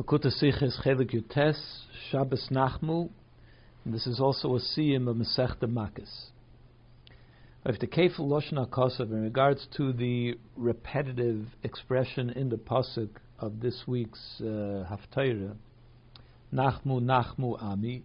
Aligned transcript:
Makuta 0.00 0.32
Siches 0.32 0.82
Chelek 0.82 1.12
Yutes, 1.12 1.60
Shabbos 2.10 2.48
Nachamu, 2.50 3.10
and 3.84 3.92
this 3.92 4.06
is 4.06 4.18
also 4.18 4.56
a 4.56 4.58
siyum 4.58 5.08
of 5.08 5.16
Masechta 5.16 5.64
Makkos. 5.64 6.28
If 7.66 7.78
the 7.80 7.86
Kefil 7.86 8.20
Lashon 8.20 8.66
HaKosav 8.66 9.10
in 9.10 9.22
regards 9.22 9.68
to 9.76 9.92
the 9.92 10.38
repetitive 10.56 11.48
expression 11.64 12.30
in 12.30 12.48
the 12.48 12.56
pasuk 12.56 13.10
of 13.40 13.60
this 13.60 13.82
week's 13.86 14.40
uh, 14.40 14.88
Haftarah, 14.90 15.56
Nachmu 16.50 17.02
Nachmu 17.02 17.62
Ami, 17.62 18.02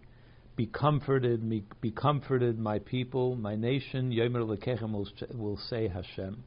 be 0.58 0.66
comforted, 0.66 1.42
me, 1.44 1.64
be 1.80 1.92
comforted, 1.92 2.60
my 2.60 2.80
people, 2.80 3.38
my 3.38 3.56
nation. 3.56 4.12
Yomer 4.12 4.46
Lekechem 4.46 4.92
will 5.34 5.58
say 5.70 5.88
Hashem. 5.88 6.44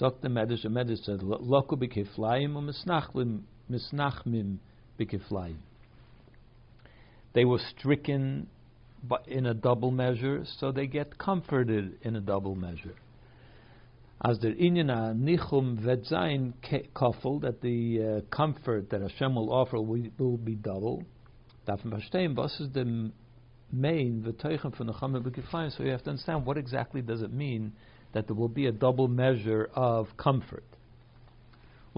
Zok 0.00 0.20
the 0.20 0.28
Medrash, 0.28 0.62
the 0.62 0.68
Medrash 0.68 1.02
said, 1.04 1.22
Loku 1.22 1.72
b'kiflayim 1.72 2.52
u'misnachlim 2.52 3.40
misnachmim 3.70 4.58
b'kiflayim. 4.98 5.56
They 7.34 7.44
were 7.44 7.60
stricken 7.76 8.48
in 9.26 9.46
a 9.46 9.54
double 9.54 9.90
measure, 9.90 10.44
so 10.58 10.72
they 10.72 10.86
get 10.86 11.18
comforted 11.18 11.98
in 12.02 12.16
a 12.16 12.20
double 12.20 12.54
measure. 12.54 12.94
As 14.24 14.38
der 14.38 14.52
inyana 14.52 15.14
nichum 15.14 15.78
vedzain 15.78 16.54
kofel, 16.94 17.40
that 17.42 17.60
the 17.60 18.02
uh, 18.02 18.34
comfort 18.34 18.90
that 18.90 19.00
Hashem 19.00 19.36
will 19.36 19.52
offer 19.52 19.80
will, 19.80 20.08
will 20.18 20.36
be 20.36 20.56
double. 20.56 21.04
Davon 21.66 21.92
verstehen, 21.92 22.34
was 22.34 22.58
is 22.58 22.72
the 22.72 23.12
main 23.70 24.22
v'toichem 24.26 24.76
from 24.76 24.88
the 24.88 24.92
chamer 24.94 25.76
So 25.76 25.84
you 25.84 25.90
have 25.90 26.02
to 26.04 26.10
understand 26.10 26.46
what 26.46 26.58
exactly 26.58 27.02
does 27.02 27.22
it 27.22 27.32
mean 27.32 27.72
that 28.12 28.26
there 28.26 28.34
will 28.34 28.48
be 28.48 28.66
a 28.66 28.72
double 28.72 29.06
measure 29.06 29.70
of 29.74 30.08
comfort. 30.16 30.64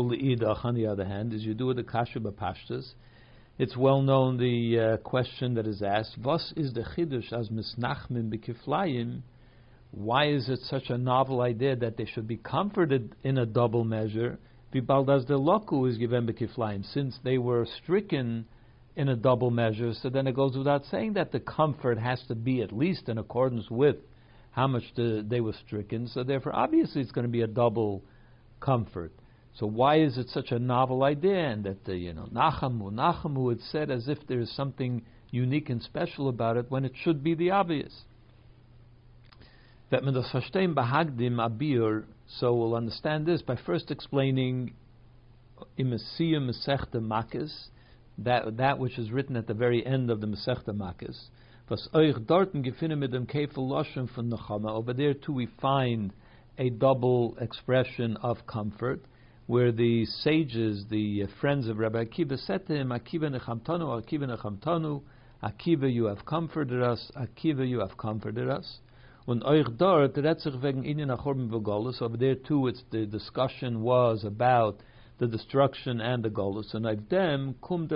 On 0.01 0.75
the 0.75 0.87
other 0.87 1.05
hand, 1.05 1.33
as 1.33 1.43
you 1.43 1.55
do 1.55 1.67
with 1.67 1.77
the 1.77 1.83
kasha 1.83 2.21
b'pashtas, 2.21 2.93
it's 3.59 3.77
well 3.77 4.03
known 4.03 4.39
the 4.39 4.79
uh, 4.79 4.97
question 4.99 5.55
that 5.55 5.67
is 5.67 5.83
asked: 5.83 6.17
"Was 6.19 6.53
is 6.57 6.73
the 6.73 6.83
chidush 6.83 7.33
as 7.33 7.49
misnachmin 7.49 8.33
b'kiflayim?" 8.33 9.23
Why 9.93 10.29
is 10.29 10.49
it 10.49 10.61
such 10.61 10.89
a 10.89 10.97
novel 10.97 11.41
idea 11.41 11.75
that 11.77 11.97
they 11.97 12.07
should 12.07 12.29
be 12.29 12.37
comforted 12.37 13.15
in 13.25 13.39
a 13.39 13.45
double 13.45 13.85
measure? 13.85 14.39
Vibaldas 14.73 15.27
the 15.27 15.35
loku 15.35 15.91
is 15.91 15.99
given 15.99 16.27
b'kiflayim, 16.27 16.85
since 16.93 17.19
they 17.25 17.39
were 17.39 17.67
stricken 17.83 18.47
in 18.97 19.09
a 19.09 19.17
double 19.17 19.51
measure. 19.51 19.93
So 19.95 20.09
then 20.09 20.27
it 20.27 20.35
goes 20.35 20.57
without 20.57 20.85
saying 20.91 21.15
that 21.15 21.33
the 21.33 21.41
comfort 21.41 21.99
has 21.99 22.23
to 22.29 22.35
be 22.35 22.63
at 22.63 22.73
least 22.73 23.09
in 23.09 23.19
accordance 23.19 23.69
with 23.71 23.97
how 24.53 24.67
much 24.67 24.85
the, 24.97 25.25
they 25.29 25.41
were 25.41 25.55
stricken. 25.67 26.09
So 26.09 26.23
therefore, 26.23 26.55
obviously, 26.55 27.03
it's 27.03 27.13
going 27.13 27.27
to 27.27 27.31
be 27.31 27.43
a 27.43 27.47
double 27.47 28.03
comfort. 28.61 29.13
So 29.61 29.67
why 29.67 30.01
is 30.01 30.17
it 30.17 30.31
such 30.31 30.53
a 30.53 30.59
novel 30.59 31.05
idea? 31.05 31.51
And 31.51 31.65
that 31.65 31.85
the, 31.85 31.95
you 31.95 32.15
know 32.15 32.27
Nachamu 32.33 32.91
Nachamu 32.91 33.53
it's 33.53 33.71
said 33.71 33.91
as 33.91 34.09
if 34.09 34.27
there 34.27 34.41
is 34.41 34.51
something 34.57 35.03
unique 35.31 35.69
and 35.69 35.83
special 35.83 36.31
about 36.31 36.57
it 36.57 36.71
when 36.71 36.87
it 36.87 36.93
should 37.05 37.23
be 37.23 37.35
the 37.35 37.51
obvious. 37.51 37.93
That 39.91 40.03
bahagdim 40.03 41.37
abir. 41.37 42.05
So 42.39 42.55
we'll 42.55 42.75
understand 42.75 43.27
this 43.27 43.43
by 43.43 43.57
first 43.67 43.91
explaining 43.91 44.73
Imasiya 45.79 46.39
Masechta 46.39 46.95
Makkos, 46.95 47.67
that 48.17 48.57
that 48.57 48.79
which 48.79 48.99
is 48.99 49.11
written 49.11 49.37
at 49.37 49.47
the 49.47 49.53
very 49.53 49.85
end 49.85 50.11
of 50.11 50.23
the 50.23 50.27
Masechta 50.27 50.71
Makkos. 50.71 51.29
Was 51.69 51.87
euch 51.93 52.17
dorten 52.25 52.65
gefunden 52.65 52.99
mit 53.01 53.11
dem 53.11 53.27
Kefel 53.27 53.69
Loschen 53.69 54.09
von 54.15 54.31
Nechama. 54.31 54.71
Over 54.71 54.95
there 54.95 55.13
too 55.13 55.35
we 55.35 55.49
find 55.61 56.15
a 56.57 56.71
double 56.71 57.37
expression 57.39 58.17
of 58.23 58.47
comfort 58.47 59.03
where 59.51 59.73
the 59.73 60.07
sages, 60.07 60.85
the 60.91 61.25
uh, 61.25 61.27
friends 61.41 61.67
of 61.67 61.77
Rabbi 61.77 62.05
Akiva, 62.05 62.39
said 62.39 62.65
to 62.69 62.73
him, 62.73 62.91
Akiva 62.91 63.25
nechamtanu, 63.25 64.01
Akiva 64.01 64.23
nechamtanu, 64.23 65.03
Akiva, 65.43 65.93
you 65.93 66.05
have 66.05 66.25
comforted 66.25 66.81
us, 66.81 67.11
Akiva, 67.17 67.69
you 67.69 67.81
have 67.81 67.99
comforted 67.99 68.49
us. 68.49 68.79
Und 69.27 69.43
over 69.43 69.65
there 72.17 72.37
too, 72.37 72.69
it's 72.69 72.85
the 72.93 73.07
discussion 73.07 73.83
was 73.83 74.25
about 74.25 74.79
the 75.19 75.27
destruction 75.27 76.01
and 76.01 76.23
the 76.23 76.31
Golus. 76.31 76.73
And 76.73 76.87
of 76.87 77.09
them, 77.09 77.57
kum 77.61 77.89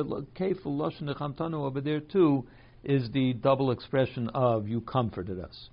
over 1.55 1.81
there 1.81 2.00
too, 2.00 2.45
is 2.83 3.09
the 3.12 3.33
double 3.34 3.71
expression 3.71 4.29
of 4.34 4.67
you 4.67 4.81
comforted 4.81 5.39
us. 5.39 5.69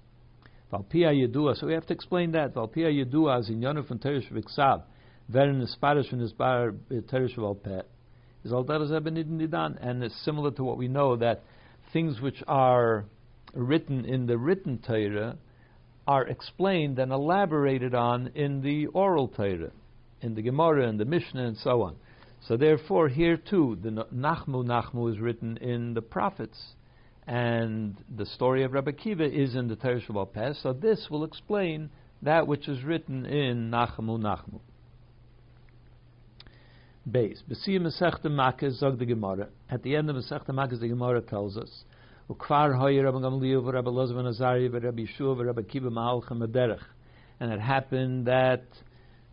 So 0.70 0.86
we 0.94 1.74
have 1.74 1.88
to 1.88 1.94
explain 1.94 2.34
that. 2.34 2.54
Valpia 2.54 3.04
Yedua 3.04 3.40
is 3.40 3.50
in 3.50 3.62
Yonuf 3.62 3.90
and. 3.90 4.84
Verin 5.30 5.68
Spanish 5.68 6.12
and 6.12 6.22
Isbar 6.22 6.76
eh, 6.92 7.02
Teresh 7.12 7.64
Pet 7.64 7.88
is 8.44 8.52
is 8.52 8.56
nidan, 8.92 9.78
and 9.82 10.04
it's 10.04 10.26
similar 10.26 10.52
to 10.52 10.64
what 10.64 10.78
we 10.78 10.88
know 10.88 11.16
that 11.16 11.44
things 11.94 12.20
which 12.22 12.42
are 12.48 13.06
written 13.54 14.06
in 14.06 14.26
the 14.26 14.38
written 14.38 14.80
Torah 14.80 15.38
are 16.08 16.26
explained 16.28 16.98
and 17.00 17.12
elaborated 17.12 17.94
on 17.94 18.32
in 18.34 18.62
the 18.62 18.88
oral 18.88 19.28
Torah, 19.28 19.72
in 20.22 20.34
the 20.36 20.42
Gemara 20.42 20.88
and 20.88 21.00
the 21.00 21.06
Mishnah 21.06 21.46
and 21.46 21.58
so 21.58 21.84
on. 21.84 21.96
So 22.48 22.58
therefore, 22.58 23.08
here 23.08 23.38
too, 23.38 23.78
the 23.82 23.90
Nachmu 23.90 24.66
Nachmu 24.66 25.12
is 25.14 25.20
written 25.20 25.58
in 25.58 25.94
the 25.94 26.02
prophets, 26.02 26.58
and 27.28 27.96
the 28.16 28.26
story 28.26 28.64
of 28.64 28.74
Rabbi 28.74 28.92
Kiva 28.92 29.26
is 29.26 29.56
in 29.56 29.68
the 29.68 29.76
Torah 29.76 30.02
Shabbat 30.02 30.34
Pes. 30.34 30.60
So 30.64 30.74
this 30.74 31.08
will 31.12 31.24
explain 31.24 31.92
that 32.24 32.48
which 32.48 32.68
is 32.68 32.84
written 32.84 33.26
in 33.26 33.70
Nachmu 33.70 34.20
Nachmu. 34.20 34.60
Base. 37.10 37.42
B'siyah 37.50 37.82
Masechta 37.82 38.28
Makkos 38.28 38.74
zog 38.78 39.00
the 39.00 39.06
Gemara. 39.06 39.48
At 39.72 39.82
the 39.82 39.96
end 39.96 40.10
of 40.12 40.16
Masechta 40.16 40.50
Makkos, 40.50 40.80
the 40.80 40.88
Gemara 40.88 41.22
tells 41.22 41.58
us, 41.58 41.84
Ukvar 42.30 42.74
Rabbi 42.74 43.18
Gamliel 43.18 43.64
v'Rabbi 43.64 45.08
Yeshua 45.08 45.68
Kiva 45.68 45.90
ma'alchem 45.90 46.46
aderech. 46.48 46.84
And 47.40 47.52
it 47.52 47.60
happened 47.60 48.28
that 48.28 48.66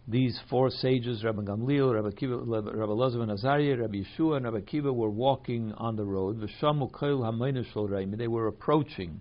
these 0.06 0.40
four 0.48 0.70
sages, 0.70 1.22
Rabbi 1.22 1.42
Gamliel, 1.42 1.94
Rabbi 1.94 2.16
Kiva, 2.16 2.38
Rabbi 2.38 2.70
Lozav 2.70 3.16
v'Nazari, 3.16 3.78
Rabbi 3.78 3.98
Yeshua, 3.98 4.36
and 4.36 4.46
Rabbi 4.46 4.60
Kiva 4.60 4.90
were 4.90 5.10
walking 5.10 5.74
on 5.76 5.96
the 5.96 6.06
road. 6.06 6.40
V'shamu 6.40 6.90
koil 6.90 8.16
They 8.16 8.28
were 8.28 8.46
approaching 8.46 9.20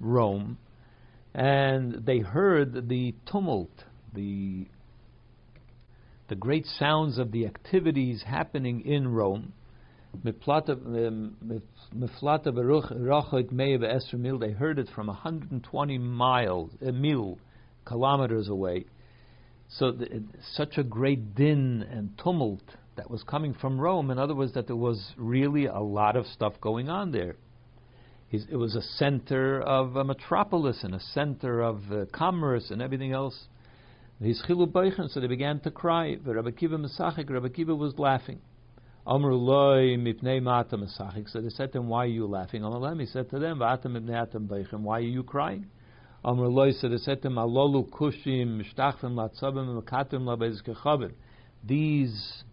Rome, 0.00 0.56
and 1.34 2.06
they 2.06 2.20
heard 2.20 2.88
the 2.88 3.14
tumult, 3.26 3.84
the 4.14 4.66
the 6.32 6.36
great 6.36 6.64
sounds 6.78 7.18
of 7.18 7.30
the 7.30 7.44
activities 7.44 8.24
happening 8.26 8.80
in 8.86 9.06
Rome. 9.06 9.52
They 14.38 14.52
heard 14.52 14.78
it 14.78 14.88
from 14.94 15.08
120 15.08 15.98
miles, 15.98 16.70
a 16.80 16.90
mil, 16.90 17.38
kilometers 17.84 18.48
away. 18.48 18.86
So 19.68 19.92
the, 19.92 20.22
such 20.54 20.78
a 20.78 20.82
great 20.82 21.34
din 21.34 21.82
and 21.90 22.16
tumult 22.16 22.64
that 22.96 23.10
was 23.10 23.22
coming 23.24 23.52
from 23.52 23.78
Rome. 23.78 24.10
In 24.10 24.18
other 24.18 24.34
words, 24.34 24.54
that 24.54 24.66
there 24.66 24.74
was 24.74 25.12
really 25.18 25.66
a 25.66 25.80
lot 25.80 26.16
of 26.16 26.24
stuff 26.24 26.54
going 26.62 26.88
on 26.88 27.12
there. 27.12 27.36
It 28.30 28.56
was 28.56 28.74
a 28.74 28.80
center 28.80 29.60
of 29.60 29.96
a 29.96 30.04
metropolis 30.04 30.82
and 30.82 30.94
a 30.94 31.00
center 31.12 31.60
of 31.60 31.92
uh, 31.92 32.06
commerce 32.10 32.70
and 32.70 32.80
everything 32.80 33.12
else. 33.12 33.48
His 34.22 34.40
chilu 34.48 34.70
beichen, 34.70 35.10
so 35.10 35.20
they 35.20 35.26
began 35.26 35.58
to 35.60 35.70
cry. 35.70 36.16
Rabbi 36.24 36.52
Kiva 36.52 36.78
Masachik, 36.78 37.28
Rabbi 37.28 37.48
Kiva 37.48 37.74
was 37.74 37.98
laughing. 37.98 38.40
Amru 39.04 39.34
loy 39.34 39.96
mipnei 39.96 40.40
mata 40.40 40.76
Masachik. 40.76 41.28
So 41.28 41.40
they 41.40 41.48
said 41.48 41.72
to 41.72 41.78
him, 41.78 41.88
Why 41.88 42.04
are 42.04 42.06
you 42.06 42.26
laughing? 42.26 42.62
Amalem, 42.62 43.00
he 43.00 43.06
said 43.06 43.30
to 43.30 43.40
them, 43.40 43.58
V'atam 43.58 43.98
mipnei 43.98 44.22
atam 44.22 44.46
beichen, 44.46 44.80
Why 44.80 44.98
are 44.98 45.00
you 45.00 45.24
crying? 45.24 45.66
Amru 46.24 46.46
loy, 46.48 46.70
so 46.70 46.88
they 46.88 46.98
said 46.98 47.20
to 47.22 47.28
him, 47.28 47.34
Alolu 47.34 47.88
kushim, 47.90 48.62
mishtachvim 48.62 49.14
latzabim, 49.14 49.82
makatim 49.82 50.22
labez 50.22 50.62
kechavim. 50.62 51.12
These, 51.64 52.44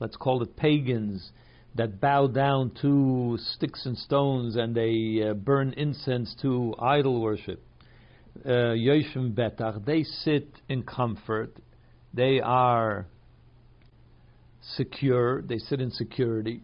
let's 0.00 0.16
call 0.16 0.42
it 0.42 0.56
pagans, 0.56 1.30
that 1.76 2.00
bow 2.00 2.26
down 2.26 2.72
to 2.82 3.38
sticks 3.40 3.86
and 3.86 3.96
stones 3.96 4.56
and 4.56 4.74
they 4.74 5.22
uh, 5.24 5.34
burn 5.34 5.72
incense 5.76 6.34
to 6.42 6.74
idol 6.80 7.20
worship. 7.20 7.62
Uh, 8.44 8.74
Yoshim 8.74 9.34
Betach, 9.34 9.84
they 9.84 10.04
sit 10.04 10.48
in 10.68 10.84
comfort, 10.84 11.56
they 12.14 12.40
are 12.40 13.06
secure, 14.76 15.42
they 15.42 15.58
sit 15.58 15.80
in 15.80 15.90
security. 15.90 16.62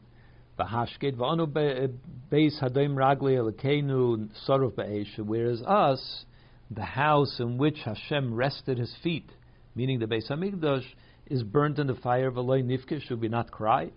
Whereas 0.56 0.82
us, 5.62 6.24
the 6.70 6.82
house 6.82 7.40
in 7.40 7.58
which 7.58 7.78
Hashem 7.84 8.34
rested 8.34 8.78
His 8.78 8.94
feet, 9.02 9.28
meaning 9.74 9.98
the 9.98 10.06
Beis 10.06 10.30
Hamikdash, 10.30 10.84
is 11.26 11.42
burnt 11.42 11.80
in 11.80 11.88
the 11.88 11.94
fire. 11.94 12.28
of 12.28 12.34
V'loy 12.34 12.62
nifke 12.62 13.02
should 13.02 13.20
we 13.20 13.28
not 13.28 13.50
cry? 13.50 13.90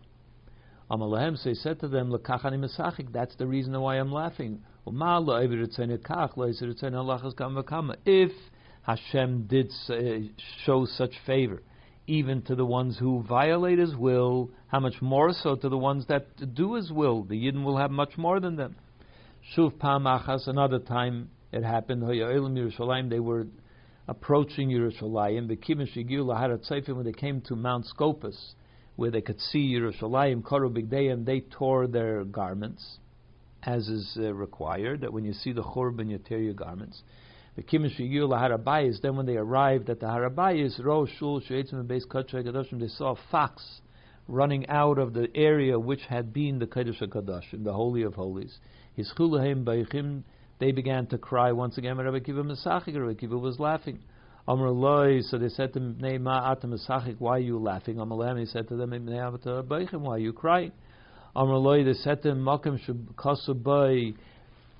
Amalehem, 0.89 1.37
so 1.37 1.49
he 1.49 1.55
said 1.55 1.79
to 1.81 1.87
them, 1.87 2.09
"Lekachani 2.09 2.57
mesachik." 2.57 3.11
That's 3.11 3.35
the 3.35 3.45
reason 3.45 3.79
why 3.79 3.97
I'm 3.97 4.11
laughing. 4.11 4.63
If 8.05 8.31
Hashem 8.83 9.47
did 9.47 9.71
eh, 9.89 10.19
show 10.63 10.85
such 10.85 11.11
favor, 11.25 11.61
even 12.07 12.41
to 12.43 12.55
the 12.55 12.65
ones 12.65 12.97
who 12.97 13.21
violate 13.23 13.79
his 13.79 13.95
will, 13.97 14.49
how 14.67 14.79
much 14.79 15.01
more 15.01 15.33
so 15.33 15.55
to 15.57 15.67
the 15.67 15.77
ones 15.77 16.05
that 16.07 16.55
do 16.55 16.75
his 16.75 16.89
will? 16.89 17.23
The 17.23 17.35
Yidden 17.35 17.65
will 17.65 17.75
have 17.77 17.91
much 17.91 18.17
more 18.17 18.39
than 18.39 18.55
them. 18.55 18.77
Shuv 19.53 19.73
Pamachas, 19.73 20.47
another 20.47 20.79
time 20.79 21.31
it 21.51 21.63
happened, 21.63 22.03
they 22.03 23.19
were 23.19 23.47
approaching 24.07 24.69
Yerushalayim, 24.69 25.47
when 26.95 27.05
they 27.05 27.11
came 27.11 27.41
to 27.41 27.55
Mount 27.57 27.85
Scopus, 27.85 28.55
where 28.95 29.11
they 29.11 29.21
could 29.21 29.39
see 29.41 29.73
Yerushalayim, 29.73 31.25
they 31.25 31.41
tore 31.41 31.87
their 31.87 32.23
garments, 32.23 32.99
as 33.67 33.89
is 33.89 34.17
uh, 34.17 34.33
required, 34.33 35.01
that 35.01 35.11
when 35.11 35.25
you 35.25 35.33
see 35.33 35.51
the 35.51 35.61
Churban, 35.61 36.09
you 36.09 36.17
tear 36.17 36.39
your 36.39 36.53
garments. 36.53 37.03
The 37.57 37.63
Harabais, 37.63 39.01
then 39.01 39.17
when 39.17 39.25
they 39.25 39.35
arrived 39.35 39.89
at 39.89 39.99
the 39.99 40.05
Harabais, 40.05 40.83
Rosh 40.83 41.09
Shul 41.19 41.41
they 41.41 42.87
saw 42.87 43.11
a 43.11 43.19
fox 43.29 43.81
running 44.29 44.69
out 44.69 44.97
of 44.97 45.13
the 45.13 45.27
area 45.35 45.77
which 45.77 46.01
had 46.07 46.33
been 46.33 46.59
the 46.59 46.65
Kodesh 46.65 47.01
HaKadoshim, 47.01 47.65
the 47.65 47.73
Holy 47.73 48.03
of 48.03 48.13
Holies. 48.13 48.57
His 48.93 49.11
Chulahim 49.17 50.23
they 50.59 50.71
began 50.71 51.07
to 51.07 51.17
cry 51.17 51.51
once 51.51 51.77
again. 51.77 51.97
Rabbi 51.97 52.19
Kiva 52.19 52.43
Mesachik, 52.43 52.97
Rabbi 52.97 53.19
Kiva 53.19 53.37
was 53.37 53.59
laughing. 53.59 53.99
Amr 54.47 54.69
Loi, 54.69 55.21
so 55.21 55.37
they 55.37 55.49
said 55.49 55.73
to 55.73 55.79
him, 55.79 56.23
Ma 56.23 56.51
Ata 56.51 56.67
Mesachik, 56.67 57.17
why 57.19 57.35
are 57.37 57.39
you 57.39 57.59
laughing? 57.59 57.99
Amr 57.99 58.37
he 58.37 58.45
said 58.45 58.69
to 58.69 58.77
them, 58.77 58.93
why 60.03 60.15
are 60.15 60.17
you 60.19 60.31
crying? 60.31 60.71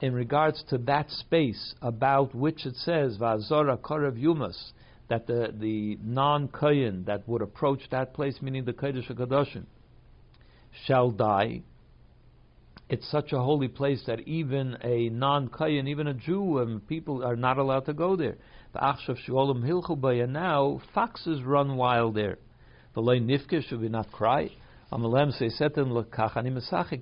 In 0.02 0.14
regards 0.14 0.64
to 0.70 0.78
that 0.80 1.10
space 1.10 1.76
about 1.82 2.34
which 2.34 2.66
it 2.66 2.76
says 2.78 3.18
Vazora 3.18 3.78
Korev 3.78 4.20
Yumas, 4.20 4.72
that 5.08 5.28
the 5.28 5.54
the 5.60 6.00
non 6.04 6.48
Kayin 6.48 7.06
that 7.06 7.28
would 7.28 7.44
approach 7.44 7.82
that 7.92 8.14
place, 8.14 8.42
meaning 8.42 8.66
the 8.66 8.74
Kodesh 8.74 9.08
Hakadoshim, 9.12 9.66
shall 10.86 11.12
die. 11.12 11.62
It's 12.90 13.10
such 13.12 13.34
a 13.34 13.40
holy 13.40 13.68
place 13.68 14.04
that 14.08 14.22
even 14.22 14.78
a 14.84 15.10
non 15.10 15.50
Kayin, 15.50 15.88
even 15.88 16.08
a 16.08 16.14
Jew, 16.14 16.58
and 16.58 16.76
um, 16.76 16.82
people 16.88 17.24
are 17.24 17.36
not 17.36 17.60
allowed 17.60 17.86
to 17.86 17.94
go 17.94 18.16
there. 18.16 18.38
And 18.74 20.34
now 20.34 20.82
foxes 20.94 21.44
run 21.44 21.78
wild 21.78 22.16
there. 22.16 22.38
The 22.94 23.02
loy 23.02 23.20
nifke 23.20 23.64
should 23.68 23.82
we 23.82 23.90
not 23.90 24.12
cry? 24.12 24.50
Say 24.90 24.98
him, 24.98 25.94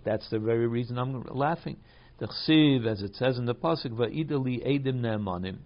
That's 0.04 0.30
the 0.30 0.40
very 0.40 0.68
reason 0.68 0.98
I'm 0.98 1.24
laughing. 1.30 1.78
The 2.18 2.26
as 2.88 3.02
it 3.04 3.16
says 3.16 3.38
in 3.38 3.46
the 3.46 3.54
pasuk, 3.54 3.92
edim. 4.66 5.58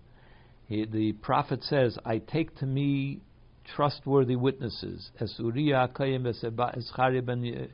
The 0.70 1.14
prophet 1.14 1.64
says, 1.64 1.98
"I 2.06 2.18
take 2.18 2.56
to 2.58 2.66
me 2.66 3.22
trustworthy 3.64 4.36
witnesses." 4.36 5.12
As 5.20 5.34
Uriah 5.40 5.90
Kayim 5.94 6.26
Eschari 6.26 7.26
ben. 7.26 7.70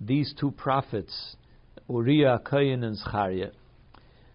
These 0.00 0.34
two 0.38 0.50
prophets, 0.52 1.36
Uriah 1.90 2.40
Kayin 2.44 2.84
and 2.84 2.96
Zechariah. 2.96 3.50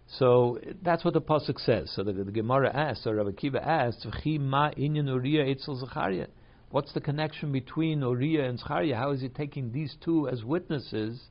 So 0.08 0.60
that's 0.84 1.04
what 1.04 1.14
the 1.16 1.22
pasuk 1.22 1.60
says. 1.60 1.92
So 1.92 2.04
the, 2.04 2.14
the 2.14 2.32
Gemara 2.32 2.72
asks, 2.74 3.08
or 3.08 3.16
Rabbi 3.16 3.32
Kiva 3.32 3.66
asks, 3.68 4.06
ma 4.38 4.70
inyan 4.72 5.08
Uriah 5.08 5.48
etzel 5.48 5.78
Zechariah." 5.78 6.28
What's 6.70 6.94
the 6.94 7.02
connection 7.02 7.52
between 7.52 8.02
Uriah 8.02 8.50
and 8.50 8.60
Zechariah? 8.60 8.96
How 8.96 9.12
is 9.12 9.22
he 9.22 9.30
taking 9.30 9.72
these 9.72 9.96
two 10.04 10.28
as 10.28 10.44
witnesses? 10.44 11.22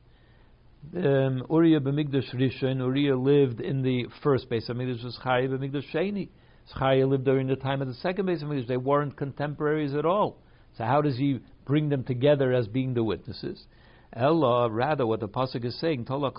um, 0.95 1.45
Uriah 1.51 1.81
b'migdash 1.81 2.35
rishon. 2.35 2.79
Uriah 2.79 3.17
lived 3.17 3.61
in 3.61 3.83
the 3.83 4.07
first 4.23 4.49
base 4.49 4.69
of 4.69 4.77
Mikdash. 4.77 5.01
Zechariah 5.11 5.49
b'migdash 5.49 5.93
sheni. 5.93 6.29
Zechariah 6.69 7.07
lived 7.07 7.25
during 7.25 7.47
the 7.47 7.57
time 7.57 7.83
of 7.83 7.89
the 7.89 7.95
second 7.95 8.27
base 8.27 8.43
of 8.43 8.49
Mikdash. 8.49 8.69
They 8.69 8.77
weren't 8.77 9.17
contemporaries 9.17 9.95
at 9.95 10.05
all. 10.07 10.39
So 10.77 10.85
how 10.85 11.03
does 11.03 11.17
he 11.17 11.41
bring 11.65 11.89
them 11.89 12.05
together 12.05 12.53
as 12.53 12.69
being 12.69 12.95
the 12.95 13.03
witnesses? 13.03 13.67
Ella, 14.13 14.71
rather, 14.71 15.07
what 15.07 15.21
the 15.21 15.29
pasuk 15.29 15.65
is 15.65 15.79
saying, 15.81 16.05
Tola 16.05 16.33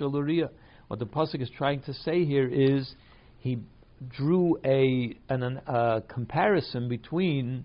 Uriah. 0.00 0.50
What 0.88 0.98
the 0.98 1.06
pasuk 1.06 1.40
is 1.40 1.50
trying 1.56 1.82
to 1.82 1.94
say 1.94 2.24
here 2.24 2.48
is 2.48 2.94
he 3.38 3.58
drew 4.08 4.58
a 4.64 5.16
an, 5.28 5.42
a 5.66 6.02
comparison 6.08 6.88
between 6.88 7.64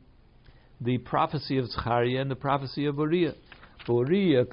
the 0.79 0.97
prophecy 0.99 1.57
of 1.57 1.69
Zechariah 1.69 2.21
and 2.21 2.29
the 2.29 2.35
prophecy 2.35 2.85
of 2.85 2.97
Uriah. 2.97 3.33
Uriah 3.87 4.45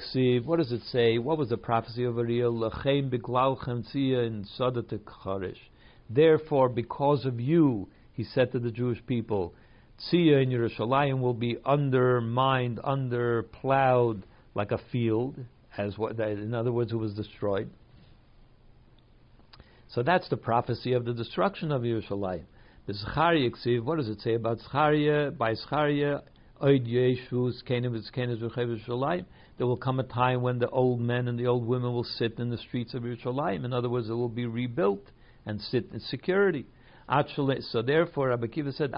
what 0.44 0.58
does 0.58 0.72
it 0.72 0.82
say? 0.90 1.18
What 1.18 1.38
was 1.38 1.48
the 1.48 1.56
prophecy 1.56 2.04
of 2.04 2.16
Uriah? 2.16 2.50
In. 4.20 4.46
Therefore, 6.10 6.68
because 6.68 7.24
of 7.24 7.40
you, 7.40 7.88
he 8.12 8.24
said 8.24 8.52
to 8.52 8.58
the 8.58 8.70
Jewish 8.70 9.04
people, 9.06 9.54
tzia 10.12 10.42
in 10.42 10.50
Yerushalayim 10.50 11.20
will 11.20 11.34
be 11.34 11.56
undermined, 11.64 12.78
underplowed 12.78 14.22
like 14.54 14.70
a 14.70 14.78
field, 14.92 15.36
as 15.76 15.98
what, 15.98 16.18
in 16.20 16.54
other 16.54 16.70
words, 16.70 16.92
it 16.92 16.96
was 16.96 17.12
destroyed. 17.14 17.68
So 19.94 20.02
that's 20.02 20.28
the 20.28 20.36
prophecy 20.36 20.94
of 20.94 21.04
the 21.04 21.14
destruction 21.14 21.70
of 21.70 21.82
Yerushalayim. 21.82 22.42
The 22.86 22.94
Zechariah 22.94 23.50
ksiv, 23.50 23.84
what 23.84 23.96
does 23.96 24.08
it 24.08 24.20
say 24.20 24.34
about 24.34 24.58
Zechariah? 24.58 25.30
By 25.30 25.54
Zechariah, 25.54 26.18
there 26.60 26.80
will 29.66 29.76
come 29.76 30.00
a 30.00 30.02
time 30.02 30.42
when 30.42 30.58
the 30.58 30.68
old 30.70 31.00
men 31.00 31.28
and 31.28 31.38
the 31.38 31.46
old 31.46 31.64
women 31.64 31.92
will 31.92 32.04
sit 32.04 32.40
in 32.40 32.50
the 32.50 32.58
streets 32.58 32.94
of 32.94 33.04
Yerushalayim. 33.04 33.64
In 33.64 33.72
other 33.72 33.88
words, 33.88 34.08
it 34.08 34.14
will 34.14 34.28
be 34.28 34.46
rebuilt 34.46 35.12
and 35.46 35.60
sit 35.60 35.90
in 35.92 36.00
security. 36.00 36.66
So 37.08 37.82
therefore, 37.82 38.30
Rabbi 38.30 38.48
Kiva 38.48 38.72
said, 38.72 38.92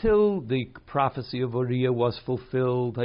till 0.00 0.40
the 0.40 0.64
prophecy 0.86 1.40
of 1.40 1.54
Uriah 1.54 1.92
was 1.92 2.18
fulfilled, 2.26 2.98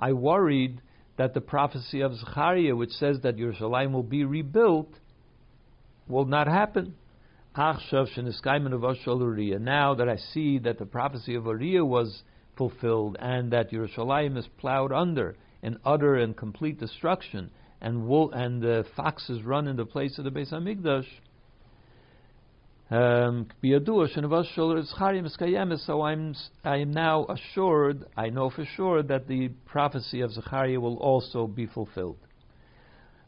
I 0.00 0.12
worried 0.12 0.80
that 1.18 1.34
the 1.34 1.40
prophecy 1.40 2.00
of 2.00 2.14
Zechariah, 2.16 2.74
which 2.74 2.92
says 2.92 3.20
that 3.22 3.36
Yerushalayim 3.36 3.92
will 3.92 4.02
be 4.04 4.24
rebuilt, 4.24 4.88
will 6.08 6.24
not 6.24 6.46
happen. 6.46 6.94
Now 7.56 7.72
that 9.94 10.08
I 10.08 10.16
see 10.16 10.58
that 10.60 10.78
the 10.78 10.86
prophecy 10.86 11.34
of 11.34 11.44
Uriah 11.46 11.84
was 11.84 12.22
fulfilled 12.56 13.16
and 13.18 13.52
that 13.52 13.72
Yerushalayim 13.72 14.36
is 14.38 14.46
plowed 14.58 14.92
under 14.92 15.36
in 15.60 15.76
utter 15.84 16.14
and 16.14 16.36
complete 16.36 16.78
destruction, 16.78 17.50
and 17.80 18.06
wool, 18.06 18.30
and 18.30 18.62
the 18.62 18.84
foxes 18.96 19.42
run 19.42 19.66
in 19.66 19.76
the 19.76 19.84
place 19.84 20.18
of 20.18 20.24
the 20.24 20.30
Beis 20.30 20.52
Hamikdash. 20.52 21.06
Um, 22.90 23.48
so 23.62 23.68
I'm 26.02 26.34
I 26.64 26.76
am 26.76 26.90
now 26.90 27.26
assured, 27.26 28.06
I 28.16 28.30
know 28.30 28.48
for 28.48 28.64
sure 28.76 29.02
that 29.02 29.28
the 29.28 29.48
prophecy 29.66 30.22
of 30.22 30.32
Zechariah 30.32 30.80
will 30.80 30.96
also 30.96 31.46
be 31.46 31.66
fulfilled. 31.66 32.16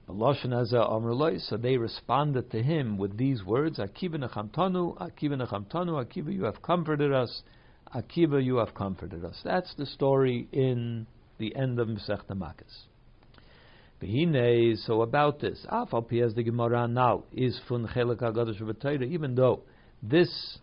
So 0.09 1.57
they 1.57 1.77
responded 1.77 2.51
to 2.51 2.63
him 2.63 2.97
with 2.97 3.19
these 3.19 3.45
words: 3.45 3.79
Akiva 3.79 4.17
nechamtanu, 4.17 4.97
Akiva 4.99 5.37
nechamtanu, 5.37 6.03
Akiva, 6.05 6.33
you 6.33 6.45
have 6.45 6.63
comforted 6.63 7.13
us. 7.13 7.43
Akiva, 7.95 8.43
you 8.43 8.57
have 8.57 8.75
comforted 8.75 9.25
us. 9.25 9.41
That's 9.45 9.75
the 9.75 9.87
story 9.87 10.49
in 10.53 11.07
the 11.39 11.55
end 11.55 11.79
of 11.79 11.89
Masech 11.89 12.25
Makkos. 12.29 12.87
So 14.01 15.03
about 15.03 15.41
this, 15.41 15.67
Afal 15.71 16.23
as 16.25 16.35
the 16.35 16.43
Gemara 16.43 16.89
now 16.89 17.25
is 17.33 17.61
fun 17.69 17.87
chelik 17.87 18.21
hagadosh 18.21 19.03
Even 19.03 19.35
though 19.35 19.61
this 20.03 20.59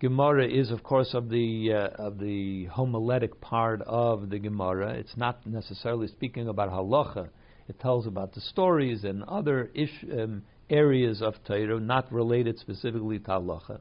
Gemara 0.00 0.48
is, 0.48 0.70
of 0.70 0.82
course, 0.82 1.12
of 1.12 1.28
the 1.28 1.72
uh, 1.72 2.02
of 2.02 2.18
the 2.18 2.66
homiletic 2.68 3.40
part 3.40 3.82
of 3.82 4.30
the 4.30 4.38
Gemara. 4.38 4.94
It's 4.94 5.16
not 5.16 5.46
necessarily 5.46 6.08
speaking 6.08 6.48
about 6.48 6.70
halacha 6.70 7.28
it 7.68 7.78
tells 7.78 8.06
about 8.06 8.32
the 8.32 8.40
stories 8.40 9.04
and 9.04 9.22
other 9.24 9.70
ish, 9.74 10.04
um, 10.18 10.42
areas 10.70 11.20
of 11.20 11.34
Torah 11.46 11.78
not 11.78 12.10
related 12.10 12.58
specifically 12.58 13.18
to 13.18 13.28
halacha. 13.28 13.80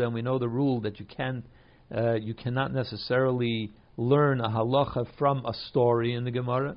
And 0.00 0.14
we 0.14 0.22
know 0.22 0.38
the 0.38 0.48
rule 0.48 0.80
that 0.80 0.98
you 0.98 1.06
can 1.06 1.42
uh, 1.94 2.14
you 2.14 2.32
cannot 2.32 2.72
necessarily 2.72 3.72
learn 3.96 4.40
a 4.40 4.48
halacha 4.48 5.06
from 5.18 5.44
a 5.46 5.54
story 5.68 6.14
in 6.14 6.24
the 6.24 6.30
Gemara. 6.30 6.76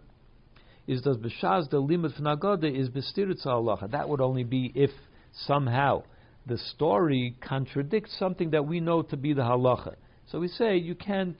Is 0.87 1.01
does 1.01 1.17
b'shaz 1.17 1.69
the 1.69 1.79
limit 1.79 2.13
fnagada 2.19 2.73
is 2.73 2.89
bestiritza 2.89 3.47
halacha? 3.47 3.91
That 3.91 4.07
would 4.07 4.21
only 4.21 4.43
be 4.43 4.71
if 4.73 4.91
somehow 5.33 6.03
the 6.45 6.57
story 6.57 7.35
contradicts 7.41 8.17
something 8.17 8.51
that 8.51 8.65
we 8.65 8.79
know 8.79 9.01
to 9.01 9.17
be 9.17 9.33
the 9.33 9.41
halacha. 9.41 9.95
So 10.27 10.39
we 10.39 10.47
say 10.47 10.77
you 10.77 10.95
can't 10.95 11.37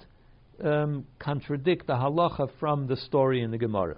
um, 0.63 1.05
contradict 1.19 1.87
the 1.87 1.93
halacha 1.93 2.49
from 2.59 2.87
the 2.87 2.97
story 2.97 3.41
in 3.41 3.51
the 3.51 3.57
Gemara. 3.57 3.97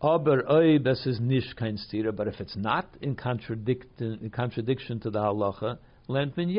Aber 0.00 0.42
this 0.82 1.06
is 1.06 1.20
nish 1.20 1.54
kein 1.54 1.78
stira, 1.78 2.14
but 2.14 2.26
if 2.26 2.40
it's 2.40 2.56
not 2.56 2.88
in, 3.00 3.14
contradict, 3.14 4.00
in 4.00 4.30
contradiction 4.30 4.98
to 5.00 5.10
the 5.10 5.20
halacha, 5.20 5.78
lent 6.08 6.36
min 6.36 6.48
in 6.48 6.54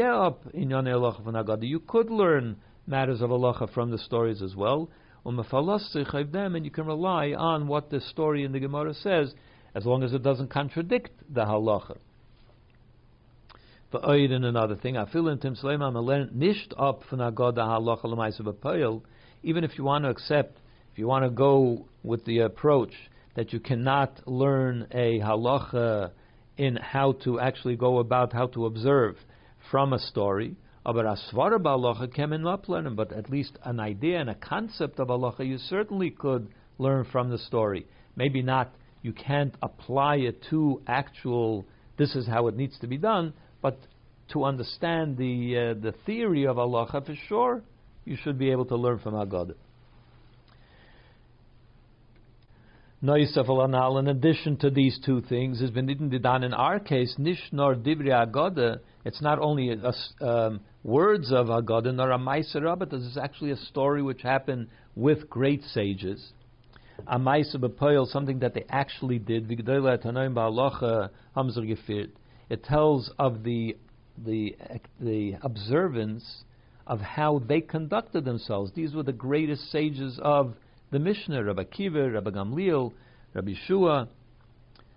yon 0.70 0.86
halacha 0.86 1.58
You 1.62 1.80
could 1.82 2.10
learn 2.10 2.56
matters 2.86 3.22
of 3.22 3.30
halacha 3.30 3.74
from 3.74 3.92
the 3.92 3.98
stories 3.98 4.42
as 4.42 4.56
well. 4.56 4.90
and 5.26 6.66
you 6.66 6.72
can 6.72 6.86
rely 6.86 7.34
on 7.34 7.68
what 7.68 7.90
the 7.90 8.02
story 8.02 8.44
in 8.44 8.52
the 8.52 8.60
Gemara 8.60 8.94
says, 8.94 9.34
as 9.74 9.86
long 9.86 10.04
as 10.04 10.14
it 10.14 10.22
doesn't 10.22 10.50
contradict 10.50 11.12
the 11.34 11.46
halacha. 11.46 11.98
For 13.92 14.16
in 14.16 14.44
another 14.44 14.76
thing, 14.76 14.98
Even 19.44 19.64
if 19.64 19.78
you 19.78 19.84
want 19.84 20.04
to 20.04 20.10
accept, 20.10 20.58
if 20.92 20.98
you 20.98 21.08
want 21.08 21.26
to 21.26 21.30
go 21.30 21.86
with 22.04 22.26
the 22.26 22.40
approach 22.40 22.94
that 23.36 23.54
you 23.54 23.60
cannot 23.60 24.28
learn 24.28 24.88
a 24.92 25.20
halacha 25.20 26.12
in 26.58 26.76
how 26.76 27.14
to 27.24 27.40
actually 27.40 27.76
go 27.76 28.00
about 28.00 28.34
how 28.34 28.48
to 28.48 28.66
observe 28.66 29.16
from 29.70 29.94
a 29.94 30.00
story, 30.00 30.56
but 30.92 31.06
aswarabaloah 31.06 32.14
came 32.14 32.34
in 32.34 32.42
no 32.44 32.58
plan, 32.58 32.94
but 32.96 33.14
at 33.14 33.30
least 33.30 33.58
an 33.64 33.80
idea 33.80 34.20
and 34.20 34.30
a 34.30 34.36
concept 34.36 35.00
of 35.00 35.08
halacha 35.08 35.48
you 35.48 35.58
certainly 35.58 36.10
could 36.10 36.50
learn 36.78 37.06
from 37.12 37.30
the 37.30 37.38
story. 37.38 37.86
Maybe 38.16 38.42
not, 38.42 38.74
you 39.02 39.14
can't 39.14 39.54
apply 39.62 40.18
it 40.18 40.44
to 40.50 40.82
actual, 40.88 41.66
this 41.98 42.16
is 42.16 42.28
how 42.28 42.48
it 42.48 42.58
needs 42.58 42.78
to 42.80 42.88
be 42.88 42.98
done, 42.98 43.34
but 43.62 43.80
to 44.34 44.44
understand 44.44 45.18
the, 45.18 45.76
uh, 45.78 45.82
the 45.82 45.94
theory 46.06 46.46
of 46.46 46.58
halacha 46.58 47.06
for 47.06 47.16
sure, 47.28 47.62
you 48.06 48.18
should 48.22 48.38
be 48.38 48.52
able 48.52 48.66
to 48.66 48.76
learn 48.76 49.00
from 49.00 49.14
Haggadah. 49.14 49.56
In 53.02 54.08
addition 54.08 54.58
to 54.58 54.70
these 54.70 54.98
two 55.06 55.22
things, 55.22 55.60
has 55.60 55.72
been 55.72 56.22
done 56.22 56.44
in 56.44 56.54
our 56.54 56.80
case, 56.80 57.16
Nishnor 57.20 57.76
Dibri 57.84 58.10
Agada. 58.10 58.80
It's 59.06 59.22
not 59.22 59.40
only 59.40 59.78
um, 60.22 60.62
words 60.84 61.32
of 61.32 61.48
Haggadah 61.48 61.94
nor 61.96 62.12
a 62.12 62.18
but 62.78 62.90
this 62.90 63.02
is 63.02 63.18
actually 63.18 63.52
a 63.52 63.58
story 63.58 64.02
which 64.02 64.22
happened 64.22 64.68
with 64.96 65.30
great 65.30 65.64
sages. 65.64 66.32
A 67.08 67.20
Maisa 67.20 67.60
something 68.06 68.40
that 68.40 68.54
they 68.54 68.66
actually 68.70 69.20
did. 69.20 69.50
It 72.50 72.64
tells 72.64 73.12
of 73.20 73.44
the 73.44 73.78
the 74.24 74.56
the 75.00 75.36
observance 75.42 76.44
of 76.86 77.00
how 77.02 77.40
they 77.40 77.62
conducted 77.62 78.26
themselves. 78.26 78.72
These 78.76 78.94
were 78.94 79.04
the 79.04 79.14
greatest 79.14 79.72
sages 79.72 80.20
of 80.22 80.54
the 80.92 81.00
Mishnah, 81.00 81.44
Rabbi 81.44 81.64
Kiva, 81.64 82.12
Rabbi 82.12 82.30
Gamliel, 82.30 82.94
Rabbi 83.34 83.54
Shua, 83.66 84.08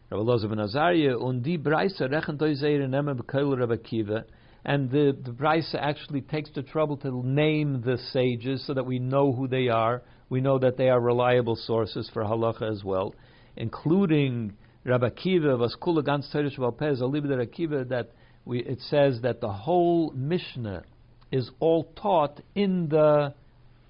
Rabbi 0.08 0.22
Lozav 0.22 0.50
ben 0.50 0.60
Azariah, 0.60 1.18
und 1.18 1.42
die 1.42 1.58
Breise 1.58 2.08
rechen 2.08 2.38
toiseire 2.38 2.86
nemen 2.86 3.16
bekeul 3.16 3.58
Rabbi 3.58 3.76
Kiva, 3.76 4.24
and 4.64 4.88
the, 4.88 5.16
the 5.24 5.32
Breise 5.32 5.74
actually 5.74 6.20
takes 6.20 6.50
the 6.52 6.62
trouble 6.62 6.96
to 6.98 7.26
name 7.26 7.82
the 7.84 7.98
sages 8.12 8.64
so 8.66 8.74
that 8.74 8.86
we 8.86 9.00
know 9.00 9.32
who 9.32 9.48
they 9.48 9.68
are. 9.68 10.02
We 10.28 10.40
know 10.40 10.58
that 10.60 10.76
they 10.76 10.90
are 10.90 11.00
reliable 11.00 11.56
sources 11.56 12.08
for 12.12 12.22
halacha 12.22 12.70
as 12.70 12.84
well, 12.84 13.16
including 13.56 14.52
Rabbi 14.84 15.10
Kiva, 15.10 15.56
Vaskula 15.56 16.04
ganz 16.04 16.28
Teresh 16.32 16.56
Valpez, 16.56 17.00
Alibid 17.00 17.44
Akiva, 17.44 17.88
that 17.88 18.10
we, 18.44 18.60
it 18.60 18.80
says 18.82 19.20
that 19.22 19.40
the 19.40 19.52
whole 19.52 20.12
Mishnah 20.12 20.84
is 21.32 21.50
all 21.58 21.92
taught 22.00 22.40
in 22.54 22.88
the 22.88 23.34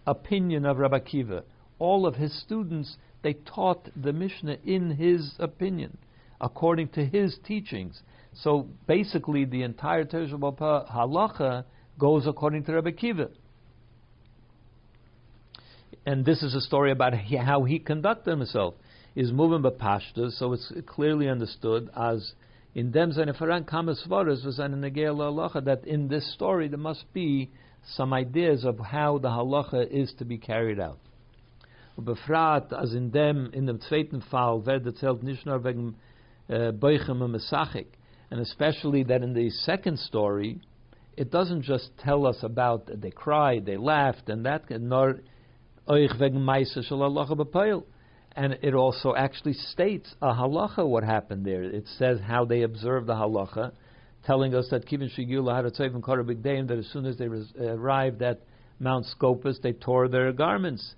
opinion 0.06 0.64
of 0.64 0.78
Rabbi 0.78 1.00
Kiva 1.00 1.42
all 1.78 2.06
of 2.06 2.14
his 2.14 2.38
students, 2.40 2.96
they 3.22 3.34
taught 3.34 3.88
the 3.96 4.12
Mishnah 4.12 4.58
in 4.64 4.90
his 4.90 5.34
opinion, 5.38 5.98
according 6.40 6.88
to 6.88 7.04
his 7.04 7.36
teachings. 7.46 8.00
So 8.34 8.68
basically, 8.86 9.44
the 9.44 9.62
entire 9.62 10.04
Teresh 10.04 10.32
halacha 10.32 11.64
goes 11.98 12.26
according 12.26 12.64
to 12.64 12.74
Rabbi 12.74 12.90
Kiva. 12.92 13.28
And 16.04 16.24
this 16.24 16.42
is 16.42 16.54
a 16.54 16.60
story 16.60 16.92
about 16.92 17.14
how 17.14 17.64
he 17.64 17.78
conducted 17.78 18.30
himself. 18.30 18.74
Is 19.16 19.32
moving 19.32 19.62
by 19.62 19.70
pashta, 19.70 20.30
so 20.30 20.52
it's 20.52 20.70
clearly 20.86 21.26
understood 21.26 21.88
as 21.96 22.34
in 22.74 22.90
dem 22.90 23.12
seine 23.12 23.32
Faran 23.32 23.66
kamas 23.66 24.06
was 24.06 24.58
an 24.58 24.82
halacha 24.82 25.64
that 25.64 25.86
in 25.86 26.08
this 26.08 26.34
story 26.34 26.68
there 26.68 26.76
must 26.76 27.10
be 27.14 27.50
some 27.94 28.12
ideas 28.12 28.66
of 28.66 28.78
how 28.78 29.16
the 29.16 29.28
halacha 29.28 29.90
is 29.90 30.12
to 30.18 30.26
be 30.26 30.36
carried 30.36 30.78
out. 30.78 30.98
befragt 31.98 32.74
as 32.74 32.92
in 32.92 33.10
dem 33.10 33.50
in 33.54 33.64
dem 33.64 33.80
zweiten 33.80 34.22
fall 34.30 34.66
wird 34.66 34.84
erzählt 34.84 35.22
nicht 35.22 35.46
nur 35.46 35.64
wegen 35.64 35.94
Uh, 36.48 36.54
äh, 36.54 36.72
Beuchem 36.72 37.18
Mesachik. 37.18 37.86
And 38.30 38.40
especially 38.40 39.04
that 39.04 39.22
in 39.22 39.34
the 39.34 39.50
second 39.50 39.98
story 39.98 40.60
it 41.16 41.30
doesn't 41.30 41.62
just 41.62 41.90
tell 41.98 42.26
us 42.26 42.36
about 42.42 42.90
they 43.00 43.10
cried 43.10 43.64
they 43.64 43.76
laughed 43.76 44.28
and 44.28 44.44
that 44.44 44.68
nor 44.70 45.20
Allah 45.88 47.82
and 48.38 48.58
it 48.60 48.74
also 48.74 49.14
actually 49.14 49.54
states 49.54 50.14
a 50.20 50.34
halacha 50.34 50.86
what 50.86 51.04
happened 51.04 51.46
there. 51.46 51.62
It 51.62 51.86
says 51.98 52.20
how 52.20 52.44
they 52.44 52.62
observed 52.62 53.06
the 53.06 53.14
halacha 53.14 53.72
telling 54.26 54.54
us 54.54 54.66
that 54.70 54.86
Kivin 54.86 55.08
Shigula 55.16 55.56
had 55.56 55.64
a 55.64 55.70
tzayv 55.70 55.94
and 55.94 56.02
Karabik 56.02 56.42
Daim 56.42 56.66
that 56.66 56.78
as 56.78 56.86
soon 56.88 57.06
as 57.06 57.16
they 57.16 57.26
uh, 57.26 57.62
arrived 57.62 58.20
at 58.20 58.40
Mount 58.78 59.06
Scopus 59.06 59.58
they 59.62 59.72
tore 59.72 60.08
their 60.08 60.32
garments 60.32 60.94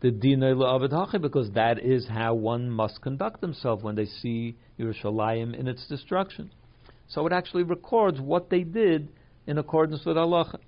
the 0.00 0.10
dina 0.10 0.54
la'avid 0.54 1.20
because 1.20 1.50
that 1.52 1.78
is 1.78 2.06
how 2.08 2.34
one 2.34 2.70
must 2.70 3.00
conduct 3.02 3.40
himself 3.40 3.82
when 3.82 3.94
they 3.94 4.06
see 4.06 4.56
Yerushalayim 4.78 5.58
in 5.58 5.66
its 5.66 5.86
destruction. 5.86 6.50
So 7.08 7.26
it 7.26 7.32
actually 7.32 7.62
records 7.62 8.20
what 8.20 8.50
they 8.50 8.62
did 8.62 9.08
in 9.46 9.58
accordance 9.58 10.04
with 10.04 10.16
Allah. 10.16 10.58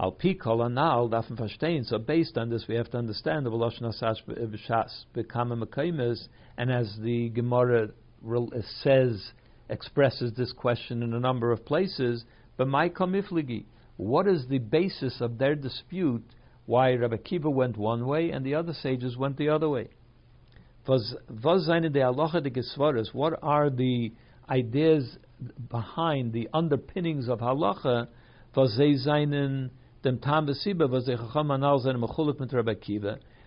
Al 0.00 0.12
pi 0.12 0.34
kol 0.34 0.64
anal 0.64 1.10
dafen 1.10 1.36
verstehen. 1.36 1.84
So 1.84 1.98
based 1.98 2.38
on 2.38 2.50
this, 2.50 2.66
we 2.68 2.76
have 2.76 2.90
to 2.92 2.98
understand 2.98 3.44
the 3.44 3.50
v'losh 3.50 3.82
nasash 3.82 4.22
b'shas 4.26 5.04
b'kama 5.14 5.62
mekaymes, 5.62 6.28
and 6.56 6.70
as 6.70 6.96
the 7.00 7.28
Gemara 7.30 7.88
uh, 8.26 8.60
says, 8.82 9.32
expresses 9.68 10.32
this 10.34 10.52
question 10.52 11.02
in 11.02 11.12
a 11.14 11.20
number 11.20 11.52
of 11.52 11.64
places, 11.66 12.24
b'may 12.58 12.92
kamifligi. 12.92 13.64
What 13.96 14.28
is 14.28 14.46
the 14.46 14.58
basis 14.58 15.20
of 15.20 15.38
their 15.38 15.56
dispute 15.56 16.24
why 16.68 16.92
Rabbi 16.92 17.16
Kiva 17.16 17.48
went 17.48 17.78
one 17.78 18.06
way 18.06 18.30
and 18.30 18.44
the 18.44 18.54
other 18.54 18.74
sages 18.74 19.16
went 19.16 19.38
the 19.38 19.48
other 19.48 19.70
way. 19.70 19.88
What 20.84 20.98
are 23.42 23.70
the 23.70 24.12
ideas 24.50 25.18
behind 25.70 26.32
the 26.34 26.48
underpinnings 26.52 27.28
of 27.30 27.38
halacha? 27.40 28.08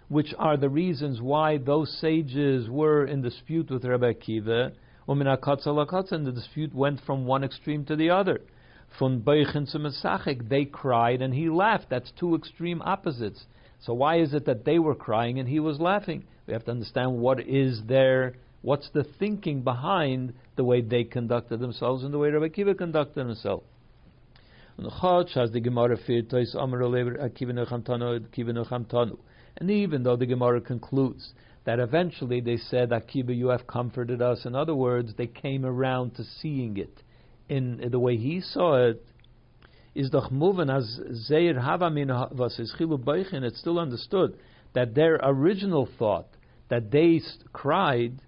Which 0.10 0.34
are 0.40 0.58
the 0.58 0.70
reasons 0.70 1.22
why 1.22 1.58
those 1.60 2.00
sages 2.00 2.70
were 2.72 3.06
in 3.06 3.22
dispute 3.22 3.70
with 3.70 3.86
Rabbi 3.86 4.14
Kiva, 4.14 4.72
and 5.08 5.22
the 5.22 6.32
dispute 6.34 6.74
went 6.74 7.02
from 7.02 7.26
one 7.28 7.44
extreme 7.44 7.86
to 7.86 7.96
the 7.96 8.10
other. 8.10 8.42
Von 9.00 9.22
Beichen 9.22 9.72
to 9.72 9.80
Mesachik, 9.80 10.50
they 10.50 10.66
cried 10.66 11.22
and 11.22 11.34
he 11.34 11.50
laughed. 11.50 11.90
That's 11.90 12.12
two 12.12 12.36
extreme 12.36 12.82
opposites. 12.82 13.46
So 13.80 13.94
why 13.94 14.20
is 14.20 14.34
it 14.34 14.46
that 14.46 14.66
they 14.66 14.80
were 14.80 14.96
crying 14.96 15.40
and 15.40 15.48
he 15.50 15.60
was 15.60 15.80
laughing? 15.80 16.26
We 16.46 16.54
have 16.54 16.66
to 16.66 16.72
understand 16.72 17.18
what 17.18 17.40
is 17.40 17.82
their, 17.88 18.36
what's 18.62 18.90
the 18.90 19.04
thinking 19.04 19.62
behind 19.62 20.34
the 20.56 20.64
way 20.64 20.82
they 20.82 21.04
conducted 21.04 21.60
themselves 21.60 22.04
and 22.04 22.14
the 22.14 22.20
way 22.20 22.30
Rabbi 22.30 22.50
Kiva 22.50 22.76
conducted 22.76 23.26
himself. 23.26 23.64
And 24.78 24.88
even 29.70 30.04
though 30.04 30.16
the 30.16 30.26
Gemara 30.26 30.62
concludes 30.62 31.34
that 31.64 31.80
eventually 31.80 32.42
they 32.42 32.58
said, 32.58 32.90
Akiva, 32.90 33.36
you 33.36 33.48
have 33.48 33.68
comforted 33.68 34.22
us. 34.22 34.46
In 34.46 34.56
other 34.56 34.76
words, 34.76 35.14
they 35.18 35.28
came 35.28 35.66
around 35.66 36.16
to 36.16 36.24
seeing 36.24 36.78
it 36.78 37.04
in 37.52 37.90
the 37.92 38.00
way 38.00 38.16
he 38.16 38.40
saw 38.40 38.76
it, 38.78 39.06
is 39.94 40.10
doch 40.10 40.32
moving 40.32 40.70
as 40.70 40.86
Zeir 41.28 41.56
Havamin 41.56 42.34
was 42.34 42.58
is 42.58 42.74
Chilu 42.80 42.98
Beichin, 42.98 43.44
it's 43.44 43.60
still 43.60 43.78
understood 43.78 44.38
that 44.74 44.96
their 44.96 45.16
original 45.22 45.86
thought 46.00 46.30
that 46.70 46.92
they 46.92 47.20
cried, 47.52 48.22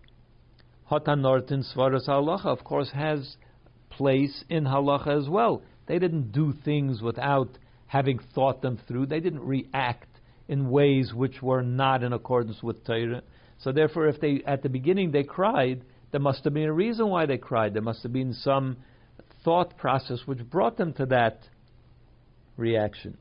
Hotanortin 0.91 1.63
Svaras 1.73 2.09
Halacha, 2.09 2.47
of 2.47 2.65
course, 2.65 2.91
has 2.93 3.37
place 3.89 4.43
in 4.49 4.65
Halacha 4.65 5.17
as 5.17 5.29
well. 5.29 5.61
They 5.87 5.99
didn't 5.99 6.33
do 6.33 6.53
things 6.65 7.01
without 7.01 7.57
having 7.87 8.19
thought 8.35 8.61
them 8.61 8.77
through. 8.89 9.05
They 9.05 9.21
didn't 9.21 9.45
react 9.45 10.09
in 10.49 10.69
ways 10.69 11.13
which 11.13 11.41
were 11.41 11.61
not 11.61 12.03
in 12.03 12.11
accordance 12.11 12.61
with 12.61 12.83
Torah. 12.83 13.21
So 13.59 13.71
therefore, 13.71 14.07
if 14.07 14.19
they 14.19 14.43
at 14.45 14.63
the 14.63 14.69
beginning 14.69 15.11
they 15.11 15.23
cried, 15.23 15.85
there 16.11 16.19
must 16.19 16.43
have 16.43 16.53
been 16.53 16.67
a 16.67 16.73
reason 16.73 17.07
why 17.07 17.25
they 17.25 17.37
cried. 17.37 17.73
There 17.73 17.81
must 17.81 18.03
have 18.03 18.11
been 18.11 18.33
some 18.33 18.75
thought 19.43 19.77
process 19.77 20.19
which 20.25 20.39
brought 20.49 20.77
them 20.77 20.93
to 20.93 21.05
that 21.07 21.39
reaction. 22.57 23.17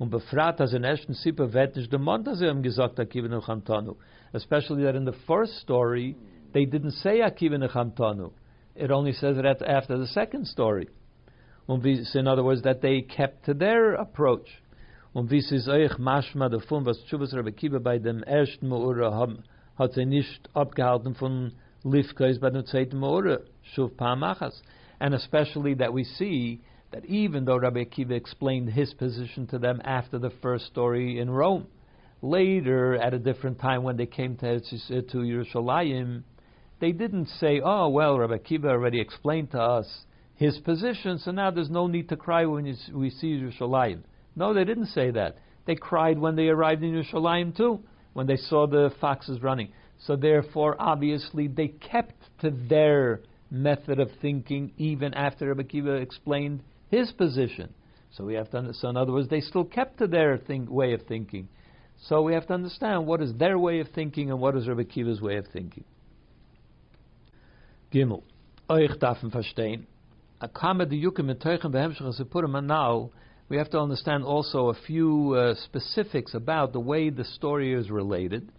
Um 0.00 0.12
Especially 4.34 4.82
that 4.84 4.96
in 4.96 5.04
the 5.04 5.14
first 5.26 5.52
story, 5.58 6.16
they 6.52 6.64
didn't 6.64 6.92
say 6.92 7.20
Akiva 7.20 7.56
Nechamtanu. 7.56 8.32
It 8.74 8.90
only 8.90 9.12
says 9.12 9.36
that 9.36 9.62
after 9.62 9.98
the 9.98 10.06
second 10.06 10.46
story. 10.46 10.88
Um 11.68 11.84
in 11.84 12.26
other 12.26 12.42
words, 12.42 12.62
that 12.62 12.80
they 12.80 13.02
kept 13.02 13.44
to 13.46 13.54
their 13.54 13.94
approach. 13.94 14.48
Um 15.14 15.24
Und 15.24 15.30
wie 15.30 15.42
sie 15.42 15.70
euch 15.70 15.98
mashma 15.98 16.48
davon, 16.48 16.86
was 16.86 16.98
Tshuvas 17.04 17.34
Rabbi 17.34 17.52
Kiva 17.52 17.78
bei 17.78 17.98
dem 17.98 18.22
ersten 18.22 18.66
Maura 18.68 19.12
haben, 19.12 19.44
hat 19.78 19.92
sie 19.92 20.06
nicht 20.06 20.48
abgehalten 20.54 21.14
von 21.14 21.52
Lifkais 21.84 22.40
by 22.40 22.50
the 22.50 22.62
Tzeit 22.62 22.92
Mora, 22.92 23.38
Shuv 23.76 23.92
Pa'amachas. 23.92 24.60
And 25.00 25.14
especially 25.14 25.74
that 25.74 25.92
we 25.92 26.04
see 26.04 26.60
that 26.92 27.04
even 27.06 27.44
though 27.44 27.56
Rabbi 27.56 27.84
Akiva 27.84 28.12
explained 28.12 28.70
his 28.70 28.92
position 28.94 29.46
to 29.48 29.58
them 29.58 29.80
after 29.84 30.18
the 30.18 30.30
first 30.42 30.66
story 30.66 31.18
in 31.18 31.30
Rome, 31.30 31.66
later 32.20 32.94
at 32.94 33.14
a 33.14 33.18
different 33.18 33.58
time 33.60 33.82
when 33.82 33.96
they 33.96 34.06
came 34.06 34.36
to, 34.36 34.60
to 34.60 35.16
Yerushalayim, 35.16 36.22
they 36.80 36.92
didn't 36.92 37.26
say, 37.26 37.60
oh, 37.64 37.88
well, 37.88 38.18
Rabbi 38.18 38.38
Akiva 38.38 38.66
already 38.66 39.00
explained 39.00 39.50
to 39.52 39.60
us 39.60 40.04
his 40.34 40.58
position, 40.58 41.18
so 41.18 41.30
now 41.30 41.50
there's 41.50 41.70
no 41.70 41.86
need 41.86 42.08
to 42.08 42.16
cry 42.16 42.44
when 42.44 42.64
we 42.92 43.10
see 43.10 43.40
Yerushalayim. 43.40 44.02
No, 44.34 44.54
they 44.54 44.64
didn't 44.64 44.86
say 44.86 45.10
that. 45.10 45.38
They 45.66 45.76
cried 45.76 46.18
when 46.18 46.36
they 46.36 46.48
arrived 46.48 46.82
in 46.82 46.92
Yerushalayim 46.92 47.56
too, 47.56 47.80
when 48.12 48.26
they 48.26 48.36
saw 48.36 48.66
the 48.66 48.90
foxes 49.00 49.42
running. 49.42 49.72
So 50.06 50.16
therefore, 50.16 50.76
obviously, 50.78 51.46
they 51.46 51.68
kept 51.68 52.14
to 52.40 52.50
their 52.50 53.20
method 53.50 54.00
of 54.00 54.10
thinking 54.20 54.72
even 54.76 55.14
after 55.14 55.48
Rabbi 55.48 55.62
Kiva 55.64 55.92
explained 55.94 56.62
his 56.90 57.12
position. 57.12 57.72
So 58.12 58.24
we 58.24 58.34
have 58.34 58.50
to 58.50 58.58
understand. 58.58 58.80
So 58.80 58.88
in 58.88 58.96
other 58.96 59.12
words, 59.12 59.28
they 59.28 59.40
still 59.40 59.64
kept 59.64 59.98
to 59.98 60.06
their 60.06 60.38
think, 60.38 60.68
way 60.70 60.92
of 60.92 61.02
thinking. 61.02 61.48
So 62.08 62.22
we 62.22 62.34
have 62.34 62.46
to 62.48 62.54
understand 62.54 63.06
what 63.06 63.22
is 63.22 63.32
their 63.34 63.58
way 63.58 63.78
of 63.80 63.88
thinking 63.94 64.30
and 64.30 64.40
what 64.40 64.56
is 64.56 64.66
Rabbi 64.66 64.84
Kiva's 64.84 65.20
way 65.20 65.36
of 65.36 65.46
thinking. 65.52 65.84
Gimel. 67.92 68.22
Euch 68.68 68.98
darfen 68.98 69.30
verstehen. 69.30 69.86
We 73.48 73.56
have 73.58 73.70
to 73.70 73.78
understand 73.78 74.24
also 74.24 74.68
a 74.68 74.74
few 74.74 75.34
uh, 75.34 75.54
specifics 75.64 76.34
about 76.34 76.72
the 76.72 76.80
way 76.80 77.10
the 77.10 77.24
story 77.24 77.72
is 77.72 77.90
related 77.90 78.50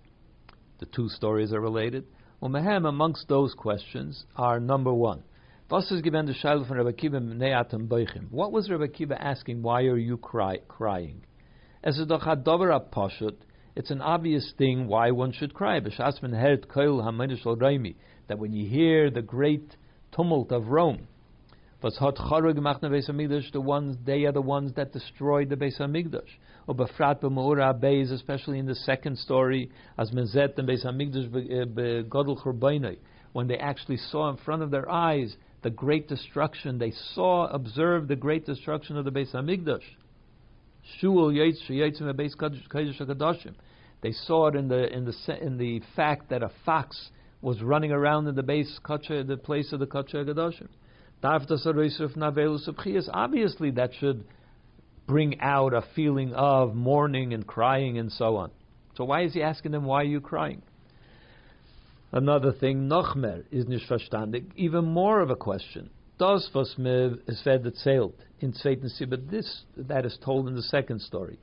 the 0.84 0.90
two 0.94 1.08
stories 1.08 1.54
are 1.54 1.62
related. 1.62 2.04
Umehem, 2.42 2.86
amongst 2.86 3.30
those 3.30 3.54
questions, 3.54 4.26
are 4.36 4.60
number 4.60 4.94
one. 4.94 5.24
What 5.70 5.90
was 8.52 8.70
Rabbi 8.70 8.88
Kiva 8.88 9.24
asking? 9.24 9.62
Why 9.62 9.84
are 9.84 9.98
you 9.98 10.18
cry, 10.18 10.58
crying? 10.68 11.24
As 11.86 12.00
a 12.00 12.06
it's 13.78 13.92
an 13.92 14.02
obvious 14.02 14.54
thing 14.58 14.88
why 14.88 15.12
one 15.12 15.32
should 15.32 15.54
cry. 15.54 15.80
That 15.80 15.94
when 18.40 18.52
you 18.52 18.68
hear 18.68 19.10
the 19.10 19.22
great 19.22 19.78
tumult 20.14 20.52
of 20.52 20.68
Rome, 20.68 21.08
the 21.84 23.62
ones, 23.62 23.98
they 24.06 24.24
are 24.24 24.32
the 24.32 24.42
ones 24.42 24.74
that 24.76 24.94
destroyed 24.94 25.50
the 25.50 25.58
Beis 25.58 25.80
Hamikdash. 25.80 26.30
Or 26.66 26.76
befrat 26.76 27.20
b'meura 27.20 27.78
beis, 27.78 28.10
especially 28.12 28.60
in 28.60 28.66
the 28.66 28.76
second 28.76 29.18
story, 29.18 29.70
as 29.98 30.12
mezet 30.12 30.58
and 30.58 30.68
Beis 30.68 30.86
Hamikdash 30.86 31.30
begodel 31.30 32.38
eh, 32.38 32.42
churbainai, 32.42 32.98
when 33.34 33.48
they 33.48 33.58
actually 33.58 33.98
saw 33.98 34.30
in 34.30 34.38
front 34.38 34.62
of 34.62 34.72
their 34.72 34.90
eyes 34.90 35.36
the 35.62 35.70
great 35.70 36.08
destruction, 36.08 36.78
they 36.78 36.94
saw, 37.14 37.48
observed 37.48 38.08
the 38.08 38.16
great 38.16 38.46
destruction 38.46 38.96
of 38.96 39.04
the 39.04 39.12
Beis 39.12 39.34
Hamikdash. 39.34 39.84
Shul 41.00 41.34
yaitz 41.34 41.70
beis 41.70 42.36
kadashim. 42.38 43.56
They 44.02 44.12
saw 44.14 44.48
it 44.48 44.56
in 44.56 44.70
the 44.70 44.94
in 44.94 45.04
the 45.06 45.38
in 45.42 45.58
the 45.58 45.82
fact 45.98 46.30
that 46.30 46.44
a 46.44 46.52
fox 46.66 47.10
was 47.42 47.62
running 47.62 47.92
around 47.92 48.28
in 48.28 48.36
the 48.36 48.44
base 48.44 48.80
the 48.86 49.40
place 49.44 49.74
of 49.74 49.80
the 49.82 49.86
Kacha 49.86 50.24
Gadashim. 50.24 50.70
Obviously, 51.24 51.72
that 53.72 53.90
should 54.00 54.24
bring 55.08 55.42
out 55.42 55.74
a 55.74 55.82
feeling 55.96 56.34
of 56.34 56.76
mourning 56.76 57.34
and 57.34 57.48
crying 57.48 57.98
and 57.98 58.12
so 58.12 58.36
on. 58.38 58.52
So 58.96 59.06
why 59.06 59.24
is 59.24 59.34
he 59.34 59.42
asking 59.42 59.72
them, 59.72 59.86
why 59.86 60.02
are 60.02 60.06
you 60.06 60.22
crying? 60.22 60.62
Another 62.12 62.52
thing, 62.52 62.88
Nochmer 62.88 63.44
is 63.52 63.68
nicht 63.68 63.90
verstandig. 63.90 64.52
Even 64.56 64.86
more 64.86 65.22
of 65.22 65.32
a 65.32 65.36
question. 65.36 65.90
Das, 66.20 66.48
was 66.54 66.78
mir 66.78 67.18
es 67.28 67.44
wird 67.44 67.66
erzählt 67.66 68.14
in 68.40 68.54
zweiten 68.54 68.88
but 69.10 69.32
this, 69.32 69.64
that 69.76 70.06
is 70.06 70.16
told 70.24 70.48
in 70.48 70.54
the 70.56 70.62
second 70.62 71.02
story. 71.02 71.40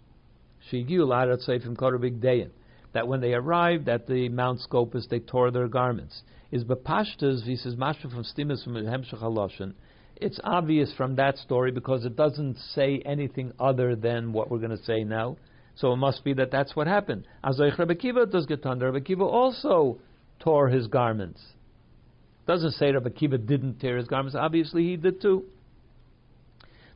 That 2.92 3.08
when 3.08 3.20
they 3.20 3.34
arrived 3.34 3.88
at 3.88 4.06
the 4.06 4.28
Mount 4.28 4.60
Scopus, 4.60 5.08
they 5.08 5.18
tore 5.18 5.50
their 5.50 5.66
garments 5.68 6.22
is 6.50 6.64
bepashtas 6.64 7.46
vises 7.46 7.76
mashma 7.76 8.10
from 8.12 8.24
stimus 8.24 8.64
from 8.64 8.74
hemshach 8.74 9.22
haloshin. 9.22 9.74
It's 10.16 10.38
obvious 10.44 10.92
from 10.96 11.16
that 11.16 11.38
story 11.38 11.70
because 11.70 12.04
it 12.04 12.16
doesn't 12.16 12.58
say 12.74 13.00
anything 13.06 13.52
other 13.58 13.96
than 13.96 14.32
what 14.32 14.50
we're 14.50 14.58
going 14.58 14.76
to 14.76 14.84
say 14.84 15.02
now. 15.02 15.36
So 15.76 15.92
it 15.92 15.96
must 15.96 16.24
be 16.24 16.34
that 16.34 16.50
that's 16.50 16.76
what 16.76 16.86
happened. 16.86 17.26
Azoich 17.42 17.78
Rebbe 17.78 17.94
Kiva 17.94 18.26
does 18.26 18.44
get 18.44 18.66
under. 18.66 18.92
Rebbe 18.92 19.04
Kiva 19.04 19.24
also 19.24 19.98
tore 20.40 20.68
his 20.68 20.88
garments. 20.88 21.40
Doesn't 22.46 22.72
say 22.72 22.92
Rebbe 22.92 23.10
Kiva 23.10 23.38
didn't 23.38 23.80
tear 23.80 23.96
his 23.96 24.08
garments. 24.08 24.36
Obviously 24.38 24.82
he 24.82 24.96
did 24.96 25.22
too. 25.22 25.44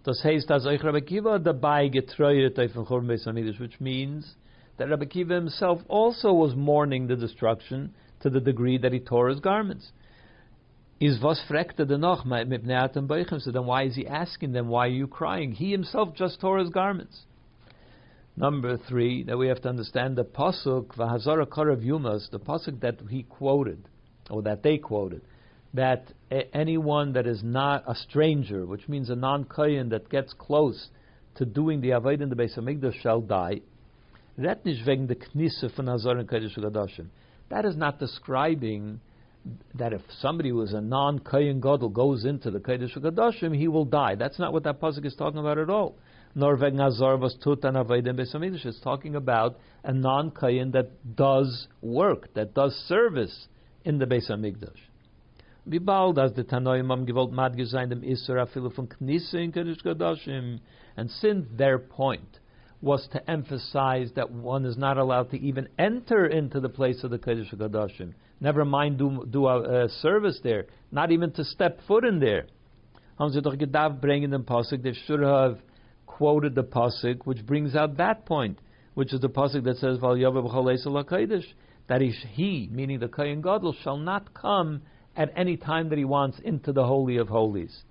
Das 0.05 0.23
heißt, 0.23 0.51
euch 0.51 0.83
Rebbe 0.83 1.01
Kiva 1.01 1.39
dabei 1.39 1.89
getreuet 1.89 2.59
which 3.59 3.81
means 3.81 4.35
that 4.77 4.91
Rebbe 4.91 5.07
Kiva 5.07 5.35
himself 5.35 5.81
also 5.89 6.33
was 6.33 6.55
mourning 6.55 7.07
the 7.07 7.17
destruction 7.17 7.95
to 8.25 8.31
the 8.31 8.41
degree 8.41 8.79
that 8.79 8.93
he 8.93 8.99
tore 8.99 9.29
his 9.29 9.39
garments. 9.39 9.93
Is 10.99 11.21
was 11.21 11.41
frekte 11.47 11.87
de 11.87 11.99
noch 11.99 12.25
So 12.25 13.51
then 13.53 13.67
why 13.67 13.83
is 13.83 13.97
he 13.97 14.07
asking 14.07 14.53
them, 14.53 14.69
why 14.69 14.87
are 14.87 14.91
you 14.91 15.07
crying? 15.07 15.53
He 15.53 15.71
himself 15.71 16.15
just 16.15 16.41
tore 16.41 16.59
his 16.59 16.71
garments. 16.71 17.21
Number 18.35 18.79
three, 18.79 19.25
that 19.25 19.37
we 19.37 19.49
have 19.49 19.61
to 19.63 19.69
understand 19.69 20.17
the 20.17 20.25
pasuk 20.25 20.97
v'hazara 20.97 21.47
karav 21.47 21.85
yumas, 21.85 22.31
the 22.31 22.41
pasuk 22.41 22.81
that 22.81 22.97
he 23.11 23.25
quoted, 23.25 23.85
or 24.31 24.41
that 24.43 24.63
they 24.63 24.79
quoted, 24.79 25.21
that 25.75 26.07
anyone 26.55 27.13
that 27.13 27.27
is 27.27 27.43
not 27.45 27.85
a 27.87 27.95
stranger, 27.95 28.65
which 28.65 28.89
means 28.89 29.11
a 29.11 29.15
non-kayan 29.15 29.91
that 29.91 30.09
gets 30.09 30.33
close 30.33 30.89
to 31.35 31.45
doing 31.45 31.83
the 31.83 31.91
avodah 31.91 32.23
in 32.23 32.31
the 32.31 32.37
Beis 32.37 32.59
Hamikdash 32.59 32.99
shall 33.03 33.21
die. 33.21 33.61
Ret 34.39 34.65
nicht 34.65 34.87
wegen 34.87 35.09
der 35.09 35.17
Knisse 35.17 35.69
von 35.77 35.89
Hazar 35.89 36.15
Kodesh 36.25 36.57
that 37.55 37.65
is 37.65 37.77
not 37.77 38.01
describing 38.01 38.99
that 39.77 39.93
if 39.93 40.01
somebody 40.19 40.49
who 40.49 40.61
is 40.63 40.73
a 40.73 40.81
non 40.81 41.21
Kayan 41.21 41.61
Gadol 41.61 41.91
goes 41.91 42.25
into 42.25 42.51
the 42.51 42.59
Kodesh 42.59 42.99
Gadashim, 42.99 43.57
he 43.57 43.69
will 43.69 43.85
die. 43.85 44.17
That's 44.17 44.41
not 44.41 44.53
what 44.53 44.65
that 44.65 44.81
pasuk 44.81 45.07
is 45.07 45.15
talking 45.15 45.39
about 45.39 45.59
at 45.59 45.71
all. 45.71 45.95
Nor 46.35 46.55
Azar 46.55 47.17
was 47.17 47.37
It's 47.47 48.81
talking 48.81 49.15
about 49.15 49.57
a 49.85 49.93
non 49.93 50.33
Kayan 50.33 50.73
that 50.73 51.15
does 51.15 51.69
work, 51.81 52.35
that 52.35 52.55
does 52.55 52.75
service 52.89 53.47
in 53.85 53.99
the 53.99 54.07
Beis 54.07 54.29
Hamikdash. 54.29 54.81
Wie 55.65 55.79
bald 55.79 56.19
as 56.19 56.33
the 56.33 56.43
Tanoim 56.43 56.91
am 56.91 57.07
gewollt 57.07 57.31
madge 57.31 57.65
sein 57.67 57.89
dem 57.89 58.03
Knisse 58.03 59.35
in 59.35 59.53
Kodesh 59.53 60.59
and 60.97 61.11
since 61.11 61.47
their 61.57 61.79
point 61.79 62.41
was 62.85 63.09
to 63.13 63.31
emphasize 63.31 64.11
that 64.15 64.31
one 64.31 64.67
is 64.67 64.77
not 64.77 64.99
allowed 64.99 65.31
to 65.31 65.41
even 65.41 65.67
enter 65.79 66.27
into 66.27 66.61
the 66.61 66.69
place 66.69 67.03
of 67.03 67.11
the 67.11 67.19
Kodesh 67.19 67.53
HaKadoshim. 67.55 68.13
Never 68.41 68.67
mind 68.67 68.99
do, 68.99 69.27
do 69.31 69.47
a, 69.47 69.89
service 69.89 70.39
there, 70.43 70.67
not 70.93 71.11
even 71.11 71.33
to 71.33 71.45
step 71.45 71.81
foot 71.89 72.05
in 72.05 72.21
there. 72.21 72.47
Haben 73.19 73.33
sie 73.33 73.41
Pasuk, 73.41 74.83
they 74.83 74.93
should 75.07 75.21
have 75.21 75.59
quoted 76.05 76.55
the 76.55 76.63
Pasuk, 76.63 77.25
which 77.25 77.47
brings 77.47 77.75
out 77.75 77.97
that 77.97 78.27
point, 78.27 78.59
which 78.93 79.15
is 79.15 79.21
the 79.21 79.31
Pasuk 79.31 79.65
that 79.65 79.79
says, 79.79 79.99
that 81.87 82.01
he, 82.03 82.11
he, 82.11 82.69
meaning 82.71 82.99
the 82.99 83.09
Kohen 83.09 83.41
Gadol, 83.41 83.75
shall 83.83 83.97
not 83.97 84.35
come 84.35 84.83
at 85.17 85.33
any 85.35 85.57
time 85.57 85.89
that 85.89 85.99
he 85.99 86.05
wants 86.05 86.39
into 86.45 86.73
the 86.73 86.85
Holy 86.85 87.17
of 87.17 87.29
Holies. 87.29 87.85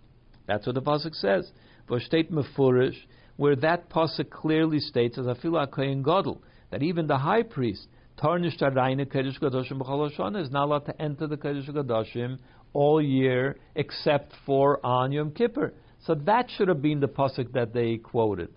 That's 0.46 0.68
what 0.68 0.76
the 0.76 0.82
Pasuk 0.82 1.16
says. 1.16 1.50
Mefurish, 1.90 2.96
where 3.38 3.56
that 3.56 3.90
pasuk 3.90 4.30
clearly 4.30 4.80
states 4.80 5.18
as 5.18 5.26
afila 5.26 5.70
kohen 5.70 6.04
gadol 6.04 6.42
that 6.72 6.84
even 6.84 7.08
the 7.08 7.18
high 7.18 7.44
priest 7.44 7.88
tarnished 8.18 8.62
arayne 8.62 9.00
kedush 9.06 9.40
gadoshim 9.40 9.80
b'chol 9.82 10.42
is 10.42 10.52
not 10.52 10.66
allowed 10.66 10.86
to 10.86 11.02
enter 11.02 11.28
the 11.28 11.38
kedush 11.38 11.70
gadoshim 11.70 12.38
all 12.74 13.02
year 13.02 13.56
except 13.76 14.34
for 14.46 14.86
on 14.86 15.12
Yom 15.12 15.32
Kippur. 15.32 15.74
So 16.06 16.16
that 16.16 16.50
should 16.50 16.68
have 16.68 16.82
been 16.82 17.00
the 17.00 17.08
pasuk 17.08 17.54
that 17.54 17.74
they 17.74 17.98
quoted. 17.98 18.50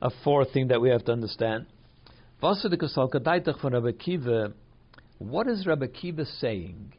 A 0.00 0.10
fourth 0.22 0.52
thing 0.52 0.68
that 0.68 0.80
we 0.80 0.90
have 0.90 1.04
to 1.06 1.12
understand. 1.12 1.66
What 2.40 2.64
is 5.48 5.66
Rabbi 5.66 5.86
Kiva 5.88 6.24
saying? 6.24 6.92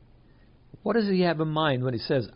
What 0.83 0.93
does 0.93 1.07
he 1.07 1.21
have 1.21 1.39
in 1.39 1.47
mind 1.47 1.83
when 1.83 1.93
he 1.93 1.99
says, 1.99 2.27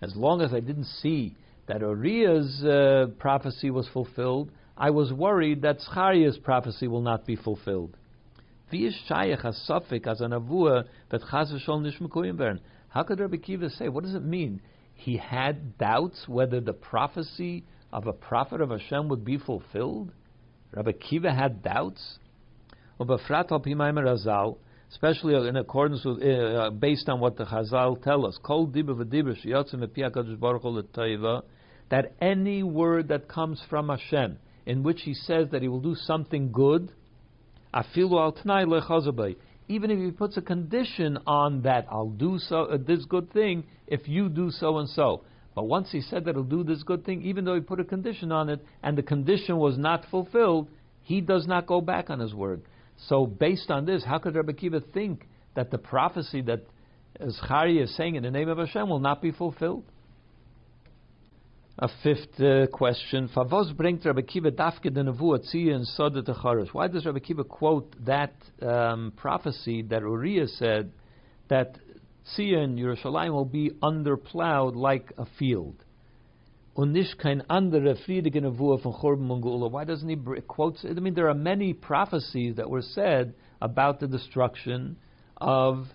as 0.00 0.16
long 0.16 0.40
as 0.40 0.54
I 0.54 0.60
didn't 0.60 0.84
see 0.84 1.36
that 1.66 1.80
Uriah's 1.80 2.64
uh, 2.64 3.06
prophecy 3.18 3.70
was 3.70 3.88
fulfilled, 3.92 4.50
I 4.76 4.90
was 4.90 5.12
worried 5.12 5.62
that 5.62 5.80
Zechariah's 5.80 6.38
prophecy 6.38 6.88
will 6.88 7.02
not 7.02 7.26
be 7.26 7.36
fulfilled. 7.36 7.96
How 12.88 13.02
could 13.02 13.20
Rabbi 13.20 13.36
Kiva 13.36 13.70
say? 13.70 13.88
What 13.88 14.04
does 14.04 14.14
it 14.14 14.24
mean? 14.24 14.60
he 14.98 15.16
had 15.16 15.78
doubts 15.78 16.26
whether 16.26 16.60
the 16.60 16.72
prophecy 16.72 17.64
of 17.92 18.08
a 18.08 18.12
prophet 18.12 18.60
of 18.60 18.70
Hashem 18.70 19.08
would 19.08 19.24
be 19.24 19.38
fulfilled? 19.38 20.10
Rabbi 20.72 20.90
Kiva 20.92 21.32
had 21.32 21.62
doubts? 21.62 22.18
Especially 24.90 25.34
in 25.48 25.56
accordance 25.56 26.04
with, 26.04 26.22
uh, 26.22 26.70
based 26.70 27.08
on 27.08 27.20
what 27.20 27.36
the 27.36 27.44
Chazal 27.44 28.02
tell 28.02 28.26
us, 28.26 28.38
that 31.90 32.12
any 32.20 32.62
word 32.62 33.08
that 33.08 33.28
comes 33.28 33.62
from 33.68 33.88
Hashem, 33.88 34.38
in 34.66 34.82
which 34.82 35.02
He 35.02 35.14
says 35.14 35.48
that 35.50 35.62
He 35.62 35.68
will 35.68 35.80
do 35.80 35.94
something 35.94 36.52
good, 36.52 36.90
even 39.68 39.90
if 39.90 39.98
He 39.98 40.10
puts 40.10 40.36
a 40.36 40.42
condition 40.42 41.18
on 41.26 41.62
that, 41.62 41.86
I'll 41.90 42.08
do 42.08 42.38
so 42.38 42.64
uh, 42.64 42.78
this 42.78 43.04
good 43.04 43.30
thing 43.32 43.64
if 43.86 44.08
you 44.08 44.28
do 44.28 44.50
so 44.50 44.78
and 44.78 44.88
so. 44.88 45.24
But 45.54 45.64
once 45.64 45.90
He 45.90 46.00
said 46.00 46.24
that 46.24 46.34
He'll 46.34 46.44
do 46.44 46.64
this 46.64 46.82
good 46.82 47.04
thing, 47.04 47.22
even 47.22 47.44
though 47.44 47.54
He 47.54 47.60
put 47.60 47.80
a 47.80 47.84
condition 47.84 48.32
on 48.32 48.48
it, 48.48 48.64
and 48.82 48.96
the 48.96 49.02
condition 49.02 49.58
was 49.58 49.76
not 49.76 50.06
fulfilled, 50.10 50.68
He 51.02 51.20
does 51.20 51.46
not 51.46 51.66
go 51.66 51.82
back 51.82 52.08
on 52.08 52.20
His 52.20 52.34
word. 52.34 52.62
So, 53.06 53.26
based 53.26 53.70
on 53.70 53.86
this, 53.86 54.04
how 54.04 54.18
could 54.18 54.34
Rabbi 54.34 54.52
Kiva 54.52 54.80
think 54.80 55.26
that 55.54 55.70
the 55.70 55.78
prophecy 55.78 56.42
that 56.42 56.66
Zechariah 57.30 57.82
is 57.82 57.96
saying 57.96 58.16
in 58.16 58.22
the 58.22 58.30
name 58.30 58.48
of 58.48 58.58
Hashem 58.58 58.88
will 58.88 58.98
not 58.98 59.22
be 59.22 59.30
fulfilled? 59.30 59.84
A 61.78 61.88
fifth 62.02 62.40
uh, 62.40 62.66
question: 62.66 63.28
Favos 63.28 63.72
bringt 63.72 64.04
Rabbi 64.04 64.22
Kiva 64.22 64.50
dafke 64.50 64.92
the 64.92 65.02
nevuah 65.02 65.44
tzia 65.54 65.76
and. 65.76 66.68
Why 66.72 66.88
does 66.88 67.06
Rabbi 67.06 67.20
Kiva 67.20 67.44
quote 67.44 67.94
that 68.04 68.34
um, 68.60 69.12
prophecy 69.16 69.82
that 69.82 70.02
Uriah 70.02 70.48
said 70.48 70.90
that 71.48 71.78
tzia 72.36 72.64
in 72.64 72.76
Yerushalayim 72.76 73.30
will 73.30 73.44
be 73.44 73.70
underplowed 73.80 74.74
like 74.74 75.12
a 75.18 75.26
field? 75.38 75.84
Und 76.78 76.92
nicht 76.92 77.18
kein 77.18 77.42
von 78.78 78.92
Churban 78.92 79.26
und. 79.32 79.72
Why 79.72 79.84
doesn't 79.84 80.08
he 80.08 80.16
quote? 80.42 80.78
I 80.84 81.00
mean, 81.00 81.14
there 81.14 81.28
are 81.28 81.34
many 81.34 81.74
prophecies 81.74 82.54
that 82.54 82.70
were 82.70 82.82
said 82.82 83.34
about 83.60 83.98
the 83.98 84.06
destruction 84.06 84.96
of, 85.38 85.88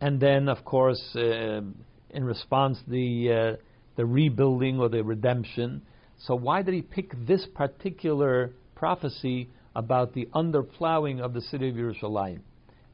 and 0.00 0.18
then, 0.18 0.48
of 0.48 0.64
course, 0.64 1.14
uh, 1.14 1.60
in 2.08 2.24
response, 2.24 2.78
the 2.88 3.30
uh, 3.30 3.62
the 3.96 4.06
rebuilding 4.06 4.80
or 4.80 4.88
the 4.88 5.04
redemption. 5.04 5.82
So 6.20 6.34
why 6.36 6.62
did 6.62 6.72
he 6.72 6.80
pick 6.80 7.12
this 7.26 7.46
particular 7.54 8.52
prophecy 8.76 9.50
about 9.76 10.14
the 10.14 10.26
underplowing 10.34 11.20
of 11.20 11.34
the 11.34 11.42
city 11.42 11.68
of 11.68 11.74
Yerushalayim? 11.74 12.40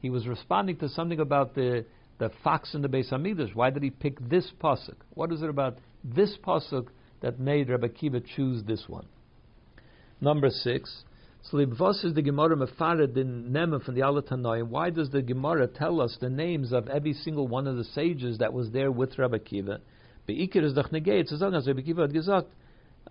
He 0.01 0.09
was 0.09 0.27
responding 0.27 0.75
to 0.79 0.89
something 0.89 1.21
about 1.21 1.55
the 1.55 1.85
the 2.17 2.29
fox 2.43 2.75
in 2.75 2.81
the 2.81 2.89
Beis 2.89 3.09
Hamikdash. 3.09 3.55
Why 3.55 3.69
did 3.69 3.83
he 3.83 3.89
pick 3.89 4.17
this 4.19 4.51
pasuk? 4.61 4.97
What 5.13 5.31
is 5.31 5.41
it 5.41 5.49
about 5.49 5.77
this 6.03 6.37
pasuk 6.45 6.89
that 7.21 7.39
made 7.39 7.69
Rabbi 7.69 7.87
Kiva 7.87 8.21
choose 8.21 8.63
this 8.63 8.85
one. 8.87 9.07
Number 10.21 10.49
six. 10.49 11.03
So 11.43 11.59
is 11.59 12.13
the 12.15 12.23
Gemara 12.23 12.55
mefared 12.55 13.15
in 13.17 13.51
Nema 13.51 13.83
from 13.83 13.93
the 13.93 14.01
Alatanoim. 14.01 14.69
Why 14.69 14.89
does 14.89 15.11
the 15.11 15.21
Gemara 15.21 15.67
tell 15.67 16.01
us 16.01 16.17
the 16.19 16.29
names 16.29 16.73
of 16.73 16.87
every 16.87 17.13
single 17.13 17.47
one 17.47 17.67
of 17.67 17.77
the 17.77 17.83
sages 17.83 18.39
that 18.39 18.51
was 18.51 18.71
there 18.71 18.91
with 18.91 19.17
Rabbi 19.19 19.37
Kiva? 19.37 19.79
Beikir 20.27 20.63
is 20.63 20.73
doch 20.73 20.89
negeit 20.89 21.27
zu 21.27 21.37
sagen, 21.37 21.53
als 21.53 21.67
oh, 21.67 21.71
Rabbi 21.71 21.81
Kiva 21.81 22.07
gesagt, 22.07 22.47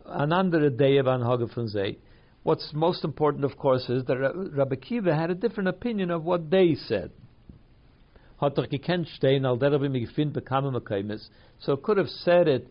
an 0.05 0.33
andere 0.33 0.71
Day 0.71 1.01
van 1.01 1.21
Hage 1.23 1.49
von. 1.55 1.97
What's 2.43 2.73
most 2.75 3.05
important, 3.05 3.45
of 3.45 3.57
course, 3.57 3.89
is 3.89 4.05
that 4.07 4.19
Rabbi 4.19 4.77
Kiva 4.77 5.15
had 5.15 5.31
a 5.31 5.35
different 5.35 5.69
opinion 5.69 6.11
of 6.11 6.25
what 6.25 6.51
they 6.51 6.75
said. 6.75 7.11
Gefind 8.43 9.07
bekamen 10.33 11.29
So 11.61 11.77
could 11.77 11.97
have 11.97 12.09
said 12.09 12.49
it 12.49 12.69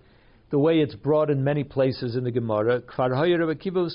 the 0.54 0.60
way 0.60 0.82
it's 0.82 0.94
brought 0.94 1.32
in 1.32 1.44
many 1.44 1.64
places 1.64 2.16
in 2.16 2.24
the 2.24 2.30
Gemara, 2.30 2.80
Kfar 2.82 3.10
Rabbi 3.10 3.56
Kiva 3.56 3.90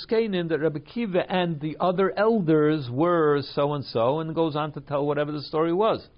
that 0.49 0.59
Rabbi 0.61 0.81
Kiva 0.81 1.21
and 1.31 1.61
the 1.61 1.77
other 1.79 2.13
elders 2.19 2.89
were 2.91 3.41
so 3.55 3.75
and 3.75 3.85
so, 3.85 4.19
and 4.19 4.35
goes 4.35 4.57
on 4.57 4.73
to 4.73 4.81
tell 4.81 5.07
whatever 5.07 5.31
the 5.31 5.41
story 5.41 5.73
was. 5.73 6.09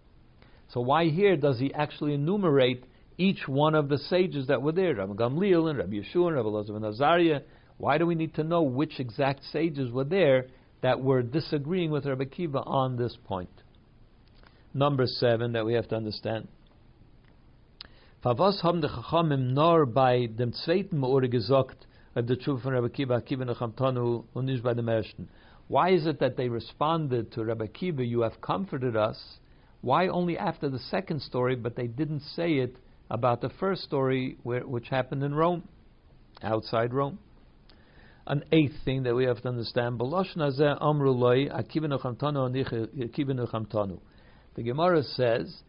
So 0.73 0.81
why 0.81 1.11
here 1.11 1.37
does 1.37 1.59
he 1.59 1.75
actually 1.75 2.15
enumerate 2.15 2.85
each 3.19 3.47
one 3.47 3.75
of 3.75 3.91
the 3.91 3.99
sages 3.99 4.47
that 4.47 4.63
were 4.63 4.73
there, 4.73 4.95
Rabbi 4.95 5.13
Gamliel 5.13 5.69
and 5.69 5.79
Rabbi 5.79 5.97
Yeshua 5.97 6.29
and 6.29 6.37
Rabbi 6.37 6.49
Elazar 6.49 6.77
and 6.77 6.87
Azariah? 6.87 7.41
Why 7.77 7.99
do 7.99 8.07
we 8.07 8.15
need 8.15 8.35
to 8.37 8.43
know 8.43 8.63
which 8.63 8.99
exact 8.99 9.45
sages 9.53 9.91
were 9.93 10.05
there 10.05 10.47
that 10.81 11.03
were 11.03 11.21
disagreeing 11.21 11.91
with 11.91 12.07
Rabbi 12.07 12.25
Kiva 12.25 12.61
on 12.61 12.97
this 12.97 13.15
point? 13.27 13.51
Number 14.73 15.05
seven 15.07 15.53
that 15.53 15.67
we 15.67 15.75
have 15.75 15.89
to 15.89 15.97
understand. 15.97 16.49
Favos 18.23 18.63
haben 18.63 18.83
die 18.83 18.89
Chachamim 18.89 19.55
nur 19.55 19.87
bei 19.87 20.27
dem 20.27 20.53
zweiten 20.53 20.99
Meure 20.99 21.31
gesagt, 21.31 21.87
of 22.15 22.27
the 22.27 22.37
truth 22.37 22.61
von 22.61 22.75
Rabbi 22.75 22.91
Kiva, 22.91 23.17
Akiva 23.17 23.47
Nechamtanu, 23.47 24.25
und 24.35 24.45
nicht 24.45 24.63
bei 24.63 24.75
dem 24.75 24.89
ersten. 24.89 25.31
Why 25.69 25.95
is 25.95 26.05
it 26.05 26.19
that 26.19 26.37
they 26.37 26.47
responded 26.47 27.33
to 27.33 27.43
Rabbi 27.43 27.69
Kiva, 27.69 28.05
you 28.05 28.21
have 28.21 28.39
comforted 28.43 28.95
us? 28.95 29.41
Why 29.81 30.09
only 30.09 30.37
after 30.37 30.69
the 30.69 30.81
second 30.91 31.23
story, 31.23 31.57
but 31.57 31.77
they 31.77 31.87
didn't 31.87 32.21
say 32.21 32.59
it 32.59 32.77
about 33.09 33.41
the 33.41 33.49
first 33.59 33.85
story 33.85 34.37
where, 34.43 34.67
which 34.67 34.91
happened 34.91 35.23
in 35.23 35.35
Rome, 35.35 35.67
outside 36.43 36.93
Rome? 36.93 37.19
An 38.27 38.45
eighth 38.53 38.85
thing 38.85 39.03
that 39.05 39.15
we 39.15 39.25
have 39.25 39.41
to 39.41 39.49
understand, 39.49 39.99
The 39.99 40.05
Gemara 44.63 45.03
says 45.05 45.63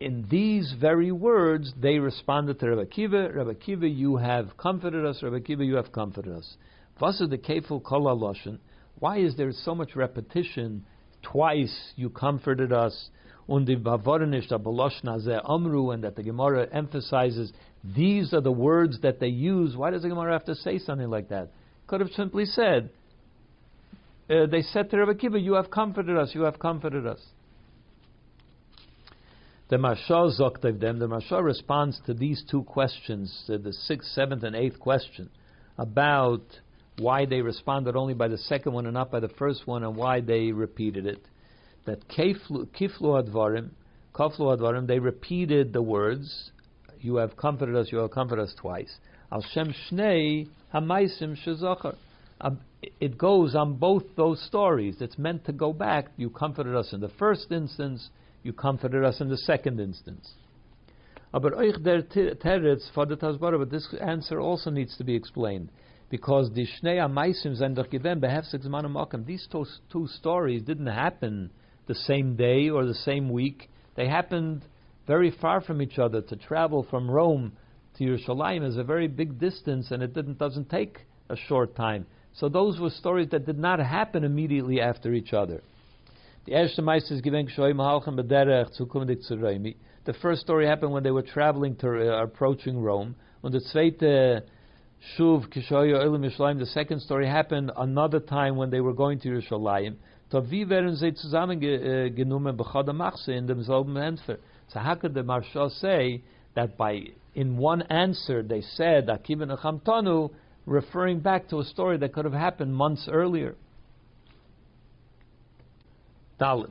in 0.00 0.26
these 0.30 0.74
very 0.78 1.10
words, 1.10 1.72
they 1.80 1.98
responded 1.98 2.60
to 2.60 2.70
Rabbi 2.70 2.90
Kiva, 2.90 3.30
Rabbi 3.32 3.54
Kiva, 3.54 3.88
you 3.88 4.16
have 4.16 4.56
comforted 4.56 5.06
us, 5.06 5.22
Rabbi 5.22 5.40
Kiva, 5.40 5.64
you 5.64 5.76
have 5.76 5.92
comforted 5.92 6.32
us. 6.34 6.56
Vasa 7.00 7.26
the 7.26 7.38
kefil 7.38 7.82
kol 7.82 8.36
Why 8.98 9.18
is 9.18 9.36
there 9.36 9.52
so 9.52 9.74
much 9.74 9.96
repetition? 9.96 10.84
Twice 11.22 11.92
you 11.96 12.10
comforted 12.10 12.72
us. 12.72 13.10
Und 13.48 13.66
die 13.66 13.76
Bavorinish 13.76 14.50
amru, 14.50 15.90
and 15.90 16.02
that 16.02 16.16
the 16.16 16.22
Gemara 16.22 16.66
emphasizes 16.72 17.52
these 17.84 18.34
are 18.34 18.40
the 18.40 18.50
words 18.50 19.00
that 19.02 19.20
they 19.20 19.28
use. 19.28 19.76
Why 19.76 19.90
does 19.90 20.02
the 20.02 20.08
Gemara 20.08 20.32
have 20.32 20.44
to 20.46 20.56
say 20.56 20.78
something 20.78 21.08
like 21.08 21.28
that? 21.28 21.50
Could 21.86 22.00
have 22.00 22.10
simply 22.10 22.44
said, 22.44 22.90
uh, 24.28 24.46
they 24.46 24.62
said 24.62 24.90
to 24.90 24.98
Rabbi 24.98 25.18
Kiva, 25.18 25.38
you 25.38 25.54
have 25.54 25.70
comforted 25.70 26.16
us, 26.16 26.30
you 26.34 26.42
have 26.42 26.58
comforted 26.58 27.06
us. 27.06 27.20
The 29.68 29.78
Maharsha 29.78 30.38
Zoktev 30.38 30.78
them, 30.78 31.00
the 31.00 31.08
Maharsha 31.08 31.42
responds 31.42 32.00
to 32.06 32.14
these 32.14 32.44
two 32.48 32.62
questions, 32.62 33.44
the 33.48 33.72
sixth, 33.72 34.10
seventh, 34.10 34.44
and 34.44 34.54
eighth 34.54 34.78
question, 34.78 35.28
about 35.76 36.44
why 36.98 37.26
they 37.26 37.42
responded 37.42 37.96
only 37.96 38.14
by 38.14 38.28
the 38.28 38.38
second 38.38 38.74
one 38.74 38.86
and 38.86 38.94
not 38.94 39.10
by 39.10 39.18
the 39.18 39.28
first 39.28 39.66
one, 39.66 39.82
and 39.82 39.96
why 39.96 40.20
they 40.20 40.52
repeated 40.52 41.04
it. 41.04 41.20
That 41.84 42.06
kiflu 42.08 42.68
advarim, 42.78 43.70
kaflu 44.14 44.56
advarim, 44.56 44.86
they 44.86 45.00
repeated 45.00 45.72
the 45.72 45.82
words, 45.82 46.52
"You 47.00 47.16
have 47.16 47.36
comforted 47.36 47.74
us, 47.74 47.90
you 47.90 47.98
have 47.98 48.12
comforted 48.12 48.44
us" 48.44 48.54
twice. 48.54 49.00
Al 49.32 49.42
shem 49.42 49.74
shnei 49.90 50.48
hamaisim 50.72 51.36
shezachar. 51.44 51.96
Um, 52.40 52.60
it 53.00 53.18
goes 53.18 53.56
on 53.56 53.78
both 53.78 54.14
those 54.14 54.40
stories. 54.42 55.00
It's 55.00 55.18
meant 55.18 55.44
to 55.46 55.52
go 55.52 55.72
back. 55.72 56.12
You 56.16 56.30
comforted 56.30 56.76
us 56.76 56.92
in 56.92 57.00
the 57.00 57.08
first 57.08 57.50
instance 57.50 58.10
you 58.46 58.52
comforted 58.52 59.04
us 59.04 59.20
in 59.20 59.28
the 59.28 59.36
second 59.36 59.80
instance. 59.80 60.32
Der 61.34 62.02
teretz 62.02 62.90
for 62.94 63.04
the 63.04 63.16
but 63.58 63.70
this 63.70 63.92
answer 64.00 64.40
also 64.40 64.70
needs 64.70 64.96
to 64.96 65.04
be 65.04 65.14
explained. 65.14 65.68
Because 66.08 66.50
the 66.54 66.66
Shnei 66.66 66.98
Amaisim 66.98 67.56
These 69.26 69.48
two, 69.50 69.66
two 69.90 70.06
stories 70.06 70.62
didn't 70.62 70.86
happen 70.86 71.50
the 71.88 71.94
same 71.94 72.36
day 72.36 72.70
or 72.70 72.86
the 72.86 72.94
same 72.94 73.28
week. 73.28 73.68
They 73.96 74.08
happened 74.08 74.64
very 75.06 75.32
far 75.32 75.60
from 75.60 75.82
each 75.82 75.98
other. 75.98 76.22
To 76.22 76.36
travel 76.36 76.86
from 76.88 77.10
Rome 77.10 77.52
to 77.98 78.04
Yerushalayim 78.04 78.64
is 78.64 78.76
a 78.76 78.84
very 78.84 79.08
big 79.08 79.40
distance, 79.40 79.90
and 79.90 80.02
it 80.02 80.14
didn't, 80.14 80.38
doesn't 80.38 80.70
take 80.70 81.00
a 81.28 81.36
short 81.36 81.74
time. 81.74 82.06
So 82.34 82.48
those 82.48 82.78
were 82.78 82.90
stories 82.90 83.30
that 83.30 83.46
did 83.46 83.58
not 83.58 83.80
happen 83.80 84.22
immediately 84.22 84.80
after 84.80 85.12
each 85.12 85.32
other. 85.32 85.60
The 86.46 86.52
erste 86.52 86.80
Meister 86.80 87.16
ist 87.16 87.24
gewinnt 87.24 87.50
Shoim 87.50 87.82
Halchem 87.82 88.14
Bederech 88.14 88.70
zukundig 88.70 89.20
zu 89.24 89.34
Reimi. 89.34 89.74
The 90.04 90.12
first 90.12 90.42
story 90.42 90.64
happened 90.64 90.92
when 90.92 91.02
they 91.02 91.10
were 91.10 91.24
traveling 91.24 91.74
to 91.78 91.88
uh, 91.88 92.22
approaching 92.22 92.80
Rome. 92.80 93.16
Und 93.42 93.52
the 93.52 93.58
zweite 93.58 94.44
Shuv 95.18 95.48
Kishoyo 95.48 96.00
Elim 96.00 96.22
Yishlaim, 96.22 96.60
the 96.60 96.66
second 96.66 97.00
story 97.00 97.26
happened 97.26 97.72
another 97.76 98.20
time 98.20 98.54
when 98.54 98.70
they 98.70 98.80
were 98.80 98.92
going 98.92 99.18
to 99.18 99.28
Yerushalayim. 99.28 99.96
So 100.30 100.40
wie 100.40 100.64
werden 100.66 100.94
sie 100.94 101.10
zusammengenommen 101.10 102.56
bechad 102.56 102.94
Machse 102.94 103.30
in 103.30 103.48
demselben 103.48 103.96
Entfer? 103.96 104.38
So 104.68 104.78
how 104.78 104.94
could 104.94 105.14
the 105.14 105.22
Maharsha 105.22 105.68
say 105.80 106.22
that 106.54 106.76
by 106.76 107.08
in 107.34 107.56
one 107.56 107.82
answer 107.90 108.44
they 108.44 108.60
said 108.60 109.08
Akiva 109.08 109.50
Nechamtanu, 109.50 110.30
referring 110.64 111.18
back 111.18 111.48
to 111.48 111.58
a 111.58 111.64
story 111.64 111.98
that 111.98 112.12
could 112.12 112.24
have 112.24 112.34
happened 112.34 112.72
months 112.72 113.08
earlier? 113.10 113.56
Dalit. 116.40 116.70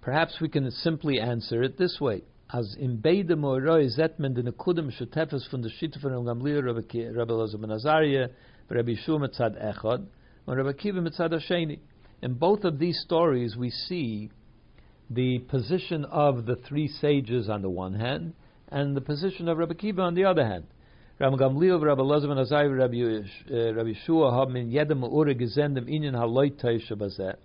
Perhaps 0.00 0.40
we 0.40 0.48
can 0.48 0.70
simply 0.70 1.20
answer 1.20 1.62
it 1.62 1.78
this 1.78 2.00
way. 2.00 2.22
as 2.52 2.76
in 2.78 2.96
beide 2.98 3.28
von 5.96 6.12
Gamliel 6.26 6.62
Rabbi 6.62 6.82
ben 7.58 7.70
Rabbi 8.68 8.94
echad, 9.56 10.06
and 10.46 10.56
Rabbi 10.56 10.72
Kiva 10.72 11.00
hasheni. 11.00 11.78
In 12.20 12.34
both 12.34 12.64
of 12.64 12.78
these 12.78 13.00
stories, 13.00 13.56
we 13.56 13.70
see 13.70 14.30
the 15.08 15.38
position 15.38 16.04
of 16.04 16.46
the 16.46 16.56
three 16.56 16.88
sages 16.88 17.48
on 17.48 17.62
the 17.62 17.70
one 17.70 17.94
hand, 17.94 18.34
and 18.68 18.94
the 18.96 19.00
position 19.00 19.48
of 19.48 19.56
Rabbi 19.58 19.74
Kiva 19.74 20.02
on 20.02 20.14
the 20.14 20.24
other 20.24 20.44
hand. 20.44 20.64
Gamliel, 21.22 21.80
Rabbi 21.80 22.02
Azariah, 22.40 22.68
Rabbi, 22.68 23.94
haben 24.32 24.56
in 24.56 24.72
jedem 24.72 25.02
Ure 25.02 25.34
shabazeh. 26.80 27.36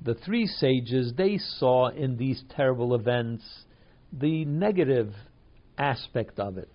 The 0.00 0.14
three 0.14 0.46
sages, 0.46 1.12
they 1.14 1.36
saw 1.58 1.88
in 1.88 2.16
these 2.16 2.42
terrible 2.56 2.94
events 2.94 3.44
the 4.10 4.46
negative 4.46 5.12
aspect 5.76 6.38
of 6.38 6.56
it. 6.56 6.70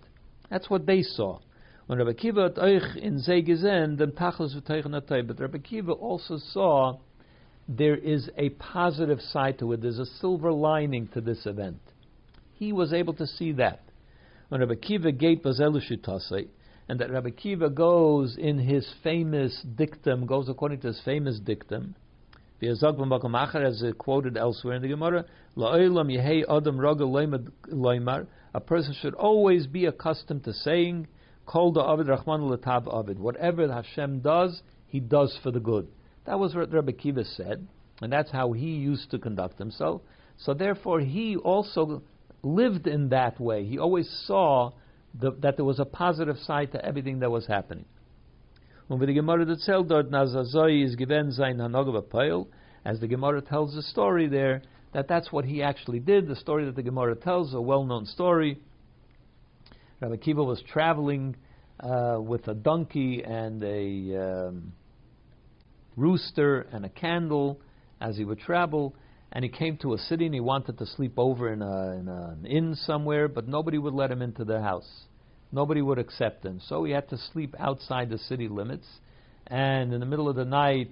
That's 0.50 0.70
what 0.70 0.86
they 0.86 1.02
saw. 1.02 1.40
When 1.86 1.98
Rabbi 1.98 2.12
Kiva 2.12 2.42
hat 2.42 2.58
euch 2.58 2.96
in 2.98 3.16
Zeh 3.16 3.44
gesehen, 3.44 3.98
Tachlis 3.98 4.54
v'teichen 4.54 5.26
But 5.26 5.40
Rabbi 5.40 5.58
Kiva 5.58 5.90
also 5.90 6.38
saw 6.52 6.98
there 7.68 7.96
is 7.96 8.30
a 8.38 8.50
positive 8.50 9.20
side 9.20 9.58
to 9.58 9.72
it. 9.72 9.82
There's 9.82 9.98
a 9.98 10.06
silver 10.20 10.52
lining 10.52 11.08
to 11.08 11.20
this 11.20 11.44
event. 11.46 11.80
He 12.52 12.72
was 12.72 12.92
able 12.92 13.14
to 13.14 13.26
see 13.26 13.50
that. 13.52 13.80
When 14.50 14.60
Rabbi 14.60 14.74
Kiva 14.74 15.12
gate 15.12 15.44
Bazelushitasei, 15.44 16.48
and 16.88 16.98
that 16.98 17.12
Rabbi 17.12 17.30
Kiva 17.30 17.70
goes 17.70 18.36
in 18.36 18.58
his 18.58 18.92
famous 19.00 19.64
dictum, 19.76 20.26
goes 20.26 20.48
according 20.48 20.80
to 20.80 20.88
his 20.88 21.00
famous 21.04 21.38
dictum, 21.38 21.94
as 22.60 22.82
quoted 23.98 24.36
elsewhere 24.36 24.74
in 24.74 24.82
the 24.82 24.88
Gemara, 24.88 25.24
a 28.52 28.60
person 28.60 28.94
should 29.00 29.14
always 29.14 29.68
be 29.68 29.86
accustomed 29.86 30.42
to 30.42 30.52
saying, 30.52 31.06
Kol 31.46 31.70
da 31.70 31.92
Avid 31.92 32.08
Rahman 32.08 32.40
Latab 32.50 32.92
Avid. 32.92 33.20
Whatever 33.20 33.72
Hashem 33.72 34.18
does, 34.18 34.62
He 34.88 34.98
does 34.98 35.38
for 35.44 35.52
the 35.52 35.60
good. 35.60 35.86
That 36.24 36.40
was 36.40 36.56
what 36.56 36.72
Rabbi 36.72 36.90
Kiva 36.90 37.24
said, 37.24 37.68
and 38.02 38.12
that's 38.12 38.32
how 38.32 38.50
he 38.50 38.74
used 38.74 39.12
to 39.12 39.18
conduct 39.20 39.60
himself. 39.60 40.02
So 40.38 40.54
therefore, 40.54 40.98
he 40.98 41.36
also 41.36 42.02
lived 42.42 42.86
in 42.86 43.08
that 43.10 43.38
way. 43.40 43.64
He 43.64 43.78
always 43.78 44.08
saw 44.26 44.72
the, 45.18 45.32
that 45.40 45.56
there 45.56 45.64
was 45.64 45.80
a 45.80 45.84
positive 45.84 46.36
side 46.38 46.72
to 46.72 46.84
everything 46.84 47.20
that 47.20 47.30
was 47.30 47.46
happening. 47.46 47.84
As 48.90 48.98
the 48.98 49.12
Gemara 53.06 53.42
tells 53.42 53.74
the 53.74 53.82
story 53.82 54.28
there, 54.28 54.62
that 54.92 55.06
that's 55.06 55.30
what 55.30 55.44
he 55.44 55.62
actually 55.62 56.00
did. 56.00 56.26
The 56.26 56.34
story 56.36 56.64
that 56.64 56.74
the 56.74 56.82
Gemara 56.82 57.14
tells, 57.14 57.54
a 57.54 57.60
well-known 57.60 58.06
story. 58.06 58.58
Rabbi 60.00 60.16
Kiva 60.16 60.42
was 60.42 60.60
traveling 60.72 61.36
uh, 61.78 62.18
with 62.20 62.48
a 62.48 62.54
donkey 62.54 63.22
and 63.22 63.62
a 63.62 64.48
um, 64.48 64.72
rooster 65.96 66.62
and 66.72 66.84
a 66.84 66.88
candle 66.88 67.60
as 68.00 68.16
he 68.16 68.24
would 68.24 68.40
travel, 68.40 68.96
and 69.32 69.44
he 69.44 69.50
came 69.50 69.76
to 69.78 69.94
a 69.94 69.98
city 69.98 70.26
and 70.26 70.34
he 70.34 70.40
wanted 70.40 70.78
to 70.78 70.86
sleep 70.86 71.14
over 71.16 71.52
in, 71.52 71.62
a, 71.62 71.90
in 71.92 72.08
a, 72.08 72.36
an 72.38 72.46
inn 72.46 72.74
somewhere, 72.74 73.28
but 73.28 73.46
nobody 73.46 73.78
would 73.78 73.94
let 73.94 74.10
him 74.10 74.22
into 74.22 74.44
the 74.44 74.60
house. 74.60 74.88
Nobody 75.52 75.82
would 75.82 75.98
accept 75.98 76.44
him. 76.44 76.60
So 76.66 76.84
he 76.84 76.92
had 76.92 77.08
to 77.10 77.18
sleep 77.32 77.54
outside 77.58 78.10
the 78.10 78.18
city 78.18 78.48
limits. 78.48 78.86
And 79.46 79.92
in 79.92 80.00
the 80.00 80.06
middle 80.06 80.28
of 80.28 80.36
the 80.36 80.44
night, 80.44 80.90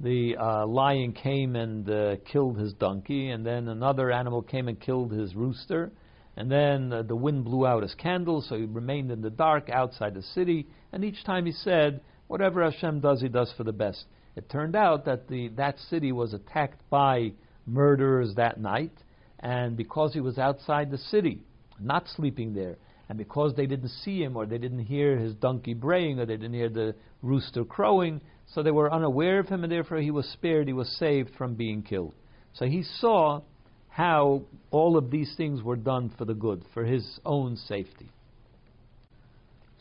the 0.00 0.36
uh, 0.36 0.66
lion 0.66 1.12
came 1.12 1.56
and 1.56 1.88
uh, 1.88 2.16
killed 2.30 2.58
his 2.58 2.72
donkey, 2.74 3.30
and 3.30 3.46
then 3.46 3.68
another 3.68 4.10
animal 4.10 4.42
came 4.42 4.66
and 4.66 4.80
killed 4.80 5.12
his 5.12 5.34
rooster. 5.34 5.92
And 6.36 6.50
then 6.50 6.92
uh, 6.92 7.02
the 7.02 7.14
wind 7.14 7.44
blew 7.44 7.66
out 7.66 7.84
his 7.84 7.94
candle, 7.94 8.42
so 8.42 8.56
he 8.56 8.64
remained 8.64 9.12
in 9.12 9.20
the 9.20 9.30
dark 9.30 9.70
outside 9.70 10.14
the 10.14 10.22
city. 10.22 10.66
And 10.92 11.04
each 11.04 11.22
time 11.24 11.46
he 11.46 11.52
said, 11.52 12.00
Whatever 12.26 12.68
Hashem 12.68 13.00
does, 13.00 13.20
he 13.20 13.28
does 13.28 13.52
for 13.56 13.64
the 13.64 13.72
best. 13.72 14.04
It 14.34 14.48
turned 14.48 14.74
out 14.74 15.04
that 15.04 15.28
the, 15.28 15.48
that 15.56 15.78
city 15.78 16.10
was 16.10 16.32
attacked 16.32 16.80
by 16.90 17.32
murderers 17.66 18.34
that 18.36 18.60
night, 18.60 18.92
and 19.40 19.76
because 19.76 20.12
he 20.12 20.20
was 20.20 20.38
outside 20.38 20.90
the 20.90 20.98
city, 20.98 21.42
not 21.80 22.06
sleeping 22.08 22.54
there, 22.54 22.76
and 23.08 23.18
because 23.18 23.54
they 23.54 23.66
didn't 23.66 23.88
see 23.88 24.22
him, 24.22 24.36
or 24.36 24.46
they 24.46 24.58
didn't 24.58 24.84
hear 24.84 25.18
his 25.18 25.34
donkey 25.34 25.74
braying, 25.74 26.18
or 26.18 26.26
they 26.26 26.36
didn't 26.36 26.54
hear 26.54 26.68
the 26.68 26.94
rooster 27.22 27.64
crowing, 27.64 28.20
so 28.46 28.62
they 28.62 28.70
were 28.70 28.92
unaware 28.92 29.38
of 29.38 29.48
him, 29.48 29.62
and 29.62 29.72
therefore 29.72 29.98
he 29.98 30.10
was 30.10 30.26
spared, 30.28 30.66
he 30.66 30.72
was 30.72 30.88
saved 30.98 31.30
from 31.36 31.54
being 31.54 31.82
killed. 31.82 32.14
So 32.54 32.66
he 32.66 32.82
saw 32.82 33.42
how 33.88 34.42
all 34.70 34.96
of 34.96 35.10
these 35.10 35.34
things 35.36 35.62
were 35.62 35.76
done 35.76 36.12
for 36.16 36.24
the 36.24 36.34
good, 36.34 36.64
for 36.72 36.84
his 36.84 37.20
own 37.24 37.56
safety. 37.56 38.08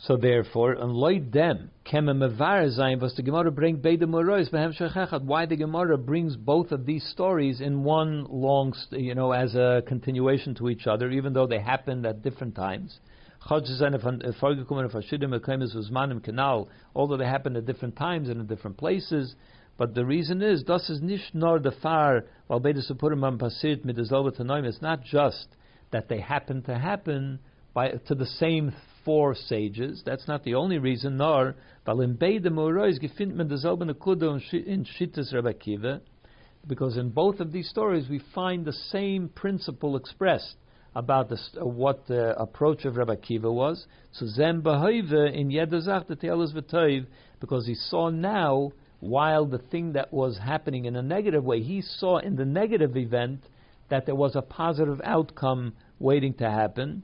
So 0.06 0.18
therefore, 0.18 0.74
unlike 0.74 1.32
them, 1.32 1.72
was 1.90 3.14
the 3.16 3.24
Gemara 3.24 3.52
bring 3.52 3.78
Why 3.78 5.46
the 5.46 5.56
Gemara 5.56 5.98
brings 5.98 6.36
both 6.36 6.74
of 6.74 6.86
these 6.86 7.06
stories 7.06 7.62
in 7.62 7.86
one 7.86 8.26
long, 8.26 8.74
you 8.92 9.16
know, 9.16 9.32
as 9.32 9.56
a 9.56 9.82
continuation 9.88 10.56
to 10.56 10.70
each 10.70 10.88
other, 10.88 11.10
even 11.10 11.32
though 11.32 11.48
they 11.48 11.60
happened 11.60 12.06
at 12.06 12.22
different 12.22 12.54
times. 12.54 13.00
Although 13.50 13.66
they 17.18 17.26
happen 17.26 17.56
at 17.56 17.66
different 17.66 17.96
times 17.96 18.30
and 18.30 18.42
in 18.42 18.48
different 18.48 18.76
places, 18.76 19.36
but 19.78 19.96
the 19.96 20.06
reason 20.06 20.42
is, 20.42 20.64
das 20.64 20.90
is 20.90 21.02
nicht 21.02 21.34
nur 21.34 21.60
der 21.60 21.72
Fahr, 21.72 22.24
weil 22.50 22.60
mit 22.60 23.96
derselben 23.96 24.66
It's 24.66 24.82
not 24.82 25.02
just 25.02 25.48
that 25.92 26.10
they 26.10 26.20
happen 26.20 26.62
to 26.64 26.78
happen 26.78 27.40
by, 27.74 27.92
to 28.08 28.16
the 28.16 28.26
same 28.26 28.74
four 29.06 29.36
sages. 29.36 30.02
That's 30.06 30.28
not 30.28 30.44
the 30.44 30.56
only 30.56 30.78
reason, 30.78 31.18
nor, 31.18 31.56
because 36.68 36.98
in 36.98 37.10
both 37.10 37.40
of 37.40 37.52
these 37.52 37.70
stories 37.70 38.10
we 38.10 38.20
find 38.34 38.66
the 38.66 38.74
same 38.74 39.30
principle 39.30 39.96
expressed 39.96 40.56
about 40.96 41.32
uh, 41.32 41.66
what 41.66 42.08
the 42.08 42.40
approach 42.40 42.86
of 42.86 42.96
Rabbi 42.96 43.16
Kiva 43.16 43.52
was. 43.52 43.86
So 44.12 44.28
Zem 44.28 44.64
in 44.66 45.48
the 45.50 47.06
because 47.40 47.66
he 47.66 47.76
saw 47.76 48.10
now, 48.10 48.72
while 49.00 49.46
the 49.46 49.58
thing 49.58 49.94
that 49.94 50.14
was 50.14 50.38
happening 50.38 50.86
in 50.86 50.96
a 50.96 51.02
negative 51.02 51.44
way, 51.44 51.62
he 51.62 51.82
saw 51.82 52.20
in 52.20 52.36
the 52.36 52.46
negative 52.46 52.96
event 52.96 53.44
that 53.90 54.06
there 54.06 54.16
was 54.16 54.36
a 54.36 54.42
positive 54.42 55.02
outcome 55.04 55.74
waiting 56.00 56.34
to 56.36 56.50
happen. 56.50 57.04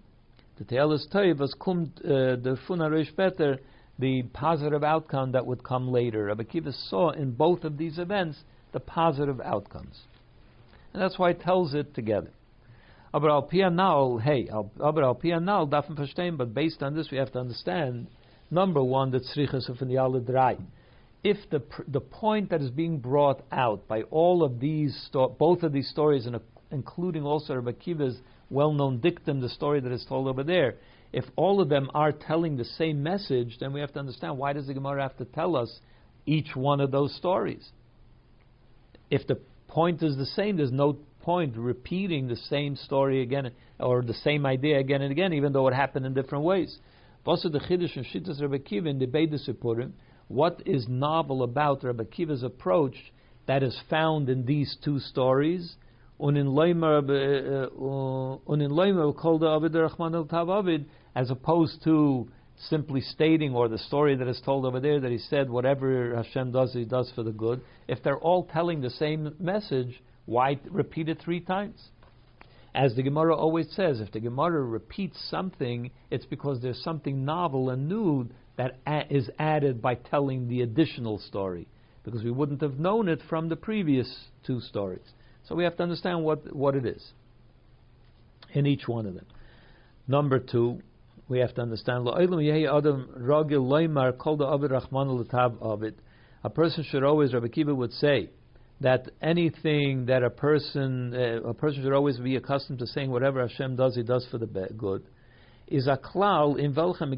The 0.59 0.65
Te'elas 0.65 1.07
Toiv 1.07 1.39
was 1.39 1.55
kum 1.57 1.93
uh, 2.03 2.35
the 2.35 2.57
Funarish 2.67 3.15
better, 3.15 3.59
the 3.97 4.23
positive 4.33 4.83
outcome 4.83 5.31
that 5.31 5.45
would 5.45 5.63
come 5.63 5.89
later. 5.89 6.25
Rabbi 6.25 6.43
Kiva 6.43 6.73
saw 6.73 7.11
in 7.11 7.31
both 7.31 7.63
of 7.63 7.77
these 7.77 7.97
events 7.97 8.43
the 8.73 8.81
positive 8.81 9.39
outcomes. 9.39 10.01
And 10.93 11.01
that's 11.01 11.17
why 11.17 11.29
it 11.29 11.39
tells 11.39 11.73
it 11.73 11.93
together. 11.95 12.31
Aber 13.13 13.29
al 13.29 13.43
pianal, 13.47 14.21
hey, 14.21 14.49
aber 14.49 15.03
al 15.03 15.15
pianal 15.15 15.69
but 16.37 16.53
based 16.53 16.83
on 16.83 16.93
this 16.93 17.09
we 17.09 17.17
have 17.17 17.31
to 17.31 17.39
understand, 17.39 18.07
number 18.51 18.83
one, 18.83 19.11
the 19.11 19.19
tzrichas 19.19 19.69
of 19.69 19.79
the 19.79 20.23
drei. 20.25 20.57
If 21.23 21.37
the 21.49 21.61
the 21.87 22.01
point 22.01 22.49
that 22.49 22.61
is 22.61 22.69
being 22.69 22.99
brought 22.99 23.45
out 23.51 23.87
by 23.87 24.01
all 24.03 24.43
of 24.43 24.59
these, 24.59 25.09
both 25.13 25.63
of 25.63 25.71
these 25.71 25.89
stories, 25.89 26.25
and 26.25 26.39
including 26.71 27.23
also 27.23 27.55
Rabbi 27.55 27.71
Kiva's 27.73 28.17
well-known 28.49 28.99
dictum, 28.99 29.41
the 29.41 29.49
story 29.49 29.79
that 29.79 29.91
is 29.91 30.05
told 30.07 30.27
over 30.27 30.43
there, 30.43 30.75
if 31.11 31.25
all 31.35 31.61
of 31.61 31.69
them 31.69 31.89
are 31.93 32.11
telling 32.11 32.57
the 32.57 32.65
same 32.65 33.01
message, 33.01 33.57
then 33.59 33.73
we 33.73 33.79
have 33.79 33.93
to 33.93 33.99
understand 33.99 34.37
why 34.37 34.53
does 34.53 34.67
the 34.67 34.73
Gemara 34.73 35.01
have 35.01 35.17
to 35.17 35.25
tell 35.25 35.55
us 35.55 35.79
each 36.25 36.55
one 36.55 36.79
of 36.79 36.91
those 36.91 37.15
stories? 37.15 37.67
If 39.09 39.25
the 39.25 39.39
point 39.67 40.03
is 40.03 40.17
the 40.17 40.25
same, 40.25 40.57
there's 40.57 40.71
no 40.71 40.97
point 41.21 41.55
repeating 41.57 42.27
the 42.27 42.35
same 42.35 42.75
story 42.75 43.21
again 43.21 43.51
or 43.79 44.01
the 44.01 44.13
same 44.13 44.45
idea 44.45 44.79
again 44.79 45.01
and 45.01 45.11
again, 45.11 45.33
even 45.33 45.53
though 45.53 45.67
it 45.67 45.73
happened 45.73 46.05
in 46.05 46.13
different 46.13 46.43
ways. 46.43 46.77
What 50.27 50.61
is 50.65 50.87
novel 50.87 51.43
about 51.43 51.83
Rabbi 51.83 52.03
Kiva's 52.05 52.43
approach 52.43 52.95
that 53.47 53.63
is 53.63 53.79
found 53.89 54.29
in 54.29 54.45
these 54.45 54.77
two 54.83 54.99
stories? 54.99 55.75
Uh, 56.19 56.25
uh 56.25 56.29
Uninlaimer 58.49 59.15
called 59.15 59.41
Avidur 59.41 59.89
Rahman 59.89 60.15
al 60.15 60.25
Tabavid, 60.25 60.85
as 61.15 61.29
opposed 61.29 61.83
to 61.83 62.27
simply 62.57 62.99
stating, 62.99 63.55
or 63.55 63.69
the 63.69 63.77
story 63.77 64.15
that 64.15 64.27
is 64.27 64.41
told 64.43 64.65
over 64.65 64.81
there 64.81 64.99
that 64.99 65.11
he 65.11 65.17
said, 65.17 65.49
whatever 65.49 66.15
Hashem 66.15 66.51
does, 66.51 66.73
he 66.73 66.83
does 66.83 67.09
for 67.15 67.23
the 67.23 67.31
good. 67.31 67.61
If 67.87 68.03
they're 68.03 68.19
all 68.19 68.43
telling 68.51 68.81
the 68.81 68.89
same 68.89 69.33
message, 69.39 70.01
why 70.25 70.59
repeat 70.69 71.07
it 71.07 71.21
three 71.23 71.39
times? 71.39 71.79
As 72.75 72.95
the 72.95 73.03
Gemara 73.03 73.35
always 73.35 73.71
says, 73.71 74.01
if 74.01 74.11
the 74.11 74.19
Gemara 74.19 74.61
repeats 74.61 75.17
something, 75.29 75.89
it's 76.11 76.25
because 76.25 76.61
there's 76.61 76.83
something 76.83 77.23
novel 77.25 77.69
and 77.69 77.87
new 77.87 78.29
that 78.57 78.77
is 79.09 79.29
added 79.39 79.81
by 79.81 79.95
telling 79.95 80.49
the 80.49 80.61
additional 80.61 81.17
story, 81.17 81.67
because 82.03 82.23
we 82.23 82.31
wouldn't 82.31 82.61
have 82.61 82.77
known 82.77 83.07
it 83.07 83.21
from 83.29 83.47
the 83.47 83.55
previous 83.55 84.27
two 84.45 84.59
stories. 84.59 85.13
So 85.49 85.55
we 85.55 85.63
have 85.63 85.75
to 85.77 85.83
understand 85.83 86.23
what, 86.23 86.55
what 86.55 86.75
it 86.75 86.85
is. 86.85 87.03
in 88.53 88.67
each 88.67 88.87
one 88.87 89.07
of 89.07 89.15
them. 89.15 89.25
Number 90.07 90.39
two, 90.39 90.81
we 91.27 91.39
have 91.39 91.55
to 91.55 91.61
understand 91.61 92.07
a 96.41 96.49
person 96.49 96.83
should 96.89 97.03
always, 97.03 97.33
Rabbi 97.33 97.47
Kiva 97.47 97.75
would 97.75 97.91
say, 97.93 98.29
that 98.81 99.09
anything 99.21 100.05
that 100.05 100.23
a 100.23 100.29
person 100.29 101.13
uh, 101.13 101.41
a 101.49 101.53
person 101.53 101.83
should 101.83 101.93
always 101.93 102.17
be 102.17 102.37
accustomed 102.37 102.79
to 102.79 102.87
saying 102.87 103.11
whatever 103.11 103.45
Hashem 103.45 103.75
does, 103.75 103.95
He 103.95 104.03
does 104.03 104.25
for 104.31 104.37
the 104.37 104.47
good, 104.77 105.03
is 105.67 105.87
a 105.87 105.97
klal 105.97 106.57
in 106.57 106.73
welchem 106.73 107.11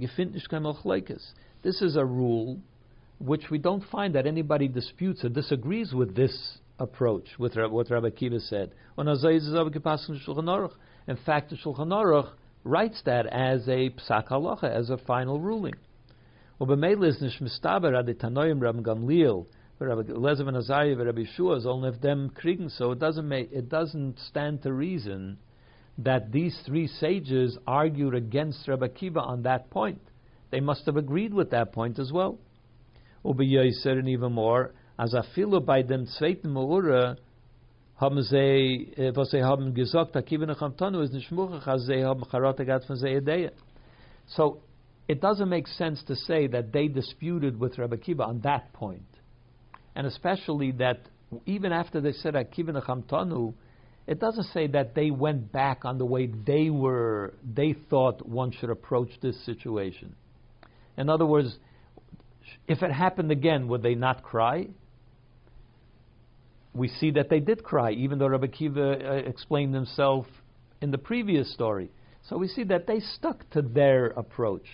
This 1.61 1.81
is 1.81 1.95
a 1.95 2.05
rule 2.05 2.59
which 3.19 3.51
we 3.51 3.59
don't 3.59 3.83
find 3.91 4.15
that 4.15 4.25
anybody 4.25 4.67
disputes 4.67 5.23
or 5.23 5.29
disagrees 5.29 5.93
with 5.93 6.15
this 6.15 6.57
approach 6.81 7.27
with 7.37 7.55
what 7.55 7.89
Rabbi 7.89 8.09
Kiva 8.09 8.39
said. 8.39 8.71
In 8.97 9.05
fact, 11.25 11.49
the 11.49 11.55
Shulchan 11.55 11.87
Aruch 11.87 12.29
writes 12.63 13.01
that 13.05 13.25
as 13.27 13.67
a 13.67 13.89
psak 13.89 14.27
halacha, 14.29 14.63
as 14.63 14.89
a 14.89 14.97
final 14.97 15.39
ruling. 15.39 15.73
So 16.59 16.71
it 22.91 22.99
doesn't 22.99 23.27
make, 23.27 23.51
it 23.51 23.69
doesn't 23.69 24.19
stand 24.19 24.61
to 24.63 24.71
reason 24.73 25.37
that 25.97 26.31
these 26.31 26.57
three 26.65 26.87
sages 26.87 27.57
argued 27.65 28.15
against 28.15 28.67
Rabbi 28.67 28.87
Kiva 28.89 29.19
on 29.19 29.43
that 29.43 29.69
point. 29.69 30.01
They 30.51 30.59
must 30.59 30.85
have 30.85 30.97
agreed 30.97 31.33
with 31.33 31.51
that 31.51 31.73
point 31.73 31.97
as 31.97 32.11
well. 32.11 32.37
And 33.23 34.09
even 34.09 34.33
more, 34.33 34.73
as 35.01 35.15
afilu 35.15 35.65
by 35.65 35.81
dem 35.81 36.05
zweiten 36.05 36.51
Meura, 36.51 37.17
haben 37.99 38.21
sie, 38.21 38.93
äh, 38.95 39.11
was 39.15 39.31
sie 39.31 39.43
haben 39.43 39.73
gesagt, 39.73 40.15
Akiva 40.15 40.45
Nechamtonu 40.45 40.99
ist 40.99 41.11
nicht 41.11 41.31
muchach, 41.31 41.65
als 41.65 41.87
sie 41.87 42.03
haben 42.03 42.23
Charot 42.29 42.57
von 42.85 42.97
So, 44.27 44.61
it 45.07 45.19
doesn't 45.19 45.49
make 45.49 45.67
sense 45.67 46.03
to 46.05 46.15
say 46.15 46.47
that 46.47 46.71
they 46.71 46.87
disputed 46.87 47.59
with 47.59 47.79
Rabbi 47.79 47.97
Kiva 47.97 48.23
on 48.23 48.41
that 48.41 48.71
point. 48.73 49.07
And 49.95 50.05
especially 50.05 50.71
that 50.73 50.99
even 51.47 51.71
after 51.71 51.99
they 51.99 52.13
said 52.13 52.35
Akiva 52.35 52.69
Nechamtanu, 52.69 53.55
it 54.05 54.19
doesn't 54.19 54.51
say 54.53 54.67
that 54.67 54.93
they 54.93 55.09
went 55.09 55.51
back 55.51 55.83
on 55.83 55.97
the 55.97 56.05
way 56.05 56.27
they 56.27 56.69
were, 56.69 57.33
they 57.43 57.73
thought 57.89 58.27
one 58.27 58.51
should 58.51 58.69
approach 58.69 59.09
this 59.21 59.43
situation. 59.45 60.15
In 60.95 61.09
other 61.09 61.25
words, 61.25 61.57
if 62.67 62.83
it 62.83 62.91
happened 62.91 63.31
again, 63.31 63.67
would 63.67 63.81
they 63.81 63.95
not 63.95 64.21
cry? 64.21 64.67
We 66.73 66.87
see 66.87 67.11
that 67.11 67.29
they 67.29 67.39
did 67.39 67.63
cry, 67.63 67.91
even 67.91 68.19
though 68.19 68.27
Rabbi 68.27 68.47
Kiva 68.47 68.81
uh, 68.81 69.13
explained 69.29 69.73
himself 69.73 70.25
in 70.81 70.91
the 70.91 70.97
previous 70.97 71.53
story. 71.53 71.91
So 72.29 72.37
we 72.37 72.47
see 72.47 72.63
that 72.65 72.87
they 72.87 72.99
stuck 72.99 73.49
to 73.51 73.61
their 73.61 74.07
approach. 74.07 74.67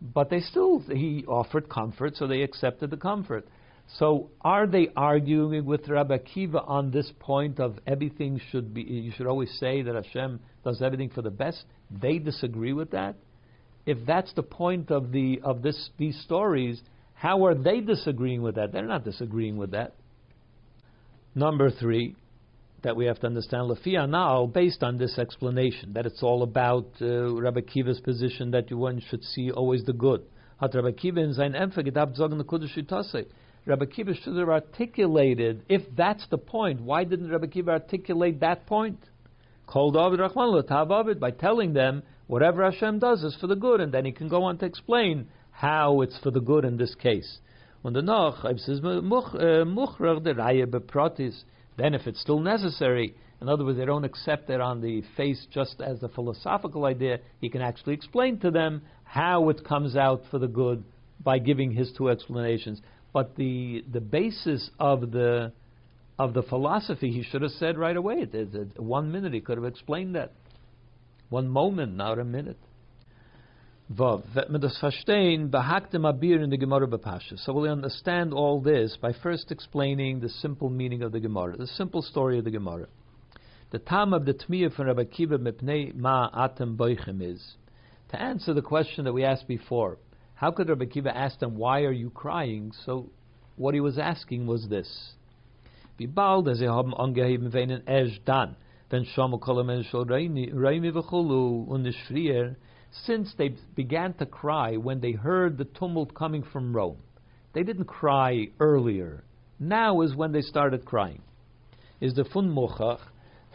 But 0.00 0.30
they 0.30 0.40
still, 0.40 0.80
he 0.80 1.24
offered 1.26 1.68
comfort, 1.68 2.16
so 2.16 2.26
they 2.26 2.42
accepted 2.42 2.90
the 2.90 2.96
comfort. 2.96 3.46
So 3.96 4.30
are 4.42 4.66
they 4.66 4.88
arguing 4.94 5.64
with 5.64 5.88
Rabbi 5.88 6.18
Kiva 6.18 6.60
on 6.62 6.90
this 6.90 7.10
point 7.18 7.58
of 7.58 7.78
everything 7.86 8.40
should 8.50 8.74
be, 8.74 8.82
you 8.82 9.12
should 9.12 9.26
always 9.26 9.50
say 9.58 9.82
that 9.82 9.94
Hashem 9.94 10.40
does 10.62 10.82
everything 10.82 11.08
for 11.08 11.22
the 11.22 11.30
best? 11.30 11.64
They 11.90 12.18
disagree 12.18 12.74
with 12.74 12.90
that? 12.90 13.16
If 13.86 13.98
that's 14.06 14.32
the 14.34 14.42
point 14.42 14.90
of, 14.90 15.12
the, 15.12 15.40
of 15.42 15.62
this, 15.62 15.90
these 15.96 16.20
stories, 16.20 16.82
how 17.14 17.46
are 17.46 17.54
they 17.54 17.80
disagreeing 17.80 18.42
with 18.42 18.56
that? 18.56 18.72
They're 18.72 18.84
not 18.86 19.04
disagreeing 19.04 19.56
with 19.56 19.70
that. 19.70 19.94
Number 21.38 21.70
three, 21.70 22.16
that 22.82 22.96
we 22.96 23.06
have 23.06 23.20
to 23.20 23.28
understand 23.28 23.70
Lafia 23.70 24.10
now, 24.10 24.46
based 24.46 24.82
on 24.82 24.98
this 24.98 25.20
explanation, 25.20 25.92
that 25.92 26.04
it's 26.04 26.20
all 26.20 26.42
about 26.42 26.88
uh, 27.00 27.40
Rabbi 27.40 27.60
Kiva's 27.60 28.00
position 28.00 28.50
that 28.50 28.72
one 28.72 29.00
should 29.08 29.22
see 29.22 29.52
always 29.52 29.84
the 29.84 29.92
good. 29.92 30.22
Rabbi 30.60 30.90
Kiva 30.90 31.32
should 34.14 34.36
have 34.36 34.48
articulated, 34.48 35.62
if 35.68 35.82
that's 35.96 36.26
the 36.28 36.38
point, 36.38 36.80
why 36.80 37.04
didn't 37.04 37.30
Rabbi 37.30 37.46
Kiva 37.46 37.70
articulate 37.70 38.40
that 38.40 38.66
point? 38.66 38.98
Kol 39.68 39.92
d'avid 39.92 40.18
Rachmana 40.18 41.20
by 41.20 41.30
telling 41.30 41.72
them 41.72 42.02
whatever 42.26 42.68
Hashem 42.68 42.98
does 42.98 43.22
is 43.22 43.36
for 43.40 43.46
the 43.46 43.54
good, 43.54 43.80
and 43.80 43.92
then 43.92 44.04
he 44.04 44.10
can 44.10 44.28
go 44.28 44.42
on 44.42 44.58
to 44.58 44.66
explain 44.66 45.28
how 45.52 46.00
it's 46.00 46.18
for 46.18 46.32
the 46.32 46.40
good 46.40 46.64
in 46.64 46.78
this 46.78 46.96
case. 46.96 47.38
Und 47.82 47.94
danach, 47.94 48.44
says, 48.58 48.80
Muchrer 48.82 50.16
äh, 50.16 50.20
der 50.20 50.36
Reihe 50.36 50.66
beprotis, 50.66 51.44
then, 51.76 51.94
if 51.94 52.06
it's 52.08 52.20
still 52.20 52.40
necessary, 52.40 53.14
in 53.40 53.48
other 53.48 53.64
words, 53.64 53.78
they 53.78 53.84
don't 53.84 54.04
accept 54.04 54.50
it 54.50 54.60
on 54.60 54.80
the 54.80 55.02
face 55.16 55.46
just 55.50 55.80
as 55.80 56.02
a 56.02 56.08
philosophical 56.08 56.84
idea, 56.86 57.20
he 57.40 57.48
can 57.48 57.62
actually 57.62 57.94
explain 57.94 58.38
to 58.40 58.50
them 58.50 58.82
how 59.04 59.48
it 59.48 59.64
comes 59.64 59.94
out 59.94 60.22
for 60.30 60.40
the 60.40 60.48
good 60.48 60.82
by 61.22 61.38
giving 61.38 61.70
his 61.70 61.92
two 61.96 62.10
explanations. 62.10 62.80
But 63.12 63.36
the 63.36 63.84
the 63.90 64.00
basis 64.00 64.70
of 64.78 65.12
the 65.12 65.52
of 66.18 66.34
the 66.34 66.42
philosophy, 66.42 67.12
he 67.12 67.22
should 67.22 67.42
have 67.42 67.52
said 67.52 67.78
right 67.78 67.96
away. 67.96 68.22
It, 68.22 68.34
it, 68.34 68.54
it, 68.54 68.80
one 68.80 69.12
minute 69.12 69.32
he 69.32 69.40
could 69.40 69.56
have 69.56 69.64
explained 69.64 70.16
that. 70.16 70.32
One 71.28 71.48
moment, 71.48 71.94
not 71.94 72.18
a 72.18 72.24
minute. 72.24 72.58
Vav. 73.94 74.22
Mabir 75.94 76.42
in 76.42 76.50
the 76.50 76.58
Gemara. 76.58 77.20
So 77.36 77.52
we'll 77.54 77.70
understand 77.70 78.34
all 78.34 78.60
this 78.60 78.98
by 79.00 79.12
first 79.22 79.50
explaining 79.50 80.20
the 80.20 80.28
simple 80.28 80.68
meaning 80.68 81.02
of 81.02 81.12
the 81.12 81.20
Gemara, 81.20 81.56
the 81.56 81.66
simple 81.66 82.02
story 82.02 82.38
of 82.38 82.44
the 82.44 82.50
Gemara. 82.50 82.86
The 83.70 83.78
time 83.78 84.12
of 84.12 84.26
the 84.26 84.34
Tmiyah 84.34 84.74
from 84.74 84.88
Rabbi 84.88 85.04
Kiva 85.04 85.38
Mipnei 85.38 85.94
Ma 85.94 86.30
Atem 86.30 86.76
Boichem 86.76 87.22
is 87.22 87.56
to 88.10 88.20
answer 88.20 88.52
the 88.52 88.60
question 88.60 89.04
that 89.04 89.12
we 89.14 89.24
asked 89.24 89.48
before. 89.48 89.96
How 90.34 90.50
could 90.50 90.68
Rabbi 90.68 90.84
Kiva 90.84 91.16
ask 91.16 91.38
them, 91.38 91.56
why 91.56 91.80
are 91.80 91.92
you 91.92 92.10
crying? 92.10 92.72
So 92.84 93.10
what 93.56 93.72
he 93.72 93.80
was 93.80 93.98
asking 93.98 94.46
was 94.46 94.68
this. 94.68 95.12
Since 102.90 103.32
they 103.36 103.54
began 103.74 104.14
to 104.14 104.26
cry 104.26 104.76
when 104.76 105.00
they 105.00 105.12
heard 105.12 105.58
the 105.58 105.64
tumult 105.64 106.14
coming 106.14 106.42
from 106.42 106.74
Rome. 106.74 106.98
They 107.52 107.62
didn't 107.62 107.86
cry 107.86 108.48
earlier. 108.60 109.24
Now 109.58 110.02
is 110.02 110.14
when 110.14 110.32
they 110.32 110.42
started 110.42 110.84
crying. 110.84 111.22
Is 112.00 112.14
the 112.14 112.24
fun 112.24 112.54
mochach. 112.54 113.00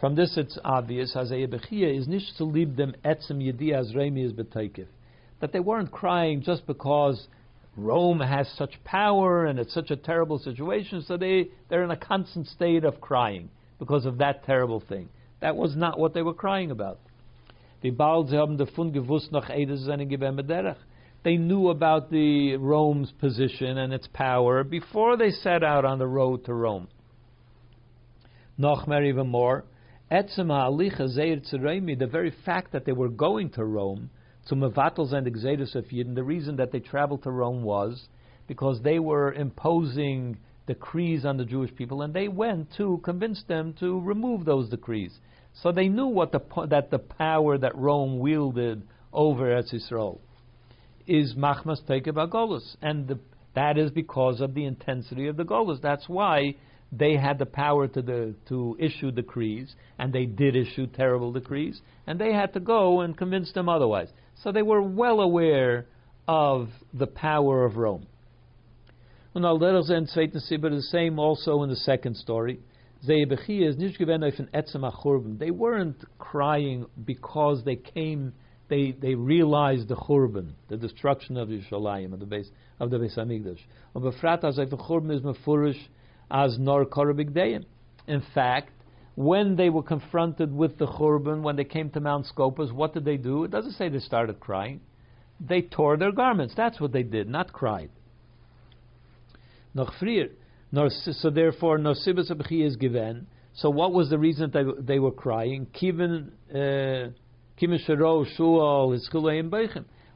From 0.00 0.14
this 0.14 0.36
it's 0.36 0.58
obvious, 0.64 1.14
Hazaya 1.14 1.48
Bechia 1.48 1.98
is 1.98 2.06
nicht 2.06 2.36
to 2.36 2.44
leave 2.44 2.76
them 2.76 2.94
etzem 3.04 3.40
yedias 3.40 3.94
reimi 3.94 4.24
is 4.24 4.32
betaikif. 4.32 4.86
That 5.40 5.52
they 5.52 5.60
weren't 5.60 5.90
crying 5.90 6.42
just 6.42 6.66
because 6.66 7.26
Rome 7.76 8.20
has 8.20 8.48
such 8.56 8.82
power 8.84 9.46
and 9.46 9.58
it's 9.58 9.74
such 9.74 9.90
a 9.90 9.96
terrible 9.96 10.38
situation, 10.38 11.02
so 11.06 11.16
they, 11.16 11.48
they're 11.68 11.84
in 11.84 11.90
a 11.90 11.96
constant 11.96 12.46
state 12.48 12.84
of 12.84 13.00
crying 13.00 13.48
because 13.78 14.04
of 14.04 14.18
that 14.18 14.44
terrible 14.44 14.80
thing. 14.80 15.08
That 15.40 15.56
was 15.56 15.74
not 15.74 15.98
what 15.98 16.14
they 16.14 16.22
were 16.22 16.34
crying 16.34 16.70
about. 16.70 16.98
They 17.84 17.90
knew 17.90 17.96
about 21.68 22.10
the 22.10 22.56
Rome's 22.56 23.12
position 23.12 23.76
and 23.76 23.92
its 23.92 24.06
power 24.06 24.64
before 24.64 25.18
they 25.18 25.30
set 25.30 25.62
out 25.62 25.84
on 25.84 25.98
the 25.98 26.06
road 26.06 26.46
to 26.46 26.54
Rome. 26.54 26.88
Noch 28.56 28.88
even 28.88 29.28
more, 29.28 29.66
the 30.08 32.08
very 32.10 32.30
fact 32.46 32.72
that 32.72 32.86
they 32.86 32.92
were 32.92 33.10
going 33.10 33.50
to 33.50 33.66
Rome, 33.66 34.08
to 34.46 34.54
Mevatels 34.54 35.12
and 35.12 35.26
Exedus 35.26 35.74
of 35.74 35.84
Yidden, 35.90 36.14
the 36.14 36.24
reason 36.24 36.56
that 36.56 36.72
they 36.72 36.80
traveled 36.80 37.24
to 37.24 37.30
Rome 37.30 37.62
was 37.62 38.08
because 38.46 38.80
they 38.80 38.98
were 38.98 39.34
imposing 39.34 40.38
decrees 40.66 41.26
on 41.26 41.36
the 41.36 41.44
Jewish 41.44 41.74
people, 41.74 42.00
and 42.00 42.14
they 42.14 42.28
went 42.28 42.72
to 42.78 42.98
convince 43.04 43.44
them 43.44 43.74
to 43.80 44.00
remove 44.00 44.46
those 44.46 44.70
decrees. 44.70 45.20
So 45.62 45.72
they 45.72 45.88
knew 45.88 46.06
what 46.06 46.32
the 46.32 46.40
that 46.68 46.90
the 46.90 46.98
power 46.98 47.56
that 47.58 47.76
Rome 47.76 48.18
wielded 48.18 48.82
over 49.12 49.44
Eretz 49.44 49.72
Yisrael 49.72 50.18
is 51.06 51.34
machmas 51.34 51.82
tekeb 51.88 52.16
golus, 52.30 52.76
and 52.82 53.06
the, 53.06 53.18
that 53.54 53.78
is 53.78 53.90
because 53.90 54.40
of 54.40 54.54
the 54.54 54.64
intensity 54.64 55.28
of 55.28 55.36
the 55.36 55.44
golus. 55.44 55.80
That's 55.80 56.08
why 56.08 56.56
they 56.92 57.16
had 57.16 57.38
the 57.38 57.46
power 57.46 57.88
to 57.88 58.02
the, 58.02 58.34
to 58.48 58.76
issue 58.78 59.10
decrees, 59.10 59.74
and 59.98 60.12
they 60.12 60.26
did 60.26 60.56
issue 60.56 60.86
terrible 60.86 61.32
decrees, 61.32 61.80
and 62.06 62.20
they 62.20 62.32
had 62.32 62.52
to 62.54 62.60
go 62.60 63.00
and 63.00 63.16
convince 63.16 63.52
them 63.52 63.68
otherwise. 63.68 64.08
So 64.42 64.52
they 64.52 64.62
were 64.62 64.82
well 64.82 65.20
aware 65.20 65.86
of 66.26 66.68
the 66.92 67.06
power 67.06 67.64
of 67.64 67.76
Rome. 67.76 68.06
And 69.34 69.44
the 69.44 70.86
same 70.90 71.18
also 71.18 71.62
in 71.62 71.68
the 71.68 71.76
second 71.76 72.16
story. 72.16 72.60
They 73.06 73.24
weren't 75.50 76.04
crying 76.18 76.86
because 77.04 77.64
they 77.64 77.76
came, 77.76 78.32
they, 78.68 78.92
they 78.92 79.14
realized 79.14 79.88
the 79.88 79.96
churban, 79.96 80.52
the 80.68 80.76
destruction 80.76 81.36
of 81.36 81.48
Yerushalayim, 81.48 82.12
of 82.12 82.20
the 82.20 82.26
base 82.26 82.50
of 82.80 82.90
the 82.90 82.98
Beis 82.98 83.16
Hamikdash. 83.18 83.58
as 84.44 84.56
the 84.56 84.76
churban 84.76 85.14
is 85.14 85.22
mefurish 85.22 85.80
as 86.30 86.58
nor 86.58 86.84
korabigdeim. 86.84 87.64
In 88.06 88.22
fact, 88.34 88.70
when 89.14 89.56
they 89.56 89.70
were 89.70 89.82
confronted 89.82 90.52
with 90.52 90.78
the 90.78 90.86
Churban, 90.86 91.42
when 91.42 91.56
they 91.56 91.64
came 91.64 91.90
to 91.90 92.00
Mount 92.00 92.26
Scopus, 92.26 92.72
what 92.72 92.94
did 92.94 93.04
they 93.04 93.16
do? 93.16 93.44
It 93.44 93.50
doesn't 93.50 93.72
say 93.72 93.88
they 93.88 94.00
started 94.00 94.40
crying. 94.40 94.80
They 95.40 95.62
tore 95.62 95.96
their 95.96 96.12
garments. 96.12 96.54
That's 96.56 96.80
what 96.80 96.92
they 96.92 97.02
did, 97.02 97.28
not 97.28 97.52
cried. 97.52 97.90
Noch 99.72 99.92
frier. 100.00 100.30
So 100.74 101.30
therefore, 101.30 101.78
no 101.78 101.92
sibas 101.92 102.30
is 102.50 102.76
given. 102.76 103.26
So 103.54 103.70
what 103.70 103.92
was 103.92 104.10
the 104.10 104.18
reason 104.18 104.50
that 104.52 104.84
they, 104.86 104.98
were 104.98 105.12
crying? 105.12 105.66
Uh, 106.54 107.10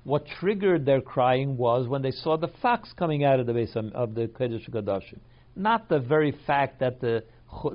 what 0.04 0.26
triggered 0.40 0.84
their 0.86 1.00
crying 1.00 1.56
was 1.56 1.86
when 1.86 2.02
they 2.02 2.11
saw 2.11 2.36
the 2.36 2.48
fox 2.61 2.92
coming 2.98 3.24
out 3.24 3.38
of 3.38 3.46
the 3.46 3.52
base 3.52 3.76
of 3.76 4.14
the 4.14 4.26
Kodesh 4.26 4.68
Kodashim. 4.68 5.18
Not 5.54 5.88
the 5.88 6.00
very 6.00 6.32
fact 6.46 6.80
that 6.80 7.00
the 7.00 7.22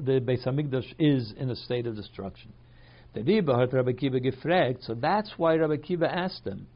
the 0.02 0.20
Beis 0.20 0.46
Hamikdash 0.46 0.94
is 1.00 1.34
in 1.38 1.50
a 1.50 1.56
state 1.56 1.88
of 1.88 1.96
destruction. 1.96 2.54
So 3.16 3.22
that's 4.96 5.32
why 5.38 5.56
Rabbi 5.56 5.78
Kiva 5.78 6.14
asked 6.14 6.44
them, 6.46 6.68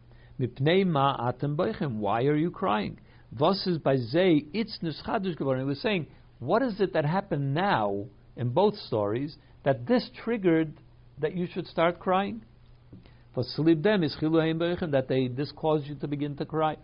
Why 2.00 2.24
are 2.24 2.36
you 2.36 2.52
crying? 2.52 3.00
Is 3.34 3.78
by 3.80 3.98
Zay 3.98 4.46
it's 4.54 4.80
nischadish 4.82 5.38
geworden. 5.38 5.64
He 5.64 5.68
was 5.68 5.82
saying, 5.82 6.08
what 6.40 6.62
is 6.62 6.80
it 6.80 6.94
that 6.94 7.06
happened 7.06 7.54
now 7.54 8.06
in 8.36 8.50
both 8.50 8.76
stories 8.78 9.36
that 9.64 9.88
this 9.88 10.10
triggered 10.24 10.74
that 11.20 11.36
you 11.36 11.48
should 11.52 11.68
start 11.68 12.00
crying? 12.00 12.42
For 13.34 13.44
them 13.76 14.04
is 14.04 14.16
that 14.20 15.06
they 15.08 15.28
this 15.28 15.52
caused 15.52 15.86
you 15.88 15.96
to 15.96 16.08
begin 16.08 16.36
to 16.38 16.46
cry. 16.46 16.78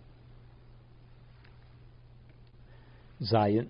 Zion. 3.23 3.69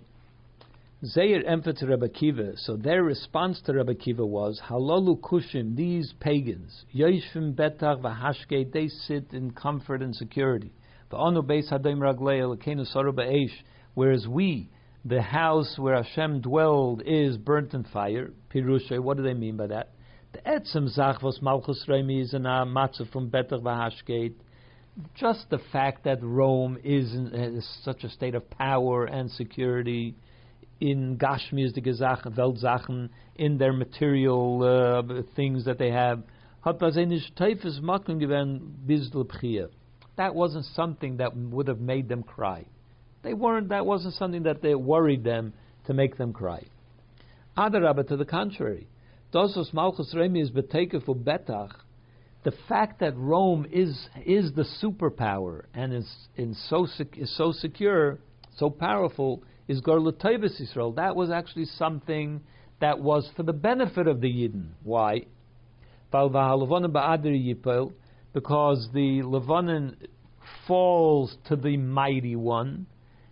Zayir 1.04 1.46
emphasis 1.46 1.80
to 1.80 1.86
Rabbi 1.86 2.08
Kiva. 2.08 2.56
So 2.56 2.76
their 2.76 3.02
response 3.02 3.60
to 3.66 3.74
Rabbi 3.74 3.94
Kiva 3.94 4.24
was 4.24 4.60
Halalu 4.68 5.20
Kushim. 5.20 5.76
These 5.76 6.14
pagans, 6.18 6.84
Yoshvim 6.94 7.54
Betach 7.54 8.00
v'Hashke, 8.00 8.72
they 8.72 8.88
sit 8.88 9.32
in 9.32 9.50
comfort 9.52 10.02
and 10.02 10.14
security. 10.14 10.72
Whereas 13.94 14.28
we, 14.28 14.70
the 15.04 15.22
house 15.22 15.78
where 15.78 16.02
Hashem 16.02 16.40
dwelled, 16.40 17.02
is 17.04 17.36
burnt 17.36 17.74
in 17.74 17.84
fire. 17.84 18.30
Pirushay. 18.52 18.98
What 18.98 19.16
do 19.16 19.22
they 19.22 19.34
mean 19.34 19.56
by 19.56 19.66
that? 19.68 19.90
The 20.32 20.38
etzem 20.40 20.96
zachvos 20.96 21.40
malchus 21.42 21.84
reimi 21.88 22.22
is 22.22 22.34
a 22.34 22.38
matzah 22.38 23.10
from 23.12 23.30
Betach 23.30 23.62
v'hashkeit. 23.62 24.34
Just 25.14 25.50
the 25.50 25.58
fact 25.72 26.04
that 26.04 26.22
Rome 26.22 26.78
is 26.82 27.12
in 27.14 27.62
such 27.82 28.04
a 28.04 28.08
state 28.08 28.34
of 28.34 28.48
power 28.50 29.04
and 29.04 29.30
security 29.30 30.14
in 30.80 31.16
Gashmi 31.16 31.64
is 31.64 31.72
the 31.72 31.80
Gezachen, 31.80 32.36
Weltsachen, 32.36 33.10
in 33.36 33.58
their 33.58 33.72
material 33.72 34.62
uh, 34.62 35.22
things 35.34 35.64
that 35.64 35.78
they 35.78 35.90
have, 35.90 36.22
hat 36.64 36.78
das 36.78 36.96
teifes 36.96 37.80
Macken 37.80 38.20
That 40.16 40.34
wasn't 40.34 40.64
something 40.66 41.16
that 41.18 41.36
would 41.36 41.68
have 41.68 41.80
made 41.80 42.08
them 42.08 42.22
cry. 42.22 42.66
They 43.22 43.34
weren't. 43.34 43.70
That 43.70 43.86
wasn't 43.86 44.14
something 44.14 44.44
that 44.44 44.62
they 44.62 44.74
worried 44.74 45.24
them 45.24 45.52
to 45.86 45.94
make 45.94 46.16
them 46.16 46.32
cry. 46.32 46.64
Adarabba, 47.56 48.06
to 48.08 48.16
the 48.16 48.24
contrary, 48.24 48.86
Malchus 49.72 50.14
is 50.36 50.50
for 51.04 51.14
betach. 51.14 51.72
The 52.44 52.52
fact 52.68 53.00
that 53.00 53.16
Rome 53.16 53.66
is 53.72 54.08
is 54.24 54.52
the 54.52 54.66
superpower 54.82 55.62
and 55.72 55.92
is 55.94 56.08
in 56.36 56.54
so 56.68 56.86
is 57.16 57.36
so 57.36 57.52
secure, 57.52 58.18
so 58.56 58.68
powerful, 58.70 59.42
is 59.66 59.80
Gorlatayvis 59.80 60.60
Yisrael. 60.60 60.94
That 60.96 61.16
was 61.16 61.30
actually 61.30 61.64
something 61.64 62.42
that 62.80 63.00
was 63.00 63.30
for 63.34 63.44
the 63.44 63.52
benefit 63.52 64.06
of 64.06 64.20
the 64.20 64.28
Yidden. 64.28 64.68
Why? 64.82 65.22
Because 68.34 68.88
the 68.92 69.22
Levanon 69.22 69.96
falls 70.66 71.36
to 71.48 71.56
the 71.56 71.78
mighty 71.78 72.36
one. 72.36 72.86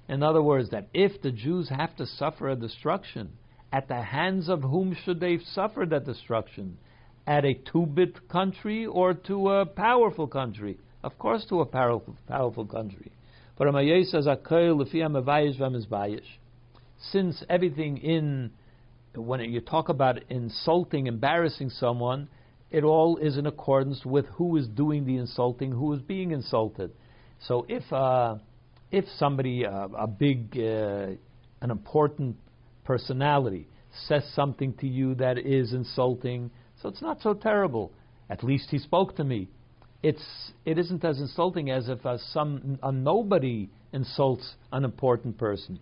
In 0.08 0.22
other 0.22 0.42
words, 0.42 0.70
that 0.70 0.88
if 0.94 1.20
the 1.20 1.32
Jews 1.32 1.68
have 1.68 1.94
to 1.96 2.06
suffer 2.06 2.48
a 2.48 2.56
destruction, 2.56 3.32
at 3.72 3.88
the 3.88 4.02
hands 4.02 4.48
of 4.48 4.62
whom 4.62 4.94
should 5.04 5.20
they 5.20 5.38
suffer 5.38 5.84
that 5.88 6.06
destruction? 6.06 6.78
At 7.26 7.44
a 7.44 7.54
two-bit 7.54 8.28
country 8.28 8.86
or 8.86 9.14
to 9.14 9.50
a 9.50 9.66
powerful 9.66 10.26
country? 10.26 10.78
Of 11.02 11.18
course, 11.18 11.44
to 11.48 11.60
a 11.60 11.66
powerful, 11.66 12.16
powerful 12.28 12.66
country. 12.66 13.12
But 13.56 13.72
says, 14.04 14.28
Since 17.10 17.44
everything 17.48 17.98
in 17.98 18.50
when 19.14 19.40
you 19.40 19.60
talk 19.60 19.88
about 19.88 20.18
insulting, 20.30 21.06
embarrassing 21.06 21.70
someone, 21.70 22.28
it 22.72 22.84
all 22.84 23.18
is 23.18 23.36
in 23.36 23.46
accordance 23.46 24.04
with 24.04 24.26
who 24.26 24.56
is 24.56 24.66
doing 24.66 25.04
the 25.04 25.18
insulting, 25.18 25.70
who 25.72 25.92
is 25.92 26.00
being 26.00 26.30
insulted. 26.32 26.90
So 27.46 27.66
if 27.68 27.92
uh, 27.92 28.36
if 28.92 29.06
somebody, 29.18 29.64
uh, 29.66 29.88
a 29.96 30.06
big, 30.06 30.56
uh, 30.56 31.12
an 31.62 31.70
important 31.70 32.36
personality 32.84 33.66
says 34.06 34.22
something 34.34 34.74
to 34.74 34.86
you 34.86 35.14
that 35.16 35.38
is 35.38 35.72
insulting, 35.72 36.50
so 36.80 36.88
it's 36.88 37.02
not 37.02 37.20
so 37.22 37.34
terrible. 37.34 37.92
At 38.28 38.44
least 38.44 38.68
he 38.70 38.78
spoke 38.78 39.16
to 39.16 39.24
me. 39.24 39.48
It's 40.02 40.52
it 40.64 40.78
isn't 40.78 41.04
as 41.04 41.20
insulting 41.20 41.70
as 41.70 41.88
if 41.88 42.04
uh, 42.04 42.18
some 42.32 42.78
a 42.82 42.92
nobody 42.92 43.70
insults 43.92 44.54
an 44.72 44.84
important 44.84 45.38
person. 45.38 45.78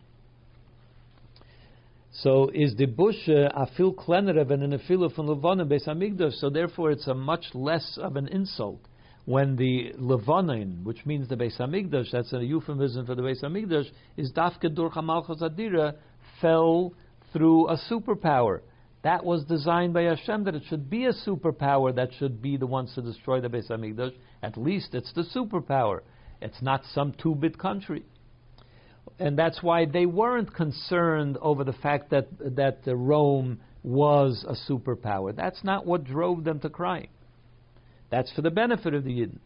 So 2.12 2.50
is 2.52 2.74
the 2.76 2.86
bush 2.86 3.28
uh, 3.28 3.48
a 3.54 3.66
fil 3.76 3.94
kleinerer 3.94 4.46
than 4.46 4.62
in 4.62 4.72
a 4.72 4.78
fil 4.78 5.08
from 5.10 5.28
Levanon 5.28 5.68
Beis 5.68 5.86
Hamikdash? 5.86 6.34
So 6.34 6.50
therefore, 6.50 6.90
it's 6.90 7.06
a 7.06 7.14
much 7.14 7.46
less 7.54 7.98
of 8.00 8.16
an 8.16 8.28
insult 8.28 8.80
when 9.26 9.54
the 9.56 9.92
Levanon, 9.96 10.82
which 10.82 11.06
means 11.06 11.28
the 11.28 11.36
Beis 11.36 11.56
Hamikdash, 11.58 12.10
that's 12.10 12.32
a 12.32 12.44
euphemism 12.44 13.06
for 13.06 13.14
the 13.14 13.22
Beis 13.22 13.42
Hamikdash, 13.42 13.88
is 14.16 14.32
dafke 14.32 14.74
durch 14.74 14.94
Hamalchus 14.94 15.40
Adira, 15.40 15.94
fell 16.40 16.92
through 17.32 17.68
a 17.68 17.76
superpower. 17.88 18.60
That 19.02 19.24
was 19.24 19.44
designed 19.44 19.94
by 19.94 20.02
Hashem 20.02 20.44
that 20.44 20.54
it 20.54 20.64
should 20.68 20.90
be 20.90 21.06
a 21.06 21.12
superpower 21.12 21.94
that 21.94 22.10
should 22.18 22.42
be 22.42 22.56
the 22.56 22.66
ones 22.66 22.92
to 22.96 23.02
destroy 23.02 23.40
the 23.40 23.48
Beis 23.48 23.70
Hamikdash. 23.70 24.12
At 24.42 24.56
least 24.56 24.94
it's 24.94 25.12
the 25.12 25.24
superpower. 25.34 26.00
It's 26.42 26.60
not 26.60 26.82
some 26.92 27.14
two-bit 27.22 27.56
country. 27.58 28.04
And 29.20 29.38
that's 29.38 29.62
why 29.62 29.84
they 29.84 30.06
weren't 30.06 30.52
concerned 30.54 31.36
over 31.42 31.62
the 31.62 31.74
fact 31.74 32.10
that 32.10 32.28
that 32.56 32.78
Rome 32.86 33.60
was 33.82 34.44
a 34.48 34.54
superpower. 34.70 35.36
That's 35.36 35.62
not 35.62 35.84
what 35.84 36.04
drove 36.04 36.44
them 36.44 36.58
to 36.60 36.70
crying. 36.70 37.08
That's 38.10 38.32
for 38.32 38.40
the 38.40 38.50
benefit 38.50 38.94
of 38.94 39.04
the 39.04 39.10
Yidden. 39.10 39.38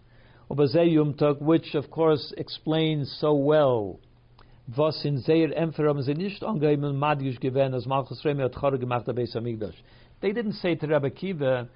Which, 0.49 1.75
of 1.75 1.91
course, 1.91 2.33
explains 2.37 3.17
so 3.21 3.35
well. 3.35 3.99
They 4.77 4.85
didn't 10.33 10.53
say 10.53 10.75
to 10.77 10.87
Rabbi 10.87 11.09
Kiva, 11.11 11.69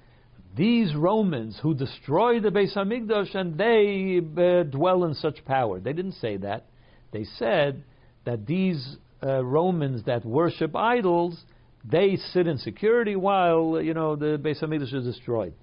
these 0.55 0.95
Romans 0.95 1.59
who 1.61 1.75
destroy 1.75 2.39
the 2.39 2.49
Beis 2.49 2.75
Hamikdash 2.75 3.35
and 3.35 3.57
they 3.57 4.19
uh, 4.19 4.63
dwell 4.63 5.03
in 5.03 5.13
such 5.13 5.45
power. 5.45 5.79
They 5.79 5.93
didn't 5.93 6.13
say 6.13 6.37
that. 6.37 6.65
They 7.11 7.25
said 7.37 7.83
that 8.29 8.45
these 8.45 8.97
uh, 9.23 9.43
Romans 9.43 10.03
that 10.05 10.23
worship 10.23 10.75
idols, 10.75 11.35
they 11.83 12.17
sit 12.31 12.45
in 12.45 12.59
security 12.59 13.15
while 13.15 13.81
you 13.81 13.95
know 13.95 14.15
the 14.15 14.37
Beis 14.37 14.61
Hamikdash 14.63 14.93
is 14.93 15.05
destroyed. 15.05 15.53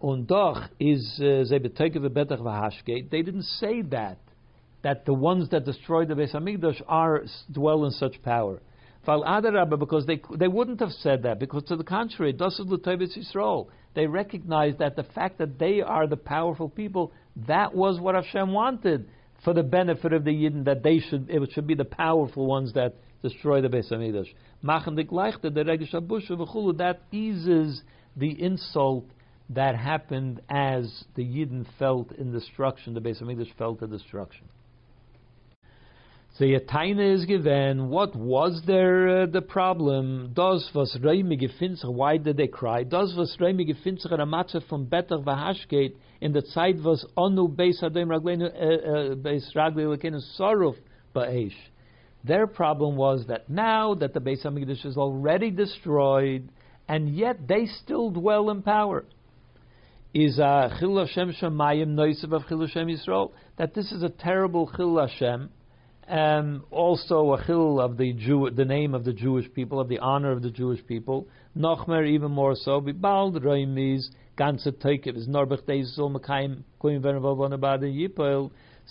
Und 0.00 0.28
doch 0.28 0.70
is 0.80 1.18
uh, 1.20 1.24
of 1.24 1.62
Betakh 1.62 2.40
Vahashgate, 2.40 3.10
they 3.10 3.20
didn't 3.20 3.42
say 3.42 3.82
that 3.82 4.18
that 4.82 5.04
the 5.04 5.12
ones 5.12 5.50
that 5.50 5.66
destroyed 5.66 6.08
the 6.08 6.14
Beis 6.14 6.34
Hamikdash 6.34 6.80
are 6.88 7.24
dwell 7.52 7.84
in 7.84 7.90
such 7.90 8.22
power. 8.22 8.60
Because 9.04 10.06
they 10.06 10.22
they 10.38 10.48
wouldn't 10.48 10.80
have 10.80 10.92
said 10.92 11.24
that 11.24 11.38
because 11.38 11.64
to 11.64 11.76
the 11.76 11.84
contrary, 11.84 12.32
Yisrael. 12.32 13.66
They 13.94 14.06
recognized 14.06 14.78
that 14.78 14.96
the 14.96 15.02
fact 15.02 15.36
that 15.36 15.58
they 15.58 15.82
are 15.82 16.06
the 16.06 16.16
powerful 16.16 16.70
people 16.70 17.12
that 17.46 17.74
was 17.74 18.00
what 18.00 18.14
Hashem 18.14 18.52
wanted 18.52 19.06
for 19.44 19.52
the 19.52 19.62
benefit 19.62 20.12
of 20.12 20.24
the 20.24 20.30
Yidden 20.30 20.64
that 20.64 20.82
they 20.82 21.00
should 21.00 21.28
it 21.28 21.50
should 21.52 21.66
be 21.66 21.74
the 21.74 21.84
powerful 21.84 22.46
ones 22.46 22.72
that 22.74 22.94
destroy 23.22 23.60
the 23.60 23.68
Beis 23.68 23.90
Hamikdash. 23.92 24.28
That 26.78 27.00
eases 27.10 27.82
the 28.16 28.42
insult 28.42 29.06
that 29.50 29.76
happened 29.76 30.40
as 30.48 31.04
the 31.14 31.24
Yidden 31.24 31.66
felt 31.78 32.12
in 32.12 32.32
destruction. 32.32 32.94
The 32.94 33.00
Beis 33.00 33.22
Hamikdash 33.22 33.52
felt 33.56 33.80
the 33.80 33.86
destruction. 33.86 34.48
So 36.38 36.44
Yataina 36.44 37.14
is 37.14 37.26
given. 37.26 37.90
What 37.90 38.16
was 38.16 38.62
their 38.66 39.24
uh, 39.24 39.26
the 39.26 39.42
problem? 39.42 40.32
Does 40.32 40.70
was 40.74 40.96
gefinzer? 40.98 41.92
Why 41.92 42.16
did 42.16 42.38
they 42.38 42.46
cry? 42.46 42.84
Does 42.84 43.14
was 43.14 43.36
Reime 43.38 43.60
gefinzer 43.68 44.12
a 44.14 44.24
matze 44.24 44.66
from 44.66 44.86
better 44.86 45.18
vahashkeit 45.18 45.92
in 46.22 46.32
the 46.32 46.42
Zeit 46.54 46.76
was 46.76 47.04
onu 47.16 47.52
beis 47.52 47.82
adem 47.82 48.06
ragleinu 48.06 48.44
uh, 48.44 49.12
uh, 49.12 49.14
beis 49.16 49.44
ragleinu 49.56 49.98
lekenu 49.98 50.20
soruf 50.38 50.76
ba'esh. 51.14 51.58
Their 52.22 52.46
problem 52.46 52.94
was 52.94 53.26
that 53.26 53.50
now 53.50 53.94
that 53.94 54.14
the 54.14 54.20
Beis 54.20 54.46
Hamikdash 54.46 54.86
is 54.86 54.96
already 54.96 55.50
destroyed, 55.50 56.48
and 56.86 57.08
yet 57.08 57.48
they 57.48 57.66
still 57.66 58.10
dwell 58.12 58.50
in 58.50 58.62
power. 58.62 59.04
Is 60.14 60.38
a 60.38 60.76
Chil 60.78 60.96
Hashem 60.98 61.32
Shemayim 61.32 61.96
Noisav 61.96 62.32
of 62.32 62.46
Chil 62.46 62.60
Hashem 62.60 62.86
Yisrael 62.86 63.32
that 63.56 63.74
this 63.74 63.90
is 63.90 64.04
a 64.04 64.08
terrible 64.08 64.70
Chil 64.76 65.00
Hashem, 65.00 65.50
um, 66.12 66.64
also 66.70 67.32
a 67.32 67.44
Chil 67.46 67.80
of 67.80 67.96
the 67.96 68.12
Jew, 68.12 68.50
the 68.50 68.66
name 68.66 68.94
of 68.94 69.02
the 69.04 69.14
Jewish 69.14 69.50
people, 69.54 69.80
of 69.80 69.88
the 69.88 69.98
honor 69.98 70.30
of 70.30 70.42
the 70.42 70.50
Jewish 70.50 70.86
people. 70.86 71.26
Nochmer 71.56 72.06
even 72.06 72.30
more 72.30 72.54
so. 72.54 72.82
Bibald 72.82 73.42
Roimiz 73.42 74.10
ganze 74.38 74.68
Teikiv 74.68 75.16
is 75.16 75.26
Norbech 75.26 75.62
Deisol 75.62 76.14
Mekayim 76.14 76.64
Koim 76.82 77.00
Venavavon 77.00 77.58
Yipol. 77.58 78.50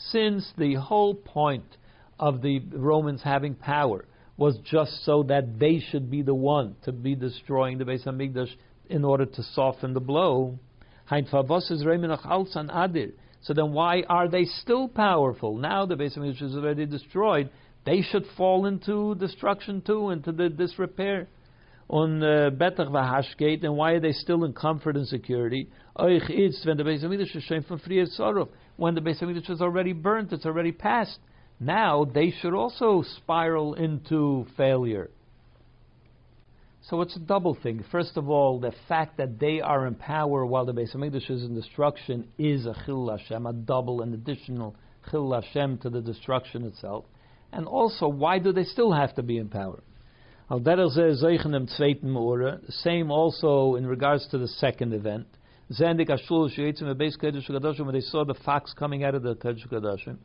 Since 0.09 0.51
the 0.57 0.73
whole 0.73 1.13
point 1.13 1.77
of 2.19 2.41
the 2.41 2.59
Romans 2.73 3.21
having 3.21 3.53
power 3.53 4.05
was 4.37 4.57
just 4.63 5.05
so 5.05 5.21
that 5.23 5.59
they 5.59 5.79
should 5.91 6.09
be 6.09 6.23
the 6.23 6.33
one 6.33 6.75
to 6.85 6.91
be 6.91 7.13
destroying 7.13 7.77
the 7.77 7.83
Beis 7.83 8.03
Hamikdash 8.03 8.49
in 8.89 9.05
order 9.05 9.27
to 9.27 9.43
soften 9.53 9.93
the 9.93 9.99
blow. 9.99 10.57
So 13.41 13.53
then, 13.53 13.73
why 13.73 14.03
are 14.07 14.27
they 14.27 14.45
still 14.45 14.87
powerful 14.87 15.57
now? 15.57 15.85
The 15.85 15.95
Beis 15.95 16.17
Hamikdash 16.17 16.41
is 16.43 16.55
already 16.55 16.85
destroyed. 16.85 17.49
They 17.85 18.01
should 18.01 18.25
fall 18.37 18.67
into 18.67 19.15
destruction 19.15 19.81
too, 19.81 20.11
into 20.11 20.31
the 20.31 20.49
disrepair. 20.49 21.27
On 21.89 22.23
uh, 22.23 22.51
Betach 22.51 22.87
v'Hashgate, 22.89 23.65
and 23.65 23.75
why 23.75 23.93
are 23.93 23.99
they 23.99 24.13
still 24.13 24.45
in 24.45 24.53
comfort 24.53 24.95
and 24.95 25.07
security? 25.07 25.67
when 26.65 26.77
the 26.77 26.83
Beis 26.83 27.03
Hamikdash 27.03 27.35
is 27.35 27.43
from 27.67 27.79
when 28.77 28.95
the 28.95 29.01
Beis 29.01 29.21
Hamikdash 29.21 29.49
is 29.49 29.61
already 29.61 29.91
burnt, 29.91 30.31
it's 30.31 30.45
already 30.45 30.71
past 30.71 31.19
now 31.61 32.05
they 32.05 32.31
should 32.41 32.55
also 32.55 33.03
spiral 33.17 33.75
into 33.75 34.47
failure. 34.57 35.11
So 36.89 37.01
it's 37.01 37.15
a 37.15 37.19
double 37.19 37.53
thing. 37.53 37.83
First 37.91 38.17
of 38.17 38.27
all, 38.29 38.59
the 38.59 38.73
fact 38.87 39.17
that 39.17 39.39
they 39.39 39.61
are 39.61 39.85
in 39.85 39.93
power 39.93 40.43
while 40.45 40.65
the 40.65 40.73
Beis 40.73 40.95
Hamikdash 40.95 41.29
is 41.29 41.43
in 41.43 41.53
destruction 41.53 42.27
is 42.39 42.65
a 42.65 42.75
chil 42.85 43.07
Hashem, 43.09 43.45
a 43.45 43.53
double 43.53 44.01
and 44.01 44.15
additional 44.15 44.75
chil 45.09 45.31
Hashem 45.31 45.77
to 45.79 45.91
the 45.91 46.01
destruction 46.01 46.65
itself. 46.65 47.05
And 47.53 47.67
also, 47.67 48.07
why 48.07 48.39
do 48.39 48.51
they 48.51 48.63
still 48.63 48.91
have 48.91 49.13
to 49.15 49.21
be 49.21 49.37
in 49.37 49.47
power? 49.47 49.83
Same 52.69 53.11
also 53.11 53.75
in 53.75 53.85
regards 53.85 54.27
to 54.29 54.39
the 54.39 54.47
second 54.47 54.93
event. 54.93 55.27
When 55.77 55.97
they 55.97 56.05
saw 56.05 56.47
the 58.25 58.35
fox 58.43 58.73
coming 58.73 59.03
out 59.03 59.15
of 59.15 59.23
the 59.23 59.35
Kodesh 59.35 59.67
Kodashim, 59.69 60.17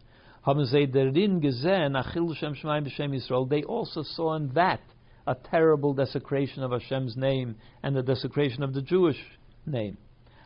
they 3.51 3.63
also 3.63 4.03
saw 4.03 4.35
in 4.35 4.53
that 4.55 4.81
a 5.27 5.35
terrible 5.35 5.93
desecration 5.93 6.63
of 6.63 6.71
Hashem's 6.71 7.17
name 7.17 7.57
and 7.83 7.97
the 7.97 8.03
desecration 8.03 8.63
of 8.63 8.75
the 8.75 8.83
Jewish 8.83 9.19
name. 9.67 9.99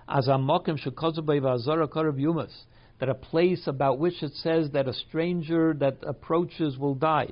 As 0.09 0.29
a 0.29 0.39
that 3.01 3.09
a 3.09 3.15
place 3.15 3.67
about 3.67 3.99
which 3.99 4.23
it 4.23 4.33
says 4.35 4.71
that 4.73 4.87
a 4.87 4.93
stranger 4.93 5.75
that 5.79 5.97
approaches 6.03 6.77
will 6.79 6.95
die. 6.95 7.29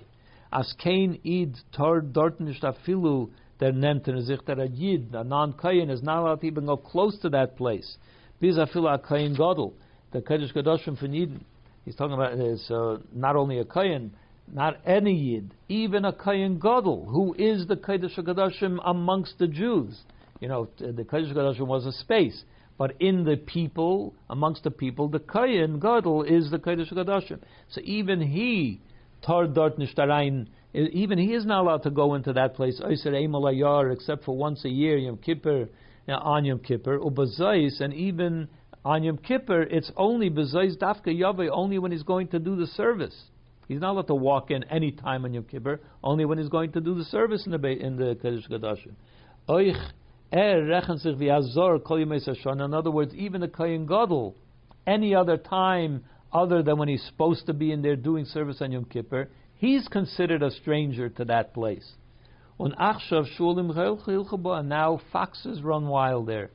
As 0.53 0.75
Cain 0.79 1.21
id 1.25 1.57
tor 1.77 2.01
dort 2.01 2.41
nicht 2.41 2.63
afilu 2.63 3.29
der 3.61 3.73
er 3.73 4.23
sich 4.23 4.45
der 4.47 4.65
Yid, 4.65 5.15
a 5.15 5.25
non-Kayin, 5.25 5.91
is 5.91 6.03
not 6.03 6.21
allowed 6.21 6.41
to 6.41 6.47
even 6.47 6.67
go 6.67 6.77
close 6.77 7.19
to 7.19 7.29
that 7.29 7.57
place. 7.57 7.97
Bis 8.41 8.57
afilu 8.57 8.95
a 8.95 8.99
Kayin 8.99 9.37
Godel, 9.37 9.73
the 10.13 10.21
Kodesh 10.21 10.55
Kadoshim 10.55 10.99
von 10.99 11.11
Yidden. 11.11 11.41
He's 11.85 11.97
talking 11.97 12.15
about 12.15 12.35
is 12.35 12.71
uh, 12.71 12.99
not 13.13 13.37
only 13.37 13.59
a 13.59 13.65
kohen, 13.65 14.13
not 14.53 14.79
any 14.87 15.15
yid, 15.15 15.55
even 15.69 16.05
a 16.05 16.13
kohen 16.13 16.59
gadol, 16.59 17.07
who 17.07 17.35
is 17.35 17.67
the 17.67 17.77
kodesh 17.77 18.19
Hakadoshim 18.19 18.79
amongst 18.85 19.39
the 19.39 19.47
Jews. 19.47 20.01
You 20.41 20.49
know, 20.49 20.69
the 20.79 21.05
kodesh 21.05 21.33
Hakadoshim 21.33 21.67
was 21.67 21.87
a 21.87 21.93
space, 21.93 22.45
but 22.77 22.95
in 23.01 23.25
the 23.25 23.37
people, 23.37 24.15
amongst 24.31 24.65
the 24.65 24.71
people, 24.71 25.09
the 25.09 25.19
kohen 25.19 25.81
gadol 25.81 26.23
is 26.23 26.51
the 26.51 26.59
kodesh 26.59 26.93
Hakadoshim. 26.93 27.41
So 27.71 27.81
even 27.85 28.21
he, 28.21 28.81
tar 29.23 29.47
dort 29.47 29.79
nishtarain, 29.79 30.47
even 30.75 31.19
he 31.19 31.35
is 31.35 31.47
not 31.47 31.63
allowed 31.63 31.83
to 31.85 31.91
go 31.91 32.15
into 32.15 32.33
that 32.35 32.55
place. 32.55 32.81
Except 32.85 34.25
for 34.25 34.37
once 34.37 34.65
a 34.65 34.69
year, 34.69 34.99
Yom 34.99 35.17
Kippur, 35.19 35.69
uh, 36.09 36.13
on 36.13 36.45
Yom 36.45 36.59
Kippur, 36.59 36.99
ubazais, 36.99 37.81
and 37.81 37.95
even 37.95 38.49
on 38.85 39.03
Yom 39.03 39.19
Kippur, 39.19 39.63
it's 39.63 39.91
only 39.97 40.31
bezayz 40.31 40.77
dafka 40.79 41.09
yave, 41.09 41.49
only 41.51 41.79
when 41.79 41.91
he's 41.91 42.03
going 42.03 42.29
to 42.29 42.39
do 42.39 42.57
the 42.57 42.67
service. 42.67 43.15
He's 43.69 43.81
not 43.81 43.93
allowed 43.93 44.07
to 44.09 44.15
walk 44.15 44.51
in 44.51 44.65
any 44.65 44.91
time 44.93 45.27
on 45.27 45.35
Yom 45.35 45.45
Kippur, 45.45 45.81
only 46.03 46.25
when 46.25 46.39
he's 46.39 46.49
going 46.49 46.73
to 46.73 46.81
do 46.81 46.95
the 46.95 47.05
service 47.05 47.45
in 47.45 47.53
the 47.53 47.69
in 47.69 47.97
the 47.97 48.17
Kodesh 48.17 48.49
Kodashim. 48.49 48.95
Er 50.31 50.63
in 52.65 52.75
other 52.75 52.91
words, 52.91 53.15
even 53.15 53.41
the 53.41 53.49
Kohen 53.49 53.87
Gadol, 53.87 54.35
any 54.87 55.15
other 55.15 55.37
time 55.37 56.05
other 56.33 56.63
than 56.63 56.79
when 56.79 56.89
he's 56.89 57.05
supposed 57.05 57.47
to 57.47 57.53
be 57.53 57.73
in 57.73 57.83
there 57.83 57.97
doing 57.97 58.25
service 58.25 58.61
on 58.61 58.73
Yom 58.73 58.85
Kippur, 58.85 59.29
he's 59.55 59.87
considered 59.89 60.43
a 60.43 60.51
stranger 60.51 61.09
to 61.11 61.25
that 61.27 61.53
place. 61.55 61.93
And 62.59 62.75
now 64.69 65.01
foxes 65.13 65.63
run 65.63 65.89
wild 65.89 66.27
there. 66.27 66.51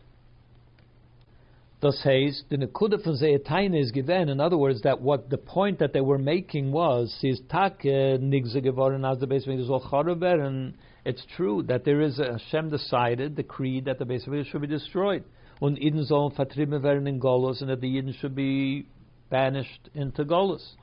Das 1.84 2.02
heißt, 2.06 2.50
the 2.50 2.56
Nekuda 2.56 2.98
von 3.04 3.18
Zeetaine 3.18 3.78
is 3.78 3.92
given. 3.92 4.30
In 4.30 4.40
other 4.40 4.58
words, 4.58 4.82
that 4.84 5.02
what 5.02 5.30
the 5.30 5.38
point 5.38 5.80
that 5.80 5.92
they 5.92 6.00
were 6.00 6.18
making 6.18 6.72
was, 6.72 7.14
is 7.22 7.42
tak 7.50 7.84
nigze 7.84 8.62
geworden 8.64 9.04
as 9.04 9.20
the 9.20 9.28
Beis 9.28 9.46
Hamikdash 9.46 10.46
and 10.46 10.76
it's 11.04 11.26
true 11.36 11.62
that 11.64 11.84
there 11.84 12.00
is 12.00 12.20
a 12.20 12.38
Hashem 12.40 12.70
decided, 12.70 13.36
decreed 13.36 13.84
that 13.84 14.00
the 14.00 14.06
Beis 14.06 14.26
Hamikdash 14.26 14.46
should 14.46 14.62
be 14.62 14.68
destroyed. 14.68 15.26
Und 15.60 15.78
Eden 15.78 16.06
sollen 16.06 16.32
vertrieben 16.32 16.82
werden 16.82 17.06
in 17.06 17.20
Golos, 17.20 17.60
and 17.60 17.70
that 17.70 17.82
the 17.82 17.88
Eden 17.88 18.14
should 18.14 18.34
be 18.34 18.86
banished 19.30 19.90
into 19.94 20.24
Golos. 20.24 20.78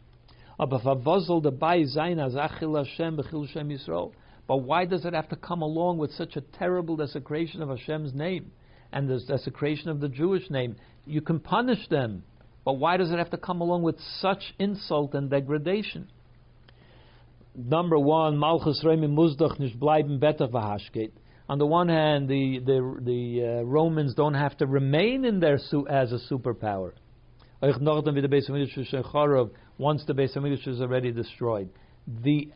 Aber 0.59 0.81
dabei 0.81 1.87
sein 1.87 2.19
achil 2.19 2.77
Hashem 2.77 3.17
bechil 3.17 3.47
Hashem 3.47 3.71
Yisrael. 3.71 4.13
But 4.47 4.59
why 4.59 4.85
does 4.85 5.07
it 5.07 5.15
have 5.15 5.31
to 5.31 5.37
come 5.37 5.63
along 5.63 5.97
with 5.97 6.13
such 6.13 6.37
a 6.37 6.43
terrible 6.43 6.97
desecration 6.97 7.63
of 7.63 7.71
Hashem's 7.71 8.13
name? 8.13 8.53
and 8.93 9.09
the 9.09 9.21
desecration 9.21 9.89
of 9.89 10.01
the 10.01 10.09
Jewish 10.09 10.51
name. 10.51 10.77
You 11.07 11.21
can 11.21 11.41
punish 11.41 11.89
them, 11.89 12.25
but 12.65 12.75
why 12.75 12.97
does 12.97 13.11
it 13.11 13.19
have 13.19 13.31
to 13.31 13.39
come 13.39 13.61
along 13.61 13.83
with 13.83 13.97
such 14.21 14.55
insult 14.59 15.15
and 15.15 15.31
degradation? 15.31 16.09
Number 17.55 17.99
one, 17.99 18.39
Malchus 18.39 18.83
Remi 18.85 19.09
Muzdach 19.09 19.59
nicht 19.59 19.79
bleiben 19.79 20.21
better 20.21 20.47
v'hashket. 20.47 21.11
On 21.49 21.59
the 21.59 21.67
one 21.67 21.89
hand, 21.89 22.29
the 22.29 22.61
the 22.61 23.01
the 23.01 23.45
uh, 23.45 23.63
Romans 23.65 24.15
don't 24.15 24.35
have 24.35 24.57
to 24.59 24.67
remain 24.67 25.25
in 25.25 25.41
there 25.41 25.59
su- 25.59 25.89
as 25.89 26.13
a 26.13 26.19
superpower. 26.33 26.93
Once 27.61 27.79
the 30.07 30.15
Beis 30.15 30.37
Hamikdash 30.37 30.69
is 30.69 30.81
already 30.81 31.11
destroyed, 31.11 31.69
the 32.23 32.53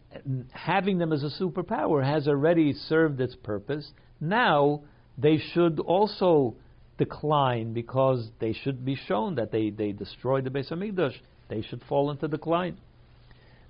having 0.52 0.98
them 0.98 1.12
as 1.12 1.24
a 1.24 1.42
superpower 1.42 2.04
has 2.04 2.28
already 2.28 2.72
served 2.72 3.20
its 3.20 3.34
purpose. 3.34 3.90
Now 4.20 4.82
they 5.18 5.38
should 5.38 5.80
also 5.80 6.54
decline 6.98 7.72
because 7.72 8.28
they 8.40 8.52
should 8.52 8.84
be 8.84 8.96
shown 9.06 9.34
that 9.36 9.50
they, 9.52 9.70
they 9.70 9.92
destroyed 9.92 10.44
the 10.44 10.50
Beis 10.50 10.70
Hamikdash. 10.70 11.14
They 11.48 11.62
should 11.62 11.82
fall 11.88 12.10
into 12.10 12.28
decline. 12.28 12.78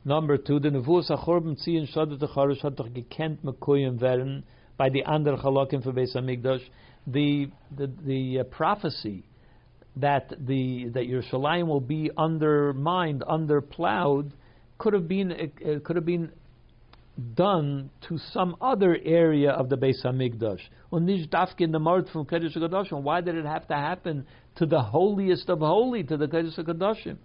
Number 0.05 0.37
two, 0.37 0.61
the 0.61 0.68
Nevuas 0.68 1.11
HaChorben 1.11 1.57
ziehen 1.66 1.93
Shadat 1.95 2.20
HaCharish 2.20 2.61
hat 2.61 2.77
doch 2.77 2.89
gekent 2.89 3.39
mekuyim 3.43 3.99
werden 4.01 4.45
by 4.77 4.91
the 4.91 5.03
ander 5.05 5.37
Chalakim 5.37 5.83
for 5.83 5.93
Beis 5.93 6.14
Hamikdash. 6.14 6.62
The, 7.07 7.51
the, 7.77 7.91
the 8.05 8.41
uh, 8.41 8.45
prophecy 8.45 9.25
that 9.97 10.33
the 10.47 10.89
that 10.89 11.05
Yerushalayim 11.07 11.66
will 11.66 11.81
be 11.81 12.11
undermined, 12.16 13.22
underplowed, 13.22 14.33
could 14.79 14.93
have 14.93 15.07
been 15.07 15.33
uh, 15.33 15.79
could 15.85 15.97
have 15.97 16.07
been 16.07 16.33
done 17.35 17.91
to 18.09 18.19
some 18.33 18.57
other 18.61 18.99
area 19.05 19.51
of 19.51 19.69
the 19.69 19.77
Beis 19.77 20.05
Hamikdash. 20.05 20.61
Und 20.93 21.07
nicht 21.07 21.61
in 21.61 21.73
the 21.73 21.79
Mord 21.79 22.09
from 22.09 22.27
HaKadoshim. 22.27 23.03
Why 23.03 23.21
did 23.21 23.37
it 23.37 23.45
have 23.45 23.67
to 23.69 23.75
happen 23.75 24.27
to 24.57 24.67
the 24.67 24.83
holiest 24.83 25.49
of 25.49 25.61
holy, 25.61 26.03
to 26.05 26.17
the 26.17 26.27
Kodesh 26.27 26.59
HaKadoshim? 26.59 27.17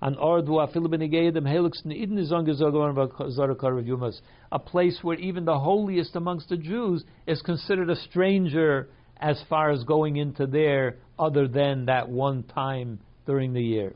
An 0.00 0.16
Ordu 0.16 0.48
afilu 0.48 0.86
neidin 0.86 1.34
yumas. 3.86 4.20
A 4.52 4.58
place 4.58 4.98
where 5.02 5.18
even 5.18 5.44
the 5.44 5.58
holiest 5.58 6.14
amongst 6.14 6.48
the 6.48 6.56
Jews 6.56 7.04
is 7.26 7.40
considered 7.42 7.90
a 7.90 7.96
stranger 7.96 8.88
as 9.16 9.42
far 9.48 9.70
as 9.70 9.82
going 9.84 10.16
into 10.16 10.46
there 10.46 10.96
other 11.18 11.48
than 11.48 11.86
that 11.86 12.08
one 12.08 12.42
time 12.42 13.00
during 13.26 13.52
the 13.52 13.62
year. 13.62 13.94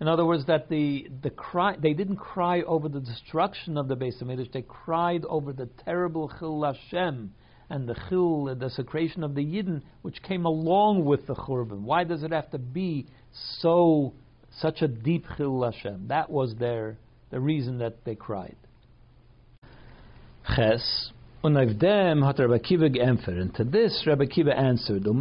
In 0.00 0.08
other 0.08 0.24
words, 0.24 0.46
that 0.46 0.70
the, 0.70 1.08
the 1.22 1.28
cry, 1.28 1.76
they 1.76 1.92
didn't 1.92 2.16
cry 2.16 2.62
over 2.62 2.88
the 2.88 3.00
destruction 3.00 3.76
of 3.76 3.86
the 3.86 3.96
Beis 3.96 4.22
Hamikdash, 4.22 4.50
they 4.50 4.62
cried 4.62 5.24
over 5.26 5.52
the 5.52 5.68
terrible 5.84 6.32
Chil 6.38 6.64
Hashem 6.64 7.34
and 7.68 7.88
the 7.88 7.94
Chil, 8.08 8.44
the 8.44 8.54
desecration 8.54 9.22
of 9.22 9.34
the 9.34 9.44
Yidden, 9.44 9.82
which 10.00 10.22
came 10.22 10.46
along 10.46 11.04
with 11.04 11.26
the 11.26 11.34
Churban. 11.34 11.82
Why 11.82 12.04
does 12.04 12.22
it 12.22 12.32
have 12.32 12.50
to 12.52 12.58
be 12.58 13.06
so, 13.60 14.14
such 14.58 14.80
a 14.80 14.88
deep 14.88 15.26
Chil 15.36 15.62
Hashem? 15.62 16.08
That 16.08 16.30
was 16.30 16.54
their, 16.56 16.96
the 17.30 17.38
reason 17.38 17.78
that 17.78 18.02
they 18.04 18.14
cried. 18.14 18.56
Ches, 20.56 21.12
Und 21.42 21.56
auf 21.56 21.70
dem 21.78 22.26
hat 22.26 22.38
Rabbi 22.38 22.58
Kiva 22.58 22.88
geantwortet. 22.88 23.40
And 23.40 23.54
to 23.54 23.64
this, 23.64 24.06
Rabbi 24.06 24.26
Kiva 24.26 24.54
answered, 24.54 25.06
If 25.06 25.14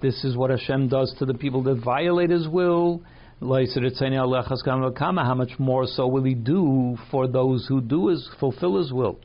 this 0.00 0.24
is 0.24 0.36
what 0.36 0.50
Hashem 0.50 0.88
does 0.88 1.12
to 1.18 1.26
the 1.26 1.34
people 1.34 1.64
that 1.64 1.82
violate 1.84 2.30
His 2.30 2.46
will, 2.46 3.02
how 3.40 5.34
much 5.34 5.58
more 5.58 5.86
so 5.88 6.06
will 6.06 6.22
He 6.22 6.34
do 6.34 6.96
for 7.10 7.26
those 7.26 7.66
who 7.66 7.80
do 7.80 8.06
His, 8.06 8.30
fulfill 8.38 8.78
His 8.78 8.92
will? 8.92 9.18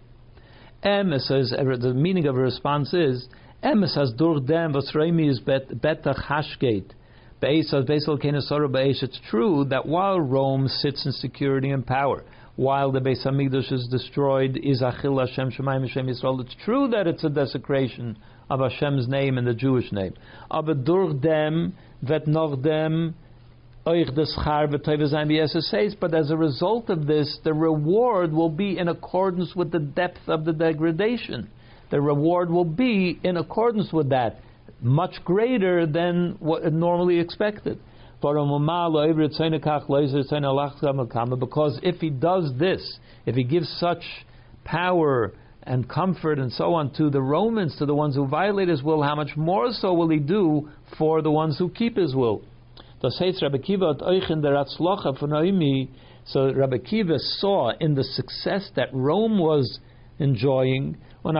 Em 0.82 1.14
says, 1.20 1.51
the 1.51 1.93
meaning 1.95 2.26
of 2.26 2.36
a 2.36 2.41
response 2.41 2.95
is, 2.95 3.28
Em 3.62 3.86
says, 3.86 4.12
Dur 4.18 4.39
dem 4.39 4.74
was 4.74 4.88
is 4.88 5.39
betach 5.39 6.26
hashgate. 6.26 6.93
It's 7.43 9.20
true 9.30 9.66
that 9.66 9.86
while 9.86 10.20
Rome 10.20 10.68
sits 10.68 11.05
in 11.05 11.12
security 11.12 11.70
and 11.70 11.86
power, 11.86 12.24
while 12.58 12.91
the 12.91 12.99
Beis 12.99 13.24
Hamikdash 13.24 13.72
is 13.72 13.88
destroyed, 13.88 14.60
is 14.62 14.82
Achil 14.82 15.26
Hashem 15.26 15.51
Shemayim 15.51 15.88
Hashem 15.88 16.08
Yisrael. 16.08 16.41
It's 16.41 16.55
true 16.66 16.88
that 16.89 17.05
it's 17.05 17.24
a 17.24 17.30
desecration 17.30 18.18
of 18.49 18.60
Hashem's 18.60 19.08
name 19.08 19.38
and 19.38 19.45
the 19.45 19.53
Jewish 19.53 19.91
name. 19.91 20.16
Aber 20.49 20.74
durch 20.74 21.22
dem 21.22 21.76
vet 22.01 22.28
noch 22.28 22.62
dem 22.62 23.14
euch 23.86 24.14
des 24.16 24.34
Char 24.43 24.68
says, 25.62 25.95
but 26.01 26.16
as 26.16 26.32
a 26.32 26.36
result 26.36 26.89
of 26.89 27.05
this, 27.05 27.39
the 27.43 27.53
reward 27.53 28.34
will 28.34 28.49
be 28.49 28.80
in 28.80 28.88
accordance 28.88 29.55
with 29.55 29.72
the 29.72 29.80
depth 29.80 30.28
of 30.28 30.43
the 30.43 30.51
degradation. 30.51 31.47
The 31.91 32.01
reward 32.01 32.49
will 32.49 32.66
be 32.66 33.20
in 33.24 33.38
accordance 33.38 33.93
with 33.93 34.10
that, 34.10 34.41
much 34.82 35.24
greater 35.24 35.86
than 35.86 36.38
what 36.39 36.74
normally 36.74 37.20
expected. 37.20 37.80
Because 38.20 38.59
if 41.84 41.95
he 42.01 42.09
does 42.09 42.51
this, 42.57 42.99
if 43.26 43.36
he 43.36 43.43
gives 43.43 43.70
such 43.80 44.03
power 44.63 45.34
and 45.63 45.88
comfort 45.88 46.39
and 46.39 46.51
so 46.51 46.74
on 46.74 46.91
to 46.93 47.09
the 47.09 47.22
Romans, 47.22 47.78
to 47.78 47.86
the 47.86 47.93
ones 47.93 48.15
who 48.15 48.26
violate 48.26 48.70
his 48.70 48.82
will, 48.82 49.03
how 49.03 49.15
much 49.15 49.36
more 49.36 49.72
so 49.72 49.93
will 49.93 50.09
he 50.09 50.20
do 50.20 50.70
for 50.97 51.22
the 51.22 51.30
ones 51.30 51.57
who 51.59 51.70
keep 51.70 51.97
his 51.97 52.15
will? 52.15 52.41
So 53.01 53.09
Rabbi 56.53 56.78
Kiva 56.78 57.20
saw 57.20 57.72
in 57.80 57.93
the 57.95 58.03
success 58.03 58.72
that 58.76 58.89
Rome 58.93 59.38
was 59.38 59.80
enjoying, 60.20 60.97
and 61.24 61.38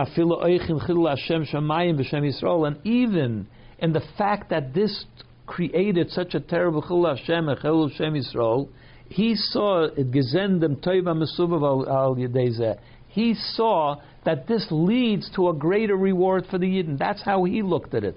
even 2.84 3.46
in 3.80 3.92
the 3.92 4.02
fact 4.16 4.50
that 4.50 4.74
this 4.74 5.04
created 5.48 6.10
such 6.10 6.34
a 6.34 6.40
terrible 6.40 6.82
chil 6.82 7.04
Hashem 7.06 7.48
chil 7.60 7.88
Hashem 7.88 8.14
Yisrael, 8.14 8.68
he 9.08 9.34
saw 9.34 9.84
it 9.84 10.12
gesendem 10.12 10.76
toiva 10.84 11.16
mesuvav 11.16 11.88
al 11.88 12.14
yedezeh. 12.16 12.78
He 13.08 13.34
saw 13.34 13.96
that 14.24 14.46
this 14.46 14.66
leads 14.70 15.30
to 15.34 15.48
a 15.48 15.54
greater 15.54 15.96
reward 15.96 16.44
for 16.50 16.58
the 16.58 16.66
Yidden. 16.66 16.98
That's 16.98 17.22
how 17.22 17.44
he 17.44 17.62
looked 17.62 17.94
at 17.94 18.04
it. 18.04 18.16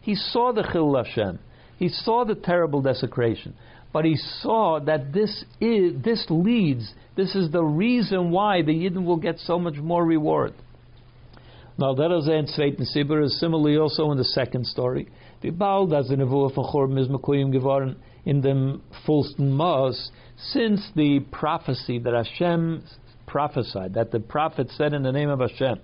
He 0.00 0.14
saw 0.14 0.52
the 0.52 0.62
chil 0.72 0.96
Hashem. 0.96 1.38
He 1.76 1.88
saw 1.88 2.24
the 2.24 2.36
terrible 2.36 2.80
desecration. 2.80 3.54
But 3.92 4.04
he 4.04 4.16
saw 4.16 4.78
that 4.80 5.12
this 5.12 5.44
is 5.60 6.00
this 6.02 6.24
leads, 6.30 6.94
this 7.16 7.34
is 7.34 7.50
the 7.50 7.64
reason 7.64 8.30
why 8.30 8.62
the 8.62 8.72
Yidden 8.72 9.04
will 9.04 9.16
get 9.16 9.40
so 9.40 9.58
much 9.58 9.74
more 9.76 10.04
reward. 10.04 10.54
Now 11.76 11.94
that 11.94 12.12
is 12.12 12.28
in 12.28 12.46
Zweiten 12.46 12.86
Sibur 12.94 13.24
is 13.24 13.40
similarly 13.40 13.76
also 13.76 14.12
in 14.12 14.18
the 14.18 14.24
second 14.24 14.66
story. 14.66 15.08
Wie 15.42 15.48
as 15.48 16.08
the 16.08 16.16
Nevuah 16.16 16.54
von 16.54 16.64
Chorben 16.70 16.98
is 16.98 17.08
Mekuyim 17.08 17.50
geworden 17.50 17.96
in 18.26 18.42
dem 18.42 18.82
Fulsten 19.06 19.50
Maas, 19.50 20.10
since 20.36 20.90
the 20.94 21.20
prophecy 21.32 21.98
that 21.98 22.12
Hashem 22.12 22.82
prophesied, 23.26 23.94
that 23.94 24.10
the 24.10 24.20
prophet 24.20 24.70
said 24.76 24.92
in 24.92 25.02
the 25.02 25.12
name 25.12 25.30
of 25.30 25.40
Hashem, 25.40 25.80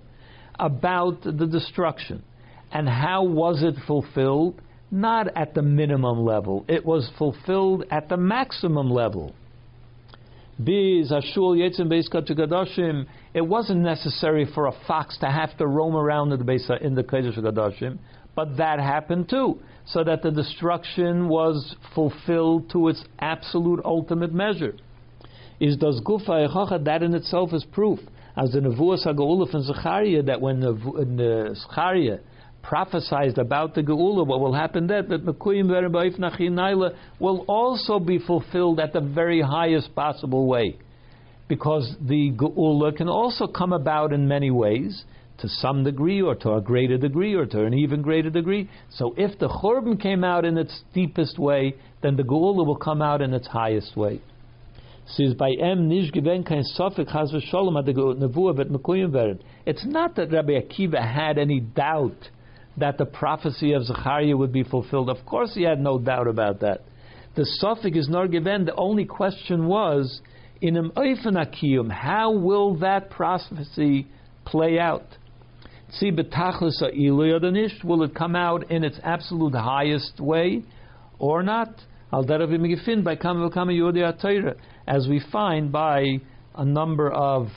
about 0.59 1.23
the 1.23 1.47
destruction. 1.47 2.23
And 2.71 2.87
how 2.87 3.23
was 3.23 3.63
it 3.63 3.75
fulfilled? 3.87 4.61
Not 4.91 5.27
at 5.35 5.53
the 5.55 5.63
minimum 5.63 6.23
level. 6.23 6.63
It 6.67 6.85
was 6.85 7.09
fulfilled 7.17 7.85
at 7.89 8.09
the 8.09 8.17
maximum 8.17 8.91
level. 8.91 9.33
It 10.59 11.07
wasn't 13.47 13.79
necessary 13.79 14.45
for 14.53 14.67
a 14.67 14.71
fox 14.87 15.17
to 15.19 15.27
have 15.27 15.57
to 15.57 15.67
roam 15.67 15.95
around 15.95 16.31
in 16.31 16.39
the 16.39 16.45
base 16.45 16.69
in 16.81 16.95
the 16.95 17.03
Kodesh 17.03 17.37
Kodashim, 17.37 17.99
but 18.37 18.55
that 18.57 18.79
happened 18.79 19.27
too, 19.27 19.57
so 19.87 20.03
that 20.03 20.21
the 20.21 20.29
destruction 20.29 21.27
was 21.27 21.75
fulfilled 21.95 22.69
to 22.69 22.87
its 22.87 23.03
absolute 23.17 23.81
ultimate 23.83 24.31
measure. 24.31 24.75
Is 25.59 25.75
does 25.75 25.99
gufa 26.01 26.85
that 26.85 27.01
in 27.01 27.15
itself 27.15 27.51
is 27.51 27.65
proof, 27.71 27.97
as 28.37 28.51
the 28.51 28.59
Nevuah 28.59 29.03
Hagaulah 29.07 29.49
from 29.49 29.63
Zechariah, 29.63 30.21
that 30.21 30.39
when 30.39 30.59
the, 30.59 31.55
Zechariah 31.55 32.19
prophesied 32.61 33.39
about 33.39 33.73
the 33.73 33.81
Geula, 33.81 34.27
what 34.27 34.39
will 34.39 34.53
happen 34.53 34.85
then, 34.85 35.09
that 35.09 35.25
Mekuyim 35.25 35.65
Naila 36.19 36.95
will 37.19 37.43
also 37.47 37.97
be 37.97 38.19
fulfilled 38.19 38.79
at 38.79 38.93
the 38.93 39.01
very 39.01 39.41
highest 39.41 39.95
possible 39.95 40.45
way. 40.45 40.77
Because 41.47 41.95
the 41.99 42.31
Geula 42.33 42.95
can 42.95 43.07
also 43.07 43.47
come 43.47 43.73
about 43.73 44.13
in 44.13 44.27
many 44.27 44.51
ways, 44.51 45.05
to 45.39 45.47
some 45.47 45.83
degree, 45.83 46.21
or 46.21 46.35
to 46.35 46.53
a 46.53 46.61
greater 46.61 46.97
degree, 46.97 47.33
or 47.33 47.45
to 47.45 47.65
an 47.65 47.73
even 47.73 48.01
greater 48.01 48.29
degree. 48.29 48.69
So 48.89 49.13
if 49.17 49.37
the 49.39 49.47
Churban 49.47 50.01
came 50.01 50.23
out 50.23 50.45
in 50.45 50.57
its 50.57 50.83
deepest 50.93 51.37
way, 51.37 51.75
then 52.01 52.15
the 52.15 52.23
Geula 52.23 52.65
will 52.65 52.77
come 52.77 53.01
out 53.01 53.21
in 53.21 53.33
its 53.33 53.47
highest 53.47 53.95
way. 53.95 54.21
Says 55.09 55.33
by 55.35 55.51
em 55.51 55.87
nish 55.87 56.11
given 56.11 56.43
kein 56.43 56.63
sofik 56.77 57.09
has 57.11 57.31
v'sholom 57.31 57.79
ad 57.79 57.85
the 57.85 57.93
nevuah 57.93 58.57
vet 58.57 58.67
mekuyim 58.67 59.39
It's 59.65 59.85
not 59.85 60.15
that 60.15 60.31
Rabbi 60.31 60.53
Akiva 60.53 61.01
had 61.01 61.37
any 61.37 61.61
doubt 61.61 62.29
that 62.77 62.97
the 62.97 63.05
prophecy 63.05 63.73
of 63.73 63.85
Zechariah 63.85 64.35
would 64.35 64.51
be 64.51 64.63
fulfilled. 64.63 65.09
Of 65.09 65.25
course, 65.25 65.53
he 65.55 65.63
had 65.63 65.79
no 65.79 65.97
doubt 65.97 66.27
about 66.27 66.59
that. 66.59 66.81
The 67.35 67.45
suffix 67.45 67.97
is 67.97 68.09
nor 68.09 68.27
given. 68.27 68.65
The 68.65 68.75
only 68.75 69.05
question 69.05 69.67
was, 69.67 70.21
in 70.61 70.75
akiyum, 70.75 71.89
how 71.89 72.31
will 72.31 72.75
that 72.79 73.09
prophecy 73.09 74.07
play 74.45 74.79
out? 74.79 75.05
See, 75.93 76.11
will 76.11 78.03
it 78.03 78.13
come 78.13 78.35
out 78.35 78.71
in 78.71 78.83
its 78.83 78.99
absolute 79.03 79.53
highest 79.53 80.19
way 80.19 80.63
or 81.17 81.43
not? 81.43 81.69
As 84.87 85.07
we 85.07 85.21
find 85.31 85.71
by 85.71 86.19
a 86.55 86.65
number 86.65 87.11
of 87.11 87.47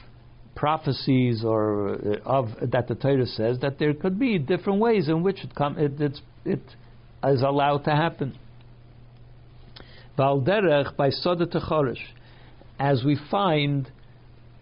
prophecies 0.54 1.42
or 1.44 1.94
uh, 1.94 2.16
of 2.24 2.48
that 2.70 2.86
the 2.86 2.94
Torah 2.94 3.26
says 3.26 3.58
that 3.60 3.78
there 3.78 3.94
could 3.94 4.18
be 4.18 4.38
different 4.38 4.78
ways 4.78 5.08
in 5.08 5.22
which 5.22 5.42
it 5.42 5.54
come 5.54 5.78
it 5.78 5.98
it's, 6.00 6.20
it 6.44 6.60
is 7.24 7.42
allowed 7.42 7.84
to 7.84 7.90
happen. 7.90 8.36
Valderech 10.18 10.96
by 10.96 11.08
Soda 11.10 11.46
as 12.78 13.02
we 13.04 13.18
find 13.30 13.90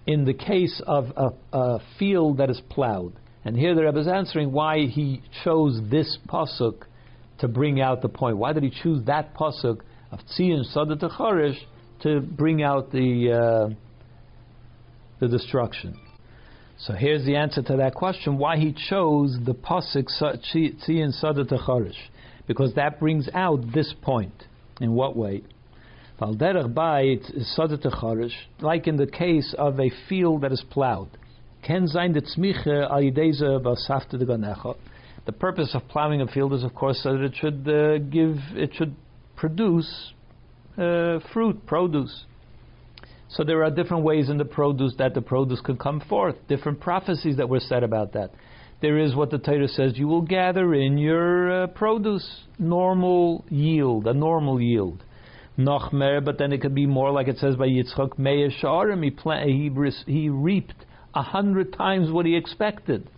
in 0.07 0.25
the 0.25 0.35
case 0.35 0.81
of 0.87 1.13
a, 1.17 1.31
a, 1.57 1.81
field 1.99 2.39
that 2.39 2.49
is 2.49 2.61
plowed. 2.71 3.13
And 3.49 3.57
here 3.57 3.75
the 3.75 3.83
Rebbe 3.83 3.99
is 3.99 4.09
answering 4.09 4.53
why 4.53 4.81
he 4.81 5.23
chose 5.43 5.81
this 5.91 6.19
pasuk 6.29 6.83
to 7.39 7.49
bring 7.49 7.81
out 7.81 8.03
the 8.03 8.09
point. 8.11 8.37
Why 8.37 8.53
did 8.53 8.63
he 8.63 8.69
choose 8.69 9.03
that 9.07 9.35
pasuk 9.35 9.81
of 10.13 10.19
Tzion 10.39 10.71
Soda 10.71 10.99
to 12.03 12.21
bring 12.21 12.63
out 12.63 12.93
the 12.93 13.33
uh, 13.33 13.75
the 15.19 15.29
destruction. 15.29 15.99
So 16.77 16.93
here's 16.93 17.25
the 17.25 17.37
answer 17.37 17.63
to 17.63 17.77
that 17.79 17.95
question: 17.95 18.37
Why 18.37 18.59
he 18.59 18.75
chose 18.91 19.39
the 19.43 19.55
pasuk 19.55 20.09
Tzion 20.21 21.19
Sada 21.19 21.47
Techarish? 21.47 21.97
Because 22.47 22.75
that 22.75 23.01
brings 23.01 23.31
out 23.33 23.73
this 23.73 23.95
point. 24.03 24.45
In 24.83 24.93
what 24.93 25.17
way? 25.17 25.43
Like 28.61 28.87
in 28.87 28.97
the 28.99 29.07
case 29.11 29.55
of 29.57 29.81
a 29.81 29.91
field 30.07 30.43
that 30.43 30.53
is 30.53 30.63
plowed. 30.69 31.09
The 31.69 32.95
purpose 35.39 35.75
of 35.75 35.87
plowing 35.89 36.23
a 36.23 36.27
field 36.27 36.55
is, 36.55 36.65
of 36.65 36.75
course, 36.75 36.99
so 37.03 37.13
that 37.13 37.23
it 37.23 37.37
should 37.37 37.69
uh, 37.69 37.99
give, 37.99 38.39
it 38.57 38.71
should 38.75 38.97
produce 39.37 40.15
uh, 40.79 41.19
fruit, 41.33 41.67
produce. 41.67 42.25
So 43.29 43.45
there 43.45 43.63
are 43.65 43.71
different 43.71 44.05
ways 44.05 44.31
in 44.31 44.39
the 44.39 44.47
produce 44.47 44.95
that 44.97 45.13
the 45.13 45.21
produce 45.21 45.61
could 45.61 45.79
come 45.79 46.01
forth, 46.09 46.37
different 46.49 46.81
prophecies 46.81 47.37
that 47.37 47.51
were 47.51 47.61
said 47.61 47.83
about 47.83 48.15
that. 48.15 48.31
There 48.81 48.97
is 48.97 49.15
what 49.15 49.31
the 49.31 49.37
Torah 49.37 49.69
says 49.69 49.99
you 49.99 50.09
will 50.09 50.23
gather 50.23 50.73
in 50.73 50.97
your 50.97 51.65
uh, 51.65 51.67
produce, 51.67 52.45
normal 52.59 53.45
yield, 53.51 54.07
a 54.07 54.15
normal 54.15 54.59
yield. 54.59 55.05
Nochmer, 55.59 56.25
but 56.25 56.39
then 56.39 56.51
it 56.53 56.63
could 56.63 56.75
be 56.75 56.87
more 56.87 57.11
like 57.11 57.29
it 57.29 57.37
says 57.37 57.57
by 57.57 57.67
Yitzchok 57.67 58.19
Meir 58.19 58.49
Sha'arim, 58.63 59.05
he, 59.05 59.11
he 60.11 60.31
reaped 60.31 60.87
a 61.19 61.23
hundred 61.23 61.73
times 61.73 62.13
what 62.13 62.27
he 62.27 62.37
expected. 62.37 63.11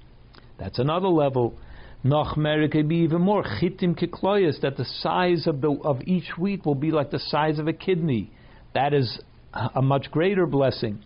That's 0.58 0.78
another 0.78 1.08
level. 1.08 1.54
It 2.02 2.72
could 2.72 2.88
be 2.88 2.96
even 2.96 3.20
more. 3.20 3.42
Chitim 3.42 3.94
kikloyas, 3.94 4.58
that 4.62 4.78
the 4.78 4.86
size 4.86 5.46
of, 5.46 5.60
the, 5.60 5.70
of 5.84 6.00
each 6.06 6.38
wheat 6.38 6.64
will 6.64 6.74
be 6.74 6.90
like 6.90 7.10
the 7.10 7.18
size 7.18 7.58
of 7.58 7.68
a 7.68 7.74
kidney. 7.74 8.30
That 8.72 8.94
is 8.94 9.20
a 9.52 9.82
much 9.82 10.10
greater 10.10 10.46
blessing. 10.46 11.02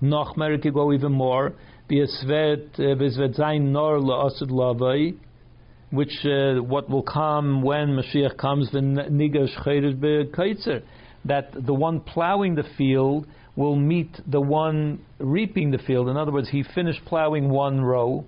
Noch 0.00 0.36
could 0.36 0.72
go 0.72 0.92
even 0.94 1.12
more. 1.12 1.52
Sein 1.90 3.72
nor 3.72 3.98
which 5.90 6.12
uh, 6.24 6.62
what 6.62 6.88
will 6.88 7.02
come 7.02 7.62
when 7.62 7.88
Mashiach 7.88 8.36
comes, 8.38 8.70
the 8.72 8.80
that 11.24 11.50
the 11.66 11.74
one 11.74 12.00
plowing 12.00 12.54
the 12.54 12.64
field 12.78 13.26
will 13.58 13.74
meet 13.74 14.16
the 14.24 14.40
one 14.40 15.04
reaping 15.18 15.72
the 15.72 15.78
field. 15.78 16.08
In 16.08 16.16
other 16.16 16.30
words, 16.30 16.48
he 16.48 16.62
finished 16.62 17.04
plowing 17.04 17.50
one 17.50 17.80
row. 17.80 18.24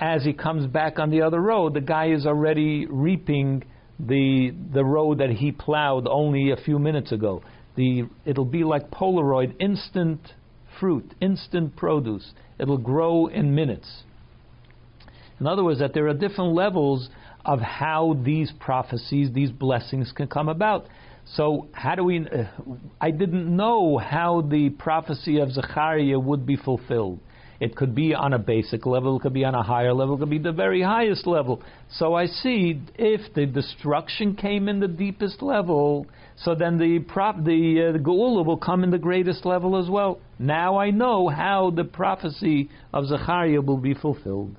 As 0.00 0.24
he 0.24 0.32
comes 0.32 0.66
back 0.66 0.98
on 0.98 1.10
the 1.10 1.22
other 1.22 1.40
row, 1.40 1.70
the 1.70 1.80
guy 1.80 2.10
is 2.10 2.26
already 2.26 2.84
reaping 2.86 3.62
the 4.00 4.52
the 4.74 4.84
row 4.84 5.14
that 5.14 5.30
he 5.30 5.52
plowed 5.52 6.08
only 6.08 6.50
a 6.50 6.56
few 6.56 6.80
minutes 6.80 7.12
ago. 7.12 7.42
The 7.76 8.08
it'll 8.24 8.44
be 8.44 8.64
like 8.64 8.90
Polaroid, 8.90 9.54
instant 9.60 10.20
fruit, 10.80 11.14
instant 11.20 11.76
produce. 11.76 12.32
It'll 12.58 12.78
grow 12.78 13.28
in 13.28 13.54
minutes. 13.54 14.02
In 15.38 15.46
other 15.46 15.62
words, 15.62 15.78
that 15.78 15.94
there 15.94 16.08
are 16.08 16.14
different 16.14 16.54
levels 16.54 17.08
of 17.44 17.60
how 17.60 18.18
these 18.24 18.52
prophecies, 18.58 19.32
these 19.32 19.52
blessings 19.52 20.10
can 20.10 20.26
come 20.26 20.48
about. 20.48 20.86
So, 21.34 21.68
how 21.72 21.94
do 21.94 22.04
we? 22.04 22.26
Uh, 22.26 22.44
I 23.00 23.12
didn't 23.12 23.54
know 23.54 23.98
how 23.98 24.40
the 24.42 24.70
prophecy 24.70 25.38
of 25.38 25.52
Zechariah 25.52 26.18
would 26.18 26.44
be 26.44 26.56
fulfilled. 26.56 27.20
It 27.60 27.76
could 27.76 27.94
be 27.94 28.14
on 28.14 28.32
a 28.32 28.38
basic 28.38 28.86
level, 28.86 29.18
it 29.18 29.22
could 29.22 29.34
be 29.34 29.44
on 29.44 29.54
a 29.54 29.62
higher 29.62 29.92
level, 29.92 30.16
it 30.16 30.20
could 30.20 30.30
be 30.30 30.38
the 30.38 30.50
very 30.50 30.80
highest 30.80 31.26
level. 31.26 31.62
So 31.90 32.14
I 32.14 32.24
see 32.24 32.80
if 32.94 33.34
the 33.34 33.44
destruction 33.44 34.34
came 34.34 34.66
in 34.66 34.80
the 34.80 34.88
deepest 34.88 35.42
level, 35.42 36.06
so 36.36 36.54
then 36.54 36.78
the 36.78 37.00
prop, 37.00 37.36
the, 37.44 37.88
uh, 37.90 37.92
the 37.92 37.98
Geula 37.98 38.46
will 38.46 38.56
come 38.56 38.82
in 38.82 38.90
the 38.90 38.98
greatest 38.98 39.44
level 39.44 39.76
as 39.76 39.90
well. 39.90 40.20
Now 40.38 40.78
I 40.78 40.90
know 40.90 41.28
how 41.28 41.70
the 41.70 41.84
prophecy 41.84 42.70
of 42.94 43.06
Zechariah 43.08 43.60
will 43.60 43.76
be 43.76 43.92
fulfilled 43.92 44.56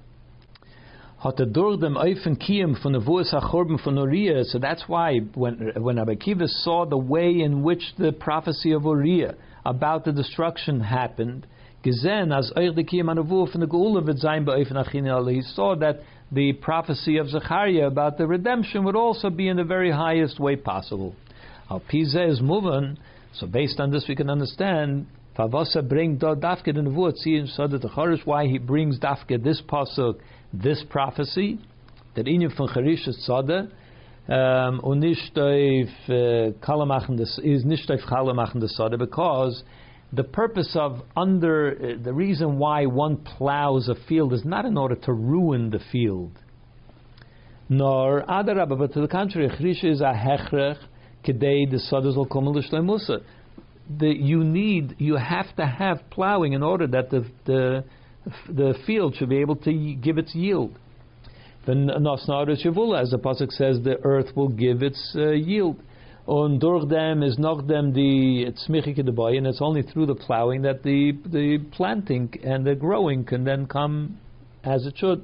hat 1.23 1.39
er 1.39 1.45
durch 1.45 1.79
dem 1.79 1.97
Eufen 1.97 2.39
Kiem 2.39 2.75
von 2.75 2.93
der 2.93 3.05
Vuas 3.05 3.31
HaChorben 3.31 3.77
von 3.77 3.95
Uriah. 3.95 4.43
So 4.43 4.57
that's 4.57 4.89
why 4.89 5.21
when, 5.35 5.71
when 5.79 5.99
Rabbi 5.99 6.15
Kiva 6.15 6.47
saw 6.47 6.85
the 6.85 6.97
way 6.97 7.41
in 7.41 7.61
which 7.61 7.93
the 7.97 8.11
prophecy 8.11 8.71
of 8.73 8.85
Uriah 8.85 9.35
about 9.63 10.03
the 10.03 10.11
destruction 10.11 10.79
happened, 10.79 11.45
gesehen, 11.83 12.31
as 12.31 12.51
Euch 12.55 12.73
de 12.73 12.83
Kiem 12.83 13.05
Anavu 13.05 13.47
von 13.51 13.61
der 13.61 13.67
Geula 13.67 14.03
wird 14.03 14.17
sein 14.17 14.45
bei 14.45 14.53
Eufen 14.53 14.77
Achin 14.77 15.05
he 15.29 15.41
saw 15.43 15.75
that 15.75 15.99
the 16.31 16.53
prophecy 16.53 17.17
of 17.17 17.29
Zechariah 17.29 17.85
about 17.85 18.17
the 18.17 18.25
redemption 18.25 18.83
would 18.83 18.95
also 18.95 19.29
be 19.29 19.47
in 19.47 19.57
the 19.57 19.63
very 19.63 19.91
highest 19.91 20.39
way 20.39 20.55
possible. 20.55 21.13
Al 21.69 21.81
Pizeh 21.81 22.31
is 22.31 22.41
moving, 22.41 22.97
so 23.33 23.45
based 23.45 23.79
on 23.79 23.91
this 23.91 24.07
we 24.07 24.15
can 24.15 24.29
understand 24.29 25.05
Favasa 25.37 25.87
bring 25.87 26.17
dafke 26.17 26.65
the 26.65 26.81
nevuah 26.81 27.13
tziyim 27.13 27.47
sada 27.55 27.77
the 27.77 28.21
why 28.25 28.47
he 28.47 28.57
brings 28.57 28.99
dafke 28.99 29.41
this 29.43 29.61
pasuk 29.61 30.15
this 30.53 30.83
prophecy, 30.89 31.59
that 32.15 32.25
Inyan 32.25 32.55
von 32.55 32.67
Charisha 32.69 33.11
Tzade, 33.27 33.71
um, 34.27 34.79
und 34.81 34.99
nicht 34.99 35.35
des, 37.17 37.37
is 37.39 37.65
nicht 37.65 37.89
auf 37.91 37.99
Sade, 38.67 38.97
because 38.97 39.63
the 40.13 40.23
purpose 40.23 40.75
of 40.75 41.01
under, 41.15 41.71
uh, 41.71 42.03
the 42.03 42.13
reason 42.13 42.57
why 42.57 42.85
one 42.85 43.17
plows 43.17 43.89
a 43.89 43.95
field 44.07 44.33
is 44.33 44.43
not 44.45 44.65
in 44.65 44.77
order 44.77 44.95
to 44.95 45.11
ruin 45.11 45.69
the 45.69 45.79
field. 45.91 46.31
Nor, 47.69 48.23
Adarabba, 48.23 48.77
but 48.77 48.93
to 48.93 49.01
the 49.01 49.07
contrary, 49.07 49.49
Charisha 49.49 49.91
is 49.91 50.01
a 50.01 50.13
hechrech, 50.13 50.77
kedei 51.25 51.69
the 51.71 51.79
Sade 51.79 52.05
l'shleimusa. 52.05 53.23
The, 53.97 54.07
you 54.07 54.43
need, 54.43 54.95
you 54.99 55.15
have 55.15 55.55
to 55.55 55.65
have 55.65 56.09
plowing 56.11 56.53
in 56.53 56.63
order 56.63 56.87
that 56.87 57.09
the, 57.09 57.25
the 57.45 57.83
the 58.47 58.75
field 58.85 59.15
should 59.15 59.29
be 59.29 59.37
able 59.37 59.55
to 59.57 59.95
give 60.01 60.17
its 60.17 60.33
yield. 60.35 60.77
The 61.65 61.73
Nosnar 61.73 62.49
as 62.49 63.11
the 63.11 63.19
pasuk 63.19 63.51
says, 63.51 63.79
the 63.83 63.97
earth 64.03 64.35
will 64.35 64.49
give 64.49 64.81
its 64.81 65.13
uh, 65.15 65.31
yield. 65.31 65.77
Und 66.27 66.59
durch 66.59 66.87
is 67.23 67.39
noch 67.39 67.63
tzmichike 68.53 69.03
dabei, 69.03 69.37
and 69.37 69.47
it's 69.47 69.61
only 69.61 69.81
through 69.81 70.05
the 70.05 70.15
plowing 70.15 70.61
that 70.61 70.83
the 70.83 71.13
the 71.25 71.57
planting 71.71 72.31
and 72.43 72.65
the 72.65 72.75
growing 72.75 73.25
can 73.25 73.43
then 73.43 73.65
come 73.65 74.19
as 74.63 74.85
it 74.85 74.95
should. 74.97 75.23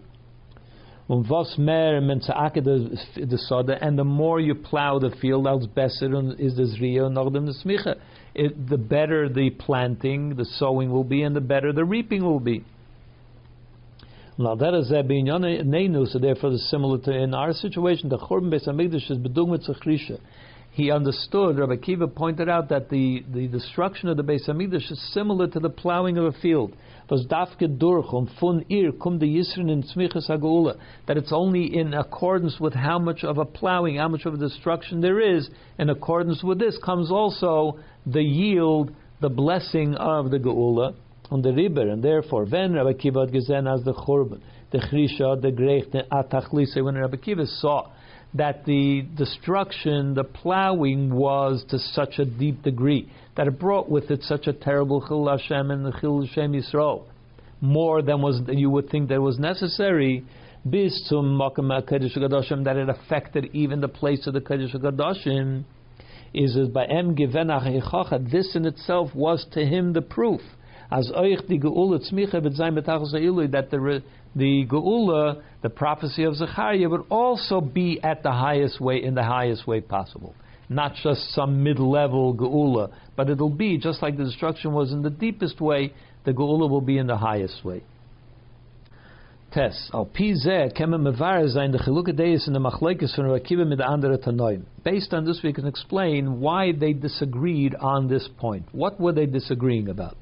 Und 1.08 1.30
was 1.30 1.56
mehr 1.58 2.02
the 3.16 3.38
soda, 3.48 3.78
and 3.82 3.98
the 3.98 4.04
more 4.04 4.40
you 4.40 4.56
plow 4.56 5.00
the 5.00 5.12
field, 5.22 5.48
als 5.48 5.68
besser 5.68 6.08
is 6.40 6.56
the 6.56 6.64
zriya 6.64 7.12
noch 7.12 7.32
dem 7.32 7.48
tzmiche. 7.48 7.96
The 8.36 8.78
better 8.78 9.30
the 9.30 9.52
planting, 9.52 10.36
the 10.36 10.46
sowing 10.46 10.92
will 10.92 11.04
be, 11.04 11.22
and 11.22 11.36
the 11.36 11.42
better 11.42 11.72
the 11.72 11.86
reaping 11.86 12.24
will 12.24 12.40
be. 12.40 12.64
Now 14.40 14.54
that 14.54 14.76
is 14.76 14.92
Nenu, 14.92 16.08
so 16.08 16.20
therefore, 16.20 16.52
it's 16.52 16.70
similar 16.70 17.00
to 17.00 17.12
in 17.12 17.34
our 17.34 17.54
situation. 17.54 18.08
The 18.10 18.20
Churban 18.20 18.54
Beis 18.54 18.68
Hamikdash 18.68 19.10
is 19.10 19.18
bedung 19.18 19.48
with 19.48 19.66
He 20.70 20.92
understood. 20.92 21.58
Rabbi 21.58 21.78
Kiva 21.78 22.08
pointed 22.08 22.48
out 22.48 22.70
that 22.70 22.92
the, 22.92 23.26
the 23.34 23.48
destruction 23.48 24.10
of 24.10 24.18
the 24.18 24.24
Beis 24.24 24.48
Hamikdash 24.48 24.92
is 24.92 25.12
similar 25.12 25.48
to 25.48 25.60
the 25.60 25.72
plowing 25.72 26.20
of 26.20 26.26
a 26.26 26.34
field. 26.34 26.76
That 27.10 27.18
it's 31.08 31.32
only 31.32 31.76
in 31.76 31.94
accordance 31.96 32.60
with 32.60 32.74
how 32.76 33.00
much 33.00 33.24
of 33.24 33.40
a 33.40 33.46
plowing, 33.46 33.96
how 33.96 34.10
much 34.10 34.28
of 34.28 34.36
a 34.36 34.38
destruction 34.38 35.02
there 35.02 35.20
is. 35.20 35.50
In 35.80 35.90
accordance 35.90 36.44
with 36.44 36.60
this 36.60 36.78
comes 36.86 37.10
also 37.10 37.80
the 38.06 38.22
yield, 38.22 38.94
the 39.20 39.30
blessing 39.30 39.96
of 39.96 40.30
the 40.30 40.38
Geula 40.38 40.94
on 41.30 41.42
the 41.42 41.54
river, 41.54 41.90
and 41.90 42.04
therefore, 42.04 42.46
when 42.46 42.74
Rabbi 42.74 42.94
Kiva 42.94 43.22
had 43.22 43.68
as 43.68 43.84
the 43.84 43.94
churban, 43.94 44.40
the 44.72 44.80
chrisha, 44.80 45.42
the 45.42 45.52
greich, 45.52 45.92
the 45.92 46.04
atachlise, 46.12 46.76
when 46.82 46.96
Rabbi 46.96 47.18
Kiva 47.18 47.46
saw 47.46 47.90
that 48.34 48.66
the 48.66 49.06
destruction, 49.16 50.14
the 50.14 50.24
plowing 50.24 51.14
was 51.14 51.66
to 51.70 51.80
such 51.80 52.20
a 52.20 52.26
deep 52.26 52.64
degree 52.64 53.10
that 53.36 53.48
it 53.48 53.60
brought 53.60 53.90
with 53.90 54.12
it 54.12 54.24
such 54.24 54.48
a 54.48 54.54
terrible 54.54 55.06
chil 55.08 55.28
Hashem 55.28 55.72
and 55.72 55.86
the 55.86 55.94
chil 56.00 56.26
Hashem 56.26 56.54
Yisrael, 56.54 57.04
more 57.62 58.02
than 58.02 58.22
was 58.22 58.42
you 58.48 58.70
would 58.70 58.90
think 58.90 59.10
that 59.10 59.22
was 59.22 59.40
necessary. 59.40 60.26
Bis 60.70 61.08
zum 61.08 61.38
Makam 61.38 61.70
that 62.66 62.78
it 62.78 62.90
affected 62.90 63.46
even 63.54 63.80
the 63.80 63.88
place 63.88 64.28
of 64.28 64.34
the 64.34 64.42
Kodesh 64.42 64.76
Kodashim, 64.76 65.64
is 66.34 66.58
by 66.70 66.86
em 66.86 67.16
This 67.16 68.56
in 68.56 68.66
itself 68.66 69.16
was 69.16 69.46
to 69.54 69.66
him 69.66 69.94
the 69.94 70.02
proof 70.02 70.42
as 70.90 71.12
euch 71.14 71.46
die 71.48 71.60
Geula 71.60 72.00
tzmicha 72.00 72.42
wird 72.42 72.56
sein 72.56 72.76
that 72.76 73.70
the 73.70 74.02
the 74.36 74.66
Geula, 74.68 75.42
the 75.62 75.70
prophecy 75.70 76.24
of 76.24 76.36
Zechariah, 76.36 76.88
would 76.88 77.06
also 77.10 77.60
be 77.60 78.00
at 78.04 78.24
the 78.24 78.32
highest 78.32 78.80
way, 78.80 79.04
in 79.04 79.16
the 79.16 79.24
highest 79.24 79.68
way 79.68 79.82
possible. 79.82 80.34
Not 80.70 80.96
just 80.96 81.32
some 81.32 81.64
mid-level 81.64 82.36
Geula, 82.36 82.92
but 83.16 83.30
it'll 83.30 83.50
be 83.50 83.78
just 83.78 84.02
like 84.02 84.18
the 84.18 84.26
destruction 84.26 84.74
was 84.74 84.92
in 84.92 85.02
the 85.02 85.10
deepest 85.10 85.60
way. 85.60 85.94
The 86.26 86.34
Geula 86.34 86.70
will 86.70 86.82
be 86.82 86.98
in 86.98 87.08
the 87.08 87.18
highest 87.18 87.66
way. 87.66 87.84
Tes, 89.54 89.90
al 89.94 90.06
the 90.06 92.14
deis 92.16 92.48
in 92.48 92.54
the 92.54 92.60
machlekes 92.60 93.16
from 93.16 93.26
Rakiva 93.26 93.66
mit 93.66 93.80
andere 93.80 94.18
tanoim. 94.18 94.64
Based 94.84 95.14
on 95.14 95.26
this, 95.26 95.40
we 95.42 95.54
can 95.54 95.66
explain 95.66 96.42
why 96.42 96.74
they 96.74 96.92
disagreed 96.92 97.74
on 97.76 98.10
this 98.10 98.28
point. 98.38 98.66
What 98.74 99.00
were 99.00 99.14
they 99.14 99.26
disagreeing 99.26 99.88
about? 99.88 100.18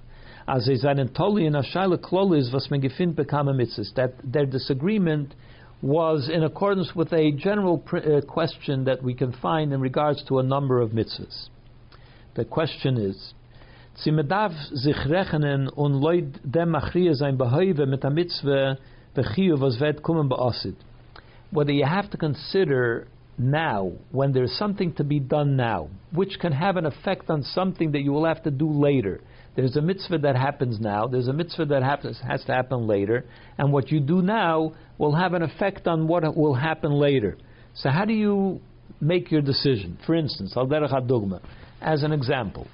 As 0.48 0.68
is 0.68 0.84
an 0.84 0.98
totally 1.10 1.46
in 1.46 1.56
a 1.56 1.64
klolis 1.98 2.54
was 2.54 2.68
mitzvahs 2.70 3.94
that 3.96 4.14
their 4.24 4.46
disagreement 4.46 5.34
was 5.82 6.30
in 6.32 6.44
accordance 6.44 6.96
with 6.96 7.12
a 7.14 7.32
general 7.32 7.80
pr- 7.80 7.98
uh, 7.98 8.22
question 8.22 8.86
that 8.86 9.04
we 9.04 9.14
can 9.14 9.32
find 9.34 9.74
in 9.74 9.82
regards 9.82 10.24
to 10.24 10.40
a 10.40 10.44
number 10.44 10.82
of 10.82 10.92
mitzvahs. 10.92 11.50
The 12.36 12.46
question 12.46 12.98
is, 12.98 13.34
Zimedav 14.04 14.52
dem 16.52 16.74
beheuve 17.38 17.88
mit 17.88 18.04
mitzvah. 18.12 18.78
Whether 21.52 21.72
you 21.72 21.86
have 21.86 22.10
to 22.10 22.18
consider 22.18 23.08
now, 23.38 23.94
when 24.12 24.34
there's 24.34 24.58
something 24.58 24.94
to 24.96 25.06
be 25.06 25.20
done 25.20 25.56
now, 25.56 25.90
which 26.12 26.38
can 26.40 26.52
have 26.52 26.76
an 26.76 26.86
effect 26.86 27.30
on 27.30 27.44
something 27.44 27.94
that 27.94 28.02
you 28.02 28.12
will 28.12 28.26
have 28.26 28.44
to 28.44 28.52
do 28.52 28.70
later, 28.70 29.22
there's 29.56 29.78
a 29.78 29.82
mitzvah 29.82 30.18
that 30.20 30.36
happens 30.36 30.80
now. 30.80 31.08
There's 31.08 31.28
a 31.28 31.34
mitzvah 31.34 31.66
that 31.66 31.82
happens, 31.82 32.20
has 32.28 32.44
to 32.46 32.54
happen 32.54 32.88
later. 32.88 33.26
And 33.58 33.72
what 33.72 33.90
you 33.90 34.00
do 34.02 34.22
now 34.22 34.74
will 34.98 35.16
have 35.16 35.34
an 35.34 35.42
effect 35.42 35.88
on 35.88 36.08
what 36.08 36.24
will 36.36 36.56
happen 36.56 36.92
later. 36.92 37.38
So 37.74 37.90
how 37.90 38.06
do 38.06 38.14
you 38.14 38.60
make 39.00 39.32
your 39.32 39.42
decision? 39.42 39.98
For 40.06 40.16
instance, 40.16 40.56
al 40.58 40.68
as 41.82 42.04
an 42.04 42.12
example. 42.12 42.68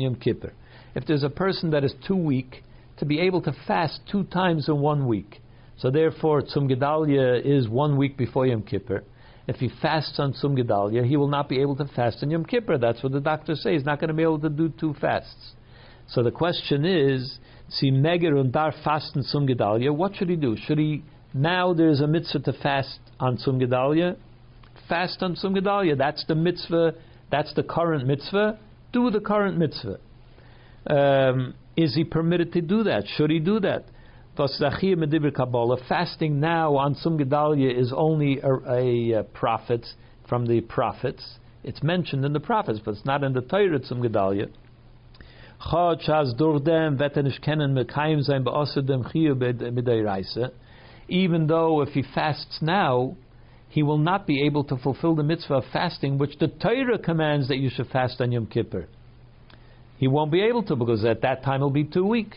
Yom 0.00 0.16
Kippur. 0.16 0.52
If 0.94 1.06
there's 1.06 1.22
a 1.22 1.30
person 1.30 1.70
that 1.70 1.84
is 1.84 1.94
too 2.06 2.16
weak 2.16 2.64
to 2.98 3.04
be 3.04 3.20
able 3.20 3.40
to 3.42 3.52
fast 3.66 4.00
two 4.10 4.24
times 4.24 4.68
in 4.68 4.80
one 4.80 5.06
week, 5.06 5.40
so 5.76 5.90
therefore 5.90 6.42
zum 6.48 6.68
Gedalje 6.68 7.40
is 7.44 7.68
one 7.68 7.96
week 7.96 8.16
before 8.16 8.46
Yom 8.46 8.62
Kippur, 8.62 9.04
If 9.48 9.56
he 9.56 9.70
fasts 9.80 10.20
on 10.20 10.34
Tzum 10.34 10.62
Gedalia, 10.62 11.06
he 11.06 11.16
will 11.16 11.26
not 11.26 11.48
be 11.48 11.60
able 11.62 11.74
to 11.76 11.86
fast 11.86 12.22
on 12.22 12.30
Yom 12.30 12.44
Kippur. 12.44 12.76
That's 12.76 13.02
what 13.02 13.12
the 13.12 13.20
doctor 13.20 13.54
says. 13.54 13.72
He's 13.72 13.84
not 13.84 13.98
going 13.98 14.08
to 14.08 14.14
be 14.14 14.22
able 14.22 14.38
to 14.40 14.50
do 14.50 14.68
two 14.68 14.94
fasts. 15.00 15.52
So 16.08 16.22
the 16.22 16.30
question 16.30 16.84
is, 16.84 17.38
Si 17.70 17.90
Meger 17.90 18.36
und 18.36 18.52
Dar 18.52 18.74
fasten 18.84 19.22
Tzum 19.22 19.48
Gedalia, 19.48 19.90
what 19.90 20.14
should 20.16 20.28
he 20.28 20.36
do? 20.36 20.54
Should 20.66 20.78
he, 20.78 21.02
now 21.32 21.72
there's 21.72 22.00
a 22.00 22.06
mitzvah 22.06 22.40
to 22.40 22.52
fast 22.52 23.00
on 23.18 23.38
Tzum 23.38 23.58
Gedalia? 23.58 24.16
Fast 24.86 25.22
on 25.22 25.34
Tzum 25.34 25.56
Gedalia. 25.56 25.96
That's 25.96 26.24
the 26.26 26.34
mitzvah, 26.34 26.92
that's 27.30 27.54
the 27.54 27.62
current 27.62 28.06
mitzvah. 28.06 28.58
Do 28.92 29.10
the 29.10 29.20
current 29.20 29.56
mitzvah. 29.56 29.98
Um, 30.86 31.54
is 31.74 31.94
he 31.94 32.04
permitted 32.04 32.52
to 32.52 32.60
do 32.60 32.82
that? 32.84 33.04
Should 33.16 33.30
he 33.30 33.38
do 33.38 33.60
that? 33.60 33.86
Fasting 35.88 36.38
now 36.38 36.76
on 36.76 36.94
Tzum 36.94 37.20
Gedalia 37.20 37.76
is 37.76 37.92
only 37.92 38.38
a, 38.38 39.18
a, 39.18 39.24
prophet 39.24 39.84
from 40.28 40.46
the 40.46 40.60
prophets. 40.60 41.38
It's 41.64 41.82
mentioned 41.82 42.24
in 42.24 42.32
the 42.32 42.38
prophets, 42.38 42.78
but 42.84 42.94
it's 42.94 43.04
not 43.04 43.24
in 43.24 43.32
the 43.32 43.40
Torah 43.40 43.80
Tzum 43.80 44.00
Gedalia. 44.00 44.48
Even 51.08 51.46
though 51.48 51.80
if 51.82 51.88
he 51.88 52.02
fasts 52.14 52.58
now, 52.62 53.16
he 53.68 53.82
will 53.82 53.98
not 53.98 54.24
be 54.24 54.46
able 54.46 54.62
to 54.62 54.76
fulfill 54.76 55.16
the 55.16 55.24
mitzvah 55.24 55.54
of 55.54 55.64
fasting, 55.72 56.16
which 56.16 56.38
the 56.38 56.46
Torah 56.46 56.98
commands 56.98 57.48
that 57.48 57.56
you 57.56 57.70
should 57.70 57.88
fast 57.88 58.20
on 58.20 58.30
Yom 58.30 58.46
Kippur. 58.46 58.86
He 59.96 60.06
won't 60.06 60.30
be 60.30 60.42
able 60.42 60.62
to 60.62 60.76
because 60.76 61.04
at 61.04 61.22
that 61.22 61.42
time 61.42 61.58
he'll 61.58 61.70
be 61.70 61.82
too 61.82 62.06
weak 62.06 62.36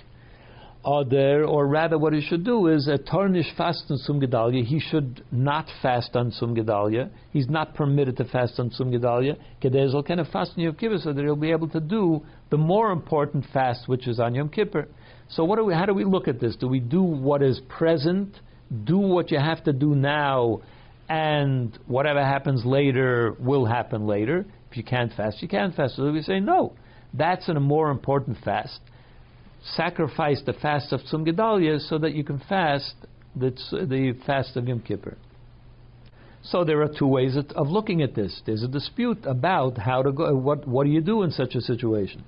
other, 0.84 1.46
or 1.46 1.68
rather, 1.68 1.98
what 1.98 2.14
he 2.14 2.22
should 2.22 2.44
do 2.44 2.68
is 2.68 2.88
a 2.88 2.98
tarnish 2.98 3.48
fast 3.56 3.84
on 3.90 3.98
Tzum 3.98 4.24
Gedalia. 4.24 4.66
He 4.66 4.80
should 4.80 5.24
not 5.32 5.68
fast 5.82 6.16
on 6.16 6.32
Tzum 6.32 6.58
Gedalia. 6.58 7.10
He's 7.32 7.50
not 7.50 7.76
permitted 7.76 8.18
to 8.18 8.26
fast 8.26 8.60
on 8.60 8.70
Tzum 8.70 8.92
Gedalia. 8.92 9.38
Kedezel 9.62 10.06
can 10.06 10.24
fast 10.26 10.54
on 10.58 10.64
Yom 10.64 10.76
Kippur 10.76 10.98
so 10.98 11.14
that 11.14 11.22
he'll 11.22 11.36
be 11.36 11.52
able 11.52 11.70
to 11.70 11.80
do 11.80 12.22
the 12.50 12.58
more 12.58 12.92
important 12.92 13.46
fast, 13.54 13.88
which 13.88 14.08
is 14.08 14.20
on 14.20 14.34
Yom 14.34 14.50
Kippur. 14.50 14.88
So, 15.30 15.46
what 15.46 15.58
do 15.58 15.66
we, 15.66 15.74
how 15.74 15.86
do 15.86 15.94
we 15.94 16.04
look 16.04 16.28
at 16.28 16.40
this? 16.40 16.56
Do 16.56 16.68
we 16.68 16.80
do 16.80 17.02
what 17.02 17.42
is 17.42 17.62
present? 17.70 18.40
Do 18.84 18.98
what 18.98 19.32
you 19.32 19.40
have 19.40 19.64
to 19.66 19.74
do 19.74 19.96
now, 19.96 20.62
and 21.10 21.78
whatever 21.88 22.24
happens 22.24 22.66
later 22.66 23.36
will 23.40 23.66
happen 23.66 24.08
later. 24.08 24.46
If 24.70 24.78
you 24.78 24.84
can't 24.84 25.12
fast, 25.14 25.42
you 25.42 25.48
can't 25.48 25.76
fast. 25.76 25.98
So 25.98 26.12
we 26.12 26.22
say 26.22 26.40
no. 26.40 26.74
That's 27.14 27.48
a 27.50 27.60
more 27.60 27.92
important 27.92 28.38
fast 28.44 28.80
sacrifice 29.64 30.42
the 30.46 30.54
fast 30.54 30.92
of 30.92 31.02
Tzum 31.02 31.26
Gedalia 31.26 31.80
so 31.80 31.98
that 31.98 32.14
you 32.14 32.24
can 32.24 32.40
fast 32.50 32.96
the, 33.36 33.52
the 33.72 34.18
fast 34.26 34.58
of 34.58 34.68
Yom 34.68 34.82
Kippur. 34.82 35.18
So 36.44 36.64
there 36.64 36.82
are 36.82 36.90
two 36.90 37.08
ways 37.08 37.38
of 37.38 37.68
looking 37.68 38.02
at 38.02 38.16
this. 38.16 38.42
There's 38.46 38.64
a 38.64 38.68
dispute 38.68 39.20
about 39.26 39.78
how 39.78 40.02
to 40.02 40.12
go. 40.12 40.36
What 40.36 40.68
what 40.68 40.86
do 40.86 40.90
you 40.90 41.02
do 41.02 41.22
in 41.22 41.32
such 41.32 41.54
a 41.54 41.62
situation? 41.62 42.24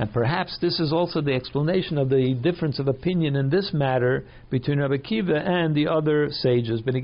And 0.00 0.10
perhaps 0.14 0.56
this 0.62 0.80
is 0.80 0.94
also 0.94 1.20
the 1.20 1.34
explanation 1.34 1.98
of 1.98 2.08
the 2.08 2.32
difference 2.32 2.78
of 2.78 2.88
opinion 2.88 3.36
in 3.36 3.50
this 3.50 3.70
matter 3.74 4.24
between 4.48 4.80
Rabbi 4.80 4.96
Kiva 4.96 5.36
and 5.36 5.74
the 5.74 5.88
other 5.88 6.30
sages. 6.30 6.80
In 6.86 6.94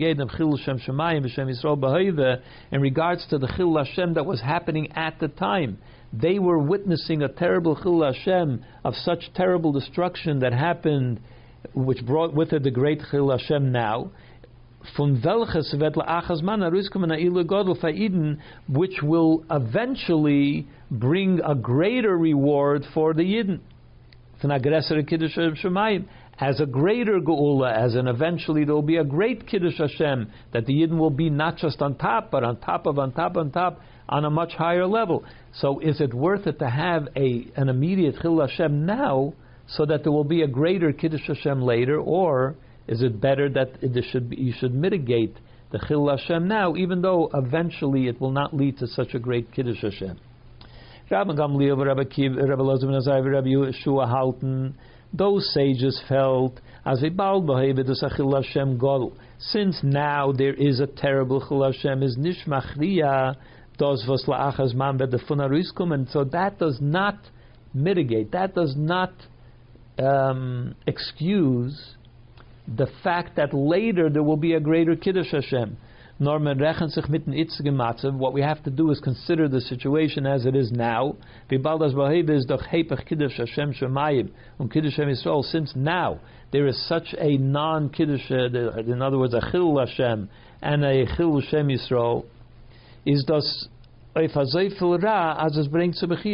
regards 2.80 3.26
to 3.26 3.38
the 3.38 3.52
Chil 3.54 3.76
Hashem 3.76 4.14
that 4.14 4.24
was 4.24 4.40
happening 4.40 4.92
at 4.92 5.20
the 5.20 5.28
time, 5.28 5.76
they 6.10 6.38
were 6.38 6.58
witnessing 6.58 7.20
a 7.20 7.28
terrible 7.28 7.76
Chil 7.76 8.02
Hashem 8.02 8.64
of 8.82 8.94
such 8.94 9.30
terrible 9.34 9.72
destruction 9.72 10.38
that 10.38 10.54
happened, 10.54 11.20
which 11.74 12.02
brought 12.06 12.32
with 12.32 12.54
it 12.54 12.62
the 12.62 12.70
great 12.70 13.02
Chil 13.10 13.30
Hashem 13.30 13.72
now 13.72 14.10
von 14.96 15.20
welches 15.22 15.74
wird 15.78 15.96
man 16.42 16.60
godel 16.60 17.76
which 18.68 19.02
will 19.02 19.44
eventually 19.50 20.66
bring 20.90 21.40
a 21.44 21.54
greater 21.54 22.16
reward 22.16 22.84
for 22.94 23.14
the 23.14 23.22
Yidden. 23.22 23.60
As 26.38 26.60
a 26.60 26.66
greater 26.66 27.18
geula, 27.20 27.74
as 27.74 27.94
an 27.94 28.06
eventually 28.06 28.64
there 28.64 28.74
will 28.74 28.82
be 28.82 28.98
a 28.98 29.04
great 29.04 29.46
Kiddush 29.46 29.78
Hashem, 29.78 30.30
that 30.52 30.66
the 30.66 30.74
Yidden 30.74 30.98
will 30.98 31.10
be 31.10 31.30
not 31.30 31.56
just 31.56 31.80
on 31.80 31.96
top, 31.96 32.30
but 32.30 32.44
on 32.44 32.60
top 32.60 32.84
of, 32.86 32.98
on 32.98 33.12
top, 33.12 33.36
on 33.38 33.50
top, 33.50 33.80
on 34.08 34.24
a 34.26 34.30
much 34.30 34.52
higher 34.52 34.86
level. 34.86 35.24
So 35.54 35.80
is 35.80 36.00
it 36.00 36.12
worth 36.12 36.46
it 36.46 36.58
to 36.58 36.68
have 36.68 37.08
a 37.16 37.46
an 37.56 37.70
immediate 37.70 38.16
Chil 38.20 38.40
Hashem 38.40 38.84
now, 38.84 39.32
so 39.66 39.86
that 39.86 40.02
there 40.02 40.12
will 40.12 40.24
be 40.24 40.42
a 40.42 40.46
greater 40.46 40.92
Kiddush 40.92 41.26
Hashem 41.26 41.62
later, 41.62 41.98
or 41.98 42.56
is 42.88 43.02
it 43.02 43.20
better 43.20 43.48
that 43.50 43.70
it 43.82 44.04
should 44.10 44.30
be, 44.30 44.36
you 44.36 44.52
should 44.58 44.74
mitigate 44.74 45.36
the 45.72 45.78
Chil 45.88 46.08
Hashem 46.08 46.46
now, 46.46 46.76
even 46.76 47.02
though 47.02 47.30
eventually 47.34 48.06
it 48.08 48.20
will 48.20 48.30
not 48.30 48.54
lead 48.54 48.78
to 48.78 48.86
such 48.86 49.14
a 49.14 49.18
great 49.18 49.52
Kiddush 49.52 49.82
Hashem? 49.82 50.18
Rabbi 51.10 51.32
Gamliel, 51.32 51.84
Rabbi 51.84 52.04
Kiv, 52.04 52.36
Rabbi 52.36 52.62
Lozim 52.62 52.90
Nazar, 52.90 53.22
Rabbi 53.22 53.48
Yeshua 53.48 54.08
Halton, 54.08 54.74
those 55.12 55.52
sages 55.54 56.00
felt 56.08 56.60
as 56.84 57.00
Hashem 57.00 58.78
Gol. 58.78 59.12
Since 59.38 59.80
now 59.82 60.32
there 60.32 60.54
is 60.54 60.80
a 60.80 60.86
terrible 60.86 61.46
Chil 61.46 61.64
Hashem, 61.64 62.02
is 62.02 62.16
Nishmachriya, 62.16 63.36
does 63.78 64.04
was 64.08 64.24
la'achas 64.26 64.74
man 64.74 64.98
and 65.92 66.08
so 66.08 66.24
that 66.24 66.58
does 66.58 66.78
not 66.80 67.18
mitigate, 67.74 68.32
that 68.32 68.54
does 68.54 68.74
not 68.76 69.12
um, 69.98 70.74
excuse 70.86 71.95
the 72.68 72.86
fact 73.02 73.36
that 73.36 73.54
later 73.54 74.10
there 74.10 74.22
will 74.22 74.36
be 74.36 74.52
a 74.54 74.60
greater 74.60 74.96
Kiddush 74.96 75.32
Hashem. 75.32 75.76
What 76.18 76.40
we 78.32 78.40
have 78.40 78.64
to 78.64 78.70
do 78.70 78.90
is 78.90 79.00
consider 79.00 79.48
the 79.48 79.60
situation 79.60 80.26
as 80.26 80.46
it 80.46 80.56
is 80.56 80.72
now. 80.72 81.16
V'baldas 81.50 81.92
v'heib 81.92 82.30
is 82.30 82.46
doch 82.46 82.62
heipach 82.62 83.06
Kiddush 83.06 83.36
Hashem 83.36 83.74
shemayim 83.74 84.30
un 84.58 84.70
Kiddush 84.70 84.96
Hashem 84.96 85.14
Since 85.42 85.76
now 85.76 86.18
there 86.52 86.66
is 86.66 86.88
such 86.88 87.14
a 87.18 87.36
non 87.36 87.90
Kiddush, 87.90 88.30
uh, 88.30 88.46
in 88.78 89.02
other 89.02 89.18
words, 89.18 89.34
a 89.34 89.42
Chil 89.50 89.78
Hashem 89.78 90.30
and 90.62 90.84
a 90.84 91.04
Chil 91.16 91.38
Hashem 91.40 91.68
Yisrael, 91.68 92.24
is 93.04 93.22
thus 93.28 93.68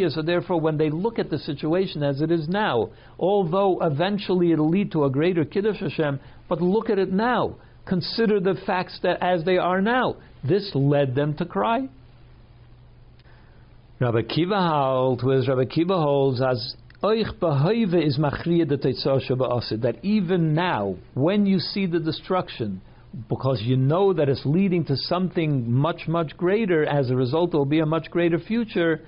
so 0.09 0.21
therefore, 0.21 0.61
when 0.61 0.77
they 0.77 0.89
look 0.89 1.19
at 1.19 1.29
the 1.29 1.37
situation 1.37 2.01
as 2.01 2.21
it 2.21 2.31
is 2.31 2.47
now, 2.47 2.89
although 3.19 3.79
eventually 3.81 4.51
it'll 4.53 4.69
lead 4.69 4.91
to 4.93 5.03
a 5.03 5.09
greater 5.09 5.43
kiddush 5.43 5.81
Hashem, 5.81 6.19
but 6.47 6.61
look 6.61 6.89
at 6.89 6.97
it 6.97 7.11
now. 7.11 7.55
Consider 7.85 8.39
the 8.39 8.55
facts 8.65 8.99
that 9.03 9.21
as 9.21 9.43
they 9.43 9.57
are 9.57 9.81
now. 9.81 10.15
This 10.47 10.71
led 10.73 11.15
them 11.15 11.35
to 11.35 11.45
cry. 11.45 11.89
Rabbi 13.99 14.21
Kiva 14.23 14.69
holds, 14.69 15.23
whereas 15.23 15.47
Rabbi 15.47 15.65
Kiva 15.65 15.97
holds 15.97 16.41
as 16.41 16.75
is 17.03 18.17
that 19.81 19.95
even 20.03 20.53
now, 20.53 20.95
when 21.15 21.45
you 21.45 21.59
see 21.59 21.85
the 21.85 21.99
destruction, 21.99 22.81
because 23.29 23.61
you 23.61 23.77
know 23.77 24.13
that 24.13 24.29
it's 24.29 24.45
leading 24.45 24.85
to 24.85 24.97
something 24.97 25.71
much, 25.71 26.07
much 26.07 26.35
greater. 26.35 26.85
As 26.85 27.09
a 27.09 27.15
result, 27.15 27.51
there 27.51 27.59
will 27.59 27.65
be 27.65 27.79
a 27.79 27.85
much 27.85 28.09
greater 28.09 28.39
future. 28.39 29.01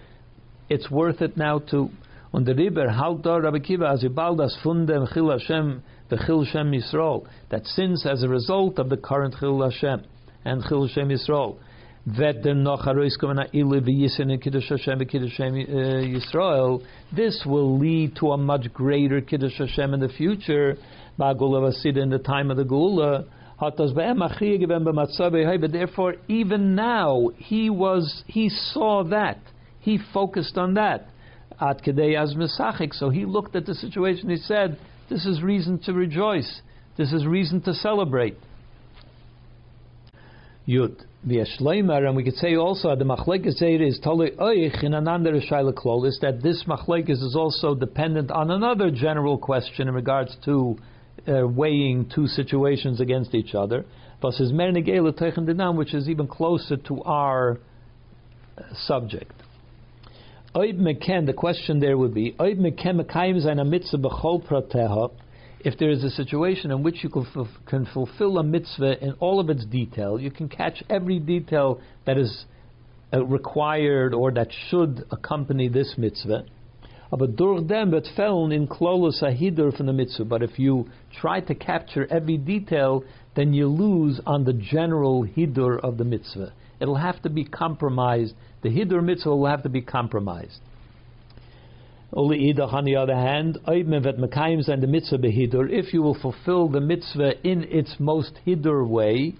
It's 0.69 0.89
worth 0.89 1.21
it 1.21 1.37
now 1.37 1.59
to. 1.71 1.89
Und 2.31 2.45
der 2.45 2.55
Riber, 2.55 2.89
halt 2.97 3.23
da 3.23 3.37
Rabbi 3.37 3.59
Kiva, 3.59 3.89
as 3.89 4.03
bald 4.13 4.39
das 4.39 4.57
von 4.61 4.85
dem 4.85 5.07
Chil 5.13 5.31
Hashem, 5.31 5.81
the 6.09 6.17
Chil 6.17 6.43
Hashem 6.43 6.71
Yisrael, 6.71 7.25
that 7.49 7.65
since 7.65 8.05
as 8.05 8.23
a 8.23 8.27
result 8.27 8.77
of 8.77 8.89
the 8.89 8.97
current 8.97 9.35
Chil 9.39 9.61
Hashem 9.61 10.03
and 10.43 10.61
Chil 10.67 10.87
Hashem 10.87 11.09
Yisrael, 11.09 11.57
that 12.05 12.43
the 12.43 12.53
noch 12.53 12.81
haroiskom 12.81 13.35
na 13.35 13.45
ilu 13.53 13.79
v'yisen 13.79 14.33
in 14.33 14.39
Kiddush 14.39 14.69
Hashem 14.69 14.99
v'Kiddush 14.99 15.39
uh, 15.39 16.19
Yisrael, 16.19 16.85
this 17.15 17.41
will 17.45 17.79
lead 17.79 18.17
to 18.17 18.31
a 18.31 18.37
much 18.37 18.71
greater 18.73 19.21
Kiddush 19.21 19.57
Hashem 19.57 19.93
in 19.93 20.01
the 20.01 20.09
future, 20.09 20.77
Ba'gula 21.17 21.71
Vasid 21.71 21.97
in 21.97 22.09
the 22.09 22.19
time 22.19 22.51
of 22.51 22.57
the 22.57 22.65
Gula, 22.65 23.23
therefore, 25.71 26.15
even 26.27 26.75
now, 26.75 27.29
he 27.37 27.69
was 27.69 28.23
he 28.27 28.49
saw 28.49 29.03
that. 29.05 29.39
He 29.79 29.99
focused 30.13 30.57
on 30.57 30.73
that. 30.73 31.07
At 31.61 31.83
So 32.93 33.09
he 33.09 33.23
looked 33.25 33.55
at 33.55 33.65
the 33.65 33.75
situation, 33.75 34.29
he 34.29 34.37
said, 34.37 34.77
This 35.09 35.25
is 35.25 35.41
reason 35.41 35.79
to 35.85 35.93
rejoice. 35.93 36.61
This 36.97 37.13
is 37.13 37.25
reason 37.25 37.61
to 37.61 37.73
celebrate. 37.73 38.37
Yud. 40.67 41.01
And 41.27 42.15
we 42.15 42.23
could 42.23 42.35
say 42.35 42.55
also 42.55 42.95
the 42.95 43.03
machlekes 43.03 43.59
is 43.63 43.99
totally 44.03 44.31
oich 44.31 44.83
in 44.83 44.93
another 44.93 45.33
is 45.33 46.19
that 46.21 46.43
this 46.43 46.65
machlekes 46.67 47.09
is 47.09 47.35
also 47.35 47.73
dependent 47.73 48.29
on 48.29 48.51
another 48.51 48.91
general 48.91 49.37
question 49.37 49.87
in 49.87 49.95
regards 49.95 50.35
to 50.45 50.77
uh, 51.27 51.47
weighing 51.47 52.09
two 52.13 52.27
situations 52.27 52.99
against 52.99 53.33
each 53.33 53.55
other. 53.55 53.85
Which 54.21 54.39
is 55.93 56.09
even 56.09 56.27
closer 56.27 56.77
to 56.77 57.03
our 57.03 57.59
uh, 58.57 58.61
subject. 58.85 59.33
The 60.53 61.33
question 61.35 61.79
there 61.79 61.97
would 61.97 62.13
be: 62.13 62.35
if 65.65 65.79
there 65.79 65.89
is 65.89 66.03
a 66.03 66.11
situation 66.11 66.69
in 66.71 66.83
which 66.83 67.03
you 67.03 67.09
can, 67.09 67.25
can 67.65 67.85
fulfill 67.87 68.37
a 68.37 68.43
mitzvah 68.43 69.03
in 69.03 69.13
all 69.13 69.39
of 69.39 69.49
its 69.49 69.65
detail, 69.65 70.19
you 70.19 70.29
can 70.29 70.47
catch 70.47 70.83
every 70.91 71.17
detail 71.17 71.81
that 72.05 72.19
is 72.19 72.45
uh, 73.11 73.25
required 73.25 74.13
or 74.13 74.31
that 74.31 74.49
should 74.69 75.03
accompany 75.09 75.67
this 75.67 75.95
mitzvah. 75.97 76.45
But 77.17 77.37
durch 77.37 77.65
dem 77.67 77.91
wird 77.91 78.07
fällen 78.15 78.51
in 78.51 78.67
klolos 78.67 79.23
ahidur 79.23 79.75
from 79.75 79.85
the 79.85 79.93
mitzvah. 79.93 80.25
But 80.25 80.43
if 80.43 80.59
you 80.59 80.87
try 81.21 81.39
to 81.39 81.55
capture 81.55 82.07
every 82.11 82.37
detail, 82.37 83.03
then 83.35 83.53
you 83.53 83.67
lose 83.67 84.19
on 84.25 84.43
the 84.43 84.53
general 84.53 85.23
hidur 85.23 85.79
of 85.79 85.97
the 85.97 86.03
mitzvah. 86.03 86.51
It'll 86.79 86.95
have 86.95 87.21
to 87.21 87.29
be 87.29 87.45
compromised. 87.45 88.33
The 88.63 88.69
hidur 88.69 89.03
mitzvah 89.03 89.35
will 89.35 89.47
have 89.47 89.63
to 89.63 89.69
be 89.69 89.81
compromised. 89.81 90.59
Only 92.13 92.53
idach, 92.53 92.73
on 92.73 92.85
the 92.85 92.95
other 92.95 93.15
hand, 93.15 93.57
and 93.65 94.83
the 94.83 94.87
mitzvah 94.87 95.19
if 95.23 95.93
you 95.93 96.01
will 96.01 96.17
fulfill 96.21 96.69
the 96.69 96.79
mitzvah 96.79 97.47
in 97.47 97.63
its 97.63 97.95
most 97.99 98.39
hidur 98.45 98.87
way, 98.87 99.35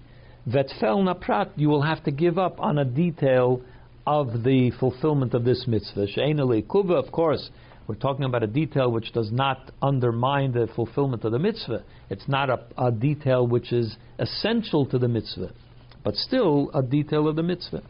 vetfel 0.47 1.03
naprat, 1.03 1.51
you 1.55 1.69
will 1.69 1.83
have 1.83 2.03
to 2.03 2.11
give 2.11 2.37
up 2.37 2.59
on 2.59 2.77
a 2.77 2.85
detail 2.85 3.61
of 4.05 4.43
the 4.43 4.71
fulfillment 4.79 5.33
of 5.33 5.45
this 5.45 5.65
mitzvah. 5.67 6.07
She'enali 6.07 6.63
kuva, 6.63 6.91
of 6.91 7.11
course, 7.11 7.49
we're 7.87 7.95
talking 7.95 8.25
about 8.25 8.41
a 8.41 8.47
detail 8.47 8.91
which 8.91 9.13
does 9.13 9.31
not 9.31 9.71
undermine 9.81 10.51
the 10.53 10.67
fulfillment 10.75 11.23
of 11.23 11.31
the 11.31 11.39
mitzvah. 11.39 11.83
It's 12.09 12.27
not 12.27 12.49
a, 12.49 12.65
a 12.77 12.91
detail 12.91 13.45
which 13.45 13.71
is 13.71 13.95
essential 14.17 14.85
to 14.87 14.97
the 14.97 15.07
mitzvah, 15.07 15.51
but 16.03 16.15
still 16.15 16.71
a 16.73 16.81
detail 16.81 17.27
of 17.27 17.35
the 17.35 17.43
mitzvah. 17.43 17.83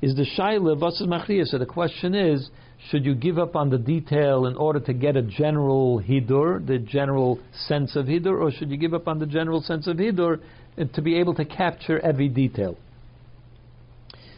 Is 0.00 0.14
the 0.14 0.26
shaila 0.38 0.78
vasas 0.78 1.08
machriya? 1.08 1.46
So 1.46 1.58
the 1.58 1.66
question 1.66 2.14
is, 2.14 2.48
should 2.90 3.04
you 3.04 3.14
give 3.14 3.38
up 3.38 3.56
on 3.56 3.70
the 3.70 3.78
detail 3.78 4.46
in 4.46 4.56
order 4.56 4.78
to 4.80 4.92
get 4.92 5.16
a 5.16 5.22
general 5.22 6.00
hidur, 6.00 6.64
the 6.64 6.78
general 6.78 7.40
sense 7.66 7.96
of 7.96 8.06
hidur, 8.06 8.40
or 8.40 8.52
should 8.52 8.70
you 8.70 8.76
give 8.76 8.94
up 8.94 9.08
on 9.08 9.18
the 9.18 9.26
general 9.26 9.62
sense 9.62 9.86
of 9.86 9.96
hidur 9.96 10.40
to 10.92 11.02
be 11.02 11.18
able 11.18 11.34
to 11.34 11.44
capture 11.44 11.98
every 12.00 12.28
detail? 12.28 12.76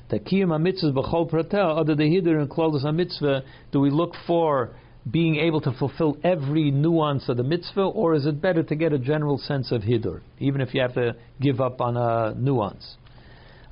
The 0.08 0.20
kiyum 0.20 0.58
mitzvah 0.60 0.92
b'chol 0.92 1.28
pratel, 1.28 1.80
other 1.80 1.96
the 1.96 2.04
hidur 2.04 2.40
and 2.40 2.48
klolos 2.48 2.84
mitzvah, 2.94 3.42
do 3.72 3.80
we 3.80 3.90
look 3.90 4.14
for 4.26 4.70
being 5.10 5.36
able 5.36 5.60
to 5.60 5.72
fulfill 5.72 6.16
every 6.24 6.70
nuance 6.70 7.28
of 7.28 7.36
the 7.36 7.42
mitzvah, 7.42 7.82
or 7.82 8.14
is 8.14 8.26
it 8.26 8.40
better 8.40 8.62
to 8.62 8.74
get 8.74 8.92
a 8.92 8.98
general 8.98 9.38
sense 9.38 9.70
of 9.70 9.82
hidur, 9.82 10.20
even 10.38 10.60
if 10.60 10.74
you 10.74 10.80
have 10.80 10.94
to 10.94 11.14
give 11.40 11.60
up 11.60 11.80
on 11.80 11.96
a 11.96 12.34
nuance? 12.34 12.96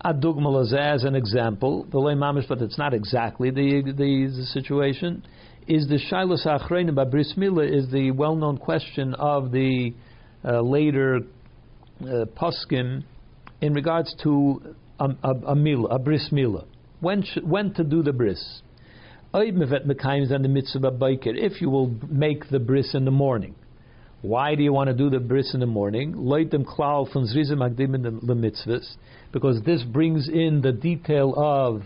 Adugmal 0.04 0.62
as 0.62 1.02
an 1.04 1.14
example, 1.14 1.86
the 1.90 1.98
lay 1.98 2.12
mamish, 2.12 2.46
but 2.46 2.60
it's 2.60 2.78
not 2.78 2.92
exactly 2.92 3.50
the, 3.50 3.82
the, 3.84 3.92
the 4.36 4.44
situation. 4.52 5.24
Is 5.66 5.88
the 5.88 5.98
shilas 5.98 6.46
achrein 6.46 6.94
by 6.94 7.04
bris 7.04 7.34
milah 7.38 7.66
is 7.66 7.90
the 7.90 8.10
well-known 8.10 8.58
question 8.58 9.14
of 9.14 9.50
the 9.50 9.94
uh, 10.44 10.60
later 10.60 11.20
uh, 12.02 12.26
poskim 12.36 13.02
in 13.62 13.72
regards 13.72 14.14
to 14.22 14.74
a, 15.00 15.08
a, 15.22 15.30
a 15.48 15.56
mila, 15.56 15.88
a 15.88 15.98
bris 15.98 16.28
mila. 16.30 16.66
When 17.00 17.22
sh- 17.22 17.38
when 17.42 17.72
to 17.74 17.82
do 17.82 18.02
the 18.02 18.12
bris? 18.12 18.60
If 19.36 19.50
you 21.60 21.68
will 21.68 21.90
make 22.08 22.48
the 22.50 22.60
bris 22.60 22.94
in 22.94 23.04
the 23.04 23.10
morning, 23.10 23.56
why 24.22 24.54
do 24.54 24.62
you 24.62 24.72
want 24.72 24.86
to 24.90 24.94
do 24.94 25.10
the 25.10 25.18
bris 25.18 25.54
in 25.54 25.60
the 25.60 25.66
morning? 25.66 26.12
Because 29.32 29.62
this 29.64 29.82
brings 29.82 30.28
in 30.28 30.60
the 30.62 30.70
detail 30.70 31.34
of 31.36 31.82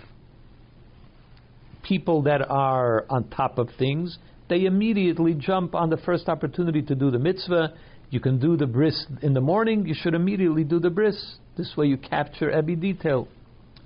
people 1.83 2.21
that 2.25 2.43
are 2.51 3.07
on 3.09 3.31
top 3.31 3.57
of 3.57 3.71
things. 3.79 4.19
They 4.51 4.67
immediately 4.67 5.33
jump 5.33 5.75
on 5.75 5.89
the 5.89 5.97
first 5.97 6.29
opportunity 6.29 6.83
to 6.83 6.95
do 6.95 7.11
the 7.11 7.19
mitzvah. 7.19 7.73
You 8.11 8.21
can 8.21 8.39
do 8.39 8.59
the 8.59 8.67
bris 8.67 9.07
in 9.23 9.33
the 9.33 9.41
morning. 9.41 9.87
You 9.87 9.95
should 9.95 10.13
immediately 10.13 10.65
do 10.65 10.81
the 10.81 10.91
bris. 10.91 11.39
This 11.57 11.75
way, 11.79 11.87
you 11.87 11.97
capture 11.97 12.51
every 12.51 12.77
detail. 12.77 13.27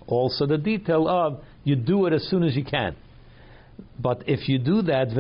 Also, 0.09 0.47
the 0.47 0.59
detail 0.59 1.07
of 1.07 1.39
you 1.63 1.77
do 1.77 2.07
it 2.07 2.13
as 2.13 2.25
soon 2.29 2.43
as 2.43 2.57
you 2.57 2.65
can. 2.65 2.97
But 3.99 4.25
if 4.27 4.49
you 4.49 4.59
do 4.59 4.83
that, 4.83 5.11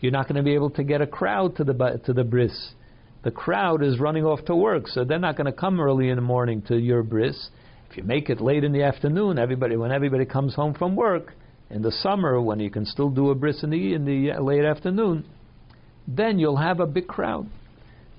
you're 0.00 0.12
not 0.12 0.28
going 0.28 0.36
to 0.36 0.42
be 0.42 0.54
able 0.54 0.70
to 0.70 0.84
get 0.84 1.00
a 1.00 1.06
crowd 1.06 1.56
to 1.56 1.64
the 1.64 2.00
to 2.04 2.12
the 2.12 2.24
bris. 2.24 2.74
The 3.22 3.30
crowd 3.30 3.82
is 3.82 3.98
running 3.98 4.24
off 4.24 4.44
to 4.46 4.54
work, 4.54 4.86
so 4.88 5.04
they're 5.04 5.18
not 5.18 5.36
going 5.36 5.46
to 5.46 5.52
come 5.52 5.80
early 5.80 6.10
in 6.10 6.16
the 6.16 6.22
morning 6.22 6.62
to 6.68 6.76
your 6.76 7.02
bris. 7.02 7.48
If 7.90 7.96
you 7.96 8.02
make 8.02 8.28
it 8.28 8.40
late 8.40 8.64
in 8.64 8.72
the 8.72 8.82
afternoon, 8.82 9.38
everybody 9.38 9.76
when 9.76 9.92
everybody 9.92 10.26
comes 10.26 10.54
home 10.54 10.74
from 10.74 10.94
work 10.94 11.32
in 11.70 11.80
the 11.80 11.92
summer, 11.92 12.40
when 12.40 12.60
you 12.60 12.70
can 12.70 12.84
still 12.84 13.08
do 13.08 13.30
a 13.30 13.34
bris 13.34 13.62
in 13.62 13.70
the 13.70 13.94
in 13.94 14.04
the 14.04 14.32
uh, 14.32 14.42
late 14.42 14.64
afternoon, 14.64 15.24
then 16.06 16.38
you'll 16.38 16.56
have 16.56 16.80
a 16.80 16.86
big 16.86 17.06
crowd. 17.06 17.48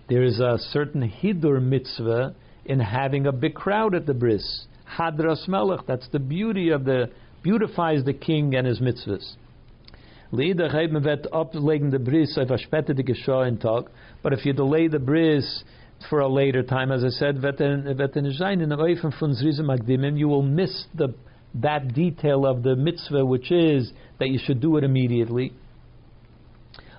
There 0.09 0.23
is 0.23 0.39
a 0.39 0.57
certain 0.71 1.07
hidur 1.07 1.61
mitzvah 1.61 2.35
in 2.65 2.79
having 2.79 3.27
a 3.27 3.31
big 3.31 3.53
crowd 3.53 3.93
at 3.93 4.05
the 4.05 4.13
bris. 4.13 4.65
Hadras 4.97 5.47
melech. 5.47 5.85
That's 5.87 6.07
the 6.09 6.19
beauty 6.19 6.69
of 6.69 6.85
the 6.85 7.11
beautifies 7.45 8.03
the 8.05 8.13
king 8.13 8.55
and 8.55 8.65
his 8.65 8.79
mitzvahs. 8.79 9.35
Leider 10.31 10.67
wird 11.03 11.27
ablegen 11.31 11.91
bris 11.99 12.37
auf 12.37 12.49
a 12.49 12.57
in 13.47 13.57
Tag, 13.57 13.85
but 14.23 14.33
if 14.33 14.45
you 14.45 14.51
delay 14.51 14.87
the 14.87 14.97
bris 14.97 15.63
for 16.09 16.21
a 16.21 16.27
later 16.27 16.63
time, 16.63 16.91
as 16.91 17.03
I 17.03 17.09
said, 17.09 17.41
wird 17.41 17.61
in 17.61 18.33
sein 18.33 18.61
in 18.61 18.69
von 19.19 19.35
Zrizim 19.35 20.17
you 20.17 20.27
will 20.27 20.41
miss 20.41 20.87
the 20.95 21.13
that 21.53 21.93
detail 21.93 22.45
of 22.45 22.63
the 22.63 22.75
mitzvah, 22.75 23.23
which 23.23 23.51
is 23.51 23.93
that 24.19 24.29
you 24.29 24.39
should 24.43 24.59
do 24.59 24.75
it 24.77 24.83
immediately. 24.83 25.53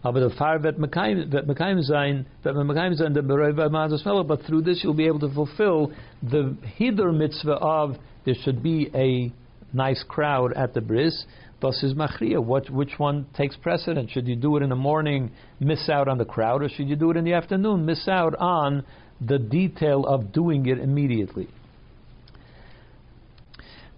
Ah, 0.03 0.09
Aber 0.09 0.31
far 0.31 0.61
wird 0.63 0.77
sein, 0.77 2.25
wird 2.45 2.97
sein 2.97 3.13
the 3.13 4.25
but 4.27 4.41
through 4.47 4.63
this 4.63 4.83
you'll 4.85 4.95
be 4.95 5.09
able 5.09 5.19
to 5.19 5.29
fulfill 5.31 5.91
the 6.23 6.57
hidur 6.79 7.13
mitzvah 7.13 7.57
of 7.57 7.97
there 8.25 8.37
should 8.45 8.63
be 8.63 8.89
a 8.95 9.33
nice 9.77 10.03
crowd 10.09 10.53
at 10.55 10.75
the 10.75 10.81
bris. 10.81 11.27
Thus 11.61 11.83
is 11.83 11.95
machriya. 11.95 12.43
What 12.43 12.69
which 12.71 12.99
one 12.99 13.27
takes 13.35 13.57
precedence? 13.57 14.11
Should 14.11 14.27
you 14.29 14.37
do 14.37 14.57
it 14.57 14.63
in 14.63 14.69
the 14.71 14.77
morning, 14.77 15.31
miss 15.61 15.89
out 15.89 16.09
on 16.09 16.19
the 16.19 16.25
crowd, 16.25 16.63
or 16.63 16.69
should 16.69 16.89
you 16.89 16.97
do 16.97 17.11
it 17.11 17.17
in 17.17 17.25
the 17.25 17.33
afternoon, 17.35 17.87
miss 17.87 18.09
out 18.09 18.35
on 18.35 18.85
the 19.21 19.39
detail 19.39 20.05
of 20.05 20.33
doing 20.33 20.67
it 20.67 20.79
immediately? 20.79 21.49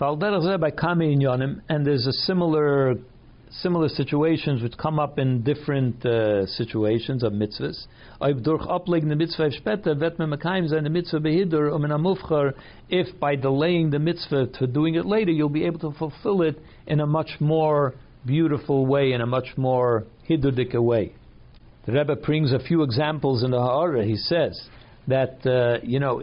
And 0.00 1.86
there's 1.86 2.06
a 2.06 2.12
similar 2.12 2.94
similar 3.62 3.88
situations 3.88 4.62
which 4.62 4.76
come 4.76 4.98
up 4.98 5.18
in 5.18 5.42
different 5.42 6.04
uh, 6.04 6.46
situations 6.46 7.22
of 7.22 7.32
mitzvahs. 7.32 7.86
If 12.90 13.20
by 13.20 13.36
delaying 13.36 13.90
the 13.90 13.98
mitzvah 13.98 14.46
to 14.58 14.66
doing 14.66 14.94
it 14.94 15.06
later, 15.06 15.30
you'll 15.30 15.48
be 15.48 15.64
able 15.64 15.80
to 15.80 15.98
fulfill 15.98 16.42
it 16.42 16.58
in 16.86 17.00
a 17.00 17.06
much 17.06 17.30
more 17.40 17.94
beautiful 18.24 18.86
way, 18.86 19.12
in 19.12 19.20
a 19.20 19.26
much 19.26 19.56
more 19.56 20.04
hidudik 20.28 20.74
way. 20.80 21.14
The 21.86 21.92
Rebbe 21.92 22.16
brings 22.16 22.52
a 22.52 22.58
few 22.58 22.82
examples 22.82 23.42
in 23.42 23.50
the 23.50 23.58
Ha'ara. 23.58 24.04
He 24.04 24.16
says 24.16 24.60
that, 25.06 25.46
uh, 25.46 25.78
you 25.82 26.00
know, 26.00 26.22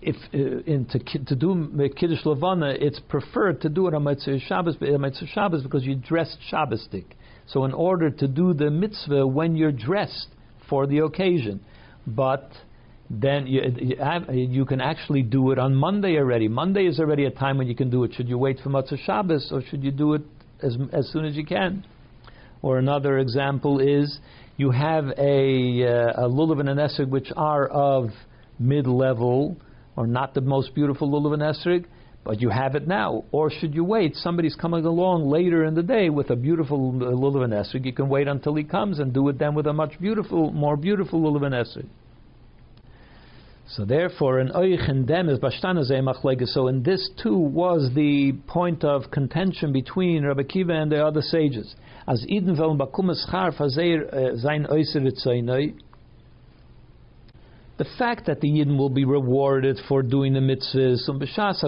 if 0.00 0.16
uh, 0.32 0.70
in, 0.70 0.86
to, 0.86 0.98
to 1.24 1.34
do 1.34 1.90
kiddush 1.96 2.24
levana, 2.24 2.74
it's 2.78 3.00
preferred 3.08 3.60
to 3.62 3.68
do 3.68 3.88
it 3.88 3.94
on 3.94 4.04
Motzei 4.04 4.40
Shabbos, 4.40 4.76
Motzei 4.76 5.28
Shabbos 5.28 5.62
because 5.62 5.84
you 5.84 5.96
dress 5.96 6.36
Shabbosdik. 6.52 7.06
So 7.46 7.64
in 7.64 7.72
order 7.72 8.10
to 8.10 8.28
do 8.28 8.54
the 8.54 8.70
mitzvah 8.70 9.26
when 9.26 9.56
you're 9.56 9.72
dressed 9.72 10.28
for 10.68 10.86
the 10.86 10.98
occasion, 10.98 11.60
but 12.06 12.50
then 13.10 13.46
you, 13.46 13.62
you, 13.80 13.96
have, 13.96 14.32
you, 14.32 14.64
can 14.66 14.80
actually 14.80 15.22
do 15.22 15.50
it 15.50 15.58
on 15.58 15.74
Monday 15.74 16.18
already. 16.18 16.46
Monday 16.46 16.86
is 16.86 17.00
already 17.00 17.24
a 17.24 17.30
time 17.30 17.56
when 17.56 17.66
you 17.66 17.74
can 17.74 17.90
do 17.90 18.04
it. 18.04 18.12
Should 18.14 18.28
you 18.28 18.38
wait 18.38 18.58
for 18.62 18.68
Motzei 18.68 18.98
Shabbos 19.04 19.50
or 19.50 19.62
should 19.62 19.82
you 19.82 19.90
do 19.90 20.14
it 20.14 20.22
as, 20.62 20.76
as 20.92 21.10
soon 21.10 21.24
as 21.24 21.34
you 21.34 21.44
can? 21.44 21.84
Or 22.60 22.78
another 22.78 23.18
example 23.18 23.80
is 23.80 24.18
you 24.56 24.70
have 24.70 25.06
a, 25.16 25.84
uh, 25.86 26.26
a 26.26 26.28
lulav 26.28 26.60
and 26.60 26.68
an 26.68 26.78
esrog 26.78 27.08
which 27.08 27.28
are 27.36 27.66
of 27.68 28.10
mid-level 28.58 29.56
or 29.98 30.06
not 30.06 30.32
the 30.32 30.40
most 30.40 30.76
beautiful 30.76 31.10
lulav 31.10 31.34
and 31.34 31.42
esrog, 31.42 31.84
but 32.22 32.40
you 32.40 32.50
have 32.50 32.76
it 32.76 32.86
now. 32.86 33.24
Or 33.32 33.50
should 33.50 33.74
you 33.74 33.82
wait? 33.82 34.14
Somebody's 34.14 34.54
coming 34.54 34.84
along 34.84 35.28
later 35.28 35.64
in 35.64 35.74
the 35.74 35.82
day 35.82 36.08
with 36.08 36.30
a 36.30 36.36
beautiful 36.36 36.92
lulav 36.92 37.42
and 37.42 37.52
esrog. 37.52 37.84
You 37.84 37.92
can 37.92 38.08
wait 38.08 38.28
until 38.28 38.54
he 38.54 38.62
comes 38.62 39.00
and 39.00 39.12
do 39.12 39.28
it 39.28 39.40
then 39.40 39.56
with 39.56 39.66
a 39.66 39.72
much 39.72 40.00
beautiful, 40.00 40.52
more 40.52 40.76
beautiful 40.76 41.20
lulav 41.20 41.44
and 41.44 41.52
esrog. 41.52 41.88
So 43.70 43.84
therefore, 43.84 44.38
in 44.38 44.50
oich 44.50 44.88
and 44.88 45.04
dem 45.04 45.28
is 45.28 45.40
bashtana 45.40 46.46
So 46.46 46.68
in 46.68 46.84
this 46.84 47.10
too 47.20 47.36
was 47.36 47.90
the 47.96 48.34
point 48.46 48.84
of 48.84 49.10
contention 49.10 49.72
between 49.72 50.24
Rabbi 50.24 50.44
Kiva 50.44 50.74
and 50.74 50.92
the 50.92 51.04
other 51.04 51.22
sages. 51.22 51.74
As 52.06 52.24
Eden 52.28 52.54
vel 52.56 52.76
bakumas 52.76 53.28
char 53.28 53.50
fazeir 53.50 54.40
sein 54.40 54.64
eh, 54.64 54.72
oiseret 54.72 55.18
the 57.78 57.86
fact 57.96 58.26
that 58.26 58.40
the 58.40 58.48
Yidden 58.48 58.76
will 58.76 58.90
be 58.90 59.04
rewarded 59.04 59.78
for 59.88 60.02
doing 60.02 60.34
the 60.34 60.40
mitzvahs, 60.40 61.08
um 61.08 61.22
is 61.22 61.62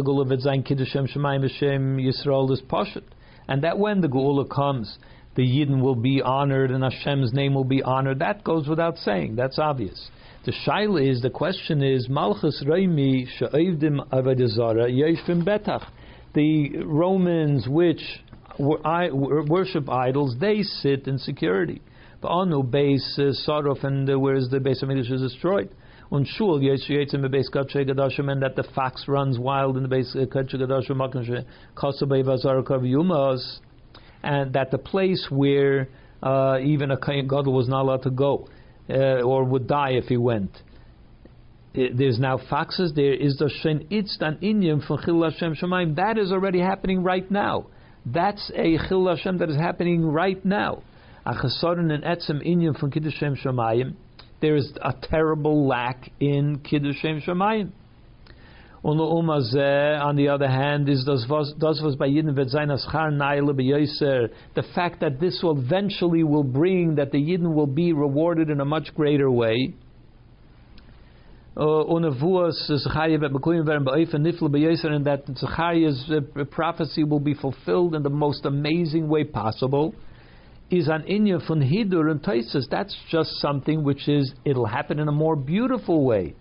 and 3.49 3.65
that 3.65 3.79
when 3.79 4.01
the 4.01 4.09
Geula 4.09 4.51
comes, 4.51 4.99
the 5.37 5.43
Yidden 5.43 5.81
will 5.81 5.95
be 5.95 6.21
honored 6.21 6.73
and 6.73 6.83
Hashem's 6.83 7.33
name 7.33 7.55
will 7.55 7.65
be 7.65 7.83
honored. 7.83 8.19
That 8.19 8.43
goes 8.43 8.69
without 8.69 8.99
saying. 8.99 9.37
That's 9.37 9.59
obvious. 9.59 10.11
The 10.45 10.53
shaila 10.67 11.09
is 11.09 11.23
the 11.23 11.31
question 11.31 11.83
is 11.83 12.09
Malchus 12.09 12.65
Reimi 12.67 13.27
Sha'ivdim 13.39 14.09
Avedizara 14.11 14.91
Yeshvim 14.91 15.45
Betach. 15.45 15.87
The 16.35 16.83
Romans 16.85 17.69
which 17.69 18.03
worship 18.59 19.89
idols, 19.89 20.37
they 20.41 20.63
sit 20.63 21.07
in 21.07 21.19
security. 21.19 21.81
But 22.21 22.29
on 22.29 22.51
the 22.51 22.63
base 22.63 23.19
Sarov 23.47 23.85
and 23.85 24.11
uh, 24.11 24.19
whereas 24.19 24.49
the 24.51 24.61
base 24.61 24.83
of 24.83 24.91
English 24.91 25.11
is 25.11 25.23
destroyed. 25.23 25.71
On 26.13 26.25
shul 26.25 26.57
in 26.57 26.63
the 26.63 27.29
base 27.31 27.49
Kodesh 27.51 27.89
Kodashim 27.89 28.33
and 28.33 28.43
that 28.43 28.57
the 28.57 28.65
fox 28.75 29.05
runs 29.07 29.39
wild 29.39 29.77
in 29.77 29.85
the 29.85 29.89
base 29.89 30.17
uh, 30.17 30.25
Kodesh 30.25 30.55
Kodashim 30.55 30.97
Makashe 30.97 31.45
Kasabay 31.77 32.25
Vazar 32.25 32.65
Yumas 32.67 33.61
and 34.23 34.53
that 34.53 34.71
the 34.71 34.79
place 34.79 35.27
where 35.31 35.89
uh, 36.23 36.59
even 36.63 36.91
a 36.91 36.97
Kohen 36.97 37.29
Gadol 37.29 37.53
was 37.53 37.69
not 37.69 37.83
allowed 37.83 38.03
to 38.03 38.11
go 38.11 38.49
uh, 38.89 39.23
or 39.23 39.45
would 39.45 39.69
die 39.69 39.91
if 39.91 40.07
he 40.07 40.17
went. 40.17 40.51
There's 41.73 42.19
now 42.19 42.41
foxes 42.51 42.93
there. 42.97 43.15
Is 43.15 43.37
the 43.37 43.49
Shen 43.63 43.87
Itzdan 43.91 44.43
Inyam 44.43 44.85
from 44.85 44.99
Chil 45.05 45.23
Hashem 45.23 45.55
Shemaim? 45.55 45.95
That 45.95 46.19
is 46.19 46.33
already 46.33 46.59
happening 46.59 47.05
right 47.05 47.31
now. 47.31 47.67
That's 48.05 48.51
a 48.57 48.77
Chil 48.89 49.07
Hashem 49.07 49.39
that 49.39 49.49
is 49.51 49.57
happening 49.57 50.05
right 50.05 50.45
now. 50.45 50.83
A 51.25 51.35
Chesaron 51.35 51.93
and 51.93 52.03
Etzem 52.03 52.45
Inyam 52.45 52.79
from 52.79 52.91
Kiddush 52.91 53.15
Shem 53.15 53.37
Shemayim. 53.37 53.95
There 54.41 54.57
is 54.57 54.73
a 54.83 54.95
terrible 55.11 55.67
lack 55.67 56.11
in 56.19 56.61
Kiddush 56.61 57.01
Shem 57.01 57.21
Shemayim. 57.21 57.73
On 58.83 60.17
the 60.17 60.29
other 60.29 60.49
hand, 60.49 60.89
is 60.89 61.05
was 61.29 61.97
bei 61.97 62.09
Yidden 62.09 62.35
wird 62.35 62.49
sein 62.49 62.71
as 62.71 62.87
char 62.91 63.11
The 64.55 64.63
fact 64.75 65.01
that 65.01 65.21
this 65.21 65.41
will 65.43 65.59
eventually 65.59 66.25
will 66.25 66.45
bring 66.45 66.95
that 66.95 67.13
the 67.13 67.19
Yidden 67.19 67.55
will 67.55 67.67
be 67.67 67.93
rewarded 67.93 68.49
in 68.49 68.61
a 68.61 68.65
much 68.65 68.95
greater 68.95 69.31
way. 69.31 69.75
Uh, 71.55 71.83
and 74.95 75.05
that 75.05 75.25
Zechariah's 75.37 76.11
uh, 76.11 76.45
prophecy 76.45 77.05
will 77.05 77.21
be 77.21 77.35
fulfilled 77.35 77.95
in 77.95 78.03
the 78.03 78.09
most 78.09 78.47
amazing 78.47 79.09
way 79.09 79.25
possible 79.25 79.95
is 80.71 80.89
an 80.89 81.03
inya 81.03 81.47
von 81.47 81.61
hidur 81.61 82.11
and 82.11 82.23
taisus. 82.23 82.69
That's 82.71 82.97
just 83.11 83.31
something 83.41 83.83
which 83.83 84.09
is 84.09 84.33
it'll 84.45 84.67
happen 84.67 84.99
in 84.99 85.09
a 85.09 85.13
more 85.13 85.37
beautiful 85.37 86.05
way. 86.05 86.35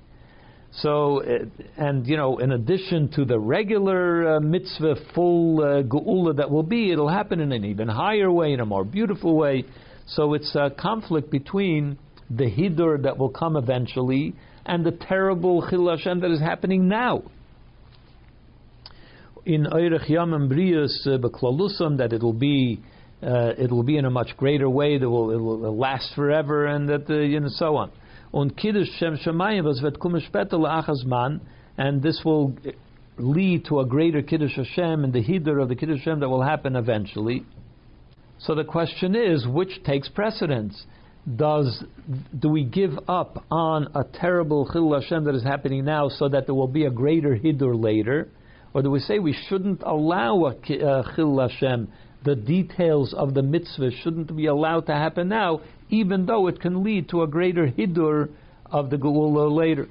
So, 0.72 1.24
uh, 1.24 1.46
and 1.78 2.06
you 2.06 2.16
know, 2.16 2.38
in 2.38 2.52
addition 2.52 3.10
to 3.16 3.26
the 3.26 3.40
regular 3.40 4.36
uh, 4.36 4.40
mitzvah 4.40 4.96
full 5.16 5.62
uh, 5.62 5.82
geula 5.82 6.38
that 6.38 6.52
will 6.52 6.64
be, 6.64 6.92
it'll 6.92 7.10
happen 7.10 7.40
in 7.40 7.52
an 7.52 7.66
even 7.66 7.88
higher 7.88 8.32
way, 8.32 8.54
in 8.54 8.60
a 8.60 8.66
more 8.66 8.84
beautiful 8.84 9.36
way. 9.36 9.66
So 10.06 10.36
it's 10.36 10.56
a 10.56 10.70
conflict 10.70 11.32
between 11.32 11.98
the 12.30 12.46
hidur 12.46 13.02
that 13.02 13.18
will 13.18 13.30
come 13.30 13.56
eventually 13.56 14.36
and 14.66 14.86
the 14.86 14.92
terrible 14.92 15.68
chil 15.68 15.90
Hashem 15.90 16.20
that 16.20 16.30
is 16.30 16.40
happening 16.40 16.88
now. 16.88 17.24
In 19.46 19.66
Eirech 19.66 20.08
Yam 20.08 20.32
Brius 20.48 21.08
uh, 21.08 21.18
that 21.98 22.14
it'll 22.14 22.34
be 22.34 22.80
uh, 23.22 23.54
it'll 23.58 23.84
be 23.84 23.98
in 23.98 24.06
a 24.06 24.10
much 24.10 24.36
greater 24.38 24.70
way 24.70 24.98
that 24.98 25.10
will 25.10 25.32
it 25.32 25.38
will 25.38 25.78
last 25.78 26.14
forever 26.16 26.66
and 26.66 26.88
that 26.90 27.10
uh, 27.10 27.16
you 27.16 27.40
know 27.40 27.50
so 27.50 27.76
on. 27.76 27.92
On 28.34 28.50
Kiddush 28.50 28.90
Shem 28.98 29.18
Shemayim 29.18 29.64
was 29.64 29.80
vet 29.80 29.94
la'achas 29.94 31.40
and 31.78 32.02
this 32.02 32.22
will 32.24 32.56
lead 33.18 33.66
to 33.66 33.80
a 33.80 33.86
greater 33.86 34.22
Kiddush 34.22 34.56
Hashem 34.56 35.04
and 35.04 35.12
the 35.12 35.24
Hidur 35.24 35.62
of 35.62 35.70
the 35.70 35.76
Kiddush 35.76 36.00
Hashem 36.00 36.20
that 36.22 36.30
will 36.30 36.44
happen 36.44 36.76
eventually. 36.76 37.46
So 38.40 38.56
the 38.56 38.64
question 38.64 39.16
is, 39.16 39.46
which 39.48 39.84
takes 39.84 40.08
precedence? 40.08 40.86
Does 41.36 41.84
do 42.38 42.50
we 42.50 42.64
give 42.64 42.92
up 43.08 43.44
on 43.52 43.90
a 43.94 44.04
terrible 44.04 44.70
Chil 44.72 44.94
Hashem 44.94 45.26
that 45.26 45.36
is 45.36 45.44
happening 45.44 45.84
now 45.84 46.08
so 46.08 46.30
that 46.30 46.46
there 46.46 46.56
will 46.56 46.68
be 46.68 46.86
a 46.86 46.90
greater 46.90 47.36
Hidur 47.36 47.82
later? 47.82 48.30
Or 48.74 48.82
do 48.82 48.90
we 48.90 49.00
say 49.00 49.20
we 49.20 49.36
shouldn't 49.50 49.84
allow 49.84 50.46
a 50.46 50.56
Chil 50.66 51.40
Hashem 51.40 51.92
the 52.24 52.36
details 52.36 53.14
of 53.14 53.34
the 53.34 53.42
mitzvah 53.42 53.92
shouldn't 54.04 54.36
be 54.36 54.48
allowed 54.48 54.86
to 54.88 54.94
happen 54.94 55.30
now, 55.30 55.62
even 55.90 56.26
though 56.26 56.48
it 56.48 56.60
can 56.60 56.84
lead 56.84 57.10
to 57.10 57.24
a 57.24 57.28
greater 57.28 57.68
hidur 57.68 58.30
of 58.66 58.90
the 58.90 58.98
geula 58.98 59.50
later. 59.50 59.88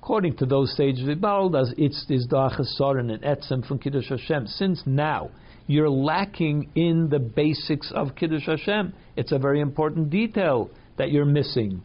According 0.00 0.36
to 0.36 0.46
those 0.46 0.76
sages, 0.76 1.08
as 1.08 1.74
it's 1.76 2.06
this 2.08 2.26
dachasaran 2.26 3.12
and 3.12 3.22
etzem 3.22 3.66
from 3.66 3.78
Kiddush 3.78 4.08
Hashem. 4.08 4.46
Since 4.46 4.82
now 4.86 5.30
you're 5.66 5.90
lacking 5.90 6.70
in 6.74 7.08
the 7.10 7.18
basics 7.18 7.92
of 7.94 8.14
Kiddush 8.16 8.46
Hashem, 8.46 8.92
it's 9.16 9.32
a 9.32 9.38
very 9.38 9.60
important 9.60 10.10
detail 10.10 10.70
that 10.96 11.12
you're 11.12 11.24
missing. 11.24 11.82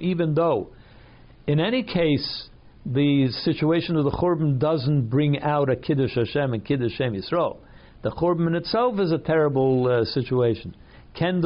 Even 0.00 0.34
though, 0.34 0.70
in 1.46 1.60
any 1.60 1.82
case, 1.82 2.48
the 2.86 3.28
situation 3.44 3.96
of 3.96 4.04
the 4.04 4.10
Churban 4.10 4.58
doesn't 4.58 5.08
bring 5.08 5.40
out 5.40 5.70
a 5.70 5.76
Kiddush 5.76 6.14
Hashem 6.14 6.54
and 6.54 6.64
Kiddush 6.64 6.92
Shem 6.96 7.14
Yisrael. 7.14 7.58
The 8.02 8.10
Churban 8.10 8.54
itself 8.54 8.98
is 8.98 9.12
a 9.12 9.18
terrible 9.18 9.88
uh, 9.88 10.04
situation. 10.04 10.74
In 11.20 11.40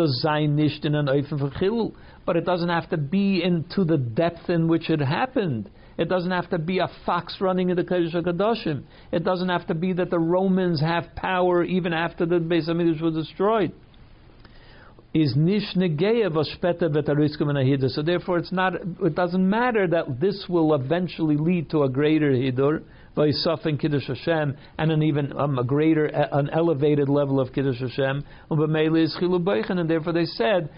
but 2.27 2.37
it 2.37 2.45
doesn't 2.45 2.69
have 2.69 2.91
to 2.91 2.97
be 2.97 3.43
into 3.43 3.85
the 3.85 3.99
depth 3.99 4.49
in 4.49 4.67
which 4.67 4.89
it 4.89 5.01
happened. 5.01 5.71
It 5.99 6.09
doesn't 6.09 6.31
have 6.31 6.49
to 6.51 6.59
be 6.59 6.79
a 6.79 6.89
fox 7.05 7.37
running 7.41 7.71
in 7.71 7.77
the 7.77 7.83
Kodesh 7.83 8.15
HaKadoshim. 8.15 8.85
It 9.13 9.25
doesn't 9.25 9.49
have 9.49 9.67
to 9.67 9.75
be 9.75 9.93
that 9.95 10.11
the 10.11 10.19
Romans 10.19 10.81
have 10.81 11.15
power 11.17 11.65
even 11.65 11.93
after 11.93 12.25
the 12.25 12.37
Beis 12.37 12.69
Hamikdash 12.69 13.03
was 13.03 13.15
destroyed 13.15 13.73
is 15.15 15.35
nish 15.37 15.75
negeya 15.75 16.29
v'shpeta 16.31 16.83
v'tariskum 16.83 17.91
So 17.91 18.03
therefore, 18.03 18.39
it's 18.39 18.53
not. 18.53 18.75
It 18.75 19.15
doesn't 19.15 19.49
matter 19.49 19.87
that 19.89 20.21
this 20.21 20.47
will 20.49 20.75
eventually 20.75 21.37
lead 21.37 21.71
to 21.71 21.85
a 21.85 21.89
greater 21.89 22.31
hidur 22.31 22.83
v'yisaf 23.17 23.65
and 23.65 23.81
kiddush 23.81 24.07
Hashem 24.07 24.57
and 24.77 24.93
an 24.93 25.03
even 25.03 25.37
um, 25.37 25.59
a 25.59 25.65
greater, 25.65 26.07
an 26.07 26.51
elevated 26.51 27.09
level 27.09 27.41
of 27.41 27.53
kiddush 27.53 27.81
Hashem. 27.81 28.25
And 28.51 29.91
therefore, 29.91 30.13
they 30.13 30.27
said. 30.27 30.71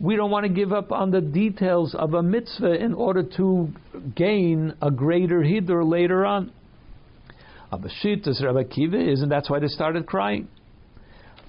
We 0.00 0.14
don't 0.14 0.30
want 0.30 0.46
to 0.46 0.48
give 0.48 0.72
up 0.72 0.92
on 0.92 1.10
the 1.10 1.20
details 1.20 1.92
of 1.92 2.14
a 2.14 2.22
mitzvah 2.22 2.80
in 2.80 2.94
order 2.94 3.24
to 3.36 3.72
gain 4.14 4.74
a 4.80 4.92
greater 4.92 5.40
hidur 5.40 5.84
later 5.84 6.24
on. 6.24 6.52
Abashit, 7.72 8.28
as 8.28 8.40
Rabbi 8.40 8.62
Kiva 8.62 9.10
is, 9.10 9.22
and 9.22 9.32
that's 9.32 9.50
why 9.50 9.58
they 9.58 9.66
started 9.66 10.06
crying 10.06 10.46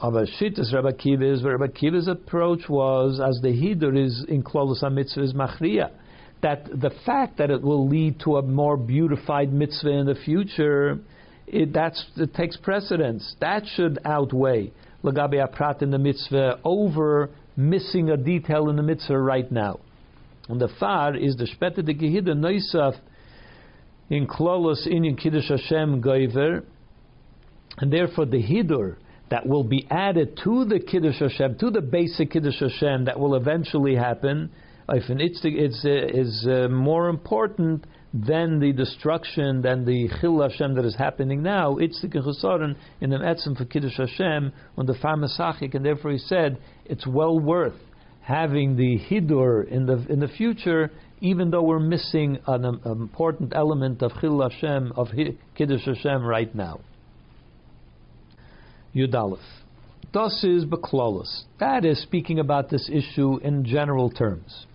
of 0.01 0.15
a 0.15 0.25
shittas 0.25 0.73
Rabbi 0.73 0.93
Kiva's, 0.93 1.43
Rabbi 1.43 1.67
Kiva's 1.67 2.07
approach 2.07 2.69
was 2.69 3.19
as 3.19 3.41
the 3.41 3.49
hidur 3.49 3.97
is 3.97 4.25
in 4.27 4.43
Klolos 4.43 4.81
mitzvah 4.91 5.23
is 5.23 5.33
machria, 5.33 5.91
that 6.41 6.65
the 6.65 6.91
fact 7.05 7.37
that 7.37 7.51
it 7.51 7.61
will 7.61 7.87
lead 7.87 8.19
to 8.21 8.37
a 8.37 8.41
more 8.41 8.77
beautified 8.77 9.51
mitzvah 9.51 9.89
in 9.89 10.05
the 10.05 10.15
future, 10.15 10.99
it, 11.47 11.73
that's, 11.73 12.03
it 12.15 12.33
takes 12.33 12.55
precedence. 12.55 13.35
That 13.41 13.63
should 13.75 13.99
outweigh 14.05 14.71
lagabi 15.03 15.45
aprat 15.45 15.81
in 15.81 15.91
the 15.91 15.97
mitzvah 15.97 16.59
over 16.63 17.29
missing 17.57 18.09
a 18.09 18.17
detail 18.17 18.69
in 18.69 18.77
the 18.77 18.83
mitzvah 18.83 19.19
right 19.19 19.51
now. 19.51 19.79
And 20.47 20.61
the 20.61 20.69
far 20.79 21.15
is 21.15 21.35
the 21.35 21.45
shpeta 21.45 21.85
de 21.85 21.93
gehida 21.93 22.29
noisaf 22.29 22.97
in 24.09 24.27
Klolos 24.27 24.87
in 24.87 25.15
Kiddush 25.17 25.49
Hashem 25.49 26.01
goiver, 26.01 26.63
and 27.79 27.91
therefore 27.91 28.25
the 28.25 28.41
hidur 28.41 28.95
that 29.29 29.45
will 29.45 29.63
be 29.63 29.87
added 29.89 30.39
to 30.43 30.65
the 30.65 30.79
Kiddush 30.79 31.19
Hashem, 31.19 31.57
to 31.59 31.69
the 31.69 31.81
basic 31.81 32.31
Kiddush 32.31 32.59
Hashem 32.59 33.05
that 33.05 33.19
will 33.19 33.35
eventually 33.35 33.95
happen, 33.95 34.51
it's, 34.91 35.41
it's, 35.43 35.85
uh, 35.85 36.19
is 36.19 36.47
uh, 36.49 36.67
more 36.67 37.09
important 37.09 37.85
than 38.13 38.59
the 38.59 38.73
destruction, 38.73 39.61
than 39.61 39.85
the 39.85 40.09
Chil 40.19 40.41
Hashem 40.41 40.75
that 40.75 40.85
is 40.85 40.95
happening 40.95 41.43
now. 41.43 41.77
It's 41.77 42.01
the 42.01 42.07
Chesaron 42.07 42.75
in 43.01 43.11
the 43.11 43.17
Etzim 43.17 43.55
for 43.55 43.65
Kiddush 43.65 43.97
Hashem 43.97 44.51
on 44.77 44.85
the 44.87 44.93
Farmasachik, 44.93 45.75
and 45.75 45.85
therefore 45.85 46.11
he 46.11 46.17
said 46.17 46.57
it's 46.85 47.05
well 47.05 47.39
worth 47.39 47.75
having 48.21 48.75
the 48.75 48.99
Hidur 49.09 49.67
in 49.67 49.85
the 49.85 50.05
in 50.09 50.19
the 50.19 50.27
future, 50.27 50.91
even 51.21 51.51
though 51.51 51.63
we're 51.63 51.79
missing 51.79 52.39
an, 52.47 52.65
an 52.65 52.79
important 52.85 53.53
element 53.55 54.01
of 54.01 54.11
Chil 54.19 54.41
Hashem, 54.41 54.93
of 54.95 55.09
Kiddush 55.55 55.85
Hashem 55.85 56.23
right 56.23 56.53
now. 56.55 56.79
Yudalef. 58.95 59.39
Das 60.11 60.43
is 60.43 60.65
Beklolis. 60.65 61.43
That 61.59 61.85
is 61.85 62.01
speaking 62.01 62.39
about 62.39 62.69
this 62.69 62.89
issue 62.91 63.37
in 63.43 63.63
general 63.63 64.09
terms. 64.09 64.65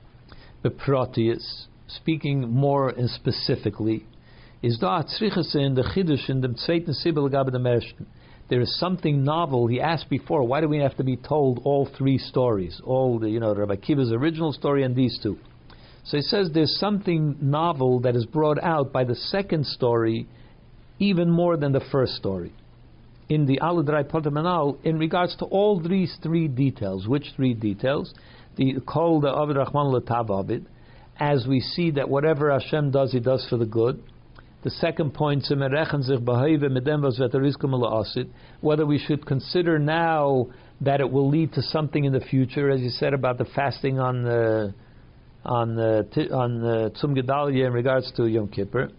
Beprotius, 0.64 1.66
speaking 1.88 2.48
more 2.50 2.88
and 2.90 3.10
specifically, 3.10 4.06
is 4.62 4.78
da 4.78 5.00
in 5.00 5.74
the 5.74 5.82
chiddush 5.82 6.30
in 6.30 6.40
the. 6.40 8.06
There 8.48 8.60
is 8.60 8.78
something 8.78 9.24
novel. 9.24 9.66
He 9.66 9.80
asked 9.80 10.08
before, 10.08 10.46
why 10.46 10.60
do 10.60 10.68
we 10.68 10.78
have 10.78 10.96
to 10.98 11.04
be 11.04 11.16
told 11.16 11.60
all 11.64 11.88
three 11.98 12.18
stories? 12.18 12.80
All 12.84 13.18
the, 13.18 13.28
you 13.28 13.40
know, 13.40 13.54
Rabbi 13.54 13.76
Kiva's 13.76 14.12
original 14.12 14.52
story 14.52 14.84
and 14.84 14.94
these 14.94 15.18
two. 15.22 15.38
So 16.04 16.18
he 16.18 16.22
says 16.22 16.50
there's 16.52 16.78
something 16.78 17.36
novel 17.40 18.00
that 18.00 18.14
is 18.14 18.26
brought 18.26 18.62
out 18.62 18.92
by 18.92 19.04
the 19.04 19.14
second 19.14 19.66
story 19.66 20.28
even 20.98 21.30
more 21.30 21.56
than 21.56 21.72
the 21.72 21.84
first 21.90 22.14
story. 22.14 22.52
In 23.28 23.46
the 23.46 23.58
Aladrai 23.62 24.04
Potamanal, 24.04 24.76
in 24.84 24.98
regards 24.98 25.34
to 25.36 25.46
all 25.46 25.80
these 25.80 26.14
three 26.22 26.46
details, 26.48 27.08
which 27.08 27.32
three 27.36 27.54
details? 27.54 28.12
The 28.56 28.80
call 28.86 29.20
the 29.20 29.30
Avid 29.30 29.56
Rahman 29.56 29.92
Latav 29.92 30.64
as 31.18 31.46
we 31.46 31.60
see 31.60 31.92
that 31.92 32.08
whatever 32.08 32.50
Hashem 32.50 32.90
does, 32.90 33.12
He 33.12 33.20
does 33.20 33.46
for 33.48 33.56
the 33.56 33.66
good. 33.66 34.02
The 34.62 34.70
second 34.70 35.12
point, 35.12 35.44
whether 38.60 38.86
we 38.86 38.98
should 38.98 39.26
consider 39.26 39.78
now 39.78 40.46
that 40.80 41.00
it 41.00 41.10
will 41.10 41.28
lead 41.28 41.52
to 41.52 41.62
something 41.62 42.04
in 42.04 42.12
the 42.12 42.20
future, 42.20 42.70
as 42.70 42.80
you 42.80 42.88
said 42.88 43.12
about 43.12 43.38
the 43.38 43.44
fasting 43.44 43.98
on 43.98 44.22
the 44.22 44.74
on 45.44 45.78
uh, 45.78 46.02
the 46.14 46.34
on 46.34 46.60
the 46.62 46.90
Tzum 46.92 47.14
Gedalia 47.14 47.66
in 47.66 47.72
regards 47.74 48.10
to 48.12 48.26
Yom 48.26 48.48
Kippur. 48.48 48.90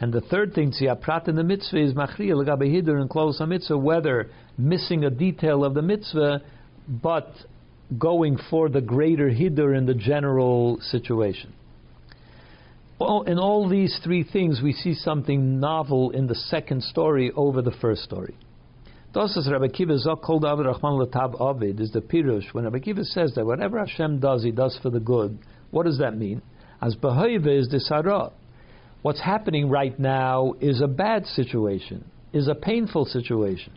And 0.00 0.12
the 0.12 0.20
third 0.20 0.54
thing, 0.54 0.72
prat 1.00 1.26
in 1.26 1.34
the 1.34 1.42
mitzvah 1.42 1.78
is 1.78 1.94
machriya 1.94 2.34
legabe 2.34 2.72
hidur 2.72 3.00
and 3.00 3.10
close 3.10 3.40
a 3.40 3.46
mitzvah, 3.46 3.78
whether 3.78 4.30
missing 4.56 5.04
a 5.04 5.10
detail 5.10 5.64
of 5.64 5.74
the 5.74 5.82
mitzvah, 5.82 6.42
but 6.88 7.32
going 7.98 8.38
for 8.50 8.68
the 8.68 8.80
greater 8.80 9.28
hidur 9.28 9.76
in 9.76 9.86
the 9.86 9.94
general 9.94 10.78
situation. 10.80 11.52
Well, 13.00 13.22
in 13.22 13.38
all 13.38 13.68
these 13.68 13.98
three 14.02 14.24
things, 14.24 14.60
we 14.62 14.72
see 14.72 14.94
something 14.94 15.60
novel 15.60 16.10
in 16.10 16.26
the 16.26 16.34
second 16.34 16.82
story 16.82 17.30
over 17.34 17.62
the 17.62 17.70
first 17.70 18.02
story. 18.02 18.36
Tosas 19.14 19.50
Rabbi 19.50 19.68
Kiva 19.68 19.94
Zok 19.94 20.20
called 20.20 20.44
Avid 20.44 20.66
Rahman 20.66 21.06
Latab 21.06 21.40
Avid 21.40 21.80
is 21.80 21.92
the 21.92 22.00
Pirush. 22.00 22.52
When 22.52 22.64
Rabbi 22.64 22.80
Kiva 22.80 23.04
says 23.04 23.34
that 23.36 23.46
whatever 23.46 23.78
Hashem 23.78 24.20
does, 24.20 24.42
He 24.42 24.50
does 24.50 24.78
for 24.82 24.90
the 24.90 25.00
good, 25.00 25.38
what 25.70 25.86
does 25.86 25.98
that 25.98 26.16
mean? 26.16 26.42
As 26.82 26.94
Behoive 26.96 27.46
is 27.46 27.68
the 27.68 27.80
Sarah. 27.80 28.30
What's 29.02 29.20
happening 29.20 29.70
right 29.70 29.98
now 29.98 30.54
is 30.60 30.80
a 30.80 30.88
bad 30.88 31.26
situation, 31.26 32.04
is 32.32 32.48
a 32.48 32.54
painful 32.54 33.04
situation. 33.04 33.72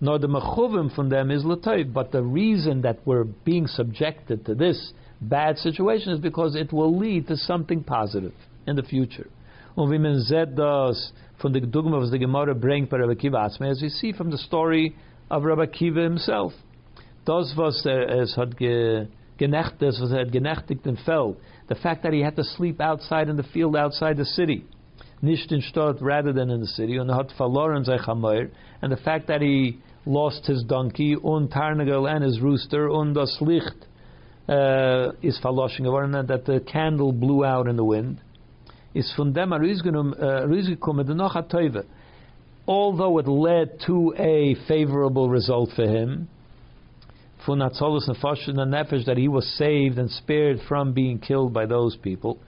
Nor 0.00 0.18
the 0.18 0.26
mechuvim 0.26 0.94
from 0.94 1.08
them 1.08 1.30
is 1.30 1.42
latoiv, 1.44 1.92
but 1.92 2.12
the 2.12 2.22
reason 2.22 2.82
that 2.82 2.98
we're 3.06 3.24
being 3.24 3.66
subjected 3.66 4.44
to 4.46 4.54
this 4.54 4.92
bad 5.20 5.56
situation 5.58 6.12
is 6.12 6.18
because 6.18 6.54
it 6.54 6.72
will 6.72 6.98
lead 6.98 7.28
to 7.28 7.36
something 7.36 7.82
positive 7.82 8.34
in 8.66 8.76
the 8.76 8.82
future. 8.82 9.28
Das 9.74 11.12
von 11.40 11.52
der 11.52 11.60
Dogma, 11.60 11.98
was 11.98 12.10
the 12.10 12.18
Gemara 12.18 12.54
bringt 12.54 12.90
bei 12.90 12.98
Rabbi 12.98 13.14
Kiva 13.14 13.44
as 13.44 13.80
we 13.80 13.88
see 13.88 14.12
from 14.12 14.30
the 14.30 14.38
story 14.38 14.94
of 15.30 15.44
Rabbi 15.44 15.66
Kiva 15.66 16.02
himself. 16.02 16.52
Das, 17.24 17.54
was 17.56 17.86
er, 17.86 18.22
es 18.22 18.36
was 18.36 20.12
er 20.12 20.20
hat 20.20 20.32
genechtigt 20.32 20.86
im 20.86 20.96
Feld, 20.98 21.36
the 21.68 21.74
fact 21.76 22.02
that 22.02 22.12
he 22.12 22.20
had 22.20 22.36
to 22.36 22.44
sleep 22.44 22.80
outside 22.80 23.28
in 23.28 23.36
the 23.36 23.42
field 23.42 23.76
outside 23.76 24.16
the 24.16 24.24
city, 24.24 24.64
nicht 25.20 25.52
in 25.52 25.60
Stadt 25.62 26.00
rather 26.00 26.32
than 26.32 26.50
in 26.50 26.60
the 26.60 26.66
city, 26.66 26.96
and 26.96 27.08
the 27.08 28.98
fact 29.04 29.26
that 29.28 29.40
he 29.40 29.78
lost 30.04 30.46
his 30.46 30.64
donkey, 30.64 31.16
und 31.16 31.50
Tarnagel 31.50 32.06
and 32.06 32.24
his 32.24 32.40
rooster, 32.40 32.90
und 32.90 33.14
das 33.14 33.40
Licht 33.40 33.86
uh, 34.48 35.12
is 35.22 35.38
verloschen 35.40 35.84
geworden, 35.84 36.26
that 36.26 36.44
the 36.44 36.60
candle 36.60 37.12
blew 37.12 37.44
out 37.44 37.68
in 37.68 37.76
the 37.76 37.84
wind, 37.84 38.18
is 38.94 39.12
von 39.16 39.32
dem 39.32 39.52
rausgekommen, 39.52 41.16
noch. 41.16 41.36
Although 42.66 43.18
it 43.18 43.26
led 43.26 43.80
to 43.86 44.14
a 44.16 44.54
favorable 44.68 45.28
result 45.28 45.70
for 45.74 45.82
him, 45.82 46.28
von 47.46 47.58
Atzolus 47.58 48.08
and 48.08 48.16
Nefesh, 48.72 49.04
that 49.06 49.16
he 49.16 49.28
was 49.28 49.46
saved 49.56 49.98
and 49.98 50.10
spared 50.10 50.58
from 50.68 50.92
being 50.92 51.18
killed 51.18 51.52
by 51.52 51.66
those 51.66 51.96
people. 51.96 52.38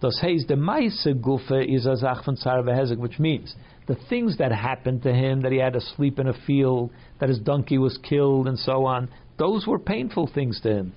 Das 0.00 0.20
heißt, 0.22 0.48
the 0.48 0.56
Maise 0.56 1.06
Gufe 1.22 1.64
is 1.66 1.86
a 1.86 1.96
Zach 1.96 2.24
von 2.24 2.36
Hezek, 2.36 2.98
which 2.98 3.18
means 3.18 3.54
the 3.86 3.96
things 4.08 4.36
that 4.38 4.52
happened 4.52 5.02
to 5.02 5.12
him, 5.12 5.42
that 5.42 5.52
he 5.52 5.58
had 5.58 5.74
to 5.74 5.80
sleep 5.80 6.18
in 6.18 6.28
a 6.28 6.34
field, 6.46 6.90
that 7.20 7.28
his 7.28 7.38
donkey 7.38 7.78
was 7.78 7.98
killed, 7.98 8.48
and 8.48 8.58
so 8.58 8.84
on, 8.84 9.08
those 9.38 9.66
were 9.66 9.78
painful 9.78 10.30
things 10.34 10.60
to 10.62 10.70
him. 10.70 10.92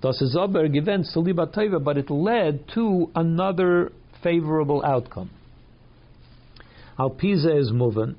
Das 0.00 0.20
is 0.20 0.36
aber 0.36 0.66
given 0.68 1.04
but 1.84 1.96
it 1.96 2.10
led 2.10 2.64
to 2.74 3.10
another 3.14 3.92
favorable 4.22 4.84
outcome. 4.84 5.30
Al 6.98 7.10
Pisa 7.10 7.56
is 7.56 7.70
moving. 7.72 8.16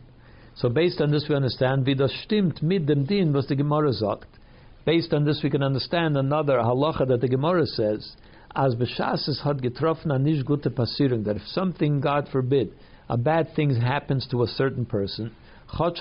So 0.56 0.70
based 0.70 1.02
on 1.02 1.12
this 1.12 1.28
we 1.28 1.36
understand, 1.36 1.86
wie 1.86 1.96
stimmt 2.08 2.62
mit 2.62 2.86
dem 2.86 3.06
Din, 3.06 3.34
was 3.34 3.48
the 3.48 3.56
Gemara 3.56 3.92
sagt. 3.92 4.28
Based 4.86 5.14
on 5.14 5.24
this 5.24 5.42
we 5.44 5.50
can 5.50 5.64
understand 5.64 6.18
another 6.18 6.58
halacha 6.58 7.08
that 7.08 7.22
the 7.22 7.30
Gemara 7.30 7.66
says, 7.66 8.16
as 8.56 8.76
b'shas 8.76 9.30
is 9.30 9.42
had 9.44 9.62
getroffen 9.62 10.08
anish 10.08 10.44
gute 10.44 10.64
that 10.64 11.36
if 11.36 11.42
something, 11.48 12.02
God 12.02 12.28
forbid, 12.32 12.74
a 13.10 13.18
bad 13.18 13.56
thing 13.56 13.76
happens 13.76 14.28
to 14.32 14.44
a 14.44 14.48
certain 14.48 14.86
person, 14.86 15.32
even 15.80 15.94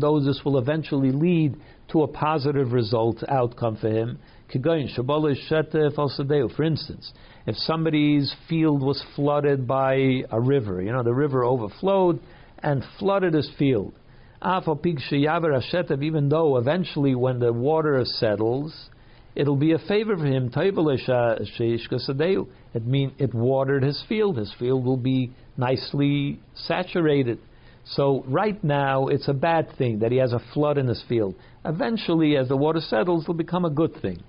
though 0.00 0.20
this 0.20 0.40
will 0.44 0.58
eventually 0.58 1.12
lead 1.12 1.56
to 1.90 2.02
a 2.02 2.08
positive 2.08 2.72
result 2.72 3.24
outcome 3.28 3.76
for 3.76 3.88
him. 3.88 4.18
For 4.52 6.62
instance, 6.62 7.12
if 7.46 7.56
somebody's 7.56 8.34
field 8.48 8.82
was 8.82 9.02
flooded 9.16 9.66
by 9.66 10.22
a 10.30 10.40
river, 10.40 10.82
you 10.82 10.92
know, 10.92 11.02
the 11.02 11.14
river 11.14 11.44
overflowed 11.44 12.20
and 12.58 12.84
flooded 12.98 13.32
his 13.34 13.50
field. 13.58 13.94
Even 14.44 16.28
though 16.28 16.56
eventually 16.58 17.14
when 17.14 17.38
the 17.38 17.52
water 17.52 18.04
settles, 18.04 18.90
it'll 19.34 19.56
be 19.56 19.72
a 19.72 19.78
favor 19.78 20.16
for 20.16 20.26
him. 20.26 20.52
It 22.74 22.86
means 22.86 23.12
it 23.18 23.34
watered 23.34 23.82
his 23.82 24.04
field. 24.08 24.36
His 24.36 24.52
field 24.58 24.84
will 24.84 24.98
be 24.98 25.32
nicely 25.56 26.40
saturated. 26.54 27.38
So 27.86 28.24
right 28.28 28.62
now 28.62 29.08
it's 29.08 29.28
a 29.28 29.34
bad 29.34 29.68
thing 29.76 30.00
that 30.00 30.12
he 30.12 30.18
has 30.18 30.32
a 30.32 30.40
flood 30.52 30.78
in 30.78 30.88
his 30.88 31.02
field. 31.08 31.34
Eventually, 31.64 32.36
as 32.36 32.48
the 32.48 32.56
water 32.56 32.80
settles, 32.80 33.24
it'll 33.24 33.34
become 33.34 33.64
a 33.64 33.70
good 33.70 33.94
thing. 34.00 34.22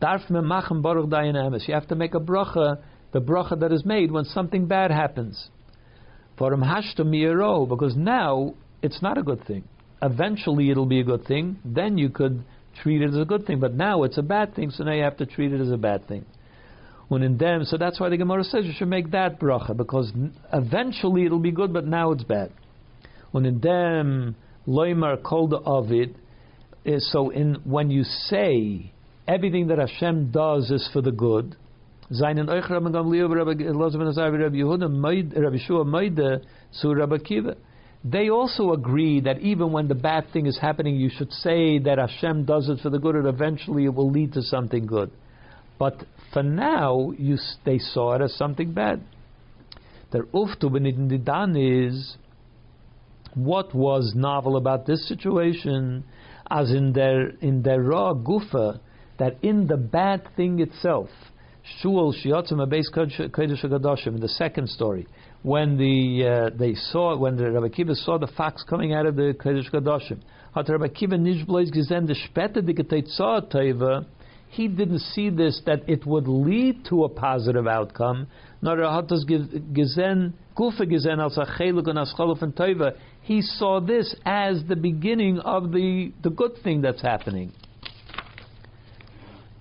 You 0.00 0.08
have 0.08 0.28
to 0.28 1.94
make 1.96 2.14
a 2.14 2.20
bracha, 2.20 2.78
the 3.12 3.20
bracha 3.20 3.60
that 3.60 3.72
is 3.72 3.84
made 3.84 4.10
when 4.10 4.24
something 4.24 4.66
bad 4.66 4.90
happens. 4.90 5.50
For 6.38 6.52
him 6.52 6.62
because 6.62 7.96
now 7.96 8.54
it's 8.82 9.02
not 9.02 9.18
a 9.18 9.22
good 9.22 9.44
thing. 9.46 9.64
Eventually 10.02 10.70
it'll 10.70 10.86
be 10.86 11.00
a 11.00 11.04
good 11.04 11.24
thing, 11.26 11.58
then 11.64 11.98
you 11.98 12.08
could 12.08 12.44
treat 12.82 13.02
it 13.02 13.08
as 13.08 13.16
a 13.16 13.24
good 13.24 13.46
thing. 13.46 13.58
But 13.58 13.74
now 13.74 14.04
it's 14.04 14.18
a 14.18 14.22
bad 14.22 14.54
thing, 14.54 14.70
so 14.70 14.84
now 14.84 14.92
you 14.92 15.02
have 15.02 15.16
to 15.18 15.26
treat 15.26 15.52
it 15.52 15.60
as 15.60 15.70
a 15.70 15.76
bad 15.76 16.06
thing. 16.06 16.24
When 17.08 17.22
in 17.22 17.38
them, 17.38 17.64
so 17.64 17.78
that's 17.78 17.98
why 17.98 18.10
the 18.10 18.16
Gemara 18.16 18.44
says 18.44 18.64
you 18.66 18.72
should 18.76 18.88
make 18.88 19.10
that 19.12 19.40
bracha, 19.40 19.76
because 19.76 20.12
eventually 20.52 21.24
it'll 21.24 21.38
be 21.38 21.50
good, 21.50 21.72
but 21.72 21.86
now 21.86 22.12
it's 22.12 22.22
bad. 22.22 22.52
When 23.30 23.46
in 23.46 23.60
them, 23.60 24.36
loimar 24.66 25.22
kol 25.22 25.48
the 25.48 25.60
avid, 25.66 26.16
so 26.98 27.30
in 27.30 27.56
when 27.64 27.90
you 27.90 28.04
say 28.04 28.92
everything 29.26 29.68
that 29.68 29.78
Hashem 29.78 30.30
does 30.30 30.70
is 30.70 30.88
for 30.92 31.02
the 31.02 31.12
good. 31.12 31.56
They 38.04 38.30
also 38.30 38.72
agree 38.72 39.20
that 39.20 39.40
even 39.40 39.72
when 39.72 39.88
the 39.88 39.94
bad 39.94 40.30
thing 40.32 40.46
is 40.46 40.58
happening, 40.58 40.96
you 40.96 41.10
should 41.10 41.32
say 41.32 41.78
that 41.80 41.98
Hashem 41.98 42.44
does 42.44 42.68
it 42.68 42.78
for 42.80 42.90
the 42.90 42.98
good, 42.98 43.16
and 43.16 43.26
eventually 43.26 43.86
it 43.86 43.94
will 43.94 44.10
lead 44.10 44.32
to 44.34 44.42
something 44.42 44.86
good. 44.86 45.10
But 45.78 46.04
for 46.32 46.42
now, 46.42 47.12
you, 47.18 47.38
they 47.64 47.78
saw 47.78 48.14
it 48.14 48.22
as 48.22 48.34
something 48.34 48.72
bad. 48.72 49.02
Their 50.10 50.24
uftu 50.24 50.64
b'nidan 50.64 51.88
is 51.88 52.16
what 53.34 53.74
was 53.74 54.14
novel 54.14 54.56
about 54.56 54.86
this 54.86 55.06
situation, 55.08 56.04
as 56.50 56.70
in 56.70 56.92
their 56.92 57.28
in 57.40 57.62
their 57.62 57.82
raw 57.82 58.14
gufa 58.14 58.80
that 59.18 59.36
in 59.42 59.66
the 59.66 59.76
bad 59.76 60.28
thing 60.36 60.60
itself, 60.60 61.10
Shul 61.80 62.14
Shiatzim 62.14 62.52
Abeis 62.52 62.86
Kodesh 62.94 64.06
in 64.06 64.20
the 64.20 64.28
second 64.28 64.68
story, 64.68 65.06
when 65.42 65.78
the 65.78 66.26
uh, 66.26 66.50
they 66.56 66.74
saw 66.74 67.16
when 67.16 67.36
the 67.36 67.50
Rabbi 67.50 67.68
Kiva 67.68 67.94
saw 67.94 68.18
the 68.18 68.26
fox 68.26 68.64
coming 68.64 68.92
out 68.92 69.06
of 69.06 69.16
the 69.16 69.34
Kodesh 69.38 69.70
hat 70.54 70.68
Rabbi 70.68 70.88
Kiva 70.88 71.16
the 71.16 72.14
he 74.50 74.66
didn't 74.66 75.00
see 75.00 75.30
this 75.30 75.60
that 75.66 75.88
it 75.88 76.06
would 76.06 76.26
lead 76.26 76.84
to 76.86 77.04
a 77.04 77.08
positive 77.08 77.66
outcome. 77.66 78.26
Nor 78.62 78.78
hat 78.90 79.08
das 79.08 79.24
gesehen 79.24 80.32
Gufe 80.56 80.86
gesehen 80.86 81.20
als 81.20 81.36
a 81.36 81.44
Cheluk 81.44 81.86
und 81.86 81.98
as 81.98 82.12
Teva. 82.14 82.94
He 83.22 83.42
saw 83.42 83.80
this 83.80 84.16
as 84.24 84.64
the 84.66 84.74
beginning 84.74 85.38
of 85.40 85.70
the 85.70 86.12
the 86.22 86.30
good 86.30 86.56
thing 86.64 86.80
that's 86.80 87.02
happening. 87.02 87.52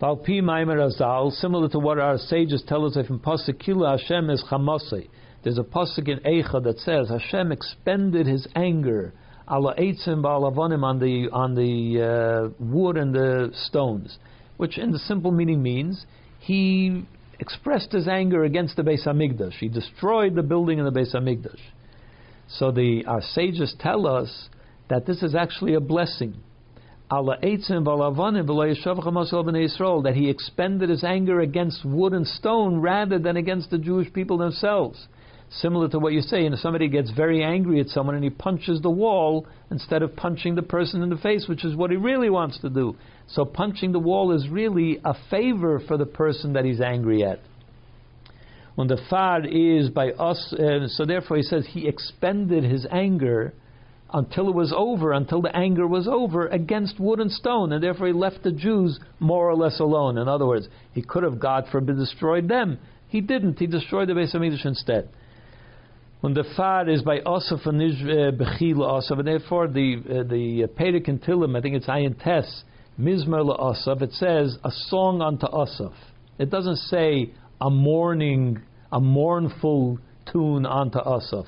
Valpi 0.02 0.41
Maimer 0.41 0.78
Azal, 0.78 1.32
similar 1.32 1.68
to 1.70 1.80
what 1.80 1.99
our 1.99 2.18
sages 2.18 2.64
tell 2.68 2.86
us 2.86 2.98
from 3.08 3.20
Pasuk 3.20 3.60
Kila 3.60 3.98
Hashem 3.98 4.30
is 4.30 4.44
Chamase. 4.49 5.10
There's 5.48 5.57
a 5.57 5.64
Pasuk 5.64 6.10
in 6.10 6.19
Eicha 6.19 6.61
that 6.65 6.78
says 6.80 7.07
Hashem 7.07 7.53
expended 7.53 8.28
his 8.28 8.45
anger 8.53 9.14
ala 9.49 9.74
eitzim 9.76 10.26
on 10.26 10.99
the 10.99 11.30
on 11.32 11.56
the 11.56 12.02
uh, 12.03 12.49
wood 12.60 12.98
and 12.98 13.15
the 13.15 13.52
stones. 13.53 14.18
which 14.57 14.78
in 14.78 14.91
the 14.91 14.99
simple 14.99 15.32
meaning 15.32 15.64
means 15.64 16.06
he 16.40 17.06
expressed 17.40 17.94
his 17.94 18.10
anger 18.10 18.44
against 18.44 18.76
the 18.76 18.82
Beis 18.82 19.07
Hamikdash. 19.07 19.53
He 19.53 19.69
destroyed 19.69 20.36
the 20.36 20.44
building 20.44 20.80
in 20.80 20.84
the 20.86 20.91
Beis 20.91 21.15
Hamikdash. 21.15 21.61
So 22.49 22.72
the 22.72 23.06
our 23.06 23.22
sages 23.22 23.74
tell 23.80 24.06
us 24.06 24.49
that 24.90 25.06
this 25.06 25.24
is 25.24 25.34
actually 25.34 25.76
a 25.76 25.80
blessing. 25.80 26.36
That 27.10 27.40
he 30.14 30.30
expended 30.30 30.90
his 30.90 31.06
anger 31.06 31.40
against 31.40 31.86
wood 31.86 32.11
and 32.11 32.28
stone 32.28 32.82
rather 32.82 33.18
than 33.18 33.38
against 33.38 33.69
the 33.69 33.78
Jewish 33.78 34.11
people 34.11 34.38
themselves. 34.38 35.07
Similar 35.49 35.88
to 35.90 35.99
what 35.99 36.11
you 36.11 36.22
say, 36.22 36.45
and 36.45 36.57
somebody 36.60 36.90
gets 36.90 37.10
very 37.11 37.41
angry 37.41 37.80
at 37.80 37.88
someone 37.88 38.15
and 38.15 38.24
he 38.24 38.30
punches 38.30 38.82
the 38.82 38.90
wall 38.90 39.48
instead 39.72 40.03
of 40.03 40.15
punching 40.15 40.56
the 40.56 40.61
person 40.61 41.02
in 41.02 41.10
the 41.10 41.18
face, 41.18 41.48
which 41.48 41.64
is 41.64 41.76
what 41.76 41.90
he 41.90 41.95
really 41.98 42.30
wants 42.30 42.60
to 42.60 42.69
do. 42.69 42.95
So 43.28 43.45
punching 43.45 43.94
the 43.94 43.99
wall 43.99 44.34
is 44.34 44.49
really 44.49 44.99
a 45.06 45.15
favor 45.30 45.80
for 45.80 45.98
the 45.98 46.06
person 46.06 46.53
that 46.53 46.65
he's 46.65 46.82
angry 46.82 47.24
at. 47.24 47.40
When 48.76 48.88
the 48.88 48.99
far 49.10 49.44
is 49.45 49.90
by 49.90 50.11
us, 50.11 50.53
uh, 50.53 50.88
so 50.88 51.06
therefore 51.06 51.38
he 51.38 51.44
says 51.44 51.65
he 51.69 51.88
expended 51.88 52.64
his 52.64 52.86
anger 52.91 53.53
until 54.14 54.49
it 54.49 54.56
was 54.56 54.74
over, 54.76 55.14
until 55.14 55.41
the 55.41 55.56
anger 55.56 55.88
was 55.88 56.07
over 56.07 56.48
against 56.48 56.99
wood 56.99 57.19
and 57.19 57.32
stone, 57.32 57.72
and 57.72 57.82
therefore 57.82 58.07
he 58.07 58.14
left 58.14 58.44
the 58.44 58.52
Jews 58.52 58.99
more 59.19 59.49
or 59.49 59.56
less 59.56 59.80
alone. 59.80 60.18
In 60.18 60.28
other 60.28 60.45
words, 60.45 60.68
he 60.94 61.02
could 61.02 61.24
have, 61.24 61.40
God 61.40 61.65
forbid, 61.72 61.98
destroyed 61.98 62.48
them. 62.48 62.80
He 63.07 63.22
didn't. 63.22 63.60
He 63.60 63.68
destroyed 63.68 64.10
the 64.10 64.14
Beis 64.14 64.36
Hamikdash 64.36 64.65
instead. 64.65 65.10
When 66.22 66.34
the 66.34 66.45
far 66.56 66.89
is 66.89 67.03
by 67.03 67.19
Asaf 67.19 67.60
and 67.65 67.80
uh, 67.80 68.31
Bechila 68.44 68.98
Asaf, 68.98 69.19
and 69.19 69.27
therefore 69.27 69.68
the 69.68 69.98
uh, 69.98 70.23
the 70.23 70.64
uh, 70.64 70.68
Perek 70.68 71.07
and 71.07 71.56
I 71.56 71.61
think 71.61 71.76
it's 71.76 71.85
Ayin 71.85 72.22
Tes, 72.23 72.64
Mizmer 72.99 73.56
Asaf, 73.60 74.02
it 74.02 74.11
says 74.14 74.57
a 74.64 74.72
song 74.72 75.22
unto 75.22 75.45
Asaf. 75.45 75.94
It 76.39 76.49
doesn't 76.49 76.77
say 76.77 77.31
a 77.61 77.69
mourning, 77.69 78.61
a 78.91 78.99
mournful 78.99 79.99
tune 80.31 80.65
unto 80.65 80.98
Asaf. 80.98 81.45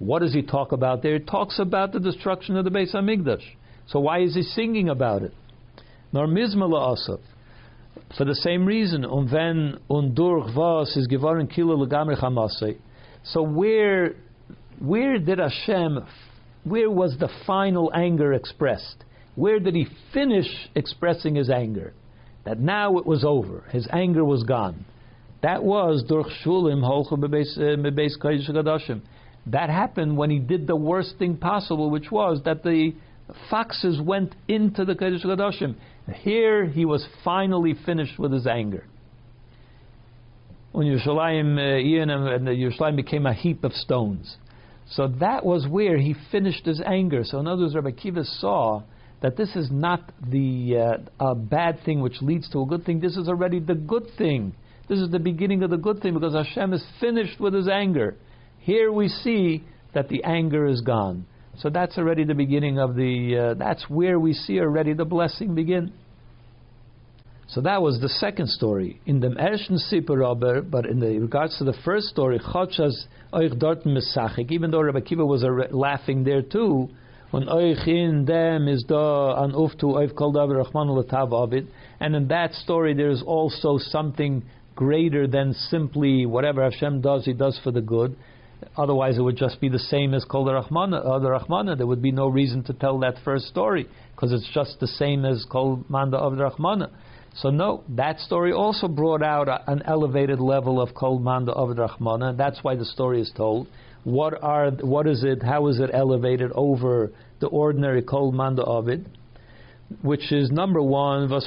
What 0.00 0.20
does 0.20 0.32
he 0.32 0.42
talk 0.42 0.72
about 0.72 1.02
there? 1.02 1.18
He 1.18 1.24
talks 1.24 1.60
about 1.60 1.92
the 1.92 2.00
destruction 2.00 2.56
of 2.56 2.64
the 2.64 2.70
Beis 2.70 2.92
Hamikdash. 2.92 3.44
So 3.86 4.00
why 4.00 4.22
is 4.22 4.34
he 4.34 4.42
singing 4.42 4.88
about 4.88 5.22
it? 5.22 5.34
Nor 6.12 6.26
Mizmala 6.26 6.94
Asaf. 6.94 7.20
For 8.16 8.24
the 8.24 8.34
same 8.34 8.66
reason, 8.66 9.04
um 9.04 9.30
wenn 9.30 9.78
und 9.88 10.16
durch 10.16 10.56
was 10.56 10.96
is 10.96 11.06
geworden 11.06 11.48
kilo 11.48 11.76
legamre 11.76 12.18
chamasei. 12.20 12.78
So 13.24 13.42
where 13.42 14.14
where 14.78 15.18
did 15.18 15.38
Hashem 15.38 16.04
where 16.64 16.90
was 16.90 17.16
the 17.18 17.28
final 17.46 17.90
anger 17.94 18.32
expressed? 18.32 19.04
Where 19.34 19.60
did 19.60 19.74
he 19.74 19.86
finish 20.12 20.68
expressing 20.74 21.36
his 21.36 21.48
anger? 21.48 21.94
That 22.44 22.58
now 22.58 22.98
it 22.98 23.06
was 23.06 23.24
over. 23.24 23.64
His 23.70 23.88
anger 23.92 24.24
was 24.24 24.42
gone. 24.42 24.84
That 25.42 25.62
was 25.62 26.04
durch 26.06 26.26
shulim 26.44 26.82
bebeis 26.82 27.56
uh, 27.56 28.22
kodesh 28.22 29.00
that 29.46 29.70
happened 29.70 30.16
when 30.16 30.30
he 30.30 30.38
did 30.38 30.66
the 30.66 30.76
worst 30.76 31.14
thing 31.18 31.36
possible, 31.36 31.90
which 31.90 32.10
was 32.10 32.42
that 32.44 32.62
the 32.62 32.92
foxes 33.48 34.00
went 34.00 34.34
into 34.48 34.84
the 34.84 34.94
Kodesh 34.94 35.24
Kodashim. 35.24 35.76
Here 36.16 36.66
he 36.66 36.84
was 36.84 37.06
finally 37.24 37.74
finished 37.86 38.18
with 38.18 38.32
his 38.32 38.46
anger. 38.46 38.84
When 40.72 40.86
Yerushalayim, 40.86 41.56
uh, 41.58 42.34
and 42.34 42.46
Yerushalayim 42.46 42.96
became 42.96 43.26
a 43.26 43.34
heap 43.34 43.64
of 43.64 43.72
stones. 43.72 44.36
So 44.90 45.08
that 45.20 45.44
was 45.44 45.66
where 45.68 45.98
he 45.98 46.14
finished 46.30 46.66
his 46.66 46.80
anger. 46.84 47.22
So 47.24 47.38
in 47.38 47.46
other 47.46 47.62
words, 47.62 47.74
Rabbi 47.74 47.92
Kiva 47.92 48.24
saw 48.24 48.82
that 49.22 49.36
this 49.36 49.54
is 49.54 49.68
not 49.70 50.12
the 50.28 51.02
uh, 51.18 51.34
bad 51.34 51.80
thing 51.84 52.00
which 52.00 52.20
leads 52.22 52.48
to 52.50 52.62
a 52.62 52.66
good 52.66 52.84
thing. 52.84 53.00
This 53.00 53.16
is 53.16 53.28
already 53.28 53.60
the 53.60 53.74
good 53.74 54.06
thing. 54.16 54.54
This 54.88 54.98
is 54.98 55.10
the 55.10 55.18
beginning 55.18 55.62
of 55.62 55.70
the 55.70 55.76
good 55.76 56.00
thing 56.00 56.14
because 56.14 56.34
Hashem 56.34 56.72
is 56.72 56.84
finished 56.98 57.38
with 57.38 57.54
his 57.54 57.68
anger. 57.68 58.16
Here 58.58 58.90
we 58.90 59.08
see 59.08 59.64
that 59.94 60.08
the 60.08 60.24
anger 60.24 60.66
is 60.66 60.80
gone. 60.80 61.26
So 61.58 61.68
that's 61.68 61.98
already 61.98 62.24
the 62.24 62.34
beginning 62.34 62.78
of 62.78 62.94
the, 62.96 63.52
uh, 63.52 63.54
that's 63.54 63.88
where 63.88 64.18
we 64.18 64.32
see 64.32 64.58
already 64.58 64.94
the 64.94 65.04
blessing 65.04 65.54
begin. 65.54 65.92
So 67.52 67.60
that 67.62 67.82
was 67.82 67.98
the 68.00 68.08
second 68.08 68.48
story. 68.48 69.00
In 69.06 69.18
the 69.18 69.30
Ersten 69.36 69.76
Sipper 69.90 70.70
but 70.70 70.86
in 70.86 71.00
the 71.00 71.18
regards 71.18 71.58
to 71.58 71.64
the 71.64 71.72
first 71.84 72.06
story, 72.06 72.38
Chotshas 72.38 73.06
Oich 73.32 73.58
Dorten 73.58 73.88
Mesachik, 73.88 74.52
even 74.52 74.70
though 74.70 74.80
Rabbi 74.80 75.00
Kiva 75.00 75.26
was 75.26 75.44
laughing 75.72 76.22
there 76.22 76.42
too, 76.42 76.88
when 77.32 77.48
Oich 77.48 77.88
in 77.88 78.24
them 78.24 78.68
is 78.68 78.84
da 78.86 79.42
an 79.42 79.50
uftu 79.50 79.82
Oich 79.82 80.14
Kol 80.14 80.32
Davar 80.32 80.64
Latav 80.72 81.32
Ovid, 81.32 81.66
and 81.98 82.14
in 82.14 82.28
that 82.28 82.54
story 82.54 82.94
there 82.94 83.10
is 83.10 83.20
also 83.26 83.78
something 83.78 84.44
greater 84.76 85.26
than 85.26 85.52
simply 85.52 86.26
whatever 86.26 86.62
Hashem 86.62 87.00
does, 87.00 87.24
He 87.24 87.32
does 87.32 87.58
for 87.64 87.72
the 87.72 87.80
good. 87.80 88.16
Otherwise, 88.76 89.18
it 89.18 89.22
would 89.22 89.36
just 89.36 89.60
be 89.60 89.68
the 89.68 89.78
same 89.78 90.14
as 90.14 90.24
Kol 90.24 90.44
Rachmana. 90.46 91.04
Uh. 91.04 91.74
There 91.74 91.86
would 91.86 92.02
be 92.02 92.12
no 92.12 92.28
reason 92.28 92.62
to 92.64 92.74
tell 92.74 93.00
that 93.00 93.14
first 93.24 93.46
story 93.46 93.88
because 94.14 94.32
it's 94.32 94.48
just 94.54 94.78
the 94.78 94.86
same 94.86 95.24
as 95.24 95.44
Kol 95.50 95.84
Manda 95.88 96.18
of 96.18 96.34
Rachmana. 96.34 96.90
So 97.34 97.50
no, 97.50 97.84
that 97.90 98.18
story 98.20 98.52
also 98.52 98.88
brought 98.88 99.22
out 99.22 99.48
a, 99.48 99.62
an 99.70 99.82
elevated 99.86 100.40
level 100.40 100.80
of 100.80 100.94
Kol 100.94 101.18
Manda 101.18 101.52
of 101.52 101.68
Rachmana. 101.70 102.36
That's 102.36 102.58
why 102.62 102.74
the 102.74 102.84
story 102.84 103.20
is 103.20 103.32
told. 103.36 103.68
What 104.04 104.42
are 104.42 104.70
what 104.70 105.06
is 105.06 105.24
it? 105.24 105.42
How 105.42 105.68
is 105.68 105.78
it 105.78 105.90
elevated 105.92 106.50
over 106.54 107.12
the 107.40 107.46
ordinary 107.46 108.02
Kol 108.02 108.32
Manda 108.32 108.62
of 108.62 108.88
it? 108.88 109.00
Which 110.02 110.32
is 110.32 110.50
number 110.50 110.82
one, 110.82 111.28
was 111.30 111.46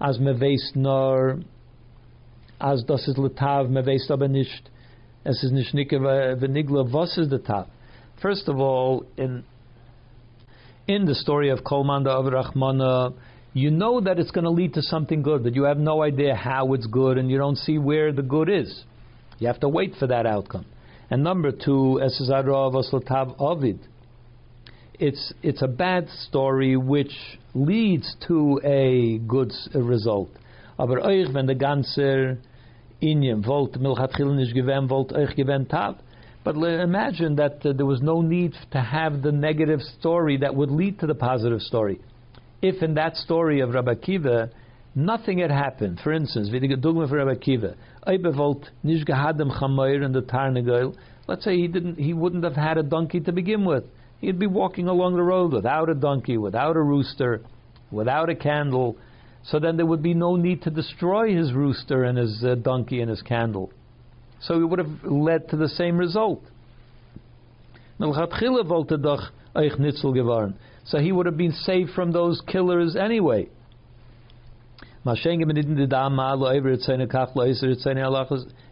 as 0.00 0.18
meveist 0.18 0.76
nor 0.76 1.40
as 2.60 2.82
das 2.84 3.06
is 3.08 3.16
letav 3.16 3.68
meveist 3.68 4.10
aber 4.10 4.28
es 5.24 5.44
ist 5.44 5.52
nicht 5.52 5.74
venigla, 5.74 6.90
was 6.92 7.16
is 7.18 7.28
the 7.28 7.38
top? 7.38 7.68
First 8.22 8.48
of 8.48 8.58
all, 8.58 9.04
in 9.16 9.44
in 10.86 11.04
the 11.04 11.14
story 11.14 11.50
of 11.50 11.60
Kolmanda 11.60 12.08
of 12.08 12.26
Rachmana, 12.26 13.14
you 13.52 13.70
know 13.70 14.00
that 14.00 14.18
it's 14.18 14.30
going 14.30 14.44
to 14.44 14.50
lead 14.50 14.74
to 14.74 14.82
something 14.82 15.22
good, 15.22 15.42
but 15.42 15.54
you 15.54 15.64
have 15.64 15.78
no 15.78 16.02
idea 16.02 16.34
how 16.34 16.72
it's 16.74 16.86
good, 16.86 17.18
and 17.18 17.30
you 17.30 17.38
don't 17.38 17.56
see 17.56 17.78
where 17.78 18.12
the 18.12 18.22
good 18.22 18.48
is. 18.48 18.84
You 19.38 19.48
have 19.48 19.60
to 19.60 19.68
wait 19.68 19.94
for 19.98 20.06
that 20.06 20.26
outcome. 20.26 20.66
And 21.10 21.24
number 21.24 21.50
two, 21.50 21.98
Ovid. 23.38 23.80
It's 25.00 25.32
it's 25.42 25.62
a 25.62 25.66
bad 25.66 26.08
story 26.28 26.76
which 26.76 27.12
leads 27.54 28.14
to 28.28 28.60
a 28.62 29.18
good 29.18 29.50
result. 29.74 30.28
Volt 33.42 33.76
volt 34.88 35.12
But 36.44 36.56
imagine 36.56 37.36
that 37.36 37.64
uh, 37.64 37.72
there 37.72 37.86
was 37.86 38.02
no 38.02 38.20
need 38.20 38.54
to 38.72 38.80
have 38.80 39.22
the 39.22 39.32
negative 39.32 39.80
story 39.98 40.36
that 40.38 40.54
would 40.54 40.70
lead 40.70 41.00
to 41.00 41.06
the 41.06 41.14
positive 41.14 41.60
story. 41.60 41.98
If 42.62 42.82
in 42.82 42.94
that 42.94 43.16
story 43.16 43.60
of 43.60 43.70
Rabbi 43.70 43.94
Kiva, 43.94 44.50
nothing 44.94 45.38
had 45.38 45.50
happened, 45.50 46.00
for 46.02 46.12
instance, 46.12 46.50
wie 46.50 46.60
die 46.60 46.74
Dogma 46.74 47.08
for 47.08 47.16
Rabbi 47.16 47.36
Kiva, 47.36 47.74
Eibevolt 48.06 48.68
nicht 48.82 49.06
gehadem 49.06 49.50
chamoir 49.58 50.02
in 50.02 50.12
the 50.12 50.94
let's 51.26 51.44
say 51.44 51.56
he 51.56 51.68
didn't, 51.68 51.98
he 51.98 52.12
wouldn't 52.12 52.44
have 52.44 52.56
had 52.56 52.76
a 52.76 52.82
donkey 52.82 53.20
to 53.20 53.32
begin 53.32 53.64
with. 53.64 53.84
He'd 54.20 54.38
be 54.38 54.46
walking 54.46 54.88
along 54.88 55.16
the 55.16 55.22
road 55.22 55.52
without 55.52 55.88
a 55.88 55.94
donkey, 55.94 56.36
without 56.36 56.76
a 56.76 56.82
rooster, 56.82 57.42
without 57.90 58.28
a 58.28 58.34
candle, 58.34 58.96
so 59.42 59.58
then 59.58 59.76
there 59.76 59.86
would 59.86 60.02
be 60.02 60.14
no 60.14 60.36
need 60.36 60.62
to 60.62 60.70
destroy 60.70 61.34
his 61.34 61.52
rooster 61.52 62.04
and 62.04 62.18
his 62.18 62.44
uh, 62.44 62.56
donkey 62.56 63.00
and 63.00 63.08
his 63.08 63.22
candle. 63.22 63.70
So 64.40 64.60
it 64.60 64.64
would 64.64 64.78
have 64.78 65.04
led 65.04 65.48
to 65.50 65.56
the 65.56 65.68
same 65.68 65.96
result. 65.96 66.42
So 70.84 70.98
he 70.98 71.12
would 71.12 71.26
have 71.26 71.36
been 71.36 71.52
saved 71.52 71.90
from 71.90 72.12
those 72.12 72.40
killers 72.46 72.96
anyway. 72.96 73.48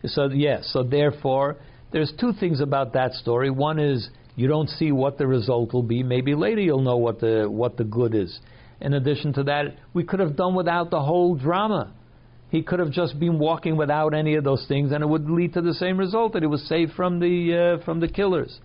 So 0.04 0.26
yes, 0.26 0.70
so 0.72 0.82
therefore, 0.82 1.56
there's 1.90 2.12
two 2.20 2.32
things 2.32 2.60
about 2.60 2.92
that 2.92 3.14
story. 3.14 3.50
One 3.50 3.78
is 3.78 4.10
you 4.36 4.46
don't 4.46 4.68
see 4.68 4.92
what 4.92 5.16
the 5.16 5.26
result 5.26 5.72
will 5.72 5.82
be. 5.82 6.02
Maybe 6.02 6.34
later 6.34 6.60
you'll 6.60 6.82
know 6.82 6.98
what 6.98 7.20
the 7.20 7.46
what 7.48 7.76
the 7.76 7.84
good 7.84 8.14
is. 8.14 8.38
In 8.80 8.94
addition 8.94 9.32
to 9.34 9.42
that, 9.44 9.76
we 9.94 10.04
could 10.04 10.20
have 10.20 10.36
done 10.36 10.54
without 10.54 10.90
the 10.90 11.00
whole 11.00 11.34
drama. 11.34 11.92
He 12.50 12.62
could 12.62 12.78
have 12.78 12.92
just 12.92 13.18
been 13.18 13.38
walking 13.38 13.76
without 13.76 14.14
any 14.14 14.36
of 14.36 14.44
those 14.44 14.64
things, 14.68 14.92
and 14.92 15.02
it 15.02 15.06
would 15.06 15.28
lead 15.28 15.54
to 15.54 15.60
the 15.60 15.74
same 15.74 15.98
result 15.98 16.34
that 16.34 16.42
he 16.42 16.46
was 16.46 16.66
saved 16.68 16.92
from 16.92 17.20
the 17.20 17.78
uh, 17.80 17.84
from 17.84 18.00
the 18.00 18.08
killers. 18.08 18.58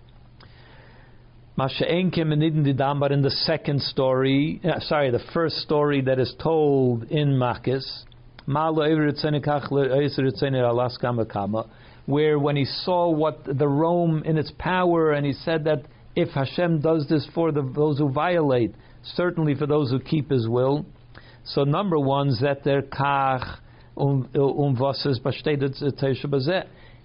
But 1.56 1.70
in 1.80 3.22
the 3.22 3.30
second 3.44 3.80
story, 3.80 4.60
uh, 4.64 4.80
sorry, 4.80 5.12
the 5.12 5.22
first 5.32 5.58
story 5.58 6.00
that 6.00 6.18
is 6.18 6.34
told 6.42 7.04
in 7.04 7.28
Makkos, 7.38 8.04
where 12.06 12.38
when 12.38 12.56
he 12.56 12.64
saw 12.64 13.08
what 13.08 13.44
the 13.44 13.68
Rome 13.68 14.22
in 14.24 14.36
its 14.36 14.52
power, 14.58 15.12
and 15.12 15.24
he 15.24 15.32
said 15.32 15.64
that 15.64 15.82
if 16.16 16.28
Hashem 16.30 16.80
does 16.80 17.06
this 17.08 17.26
for 17.32 17.52
the, 17.52 17.62
those 17.62 17.98
who 17.98 18.10
violate, 18.10 18.74
certainly 19.02 19.54
for 19.54 19.66
those 19.66 19.90
who 19.90 20.00
keep 20.00 20.30
His 20.30 20.48
will. 20.48 20.84
So 21.44 21.62
number 21.62 21.98
one, 21.98 22.30
zeter 22.30 22.82
kach 22.82 23.58
um 23.96 24.28
um 24.34 24.76
was 24.76 25.06
es 25.06 25.20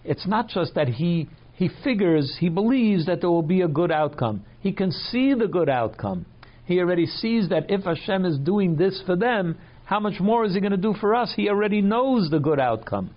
It's 0.04 0.28
not 0.28 0.48
just 0.48 0.74
that 0.74 0.88
he 0.88 1.30
he 1.60 1.70
figures, 1.84 2.38
he 2.40 2.48
believes 2.48 3.08
that 3.08 3.20
there 3.20 3.30
will 3.30 3.42
be 3.42 3.64
a 3.64 3.68
good 3.68 3.92
outcome. 3.92 4.46
He 4.62 4.72
can 4.72 4.94
see 4.94 5.34
the 5.34 5.46
good 5.46 5.68
outcome. 5.68 6.26
He 6.64 6.80
already 6.80 7.06
sees 7.06 7.50
that 7.50 7.70
if 7.70 7.84
Hashem 7.84 8.24
is 8.24 8.40
doing 8.40 8.78
this 8.78 9.04
for 9.06 9.18
them, 9.18 9.58
how 9.84 10.00
much 10.00 10.22
more 10.22 10.46
is 10.46 10.54
he 10.54 10.62
going 10.62 10.72
to 10.72 10.78
do 10.78 10.94
for 10.94 11.14
us? 11.14 11.34
He 11.36 11.50
already 11.50 11.82
knows 11.82 12.30
the 12.30 12.40
good 12.40 12.62
outcome. 12.62 13.10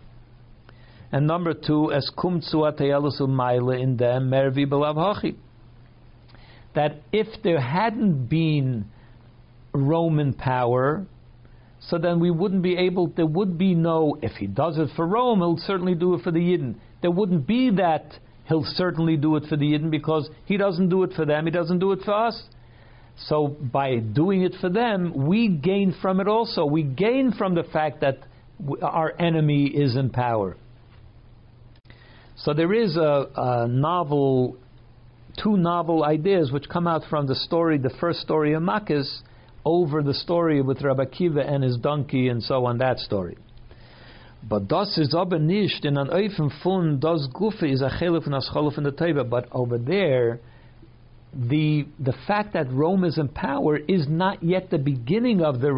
And 1.12 1.28
number 1.28 1.54
two, 1.54 1.92
as 1.92 2.10
kum 2.20 2.42
in 2.42 2.42
them 3.96 4.30
mervi 4.30 4.66
belav 4.66 5.34
That 6.74 6.96
if 7.12 7.28
there 7.44 7.60
hadn't 7.60 8.26
been 8.26 8.86
Roman 9.72 10.34
power, 10.34 11.06
so 11.78 11.96
then 11.96 12.18
we 12.18 12.32
wouldn't 12.32 12.64
be 12.64 12.76
able, 12.76 13.06
there 13.06 13.24
would 13.24 13.56
be 13.56 13.76
no, 13.76 14.18
if 14.20 14.32
he 14.32 14.48
does 14.48 14.78
it 14.78 14.88
for 14.96 15.06
Rome, 15.06 15.38
he'll 15.38 15.58
certainly 15.58 15.94
do 15.94 16.14
it 16.14 16.24
for 16.24 16.32
the 16.32 16.40
Yidden. 16.40 16.74
There 17.02 17.12
wouldn't 17.12 17.46
be 17.46 17.70
that 17.76 18.18
he'll 18.48 18.64
certainly 18.64 19.16
do 19.16 19.36
it 19.36 19.44
for 19.48 19.56
the 19.56 19.72
Yidden 19.72 19.90
because 19.90 20.28
he 20.44 20.56
doesn't 20.56 20.88
do 20.88 21.02
it 21.02 21.12
for 21.14 21.24
them, 21.24 21.44
he 21.44 21.50
doesn't 21.50 21.78
do 21.78 21.92
it 21.92 22.00
for 22.04 22.14
us. 22.14 22.42
So 23.26 23.48
by 23.48 23.96
doing 23.96 24.42
it 24.42 24.54
for 24.60 24.70
them, 24.70 25.26
we 25.26 25.48
gain 25.48 25.94
from 26.00 26.20
it 26.20 26.28
also. 26.28 26.64
We 26.64 26.82
gain 26.82 27.32
from 27.32 27.54
the 27.54 27.62
fact 27.62 28.00
that 28.00 28.18
our 28.80 29.12
enemy 29.18 29.66
is 29.66 29.96
in 29.96 30.10
power. 30.10 30.56
So 32.36 32.54
there 32.54 32.72
is 32.72 32.96
a, 32.96 33.28
a 33.36 33.68
novel, 33.68 34.56
two 35.42 35.56
novel 35.56 36.04
ideas 36.04 36.50
which 36.50 36.68
come 36.68 36.88
out 36.88 37.02
from 37.08 37.26
the 37.26 37.34
story, 37.34 37.78
the 37.78 37.94
first 38.00 38.20
story 38.20 38.54
of 38.54 38.62
Makkos, 38.62 39.20
over 39.64 40.02
the 40.02 40.14
story 40.14 40.60
with 40.60 40.82
Rabbi 40.82 41.04
Kiva 41.04 41.40
and 41.40 41.62
his 41.62 41.76
donkey 41.76 42.28
and 42.28 42.42
so 42.42 42.66
on, 42.66 42.78
that 42.78 42.98
story. 42.98 43.36
But 44.48 44.68
das 44.68 44.98
is 44.98 45.14
aber 45.14 45.38
nicht 45.38 45.84
in 45.84 45.96
an 45.96 46.10
Eufen 46.10 46.50
fun 46.62 46.98
das 46.98 47.28
Gufe 47.32 47.62
is 47.62 47.80
a 47.80 47.88
chelef 47.88 48.26
and 48.26 48.34
ascholef 48.34 48.76
in 48.76 48.84
the 48.84 48.90
Teva. 48.90 49.28
But 49.28 49.48
over 49.52 49.78
there, 49.78 50.40
the 51.34 51.86
the 51.98 52.12
fact 52.26 52.52
that 52.54 52.70
Rome 52.72 53.04
is 53.04 53.18
in 53.18 53.28
power 53.28 53.76
is 53.76 54.06
not 54.08 54.42
yet 54.42 54.70
the 54.70 54.78
beginning 54.78 55.42
of 55.42 55.60
the 55.60 55.68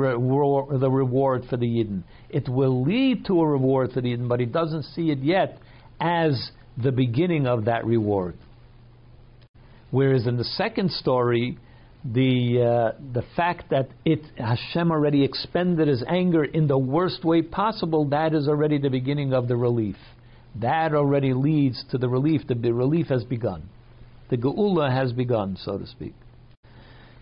the 0.81 0.91
reward 0.91 1.45
for 1.49 1.57
the 1.57 1.67
Yidden. 1.67 2.03
It 2.31 2.49
will 2.49 2.83
lead 2.83 3.27
to 3.27 3.41
a 3.41 3.47
reward 3.47 3.93
for 3.93 4.01
the 4.01 4.09
Yidden, 4.17 4.29
but 4.29 4.41
he 4.41 4.47
doesn't 4.47 4.85
see 4.85 5.11
it 5.11 5.19
yet 5.19 5.59
as 6.01 6.51
the 6.83 6.91
beginning 6.91 7.47
of 7.47 7.67
that 7.67 7.85
reward. 7.85 8.37
Whereas 9.91 10.27
in 10.27 10.37
the 10.37 10.45
second 10.45 10.91
story, 10.91 11.59
the 12.05 12.93
uh, 12.95 12.99
the 13.13 13.25
fact 13.35 13.71
that 13.71 13.89
it 14.05 14.21
Hashem 14.37 14.91
already 14.91 15.25
expended 15.25 15.89
His 15.89 16.05
anger 16.07 16.45
in 16.45 16.67
the 16.67 16.79
worst 16.79 17.25
way 17.25 17.43
possible, 17.43 18.05
that 18.11 18.35
is 18.35 18.47
already 18.47 18.79
the 18.79 18.91
beginning 18.91 19.33
of 19.33 19.49
the 19.49 19.57
relief. 19.57 19.97
That 20.61 20.95
already 20.95 21.33
leads 21.33 21.85
to 21.91 21.99
the 21.99 22.09
relief. 22.09 22.43
The 22.47 22.55
relief 22.73 23.07
has 23.09 23.25
begun. 23.25 23.69
The 24.31 24.37
geula 24.37 24.93
has 24.93 25.13
begun, 25.13 25.57
so 25.61 25.79
to 25.79 25.87
speak. 25.87 26.15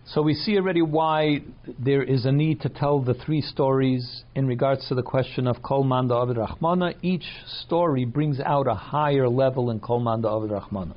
So 0.05 0.21
we 0.21 0.35
see 0.35 0.57
already 0.57 0.83
why 0.83 1.43
there 1.79 2.03
is 2.03 2.27
a 2.27 2.33
need 2.33 2.61
to 2.63 2.69
tell 2.69 3.01
the 3.01 3.15
three 3.15 3.41
stories 3.41 4.25
in 4.35 4.47
regards 4.47 4.89
to 4.89 4.97
the 4.97 5.03
question 5.03 5.47
of 5.47 5.63
Kol 5.63 5.85
Manda 5.85 6.15
Avid 6.15 6.37
Rachmana. 6.37 6.95
Each 7.03 7.25
story 7.65 8.05
brings 8.05 8.41
out 8.41 8.67
a 8.67 8.75
higher 8.75 9.29
level 9.29 9.71
in 9.71 9.79
Kol 9.79 10.01
Manda 10.01 10.29
Avid 10.29 10.51
Rachmana. 10.51 10.95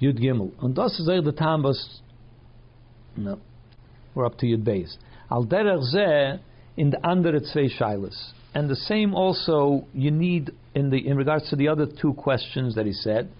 Yud 0.00 0.18
Gimel. 0.18 0.52
Und 0.60 0.76
das 0.78 0.98
ist 0.98 1.06
the 1.06 1.32
Tam, 1.32 1.62
was, 1.62 2.00
no, 3.16 3.38
we're 4.14 4.24
up 4.24 4.38
to 4.38 4.46
Yud 4.46 4.64
Beis. 4.64 4.96
Al 5.30 5.44
derech 5.44 5.82
zeh 5.92 6.38
in 6.76 6.90
the 6.90 7.06
andere 7.06 7.40
zwei 7.40 7.68
Shailas. 7.68 8.32
And 8.54 8.68
the 8.68 8.76
same 8.76 9.14
also 9.14 9.84
you 9.92 10.10
need 10.10 10.50
in 10.74 10.90
the 10.90 11.06
in 11.06 11.16
regards 11.16 11.48
to 11.50 11.56
the 11.56 11.68
other 11.68 11.86
two 11.86 12.14
questions 12.14 12.74
that 12.74 12.86
he 12.86 12.92
said. 12.92 13.30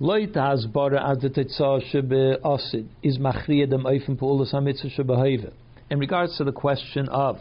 Loit 0.00 0.34
hasbara 0.34 1.10
as 1.10 1.18
the 1.18 1.28
tetzah 1.28 1.82
shebe 1.92 2.40
osid 2.40 2.86
is 3.02 3.18
machriya 3.18 3.68
dem 3.68 3.82
oifen 3.82 4.16
pa'ulas 4.16 4.54
hamitzah 4.54 4.96
shebehave. 4.96 5.52
In 5.90 5.98
regards 5.98 6.38
to 6.38 6.44
the 6.44 6.52
question 6.52 7.08
of 7.08 7.38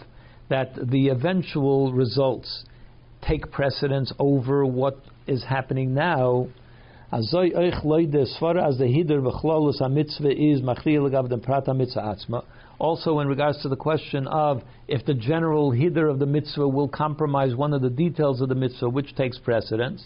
that 0.49 0.73
the 0.89 1.09
eventual 1.09 1.93
results 1.93 2.65
take 3.21 3.51
precedence 3.51 4.11
over 4.19 4.65
what 4.65 4.97
is 5.27 5.43
happening 5.43 5.93
now, 5.93 6.47
Azoy 7.11 7.55
as 7.55 8.37
as 8.57 8.77
the 8.77 8.85
hider 8.85 9.21
v'chlolus 9.21 9.79
ha-mitzvah 9.79 10.29
is 10.29 10.61
machriya 10.61 10.99
legav 10.99 11.29
dem 11.29 11.39
prat 11.39 11.65
ha-mitzvah 11.65 12.01
atzma. 12.01 12.43
Also 12.79 13.19
in 13.19 13.29
regards 13.29 13.61
to 13.61 13.69
the 13.69 13.77
question 13.77 14.27
of 14.27 14.61
if 14.89 15.05
the 15.05 15.13
general 15.13 15.71
hider 15.71 16.09
of 16.09 16.19
the 16.19 16.25
mitzvah 16.25 16.67
will 16.67 16.89
compromise 16.89 17.55
one 17.55 17.71
of 17.71 17.81
the 17.81 17.89
details 17.89 18.41
of 18.41 18.49
the 18.49 18.55
mitzvah, 18.55 18.89
which 18.89 19.15
takes 19.15 19.39
precedence, 19.39 20.05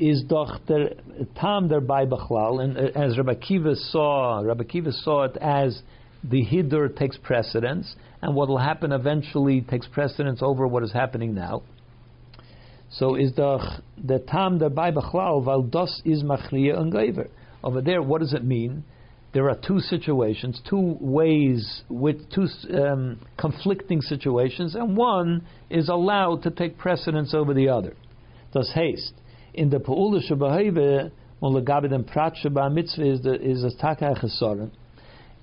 is 0.00 0.24
doch 0.24 0.58
der 0.66 0.94
tam 1.36 1.68
der 1.68 1.80
by 1.80 2.04
bechlal, 2.04 2.60
and 2.60 2.76
uh, 2.76 2.98
as 2.98 3.16
Rabbi 3.16 3.34
Kiva 3.34 3.76
saw, 3.76 4.40
Rabbi 4.40 4.64
Kiva 4.64 4.90
saw 4.90 5.22
it 5.22 5.36
as 5.36 5.82
the 6.24 6.42
hider 6.42 6.88
takes 6.88 7.16
precedence, 7.16 7.94
and 8.22 8.34
what 8.34 8.48
will 8.48 8.58
happen 8.58 8.90
eventually 8.90 9.60
takes 9.60 9.86
precedence 9.86 10.40
over 10.42 10.66
what 10.66 10.82
is 10.82 10.92
happening 10.92 11.32
now. 11.32 11.62
So 12.98 13.16
is 13.16 13.32
the 13.34 13.80
the 14.02 14.20
tam 14.20 14.58
der 14.58 14.68
by 14.68 14.90
bechlal 14.92 15.44
val 15.44 15.62
das 15.62 16.02
is 16.04 16.22
machriya 16.22 16.78
and 16.78 16.92
gaiver. 16.92 17.28
Over 17.62 17.80
there, 17.80 18.02
what 18.02 18.20
does 18.20 18.32
it 18.32 18.44
mean? 18.44 18.84
There 19.32 19.50
are 19.50 19.58
two 19.66 19.80
situations, 19.80 20.60
two 20.68 20.96
ways 21.00 21.82
with 21.88 22.30
two 22.32 22.46
um, 22.72 23.18
conflicting 23.36 24.00
situations, 24.00 24.76
and 24.76 24.96
one 24.96 25.44
is 25.70 25.88
allowed 25.88 26.44
to 26.44 26.50
take 26.50 26.78
precedence 26.78 27.34
over 27.34 27.52
the 27.52 27.68
other. 27.68 27.96
Thus 28.52 28.70
haste 28.72 29.14
in 29.54 29.70
the 29.70 29.78
Pa'ula 29.78 30.20
Lagabi 31.42 31.90
den 31.90 32.04
Prat 32.04 32.34
Shabah 32.42 32.72
Mitzvah 32.72 33.04
is 33.04 33.22
the 33.22 33.34
is 33.34 33.64
a 33.64 33.70
Taka 33.76 34.14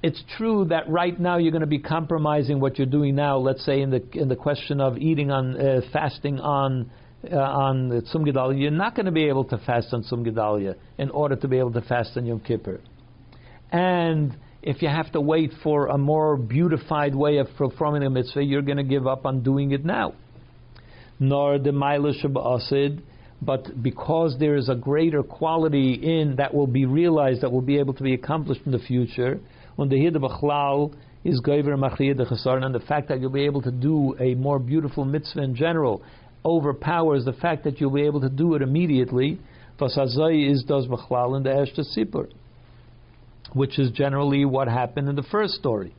It's 0.02 0.24
true 0.38 0.66
that 0.70 0.90
right 0.90 1.20
now 1.20 1.38
you're 1.38 1.52
going 1.52 1.62
to 1.62 1.68
be 1.68 1.80
compromising 1.80 2.62
what 2.62 2.78
you're 2.78 2.88
doing 2.88 3.16
now. 3.16 3.38
Let's 3.38 3.66
say 3.66 3.82
in 3.82 3.90
the 3.90 4.02
in 4.14 4.30
the 4.30 4.38
question 4.38 4.80
of 4.80 4.98
eating 4.98 5.32
on 5.32 5.60
uh, 5.60 5.82
fasting 5.92 6.40
on 6.40 6.90
uh, 7.30 7.36
on 7.36 7.90
Tzum 7.90 8.26
Gedalia, 8.28 8.60
you're 8.60 8.72
not 8.72 8.96
going 8.96 9.06
to 9.06 9.12
be 9.12 9.26
able 9.26 9.44
to 9.46 9.58
fast 9.60 9.94
on 9.94 10.04
Tzum 10.04 10.26
Gedalia 10.26 10.76
in 10.98 11.10
order 11.10 11.36
to 11.36 11.48
be 11.48 11.60
able 11.60 11.74
to 11.74 11.82
fast 11.82 12.18
on 12.18 12.26
Yom 12.26 12.40
Kippur. 12.40 12.82
And 13.72 14.36
if 14.62 14.82
you 14.82 14.90
have 14.90 15.12
to 15.14 15.22
wait 15.22 15.52
for 15.64 15.88
a 15.88 15.98
more 15.98 16.38
beautified 16.38 17.16
way 17.16 17.38
of 17.38 17.48
performing 17.58 18.02
the 18.02 18.10
mitzvah, 18.10 18.44
you're 18.44 18.62
going 18.62 18.78
to 18.78 18.84
give 18.84 19.08
up 19.08 19.26
on 19.26 19.44
doing 19.44 19.72
it 19.72 19.86
now. 19.86 20.14
Nor 21.20 21.60
the 21.60 21.72
Asid, 21.72 23.04
but 23.42 23.82
because 23.82 24.38
there 24.40 24.56
is 24.56 24.70
a 24.70 24.76
greater 24.76 25.24
quality 25.24 25.94
in 25.94 26.36
that 26.38 26.54
will 26.54 26.68
be 26.68 26.86
realized, 26.86 27.42
that 27.42 27.52
will 27.52 27.62
be 27.62 27.80
able 27.80 27.94
to 27.96 28.04
be 28.04 28.14
accomplished 28.14 28.62
in 28.66 28.72
the 28.72 28.80
future, 28.80 29.40
when 29.76 29.90
the 29.90 30.00
Hid 30.00 30.14
Bachlal 30.16 30.94
is 31.24 31.40
Gaiver 31.42 31.76
Machiyah 31.78 32.18
de 32.18 32.66
and 32.66 32.76
the 32.76 32.80
fact 32.80 33.08
that 33.10 33.20
you'll 33.20 33.30
be 33.30 33.46
able 33.46 33.62
to 33.62 33.72
do 33.72 34.16
a 34.20 34.36
more 34.36 34.60
beautiful 34.60 35.06
mitzvah 35.06 35.42
in 35.42 35.56
general, 35.56 36.04
overpowers 36.46 37.26
the 37.26 37.34
fact 37.34 37.64
that 37.66 37.80
you'll 37.80 37.92
be 37.92 38.04
able 38.04 38.22
to 38.22 38.30
do 38.30 38.56
it 38.56 38.62
immediately. 38.62 39.40
Fasazai 39.80 40.52
is 40.52 40.64
does 40.64 40.88
machlal 40.88 41.36
in 41.38 41.44
the 41.44 41.50
Eshta 41.50 41.84
Sipur, 41.96 42.28
which 43.54 43.80
is 43.80 43.92
generally 43.92 44.46
what 44.46 44.68
happened 44.68 45.10
in 45.10 45.16
the 45.16 45.24
first 45.24 45.54
story. 45.56 45.96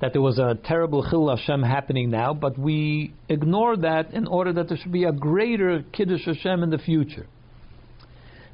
That 0.00 0.12
there 0.12 0.22
was 0.22 0.38
a 0.38 0.58
terrible 0.64 1.08
Chil 1.08 1.28
Hashem 1.28 1.62
happening 1.62 2.10
now, 2.10 2.34
but 2.34 2.58
we 2.58 3.14
ignore 3.28 3.76
that 3.76 4.12
in 4.12 4.26
order 4.26 4.52
that 4.54 4.68
there 4.68 4.76
should 4.76 4.90
be 4.90 5.04
a 5.04 5.12
greater 5.12 5.84
Kiddush 5.92 6.24
Hashem 6.26 6.64
in 6.64 6.70
the 6.70 6.78
future. 6.78 7.26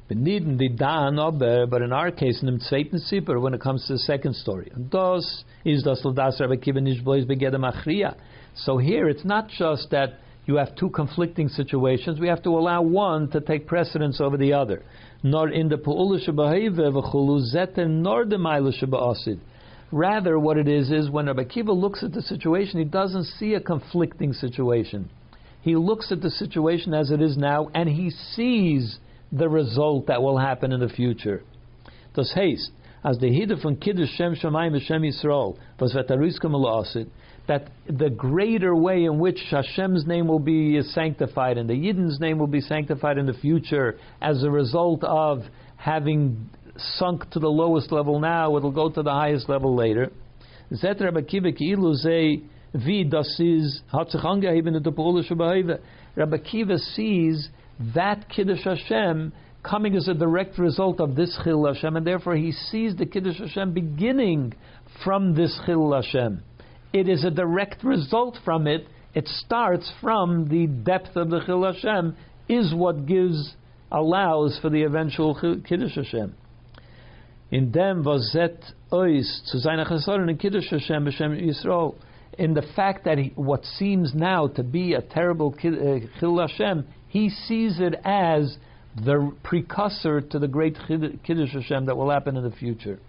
But 0.07 0.17
in 0.17 1.91
our 1.91 2.11
case, 2.11 2.41
in 2.41 2.47
the 2.47 3.39
when 3.39 3.53
it 3.53 3.61
comes 3.61 3.85
to 3.87 3.93
the 3.93 3.99
second 3.99 4.35
story, 4.35 4.71
das 4.89 5.43
is 5.65 5.83
das 5.83 6.01
Ladas 6.03 6.39
Rabbi 6.39 6.55
Kiva 6.55 6.79
Begedem 6.79 7.63
Achriya. 7.71 8.15
So 8.55 8.77
here, 8.77 9.07
it's 9.07 9.23
not 9.23 9.49
just 9.49 9.89
that 9.91 10.19
you 10.49 10.55
have 10.55 10.75
two 10.75 10.89
conflicting 10.89 11.47
situations, 11.47 12.19
we 12.19 12.27
have 12.27 12.41
to 12.41 12.49
allow 12.49 12.81
one 12.81 13.29
to 13.29 13.39
take 13.39 13.67
precedence 13.67 14.19
over 14.19 14.35
the 14.35 14.51
other. 14.51 14.81
Nor 15.21 15.49
in 15.49 15.69
the 15.69 15.77
nor 18.01 18.25
the 18.25 19.37
Rather, 19.91 20.39
what 20.39 20.57
it 20.57 20.67
is 20.67 20.91
is 20.91 21.09
when 21.11 21.27
Rabbi 21.27 21.43
Kiva 21.43 21.71
looks 21.71 22.03
at 22.03 22.13
the 22.13 22.23
situation, 22.23 22.79
he 22.79 22.85
doesn't 22.85 23.25
see 23.25 23.53
a 23.53 23.61
conflicting 23.61 24.33
situation. 24.33 25.07
He 25.61 25.75
looks 25.75 26.11
at 26.11 26.21
the 26.21 26.31
situation 26.31 26.95
as 26.95 27.11
it 27.11 27.21
is 27.21 27.37
now, 27.37 27.69
and 27.75 27.87
he 27.87 28.09
sees 28.09 28.97
the 29.31 29.49
result 29.49 30.07
that 30.07 30.23
will 30.23 30.39
happen 30.39 30.71
in 30.71 30.79
the 30.79 30.89
future. 30.89 31.43
Das 32.15 32.31
haste 32.33 32.71
as 33.03 33.19
the 33.19 33.31
hide 33.31 33.61
von 33.61 33.75
Kiddush 33.75 34.09
Shem 34.15 34.35
Shemayim 34.35 34.81
Shem 34.81 35.03
Yisrael, 35.03 35.57
was 35.79 35.93
vetariskum 35.93 36.55
that 37.49 37.67
the 37.87 38.11
greater 38.11 38.75
way 38.75 39.05
in 39.05 39.17
which 39.17 39.39
Hashem's 39.49 40.05
name 40.05 40.27
will 40.27 40.39
be 40.39 40.81
sanctified 40.83 41.57
and 41.57 41.67
the 41.67 41.73
Yidden's 41.73 42.19
name 42.19 42.37
will 42.37 42.47
be 42.47 42.61
sanctified 42.61 43.17
in 43.17 43.25
the 43.25 43.33
future 43.33 43.97
as 44.21 44.43
a 44.43 44.51
result 44.51 45.03
of 45.03 45.39
having 45.75 46.47
sunk 46.77 47.27
to 47.31 47.39
the 47.39 47.49
lowest 47.49 47.91
level 47.91 48.19
now, 48.19 48.55
it'll 48.55 48.71
go 48.71 48.89
to 48.89 49.01
the 49.01 49.11
highest 49.11 49.49
level 49.49 49.75
later. 49.75 50.11
Rabbi 56.15 56.37
Kiva 56.37 56.77
sees 56.77 57.49
that 57.95 58.29
Kiddush 58.29 58.63
Hashem 58.63 59.33
coming 59.63 59.95
as 59.95 60.07
a 60.07 60.13
direct 60.13 60.59
result 60.59 61.01
of 61.01 61.15
this 61.15 61.37
Chil 61.43 61.65
Hashem, 61.65 61.95
and 61.95 62.05
therefore 62.05 62.35
he 62.35 62.51
sees 62.51 62.95
the 62.95 63.07
Kiddush 63.07 63.39
Hashem 63.39 63.73
beginning 63.73 64.53
from 65.03 65.33
this 65.33 65.59
Chil 65.65 65.93
Hashem. 65.93 66.43
It 66.91 67.07
is 67.07 67.23
a 67.23 67.31
direct 67.31 67.83
result 67.83 68.37
from 68.43 68.67
it. 68.67 68.87
It 69.13 69.27
starts 69.27 69.91
from 70.01 70.47
the 70.47 70.67
depth 70.67 71.15
of 71.15 71.29
the 71.29 71.41
Chil 71.45 71.63
Hashem, 71.63 72.15
is 72.47 72.73
what 72.73 73.05
gives, 73.05 73.53
allows 73.91 74.57
for 74.61 74.69
the 74.69 74.83
eventual 74.83 75.35
Kiddush 75.35 75.95
Hashem. 75.95 76.35
In 77.51 77.71
dem 77.71 78.03
was 78.03 78.35
ois 78.91 79.45
zu 79.47 79.59
seiner 79.59 79.85
Chesoren 79.85 80.29
in 80.29 80.37
Kiddush 80.37 80.69
Hashem 80.69 81.05
b'Shem 81.05 81.41
Yisrael. 81.41 81.95
In 82.37 82.53
the 82.53 82.63
fact 82.75 83.05
that 83.05 83.17
he, 83.17 83.33
what 83.35 83.65
seems 83.65 84.13
now 84.13 84.47
to 84.47 84.63
be 84.63 84.93
a 84.93 85.01
terrible 85.01 85.53
uh, 85.57 86.19
Chil 86.19 86.39
Hashem, 86.39 86.87
he 87.07 87.29
sees 87.29 87.79
it 87.79 87.95
as 88.05 88.57
the 88.95 89.31
precursor 89.43 90.21
to 90.21 90.39
the 90.39 90.47
great 90.47 90.77
Kiddush 90.87 91.53
Hashem 91.53 91.85
that 91.85 91.97
will 91.97 92.09
happen 92.09 92.37
in 92.37 92.43
the 92.43 92.55
future. 92.55 92.99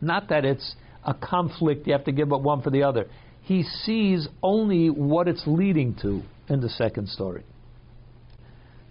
Not 0.00 0.28
that 0.28 0.44
it's 0.44 0.76
a 1.06 1.14
conflict, 1.14 1.86
you 1.86 1.92
have 1.92 2.04
to 2.04 2.12
give 2.12 2.32
up 2.32 2.42
one 2.42 2.60
for 2.62 2.70
the 2.70 2.82
other. 2.82 3.06
He 3.42 3.62
sees 3.62 4.28
only 4.42 4.90
what 4.90 5.28
it's 5.28 5.44
leading 5.46 5.94
to 6.02 6.22
in 6.48 6.60
the 6.60 6.68
second 6.68 7.08
story. 7.08 7.44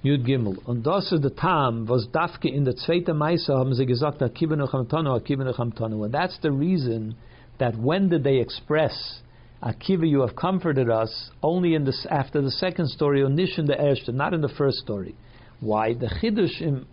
Yud 0.03 0.25
Gimel. 0.25 0.57
Und 0.65 0.83
das 0.83 1.11
ist 1.11 1.23
der 1.23 1.35
Tam, 1.35 1.89
was 1.89 2.07
Dafke 2.07 2.47
in 2.47 2.63
der 2.63 2.75
zweite 2.75 3.13
Meise 3.13 3.53
haben 3.53 3.73
sie 3.73 3.85
gesagt, 3.85 4.21
Akiva 4.21 4.55
Nechamtanu, 4.55 5.19
Akiva 5.19 5.43
Nechamtanu. 5.43 6.05
And 6.05 6.13
that's 6.13 6.37
the 6.41 6.51
reason 6.51 7.15
that 7.59 7.75
when 7.77 8.09
did 8.09 8.23
they 8.23 8.37
express 8.37 9.21
Akiva, 9.63 10.07
you 10.07 10.21
have 10.21 10.35
comforted 10.35 10.89
us, 10.91 11.31
only 11.41 11.73
in 11.73 11.85
this, 11.85 12.05
after 12.09 12.41
the 12.41 12.51
second 12.51 12.87
story, 12.89 13.21
Onishin 13.21 13.65
the 13.65 13.73
Erste, 13.73 14.13
not 14.13 14.33
in 14.33 14.41
the 14.41 14.49
first 14.49 14.77
story. 14.77 15.15
Why? 15.59 15.93
The 15.93 16.07
Chiddush 16.21 16.61
in, 16.61 16.85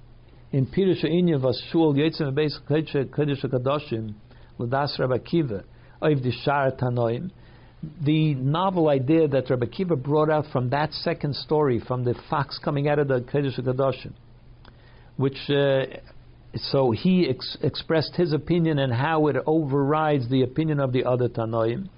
in 0.52 0.66
Pirush 0.66 1.04
Inyan 1.04 1.42
was 1.42 1.62
Shul 1.70 1.94
Yetzim 1.94 2.34
Beis 2.34 2.54
Chiddush 2.70 3.44
HaKadoshim, 3.44 4.14
Rabbi 4.70 5.18
Akiva, 5.18 5.64
Oiv 6.02 6.24
Dishar 6.24 6.78
Tanoim, 6.78 7.30
the 8.04 8.34
novel 8.34 8.88
idea 8.88 9.26
that 9.28 9.50
Rabbi 9.50 9.66
Kiva 9.66 9.96
brought 9.96 10.30
out 10.30 10.46
from 10.52 10.70
that 10.70 10.92
second 10.92 11.34
story, 11.34 11.80
from 11.80 12.04
the 12.04 12.14
fox 12.30 12.58
coming 12.58 12.88
out 12.88 12.98
of 12.98 13.08
the 13.08 13.20
Kodesh 13.20 13.58
Kodashim, 13.58 14.12
which 15.16 15.36
uh, 15.50 15.98
so 16.54 16.90
he 16.90 17.28
ex- 17.28 17.56
expressed 17.62 18.14
his 18.14 18.32
opinion 18.32 18.78
and 18.78 18.92
how 18.92 19.26
it 19.28 19.36
overrides 19.46 20.28
the 20.28 20.42
opinion 20.42 20.80
of 20.80 20.92
the 20.92 21.04
other 21.04 21.28
Tanoim. 21.28 21.88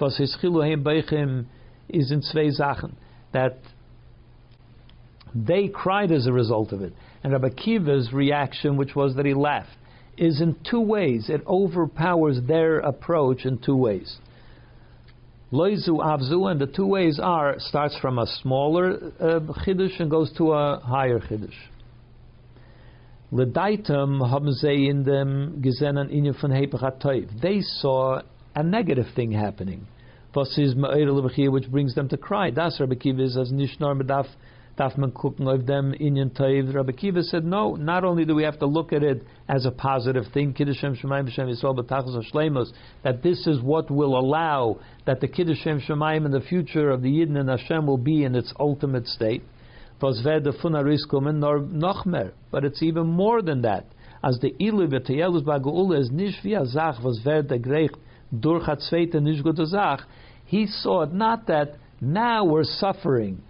Was 0.00 0.16
his 0.16 0.36
chiluhem 0.42 0.82
beichem 0.82 1.46
is 1.88 2.10
in 2.10 2.22
zwei 2.22 2.50
Sachen 2.50 2.94
that 3.32 3.58
they 5.34 5.68
cried 5.68 6.12
as 6.12 6.26
a 6.26 6.32
result 6.32 6.72
of 6.72 6.82
it, 6.82 6.92
and 7.22 7.32
Rabbi 7.32 7.50
Kiva's 7.50 8.12
reaction, 8.12 8.76
which 8.76 8.94
was 8.94 9.16
that 9.16 9.26
he 9.26 9.34
laughed, 9.34 9.76
is 10.16 10.40
in 10.40 10.56
two 10.68 10.80
ways. 10.80 11.28
It 11.28 11.42
overpowers 11.46 12.38
their 12.46 12.78
approach 12.78 13.44
in 13.44 13.58
two 13.58 13.76
ways. 13.76 14.16
Loizu 15.52 16.00
avzu, 16.00 16.50
and 16.50 16.60
the 16.60 16.66
two 16.66 16.86
ways 16.86 17.20
are 17.22 17.56
starts 17.58 17.96
from 17.98 18.18
a 18.18 18.26
smaller 18.42 19.12
uh, 19.20 19.40
chiddush 19.64 20.00
and 20.00 20.10
goes 20.10 20.32
to 20.36 20.52
a 20.52 20.80
higher 20.80 21.20
chiddush. 21.20 21.54
Ledaitem 23.32 24.28
haben 24.28 24.48
in 24.64 25.04
dem 25.04 25.62
gesehen 25.62 25.96
inyan 26.10 26.40
von 26.40 27.30
They 27.40 27.60
saw 27.60 28.22
a 28.54 28.62
negative 28.62 29.06
thing 29.14 29.32
happening. 29.32 29.86
Which 30.34 31.70
brings 31.70 31.94
them 31.94 32.08
to 32.10 32.16
cry. 32.16 32.50
Das 32.50 32.78
Rabbi 32.78 32.94
Kiva 32.96 33.22
is 33.22 33.36
as 33.36 33.50
medaf 33.50 34.26
darf 34.76 34.96
man 34.98 35.12
gucken 35.12 35.48
auf 35.48 35.64
dem 35.64 35.92
Inyan 35.94 36.30
Taiv. 36.30 36.74
Rabbi 36.74 36.92
Kiva 36.92 37.22
said, 37.22 37.44
no, 37.44 37.76
not 37.76 38.04
only 38.04 38.26
do 38.26 38.34
we 38.34 38.42
have 38.42 38.58
to 38.58 38.66
look 38.66 38.92
at 38.92 39.02
it 39.02 39.22
as 39.48 39.64
a 39.64 39.70
positive 39.70 40.26
thing, 40.34 40.52
Kiddushim 40.52 41.00
Shemayim 41.00 41.30
B'Shem 41.30 41.48
Yisrael 41.48 41.74
B'Tachas 41.78 42.14
HaShlemos, 42.14 42.72
that 43.02 43.22
this 43.22 43.46
is 43.46 43.60
what 43.62 43.90
will 43.90 44.18
allow 44.18 44.78
that 45.06 45.20
the 45.20 45.28
Kiddushim 45.28 45.80
Shemayim 45.86 46.26
in 46.26 46.30
the 46.30 46.42
future 46.42 46.90
of 46.90 47.00
the 47.00 47.08
Yidden 47.08 47.38
and 47.38 47.48
Hashem 47.48 47.86
will 47.86 47.96
be 47.96 48.24
in 48.24 48.34
its 48.34 48.52
ultimate 48.60 49.06
state. 49.06 49.42
But 49.98 50.12
it's 52.64 52.82
even 52.82 53.06
more 53.06 53.40
than 53.40 53.62
that. 53.62 53.86
As 54.22 54.38
the 54.40 54.54
Ilu 54.60 54.88
v'Tayelus 54.88 55.42
Ba'Geula 55.42 56.00
is 56.00 56.10
nish 56.10 56.34
v'Azach 56.44 57.02
was 57.02 57.18
verde 57.24 57.58
greich 57.58 57.94
durch 58.38 58.66
hat 58.66 58.80
zweite 58.80 59.22
nish 59.22 59.42
Zach. 59.68 60.00
He 60.44 60.66
saw 60.66 61.02
it 61.04 61.14
not 61.14 61.46
that 61.46 61.76
now 62.00 62.44
we're 62.44 62.64
suffering 62.64 63.40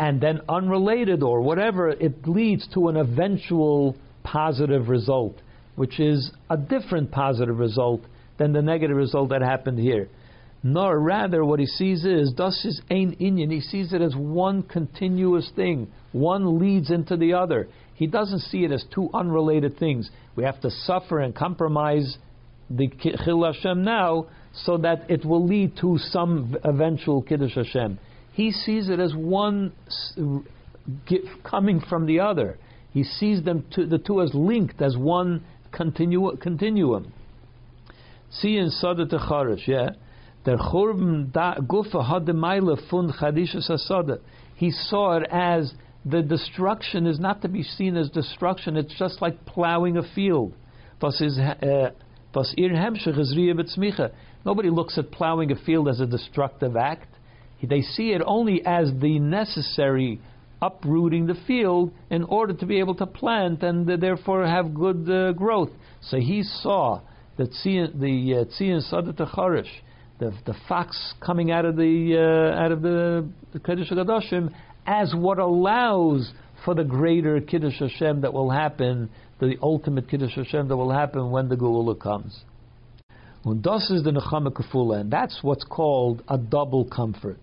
and 0.00 0.18
then 0.18 0.40
unrelated 0.48 1.22
or 1.22 1.42
whatever, 1.42 1.90
it 1.90 2.26
leads 2.26 2.66
to 2.68 2.88
an 2.88 2.96
eventual 2.96 3.94
positive 4.24 4.88
result, 4.88 5.36
which 5.76 6.00
is 6.00 6.32
a 6.48 6.56
different 6.56 7.10
positive 7.10 7.58
result 7.58 8.00
than 8.38 8.54
the 8.54 8.62
negative 8.62 8.96
result 8.96 9.28
that 9.28 9.42
happened 9.42 9.78
here. 9.78 10.08
Nor 10.62 10.98
rather, 10.98 11.44
what 11.44 11.60
he 11.60 11.66
sees 11.66 12.06
is 12.06 12.32
thus 12.34 12.64
is 12.64 12.80
ain 12.90 13.14
inyan. 13.20 13.52
He 13.52 13.60
sees 13.60 13.92
it 13.92 14.00
as 14.00 14.16
one 14.16 14.62
continuous 14.62 15.50
thing. 15.54 15.88
One 16.12 16.58
leads 16.58 16.90
into 16.90 17.18
the 17.18 17.34
other. 17.34 17.68
He 17.94 18.06
doesn't 18.06 18.40
see 18.40 18.64
it 18.64 18.72
as 18.72 18.82
two 18.94 19.10
unrelated 19.12 19.78
things. 19.78 20.08
We 20.34 20.44
have 20.44 20.62
to 20.62 20.70
suffer 20.70 21.18
and 21.18 21.34
compromise 21.34 22.16
the 22.70 22.88
Chil 22.88 23.44
Hashem 23.44 23.84
now 23.84 24.28
so 24.64 24.78
that 24.78 25.10
it 25.10 25.26
will 25.26 25.46
lead 25.46 25.76
to 25.82 25.98
some 25.98 26.56
eventual 26.64 27.20
Kiddush 27.20 27.54
Hashem. 27.54 27.98
He 28.40 28.52
sees 28.52 28.88
it 28.88 28.98
as 29.00 29.14
one 29.14 29.74
coming 31.44 31.78
from 31.78 32.06
the 32.06 32.20
other. 32.20 32.56
He 32.90 33.04
sees 33.04 33.42
them 33.42 33.66
to, 33.72 33.84
the 33.84 33.98
two 33.98 34.22
as 34.22 34.32
linked 34.32 34.80
as 34.80 34.96
one 34.96 35.44
continu- 35.74 36.40
continuum. 36.40 37.12
See 38.30 38.56
in 38.56 38.70
Sada 38.70 39.04
Techarish, 39.04 39.68
yeah. 39.68 39.90
Der 40.46 40.56
Churban 40.56 41.30
Gufa 41.32 42.02
had 42.02 42.24
the 42.24 42.78
fun 42.90 43.12
Chadishas. 43.12 44.18
He 44.56 44.70
saw 44.70 45.18
it 45.18 45.28
as 45.30 45.74
the 46.06 46.22
destruction 46.22 47.06
is 47.06 47.20
not 47.20 47.42
to 47.42 47.48
be 47.48 47.62
seen 47.62 47.94
as 47.94 48.08
destruction. 48.08 48.74
It's 48.78 48.98
just 48.98 49.20
like 49.20 49.44
plowing 49.44 49.98
a 49.98 50.14
field. 50.14 50.54
Uh, 51.02 51.90
Nobody 54.46 54.70
looks 54.70 54.96
at 54.96 55.10
plowing 55.10 55.52
a 55.52 55.56
field 55.56 55.88
as 55.90 56.00
a 56.00 56.06
destructive 56.06 56.74
act. 56.74 57.16
They 57.62 57.82
see 57.82 58.12
it 58.12 58.22
only 58.24 58.64
as 58.64 58.90
the 59.00 59.18
necessary 59.18 60.20
uprooting 60.62 61.26
the 61.26 61.36
field 61.46 61.92
in 62.10 62.24
order 62.24 62.52
to 62.52 62.66
be 62.66 62.78
able 62.80 62.94
to 62.94 63.06
plant 63.06 63.62
and 63.62 63.90
uh, 63.90 63.96
therefore 63.96 64.46
have 64.46 64.74
good 64.74 65.08
uh, 65.10 65.32
growth. 65.32 65.70
So 66.02 66.18
he 66.18 66.42
saw 66.42 67.00
that 67.38 67.50
the 67.64 68.46
uh, 68.46 68.60
Tzion 68.60 68.92
Sadat 68.92 69.16
Charish, 69.34 69.70
the 70.18 70.32
the 70.44 70.54
fox 70.68 71.14
coming 71.24 71.50
out 71.50 71.64
of 71.64 71.76
the 71.76 72.16
uh, 72.16 72.60
out 72.62 72.72
of 72.72 72.82
the, 72.82 73.28
Kodesh 73.58 73.90
Kodashim, 73.90 74.52
as 74.86 75.14
what 75.14 75.38
allows 75.38 76.32
for 76.64 76.74
the 76.74 76.84
greater 76.84 77.40
Kiddush 77.40 77.78
Hashem 77.78 78.20
that 78.20 78.32
will 78.32 78.50
happen, 78.50 79.10
the 79.38 79.56
ultimate 79.62 80.08
Kiddush 80.10 80.34
Hashem 80.34 80.68
that 80.68 80.76
will 80.76 80.92
happen 80.92 81.30
when 81.30 81.48
the 81.48 81.56
Geula 81.56 81.98
comes. 81.98 82.38
Und 83.44 83.66
is 83.90 84.02
the 84.02 84.10
Nechama 84.10 84.52
Kefula, 84.52 85.00
and 85.00 85.10
that's 85.10 85.38
what's 85.42 85.64
called 85.64 86.22
a 86.28 86.36
double 86.36 86.84
comfort. 86.84 87.40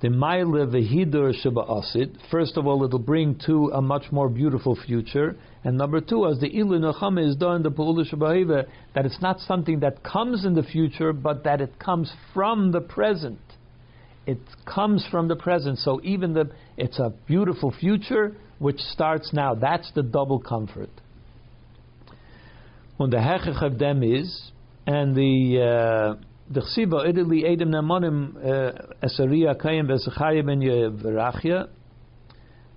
The 0.00 0.10
Maile 0.10 0.66
Vehidur 0.66 1.32
Asid. 1.70 2.18
First 2.28 2.56
of 2.56 2.66
all, 2.66 2.84
it'll 2.84 2.98
bring 2.98 3.38
to 3.46 3.70
a 3.72 3.80
much 3.80 4.10
more 4.10 4.28
beautiful 4.28 4.76
future. 4.84 5.36
And 5.62 5.78
number 5.78 6.00
two, 6.00 6.26
as 6.26 6.40
the 6.40 6.48
Ilu 6.48 6.80
Nechama 6.80 7.28
is 7.28 7.36
done, 7.36 7.62
the 7.62 7.70
Pa'ula 7.70 8.12
Shabbahiva, 8.12 8.66
that 8.96 9.06
it's 9.06 9.22
not 9.22 9.38
something 9.38 9.78
that 9.78 10.02
comes 10.02 10.44
in 10.44 10.54
the 10.54 10.64
future, 10.64 11.12
but 11.12 11.44
that 11.44 11.60
it 11.60 11.78
comes 11.78 12.12
from 12.34 12.72
the 12.72 12.80
present. 12.80 13.38
It 14.26 14.40
comes 14.66 15.06
from 15.08 15.28
the 15.28 15.36
present. 15.36 15.78
So 15.78 16.00
even 16.02 16.32
the, 16.32 16.50
it's 16.76 16.98
a 16.98 17.12
beautiful 17.28 17.70
future 17.70 18.34
which 18.58 18.78
starts 18.78 19.32
now. 19.32 19.54
That's 19.54 19.92
the 19.92 20.02
double 20.02 20.40
comfort. 20.40 20.90
Und 22.98 23.12
the 23.12 23.18
Hechech 23.18 23.62
of 23.62 23.78
them 23.78 24.02
is 24.02 24.51
and 24.86 25.14
the 25.14 25.60
uh, 25.60 26.14
the 26.50 26.60
chsiba 26.60 27.06
idli 27.06 27.44
edem 27.44 27.70
namanim 27.70 28.36
uh, 28.36 28.72
esaria 29.02 29.54
kayim 29.54 29.86
v'zechaya 29.88 30.44
ben 30.44 30.60
yerachia 30.60 31.68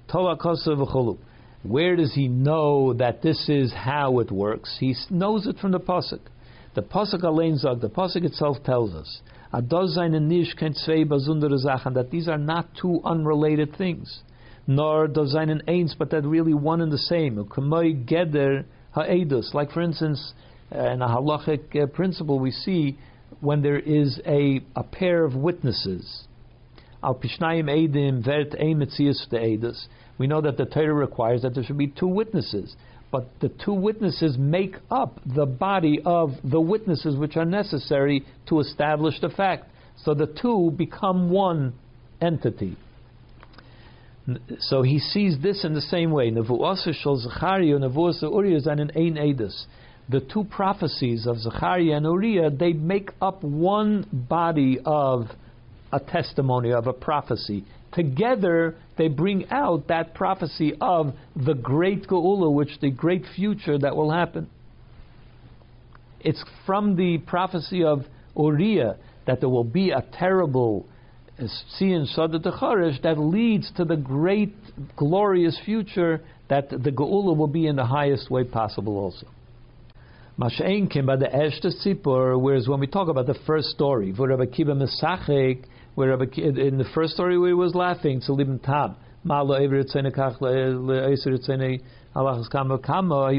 toa 0.07 0.38
kosa 0.38 0.76
v'cholu. 0.76 1.18
Where 1.64 1.95
does 1.95 2.14
he 2.14 2.27
know 2.27 2.94
that 2.94 3.23
this 3.23 3.49
is 3.49 3.73
how 3.73 4.19
it 4.19 4.32
works? 4.32 4.77
He 4.80 4.95
knows 5.10 5.48
it 5.48 5.57
from 5.57 5.72
the 5.72 5.80
pasuk. 5.80 6.19
The 6.76 6.84
pasuk 6.84 7.23
alein 7.23 7.57
zog. 7.57 7.82
The 7.82 7.90
pasuk 7.90 8.23
itself 8.23 8.57
tells 8.64 8.94
us 8.94 9.22
that 9.52 9.68
these 12.11 12.27
are 12.27 12.38
not 12.38 12.69
two 12.80 13.02
unrelated 13.03 13.76
things. 13.77 14.22
Nor 14.68 15.07
does 15.07 15.36
einen 15.36 15.61
eins, 15.68 15.95
but 15.98 16.10
that 16.11 16.23
really 16.23 16.53
one 16.53 16.82
and 16.82 16.91
the 16.91 16.98
same. 16.98 17.38
Like 19.53 19.72
for 19.72 19.82
instance, 19.82 20.34
uh, 20.74 20.92
in 20.92 21.02
a 21.02 21.08
halachic 21.08 21.76
uh, 21.76 21.88
principle, 21.88 22.40
we 22.40 22.52
see 22.52 22.98
when 23.42 23.62
there 23.62 23.80
is 23.80 24.20
a, 24.26 24.62
a 24.76 24.84
pair 24.84 25.24
of 25.24 25.36
witnesses. 25.36 26.24
Al 27.04 27.16
pishnayim 27.16 27.66
edim 27.66 28.24
vert 28.24 28.52
edus. 28.52 29.86
We 30.18 30.28
know 30.28 30.42
that 30.42 30.58
the 30.58 30.66
Torah 30.66 30.94
requires 30.94 31.42
that 31.42 31.54
there 31.54 31.64
should 31.64 31.78
be 31.78 31.88
two 31.88 32.08
witnesses, 32.08 32.76
but 33.12 33.30
the 33.42 33.50
two 33.50 33.74
witnesses 33.74 34.38
make 34.38 34.76
up 34.90 35.20
the 35.26 35.46
body 35.46 36.02
of 36.06 36.32
the 36.44 36.62
witnesses 36.62 37.16
which 37.16 37.38
are 37.38 37.46
necessary 37.46 38.26
to 38.48 38.60
establish 38.60 39.20
the 39.22 39.30
fact. 39.30 39.70
So 40.04 40.14
the 40.14 40.28
two 40.28 40.74
become 40.76 41.30
one 41.30 41.74
entity. 42.22 42.78
So 44.60 44.82
he 44.82 45.00
sees 45.00 45.38
this 45.42 45.64
in 45.64 45.74
the 45.74 45.82
same 45.82 46.12
way. 46.12 46.32
The 50.07 50.19
two 50.19 50.44
prophecies 50.44 51.26
of 51.26 51.40
Zechariah 51.40 51.98
and 51.98 52.06
Uriah, 52.06 52.52
they 52.52 52.73
make 52.73 53.10
up 53.22 53.44
one 53.44 54.06
body 54.11 54.80
of 54.86 55.27
a 55.91 55.99
testimony, 55.99 56.72
of 56.73 56.86
a 56.86 56.94
prophecy. 56.94 57.65
Together, 57.91 58.76
they 58.98 59.07
bring 59.07 59.49
out 59.49 59.88
that 59.88 60.14
prophecy 60.14 60.73
of 60.80 61.14
the 61.36 61.56
great 61.56 62.07
Geula, 62.07 62.53
which 62.53 62.80
the 62.82 62.91
great 62.91 63.23
future 63.36 63.80
that 63.80 63.95
will 63.95 64.11
happen. 64.11 64.49
It's 66.19 66.44
from 66.65 66.95
the 66.95 67.18
prophecy 67.19 67.84
of 67.84 68.06
Uriah 68.38 68.98
that 69.26 69.40
there 69.40 69.49
will 69.49 69.64
be 69.64 69.91
a 69.91 70.03
terrible 70.19 70.86
Siyan 71.40 72.07
Sada 72.14 72.40
Charish 72.40 73.02
that 73.02 73.18
leads 73.18 73.72
to 73.76 73.86
the 73.86 73.98
great, 73.98 74.53
glorious 74.95 75.60
future 75.65 76.22
that 76.49 76.69
the 76.69 76.91
Geula 76.91 77.36
will 77.36 77.48
be 77.48 77.68
in 77.68 77.76
the 77.76 77.86
highest 77.86 78.30
way 78.30 78.44
possible 78.44 78.98
also. 78.98 79.27
Masha'in 80.38 80.90
came 80.91 81.06
by 81.06 81.16
the 81.16 81.28
Sipur, 81.28 82.38
whereas 82.38 82.68
when 82.68 82.82
we 82.82 82.88
talk 82.88 83.07
about 83.07 83.26
the 83.26 83.40
first 83.48 83.70
story, 83.70 84.12
Rabbi 84.12 84.48
Kiva 84.48 84.74
Mesachek, 84.74 85.64
where 85.95 86.10
Rabbi, 86.10 86.26
in 86.36 86.78
the 86.78 86.84
first 86.94 87.14
story 87.14 87.40
where 87.40 87.48
he 87.48 87.53
was 87.53 87.74
laughing, 87.74 88.20
to 88.26 88.34
Libn 88.34 88.62
Tab, 88.62 88.98
he 89.24 89.30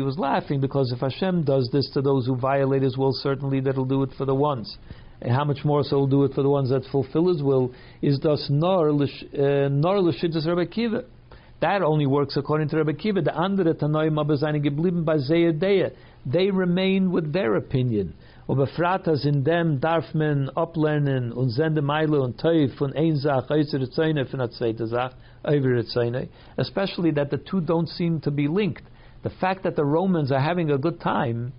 was 0.02 0.18
laughing 0.18 0.60
because 0.60 0.90
if 0.90 1.00
Hashem 1.00 1.44
does 1.44 1.68
this 1.70 1.90
to 1.92 2.00
those 2.00 2.26
who 2.26 2.34
violate 2.34 2.82
His 2.82 2.96
will, 2.96 3.12
certainly 3.12 3.60
that'll 3.60 3.84
do 3.84 4.02
it 4.02 4.10
for 4.16 4.24
the 4.24 4.34
ones 4.34 4.78
and 5.20 5.32
how 5.32 5.44
much 5.44 5.64
more 5.64 5.82
so 5.82 5.98
will 5.98 6.06
do 6.06 6.24
it 6.24 6.32
for 6.34 6.42
the 6.42 6.48
ones 6.48 6.70
that 6.70 6.84
fulfill 6.90 7.28
his 7.28 7.42
will, 7.42 7.72
is 8.02 8.18
thus 8.20 8.46
nor 8.50 8.90
uh, 8.90 9.68
nor 9.68 10.00
l'shittas 10.00 10.46
Rabbi 10.46 10.64
Kiva. 10.66 11.04
That 11.60 11.82
only 11.82 12.06
works 12.06 12.36
according 12.36 12.68
to 12.70 12.76
Rabbi 12.76 12.92
Kiva. 12.92 13.22
The 13.22 13.34
andere 13.34 13.74
Tanoim 13.74 14.18
aber 14.20 14.36
seine 14.36 14.60
Zeyadea. 14.60 15.92
They 16.26 16.50
remain 16.50 17.12
with 17.12 17.32
their 17.32 17.54
opinion. 17.54 18.14
Um, 18.48 18.58
Ubefratas 18.58 19.24
in 19.24 19.44
darf 19.80 20.04
uplernen 20.56 21.32
und 21.32 21.50
sende 21.50 21.82
Meile 21.82 22.20
und 22.20 22.38
Teuf 22.38 22.74
von 22.74 22.92
Zäune 22.92 24.26
von 24.26 24.40
der 24.40 24.50
zweite 24.50 24.86
Sach, 24.86 25.12
Zäune. 25.44 26.28
Especially 26.56 27.12
that 27.12 27.30
the 27.30 27.38
two 27.38 27.60
don't 27.60 27.88
seem 27.88 28.20
to 28.20 28.30
be 28.30 28.48
linked. 28.48 28.82
The 29.22 29.30
fact 29.30 29.62
that 29.62 29.76
the 29.76 29.84
Romans 29.84 30.30
are 30.30 30.40
having 30.40 30.70
a 30.70 30.78
good 30.78 31.00
time 31.00 31.52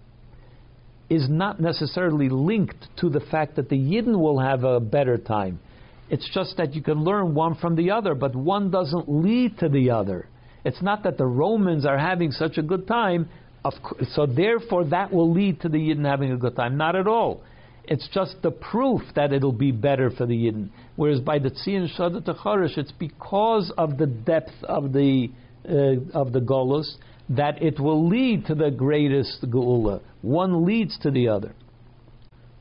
is 1.10 1.30
not 1.30 1.60
necessarily 1.60 2.30
linked 2.30 2.88
to 2.98 3.10
the 3.10 3.22
fact 3.22 3.56
that 3.56 3.70
the 3.70 3.78
Yidden 3.78 4.20
will 4.20 4.40
have 4.40 4.64
a 4.64 4.80
better 4.80 5.18
time. 5.18 5.60
It's 6.10 6.30
just 6.34 6.58
that 6.58 6.74
you 6.74 6.82
can 6.82 7.04
learn 7.04 7.34
one 7.34 7.56
from 7.56 7.76
the 7.76 7.92
other, 7.92 8.16
but 8.16 8.36
one 8.36 8.72
doesn't 8.72 9.10
lead 9.10 9.58
to 9.60 9.70
the 9.70 9.92
other. 9.92 10.28
It's 10.64 10.82
not 10.82 11.04
that 11.04 11.18
the 11.18 11.26
Romans 11.26 11.86
are 11.86 11.98
having 11.98 12.32
such 12.32 12.58
a 12.58 12.62
good 12.62 12.88
time, 12.88 13.30
so 14.14 14.26
therefore 14.26 14.86
that 14.86 15.12
will 15.12 15.32
lead 15.32 15.62
to 15.62 15.70
the 15.70 15.78
Yidden 15.78 16.06
having 16.06 16.32
a 16.32 16.38
good 16.38 16.56
time. 16.56 16.78
Not 16.78 16.96
at 16.96 17.08
all. 17.08 17.44
It's 17.84 18.08
just 18.14 18.42
the 18.42 18.52
proof 18.52 19.02
that 19.16 19.32
it'll 19.32 19.54
be 19.54 19.72
better 19.72 20.12
for 20.12 20.26
the 20.26 20.34
Yidden. 20.34 20.70
Whereas 20.98 21.22
by 21.22 21.40
the 21.40 21.50
Tzion 21.50 21.88
Shadat 21.98 22.26
Charish, 22.44 22.78
it's 22.78 22.92
because 22.92 23.72
of 23.78 23.98
the 23.98 24.08
depth 24.08 24.64
of 24.64 24.92
the 24.92 25.30
uh, 25.68 26.18
of 26.18 26.34
the 26.34 26.40
Golus 26.40 26.96
that 27.30 27.62
it 27.62 27.80
will 27.80 28.08
lead 28.08 28.46
to 28.46 28.56
the 28.56 28.72
greatest 28.72 29.42
Geula. 29.44 30.02
One 30.22 30.66
leads 30.66 30.98
to 31.00 31.12
the 31.12 31.28
other. 31.28 31.54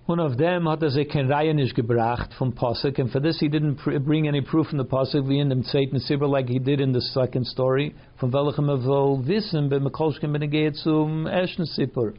One 0.06 0.20
of 0.20 0.38
them 0.38 0.66
hat 0.66 0.84
er 0.84 0.90
sich 0.90 1.08
kein 1.08 1.28
Reihen 1.28 1.58
gebracht 1.74 2.32
from 2.34 2.52
Pasuk, 2.52 3.00
and 3.00 3.10
for 3.10 3.18
this 3.18 3.40
he 3.40 3.48
didn't 3.48 3.80
bring 4.04 4.28
any 4.28 4.40
proof 4.40 4.68
from 4.68 4.78
the 4.78 4.84
Pasuk, 4.84 5.26
wie 5.28 5.40
in 5.40 5.48
dem 5.48 5.64
zweiten 5.64 5.98
Sibber, 5.98 6.28
like 6.28 6.48
he 6.48 6.60
did 6.60 6.80
in 6.80 6.92
the 6.92 7.00
second 7.00 7.44
story, 7.44 7.92
from 8.20 8.30
welchem 8.30 8.70
er 8.70 8.78
wohl 8.84 9.26
wissen, 9.26 9.68
bei 9.68 9.80
Mekolschken 9.80 10.32
benegeit 10.32 10.76
zum 10.76 11.26
ersten 11.26 11.66
Sibber. 11.66 12.14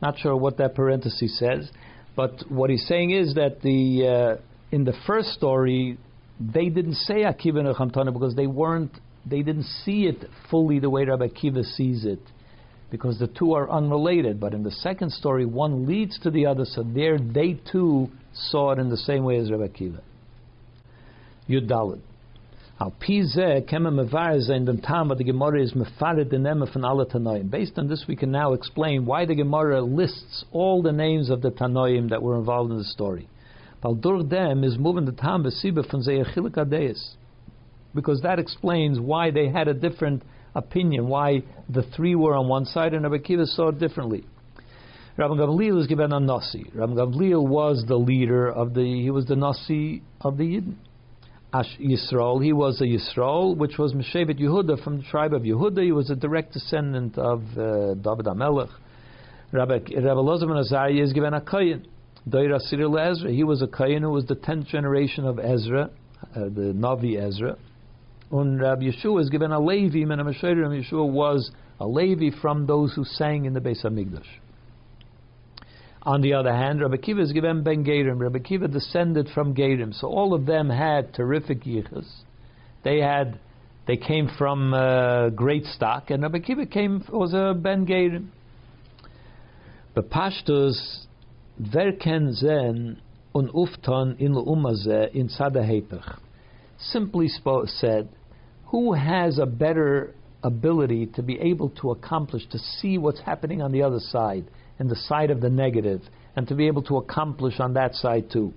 Not 0.00 0.18
sure 0.18 0.34
what 0.34 0.56
that 0.56 0.74
parenthesis 0.74 1.38
says, 1.38 1.70
but 2.16 2.50
what 2.50 2.70
he's 2.70 2.86
saying 2.86 3.10
is 3.10 3.34
that 3.34 3.60
the 3.60 4.38
uh, 4.40 4.42
in 4.72 4.84
the 4.84 4.94
first 5.06 5.34
story, 5.34 5.98
they 6.40 6.70
didn't 6.70 6.94
say 6.94 7.24
Akiva 7.24 7.58
and 7.60 8.14
because 8.14 8.34
they 8.34 8.46
weren't 8.46 8.92
they 9.26 9.42
didn't 9.42 9.66
see 9.84 10.06
it 10.06 10.24
fully 10.50 10.78
the 10.78 10.88
way 10.88 11.04
Rabbi 11.04 11.28
Kiva 11.28 11.62
sees 11.62 12.06
it, 12.06 12.20
because 12.94 13.18
the 13.18 13.26
two 13.26 13.54
are 13.54 13.68
unrelated. 13.68 14.38
But 14.38 14.54
in 14.54 14.62
the 14.62 14.70
second 14.70 15.10
story, 15.10 15.44
one 15.44 15.84
leads 15.84 16.16
to 16.20 16.30
the 16.30 16.46
other, 16.46 16.64
so 16.64 16.84
there 16.84 17.18
they 17.18 17.58
too 17.72 18.08
saw 18.32 18.70
it 18.70 18.78
in 18.78 18.88
the 18.88 18.96
same 18.96 19.24
way 19.24 19.36
as 19.38 19.50
Rabbi 19.50 19.66
Kiva. 19.66 20.00
Yudalid. 21.48 21.98
Al 22.78 22.92
kema 23.00 23.90
mevarze 23.90 24.48
in 24.48 24.64
the 24.64 24.76
time 24.76 25.10
of 25.10 25.18
the 25.18 25.24
Gemara 25.24 25.60
is 25.60 25.72
mefared 25.72 26.30
the 26.30 26.38
name 26.38 26.64
from 26.72 26.82
Tanoim. 26.82 27.50
Based 27.50 27.76
on 27.78 27.88
this, 27.88 28.04
we 28.06 28.14
can 28.14 28.30
now 28.30 28.52
explain 28.52 29.06
why 29.06 29.26
the 29.26 29.34
Gemara 29.34 29.82
lists 29.82 30.44
all 30.52 30.80
the 30.80 30.92
names 30.92 31.30
of 31.30 31.42
the 31.42 31.50
Tanoim 31.50 32.10
that 32.10 32.22
were 32.22 32.38
involved 32.38 32.70
in 32.70 32.78
the 32.78 32.84
story. 32.84 33.26
Durch 33.82 34.28
dem 34.28 34.62
is 34.62 34.78
moving 34.78 35.04
the 35.04 35.10
time 35.10 35.42
besibe 35.42 35.84
von 35.90 36.00
zeir 36.00 36.24
chilik 36.24 36.96
because 37.92 38.20
that 38.22 38.38
explains 38.38 39.00
why 39.00 39.32
they 39.32 39.48
had 39.48 39.66
a 39.66 39.74
different 39.74 40.22
opinion, 40.54 41.08
why 41.08 41.42
the 41.68 41.82
three 41.96 42.14
were 42.14 42.34
on 42.34 42.48
one 42.48 42.64
side 42.64 42.94
and 42.94 43.02
Rabbi 43.04 43.18
Kiva 43.18 43.46
saw 43.46 43.68
it 43.68 43.78
differently. 43.78 44.24
Rabbi 45.16 45.34
Gamliel 45.34 45.74
was 45.76 45.86
given 45.86 46.12
a 46.12 46.18
Nasi. 46.18 46.66
Rabbi 46.74 46.94
Gamliel 46.94 47.46
was 47.46 47.84
the 47.86 47.96
leader 47.96 48.50
of 48.50 48.74
the, 48.74 48.82
he 48.82 49.10
was 49.10 49.26
the 49.26 49.36
Nasi 49.36 50.02
of 50.20 50.36
the 50.36 50.44
Yidden. 50.44 50.74
Ash 51.52 51.78
Yisrael, 51.78 52.42
he 52.42 52.52
was 52.52 52.80
a 52.80 52.84
Yisrael, 52.84 53.56
which 53.56 53.78
was 53.78 53.92
Meshevet 53.92 54.40
Yehuda 54.40 54.82
from 54.82 54.96
the 54.96 55.04
tribe 55.04 55.32
of 55.32 55.42
Yehuda. 55.42 55.84
He 55.84 55.92
was 55.92 56.10
a 56.10 56.16
direct 56.16 56.52
descendant 56.52 57.16
of 57.16 57.42
uh, 57.56 57.94
David 57.94 58.26
HaMelech. 58.26 58.70
Rabbi, 59.52 59.74
Rabbi 59.74 59.92
Lozav 59.92 60.58
Azariah 60.58 61.00
is 61.00 61.12
given 61.12 61.32
a 61.32 61.40
Kohen. 61.40 61.86
He 62.24 63.44
was 63.44 63.62
a 63.62 63.66
Kohen 63.68 64.02
who 64.02 64.10
was 64.10 64.26
the 64.26 64.34
tenth 64.34 64.66
generation 64.66 65.26
of 65.26 65.38
Ezra, 65.38 65.90
uh, 66.34 66.40
the 66.40 66.72
Navi 66.74 67.22
Ezra. 67.22 67.56
And 68.34 68.60
Rabbi 68.60 68.86
Yeshua 68.86 69.20
is 69.22 69.30
given 69.30 69.52
a 69.52 69.60
Levi, 69.60 69.98
and 70.00 70.10
Rabbi 70.10 70.32
Yeshua 70.32 71.08
was 71.08 71.52
a 71.78 71.86
Levi 71.86 72.36
from 72.42 72.66
those 72.66 72.92
who 72.92 73.04
sang 73.04 73.44
in 73.44 73.52
the 73.52 73.60
Beis 73.60 73.84
Hamikdash. 73.84 74.26
On 76.02 76.20
the 76.20 76.34
other 76.34 76.52
hand, 76.52 76.80
Rabbi 76.80 76.96
Kiva 76.96 77.20
is 77.20 77.30
given 77.30 77.62
Ben 77.62 77.84
Gerim. 77.84 78.18
Rabbi 78.18 78.40
Kiva 78.40 78.66
descended 78.66 79.28
from 79.32 79.54
Gerim, 79.54 79.94
so 79.94 80.08
all 80.08 80.34
of 80.34 80.46
them 80.46 80.68
had 80.68 81.14
terrific 81.14 81.62
yichus. 81.62 82.06
They 82.82 82.98
had, 82.98 83.38
they 83.86 83.96
came 83.96 84.28
from 84.36 84.74
uh, 84.74 85.28
great 85.28 85.64
stock, 85.66 86.10
and 86.10 86.24
Rabbi 86.24 86.40
Kiva 86.40 86.66
came 86.66 87.04
was 87.08 87.34
a 87.34 87.54
Ben 87.54 87.86
Gerim. 87.86 88.30
But 89.94 90.10
Pashtus 90.10 91.06
verken 91.62 92.32
zen 92.32 93.00
un 93.32 93.48
ufton 93.54 94.18
in 94.18 94.34
umazeh 94.34 95.14
in 95.14 95.28
sada 95.28 95.64
Simply 96.78 97.28
said, 97.28 98.08
who 98.74 98.92
has 98.92 99.38
a 99.38 99.46
better 99.46 100.12
ability 100.42 101.06
to 101.06 101.22
be 101.22 101.38
able 101.38 101.68
to 101.70 101.92
accomplish, 101.92 102.42
to 102.50 102.58
see 102.58 102.98
what's 102.98 103.20
happening 103.20 103.62
on 103.62 103.70
the 103.70 103.80
other 103.80 104.00
side, 104.00 104.44
and 104.80 104.90
the 104.90 104.96
side 104.96 105.30
of 105.30 105.40
the 105.40 105.48
negative, 105.48 106.00
and 106.34 106.48
to 106.48 106.56
be 106.56 106.66
able 106.66 106.82
to 106.82 106.96
accomplish 106.96 107.60
on 107.60 107.74
that 107.74 107.94
side 107.94 108.28
too. 108.32 108.52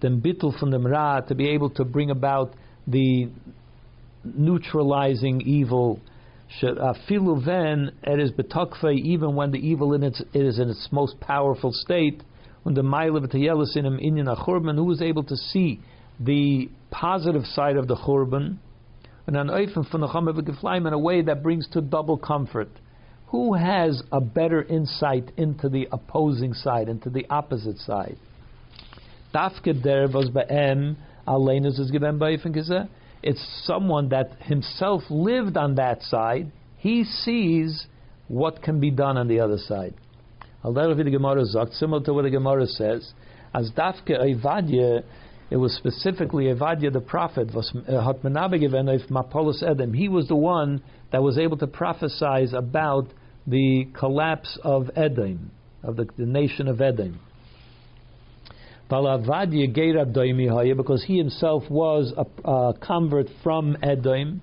Then 0.00 0.20
bittul 0.20 0.56
from 0.60 0.70
the 0.70 0.78
mra, 0.78 1.26
to 1.26 1.34
be 1.34 1.48
able 1.48 1.70
to 1.70 1.84
bring 1.84 2.12
about 2.12 2.54
the 2.86 3.30
neutralizing 4.22 5.40
evil. 5.40 5.98
Uh, 6.62 6.94
Filu 7.10 7.44
then 7.44 7.90
it 8.04 8.20
is 8.20 8.30
betokfe 8.30 8.94
even 8.96 9.34
when 9.34 9.50
the 9.50 9.58
evil 9.58 9.92
in 9.92 10.04
its, 10.04 10.20
it 10.32 10.42
is 10.42 10.60
in 10.60 10.70
its 10.70 10.86
most 10.92 11.18
powerful 11.18 11.72
state. 11.72 12.22
When 12.62 12.76
the 12.76 12.82
ma'ila 12.82 13.76
in 13.76 13.86
him 13.86 13.98
inyan 13.98 14.32
achurban, 14.32 14.76
who 14.76 14.92
is 14.92 15.02
able 15.02 15.24
to 15.24 15.36
see 15.36 15.80
the 16.20 16.70
positive 16.92 17.44
side 17.44 17.76
of 17.76 17.88
the 17.88 17.96
churban, 17.96 18.58
and 19.26 19.36
an 19.36 19.48
oifen 19.48 20.86
in 20.86 20.92
a 20.92 20.98
way 20.98 21.22
that 21.22 21.42
brings 21.42 21.68
to 21.68 21.80
double 21.80 22.16
comfort. 22.16 22.68
Who 23.28 23.54
has 23.54 24.02
a 24.12 24.20
better 24.20 24.62
insight 24.62 25.30
into 25.36 25.68
the 25.68 25.88
opposing 25.90 26.52
side, 26.54 26.88
into 26.88 27.08
the 27.08 27.26
opposite 27.30 27.78
side? 27.78 28.18
It's 33.22 33.62
someone 33.64 34.08
that 34.08 34.36
himself 34.42 35.02
lived 35.08 35.56
on 35.56 35.76
that 35.76 36.02
side. 36.02 36.52
He 36.76 37.04
sees 37.04 37.86
what 38.28 38.60
can 38.62 38.80
be 38.80 38.90
done 38.90 39.16
on 39.16 39.28
the 39.28 39.40
other 39.40 39.58
side. 39.58 39.94
Similar 40.64 42.02
to 42.04 42.12
what 42.12 42.22
the 42.22 42.30
Gemara 42.30 42.66
says, 42.66 43.12
as 43.54 43.70
dafke 43.72 44.10
it 45.52 45.58
was 45.58 45.74
specifically 45.74 46.46
Ovadia 46.46 46.90
the 46.90 47.02
prophet, 47.02 47.54
was 47.54 47.70
uh, 47.86 48.02
hat 48.02 48.24
if 48.24 49.10
Mapolis 49.10 49.62
Edom. 49.62 49.92
He 49.92 50.08
was 50.08 50.26
the 50.26 50.34
one 50.34 50.82
that 51.10 51.22
was 51.22 51.36
able 51.36 51.58
to 51.58 51.66
prophesize 51.66 52.54
about 52.54 53.08
the 53.46 53.86
collapse 53.92 54.58
of 54.64 54.88
Edom, 54.96 55.50
of 55.82 55.96
the, 55.96 56.08
the 56.16 56.24
nation 56.24 56.68
of 56.68 56.80
Edom. 56.80 57.20
Because 58.88 61.04
he 61.06 61.18
himself 61.18 61.64
was 61.68 62.14
a, 62.16 62.24
a 62.50 62.72
convert 62.80 63.26
from 63.42 63.76
Edom, 63.82 64.40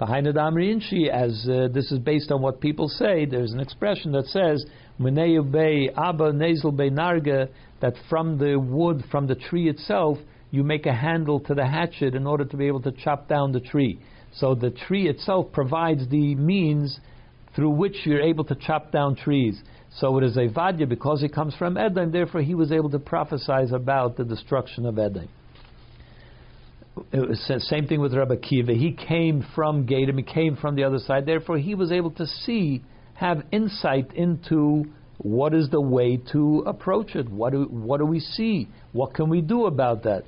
behind 0.00 0.26
the 0.26 0.32
Damri 0.32 1.08
as 1.08 1.48
uh, 1.48 1.68
this 1.72 1.92
is 1.92 2.00
based 2.00 2.32
on 2.32 2.42
what 2.42 2.60
people 2.60 2.88
say, 2.88 3.26
there's 3.26 3.52
an 3.52 3.60
expression 3.60 4.10
that 4.10 4.26
says, 4.26 4.66
Abba 4.98 6.32
Nezel 6.32 6.76
Bay 6.76 6.90
Narga, 6.90 7.48
that 7.80 7.94
from 8.10 8.38
the 8.38 8.58
wood, 8.58 9.04
from 9.08 9.28
the 9.28 9.36
tree 9.36 9.68
itself, 9.68 10.18
you 10.50 10.64
make 10.64 10.86
a 10.86 10.94
handle 10.94 11.40
to 11.40 11.54
the 11.54 11.66
hatchet 11.66 12.14
in 12.14 12.26
order 12.26 12.44
to 12.44 12.56
be 12.56 12.66
able 12.66 12.82
to 12.82 12.92
chop 12.92 13.28
down 13.28 13.52
the 13.52 13.60
tree. 13.60 13.98
So 14.34 14.54
the 14.54 14.70
tree 14.70 15.08
itself 15.08 15.52
provides 15.52 16.08
the 16.08 16.34
means 16.34 16.98
through 17.54 17.70
which 17.70 17.96
you're 18.04 18.22
able 18.22 18.44
to 18.44 18.54
chop 18.54 18.92
down 18.92 19.16
trees. 19.16 19.60
So 19.96 20.18
it 20.18 20.24
is 20.24 20.36
Ovadia 20.36 20.88
because 20.88 21.22
it 21.22 21.34
comes 21.34 21.54
from 21.54 21.76
Edom, 21.76 22.12
therefore 22.12 22.42
he 22.42 22.54
was 22.54 22.70
able 22.72 22.90
to 22.90 22.98
prophesize 22.98 23.72
about 23.72 24.16
the 24.16 24.24
destruction 24.24 24.86
of 24.86 24.98
Edom. 24.98 25.28
Same 27.58 27.86
thing 27.86 28.00
with 28.00 28.12
Rabbi 28.12 28.36
Kiva. 28.36 28.74
He 28.74 28.92
came 28.92 29.46
from 29.54 29.86
Gadim, 29.86 30.16
he 30.16 30.22
came 30.22 30.56
from 30.56 30.76
the 30.76 30.84
other 30.84 30.98
side, 30.98 31.26
therefore 31.26 31.58
he 31.58 31.74
was 31.74 31.90
able 31.92 32.10
to 32.12 32.26
see, 32.26 32.82
have 33.14 33.42
insight 33.50 34.12
into 34.14 34.84
what 35.18 35.54
is 35.54 35.68
the 35.70 35.80
way 35.80 36.18
to 36.32 36.62
approach 36.66 37.14
it. 37.14 37.28
What 37.28 37.52
do, 37.52 37.64
what 37.64 37.98
do 37.98 38.06
we 38.06 38.20
see? 38.20 38.68
What 38.92 39.14
can 39.14 39.28
we 39.28 39.40
do 39.40 39.66
about 39.66 40.04
that? 40.04 40.24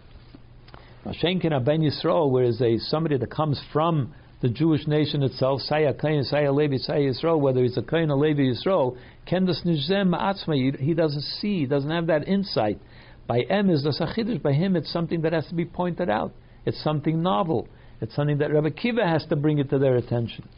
Shenkin 1.07 1.65
Ben 1.65 1.81
Yisrael, 1.81 2.31
whereas 2.31 2.61
a 2.61 2.79
somebody 2.79 3.17
that 3.17 3.31
comes 3.31 3.61
from 3.73 4.13
the 4.43 4.49
Jewish 4.49 4.87
nation 4.87 5.23
itself, 5.23 5.61
Saya 5.63 5.95
Kain, 5.95 6.25
Saya 6.25 6.53
Levi, 6.53 6.77
Saya 6.77 7.13
Yisrael, 7.13 7.41
whether 7.41 7.63
he's 7.63 7.77
a 7.77 7.83
Kain 7.83 8.11
or 8.11 8.19
Levi 8.19 8.43
Yisrael, 8.43 8.97
Kendas 9.27 9.65
Nizem 9.65 10.15
Atzma, 10.15 10.79
he 10.79 10.95
doesn't 10.95 11.23
see, 11.23 11.61
he 11.61 11.67
doesn't 11.67 11.91
have 11.91 12.07
that 12.09 12.29
insight. 12.29 12.79
By 13.27 13.41
M 13.41 13.71
is 13.71 13.83
the 13.83 13.91
Sachidish, 13.91 14.43
by 14.43 14.53
him 14.53 14.77
it's 14.77 14.93
something 14.93 15.23
that 15.23 15.33
has 15.33 15.47
to 15.47 15.55
be 15.55 15.65
pointed 15.65 16.11
out. 16.11 16.33
It's 16.67 16.83
something 16.83 17.23
novel. 17.23 17.69
It's 18.01 18.15
something 18.15 18.39
that 18.39 18.53
Rabbi 18.53 18.71
Kiva 18.71 19.07
has 19.07 19.25
to 19.27 19.37
bring 19.37 19.59
it 19.59 19.71
to 19.71 19.79
their 19.79 19.97
attention. 19.97 20.49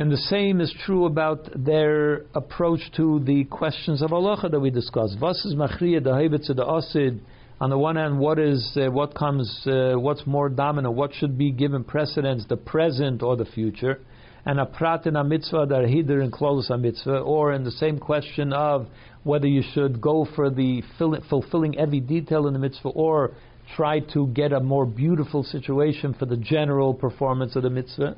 And 0.00 0.10
the 0.10 0.16
same 0.16 0.62
is 0.62 0.74
true 0.86 1.04
about 1.04 1.50
their 1.54 2.22
approach 2.34 2.80
to 2.96 3.20
the 3.20 3.44
questions 3.44 4.00
of 4.00 4.14
Allah 4.14 4.48
that 4.48 4.58
we 4.58 4.70
discussed. 4.70 5.20
Was 5.20 5.44
is 5.44 5.54
machriya 5.54 6.02
the 6.02 6.54
the 6.54 6.64
asid? 6.66 7.20
On 7.60 7.68
the 7.68 7.76
one 7.76 7.96
hand, 7.96 8.18
what 8.18 8.38
is 8.38 8.78
uh, 8.78 8.90
what 8.90 9.14
comes, 9.14 9.66
uh, 9.66 9.92
what's 9.96 10.26
more 10.26 10.48
dominant? 10.48 10.94
What 10.94 11.12
should 11.12 11.36
be 11.36 11.50
given 11.52 11.84
precedence, 11.84 12.46
the 12.48 12.56
present 12.56 13.22
or 13.22 13.36
the 13.36 13.44
future? 13.44 14.00
And 14.46 14.58
a 14.58 14.64
prat 14.64 15.04
in 15.04 15.16
a 15.16 15.22
mitzvah 15.22 15.66
that 15.68 15.84
hider 15.84 16.22
and 16.22 16.32
close 16.32 16.70
a 16.70 16.78
mitzvah, 16.78 17.18
or 17.18 17.52
in 17.52 17.64
the 17.64 17.70
same 17.70 17.98
question 17.98 18.54
of 18.54 18.86
whether 19.24 19.48
you 19.48 19.62
should 19.74 20.00
go 20.00 20.26
for 20.34 20.48
the 20.48 20.82
fulfilling 21.28 21.78
every 21.78 22.00
detail 22.00 22.46
in 22.46 22.54
the 22.54 22.58
mitzvah 22.58 22.88
or 22.88 23.32
try 23.76 24.00
to 24.14 24.28
get 24.28 24.54
a 24.54 24.60
more 24.60 24.86
beautiful 24.86 25.44
situation 25.44 26.14
for 26.14 26.24
the 26.24 26.38
general 26.38 26.94
performance 26.94 27.54
of 27.54 27.64
the 27.64 27.68
mitzvah. 27.68 28.16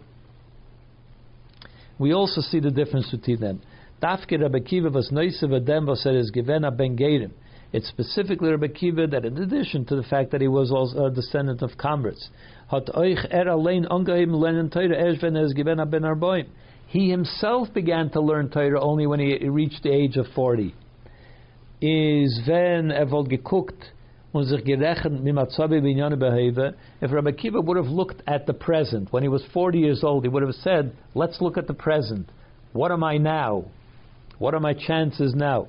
We 2.02 2.12
also 2.14 2.40
see 2.40 2.58
the 2.58 2.72
difference 2.72 3.08
between 3.12 3.38
them. 3.38 3.60
Dafke 4.02 4.40
Rabbi 4.40 4.58
Kiva 4.58 4.90
was 4.90 5.12
adem 5.12 5.86
was 5.86 6.04
is 6.04 6.32
ben 6.32 6.96
gerim. 6.96 7.30
It's 7.72 7.86
specifically 7.86 8.50
Rabbi 8.50 8.66
Kiva 8.66 9.06
that, 9.06 9.24
in 9.24 9.38
addition 9.38 9.84
to 9.84 9.94
the 9.94 10.02
fact 10.02 10.32
that 10.32 10.40
he 10.40 10.48
was 10.48 10.72
also 10.72 11.04
a 11.04 11.10
descendant 11.12 11.62
of 11.62 11.78
converts, 11.78 12.28
he 16.88 17.10
himself 17.10 17.72
began 17.72 18.10
to 18.10 18.20
learn 18.20 18.50
Torah 18.50 18.80
only 18.80 19.06
when 19.06 19.20
he 19.20 19.48
reached 19.48 19.84
the 19.84 19.90
age 19.90 20.16
of 20.16 20.26
40. 20.34 20.74
Is 21.80 22.40
wenn 22.48 22.90
er 22.90 23.06
wohl 23.06 23.28
if 24.34 24.64
Rabbi 27.12 27.32
Kiva 27.32 27.60
would 27.60 27.76
have 27.76 27.86
looked 27.86 28.22
at 28.26 28.46
the 28.46 28.54
present, 28.54 29.12
when 29.12 29.22
he 29.22 29.28
was 29.28 29.44
40 29.52 29.78
years 29.78 30.02
old, 30.02 30.24
he 30.24 30.28
would 30.28 30.42
have 30.42 30.54
said, 30.54 30.96
let's 31.14 31.42
look 31.42 31.58
at 31.58 31.66
the 31.66 31.74
present. 31.74 32.30
What 32.72 32.92
am 32.92 33.04
I 33.04 33.18
now? 33.18 33.66
What 34.38 34.54
are 34.54 34.60
my 34.60 34.72
chances 34.72 35.34
now? 35.34 35.68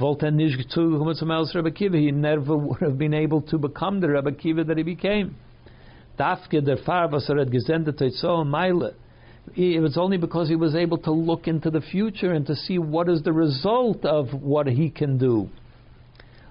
Rabbi 0.00 1.70
Kiva. 1.70 1.96
He 1.96 2.12
never 2.12 2.56
would 2.56 2.80
have 2.80 2.96
been 2.98 3.14
able 3.14 3.40
to 3.42 3.58
become 3.58 4.00
the 4.00 4.10
Rabbi 4.10 4.30
Kiva 4.32 4.62
that 4.64 4.76
he 4.76 4.84
became. 4.84 5.36
It 9.54 9.82
was 9.82 9.96
only 9.96 10.16
because 10.16 10.48
he 10.48 10.56
was 10.56 10.74
able 10.74 10.98
to 10.98 11.12
look 11.12 11.48
into 11.48 11.70
the 11.70 11.80
future 11.80 12.32
and 12.32 12.46
to 12.46 12.54
see 12.54 12.78
what 12.78 13.08
is 13.08 13.22
the 13.22 13.32
result 13.32 14.04
of 14.04 14.32
what 14.32 14.66
he 14.66 14.90
can 14.90 15.18
do. 15.18 15.48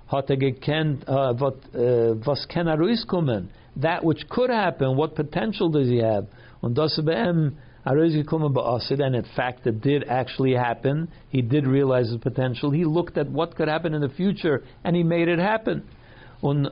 Hat 0.07 0.30
er 0.30 0.38
gekent, 0.38 1.07
uh, 1.07 1.34
what, 1.34 1.56
uh, 1.73 2.15
was 2.26 2.45
kann 2.48 2.68
er 2.68 2.77
kommen? 3.07 3.49
That 3.82 4.03
which 4.03 4.30
could 4.30 4.49
happen, 4.49 4.95
what 4.95 5.15
potential 5.15 5.69
does 5.69 5.88
he 5.88 5.98
have? 5.98 6.27
Und 6.61 6.76
das 6.76 6.99
beim 7.03 7.57
and 7.86 9.15
in 9.15 9.26
fact 9.36 9.68
it 9.68 9.82
did 9.82 10.03
actually 10.10 10.56
happen. 10.56 11.07
He 11.30 11.41
did 11.41 11.68
realize 11.68 12.10
his 12.10 12.18
potential. 12.18 12.72
He 12.72 12.84
looked 12.84 13.18
at 13.18 13.30
what 13.30 13.56
could 13.56 13.68
happen 13.68 13.94
in 13.94 14.02
the 14.02 14.10
future 14.10 14.64
and 14.84 14.95
he 14.95 15.03
made 15.03 15.27
it 15.27 15.38
happen. 15.38 15.84
Und 16.41 16.69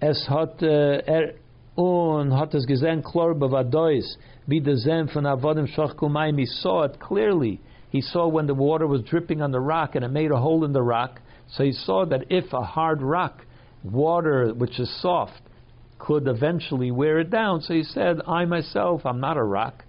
es 0.00 0.26
hat 0.28 0.62
äh, 0.62 1.02
er 1.06 1.34
und 1.76 2.32
hat 2.32 2.54
es 2.54 2.66
gesehen 2.66 3.02
klar 3.02 3.34
bevadois 3.34 4.16
wie 4.46 4.60
der 4.60 4.76
Zen 4.76 5.08
von 5.08 5.26
Avodim 5.26 5.66
Shachkumayim. 5.66 6.38
He 6.38 6.46
saw 6.46 6.84
it 6.84 6.98
clearly. 6.98 7.60
He 7.90 8.00
saw 8.00 8.28
when 8.28 8.46
the 8.46 8.54
water 8.54 8.86
was 8.86 9.02
dripping 9.02 9.42
on 9.42 9.52
the 9.52 9.60
rock 9.60 9.96
and 9.96 10.04
it 10.04 10.10
made 10.10 10.30
a 10.30 10.40
hole 10.40 10.64
in 10.64 10.72
the 10.72 10.82
rock. 10.82 11.20
So 11.50 11.64
he 11.64 11.72
saw 11.72 12.04
that 12.06 12.24
if 12.30 12.52
a 12.52 12.62
hard 12.62 13.02
rock, 13.02 13.44
water 13.82 14.52
which 14.54 14.80
is 14.80 14.90
soft, 15.00 15.40
could 15.98 16.26
eventually 16.28 16.90
wear 16.90 17.18
it 17.18 17.30
down. 17.30 17.60
So 17.60 17.74
he 17.74 17.82
said, 17.82 18.20
I 18.26 18.44
myself, 18.44 19.06
I'm 19.06 19.20
not 19.20 19.36
a 19.36 19.42
rock. 19.42 19.84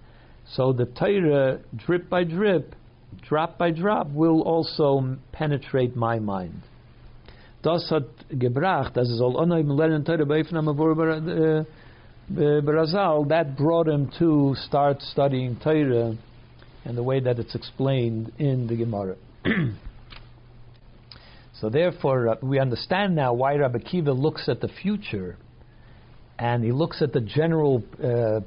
So 0.48 0.72
the 0.72 0.86
Torah, 0.86 1.60
drip 1.74 2.08
by 2.08 2.24
drip, 2.24 2.74
drop 3.28 3.58
by 3.58 3.70
drop, 3.70 4.08
will 4.10 4.42
also 4.42 5.16
penetrate 5.32 5.96
my 5.96 6.18
mind. 6.18 6.62
Das 7.62 7.90
hat 7.90 8.04
gebracht, 8.30 8.94
dass 8.94 9.10
es 9.10 9.20
all 9.20 9.34
Torah 9.34 9.58
äh, 11.18 11.64
äh 12.30 12.60
Berazal, 12.60 13.28
that 13.28 13.56
brought 13.56 13.88
him 13.88 14.08
to 14.18 14.54
start 14.54 15.02
studying 15.02 15.56
Torah 15.56 16.16
and 16.84 16.96
the 16.96 17.02
way 17.02 17.18
that 17.18 17.38
it's 17.40 17.56
explained 17.56 18.32
in 18.38 18.68
the 18.68 18.76
Gemara. 18.76 19.16
so 21.60 21.70
therefore, 21.70 22.28
uh, 22.28 22.36
we 22.42 22.58
understand 22.58 23.14
now 23.14 23.32
why 23.32 23.54
Rabbi 23.54 23.78
Kiva 23.78 24.12
looks 24.12 24.48
at 24.48 24.60
the 24.60 24.68
future 24.68 25.38
and 26.38 26.62
he 26.62 26.72
looks 26.72 27.00
at 27.00 27.12
the 27.12 27.20
general 27.20 27.82
uh, 28.02 28.40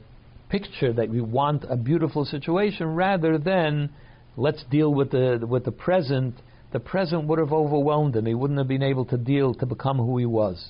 picture 0.49 0.93
that 0.93 1.09
we 1.09 1.21
want 1.21 1.65
a 1.67 1.75
beautiful 1.75 2.23
situation 2.23 2.87
rather 2.95 3.37
than 3.37 3.89
let's 4.37 4.63
deal 4.69 4.93
with 4.93 5.11
the 5.11 5.45
with 5.47 5.65
the 5.65 5.71
present. 5.71 6.35
The 6.71 6.79
present 6.79 7.25
would 7.25 7.39
have 7.39 7.51
overwhelmed 7.51 8.15
him. 8.15 8.27
He 8.27 8.35
wouldn't 8.35 8.59
have 8.59 8.67
been 8.67 8.83
able 8.83 9.05
to 9.05 9.17
deal 9.17 9.55
to 9.55 9.65
become 9.65 9.97
who 9.97 10.19
he 10.19 10.27
was. 10.27 10.69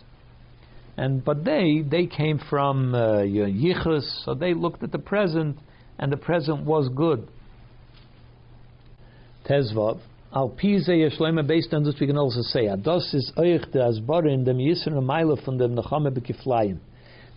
And 0.95 1.24
but 1.24 1.44
they 1.44 1.84
they 1.86 2.06
came 2.06 2.40
from 2.49 2.95
uh, 2.95 3.20
Yichus, 3.24 4.24
so 4.24 4.34
they 4.34 4.53
looked 4.53 4.82
at 4.82 4.94
the 4.94 4.99
present, 4.99 5.57
and 5.98 6.10
the 6.10 6.18
present 6.18 6.64
was 6.64 6.90
good. 6.95 7.28
Tezvav. 9.45 9.99
Al 10.31 10.49
Pize 10.49 10.88
Yeshlema, 10.89 11.45
based 11.45 11.73
on 11.73 11.84
this, 11.84 11.95
we 11.99 12.06
can 12.06 12.18
also 12.18 12.41
say, 12.43 12.65
Ados 12.65 13.15
is 13.15 13.31
Euch 13.35 13.72
de 13.72 13.80
Asbarin, 13.80 14.45
dem 14.45 14.60
Yisra 14.60 15.01
Meile 15.03 15.43
von 15.43 15.57
dem 15.57 15.76
Nachame 15.76 16.15
Bekiflayim. 16.15 16.77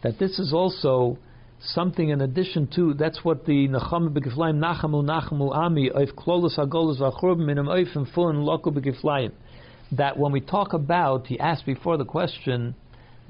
That 0.02 0.19
this 0.19 0.39
is 0.39 0.52
also 0.52 1.16
something 1.64 2.10
in 2.10 2.20
addition 2.20 2.66
to 2.74 2.93
that's 2.93 3.24
what 3.24 3.47
the 3.47 3.66
Nacham 3.69 4.10
Begiflaim 4.12 4.59
Nachamu 4.59 5.02
Nachamu 5.02 5.55
Ami 5.56 5.89
Oif 5.89 6.12
Klolos 6.12 6.59
Agolos 6.59 7.01
Vachurb 7.01 7.39
Minim 7.39 7.64
Oif 7.64 7.97
and 7.97 8.06
Fun 8.09 8.44
Loko 8.44 8.66
Begiflaim. 8.66 9.32
That 9.93 10.19
when 10.19 10.31
we 10.31 10.43
talk 10.43 10.74
about, 10.74 11.27
he 11.28 11.40
asked 11.40 11.64
before 11.64 11.97
the 11.97 12.05
question 12.05 12.74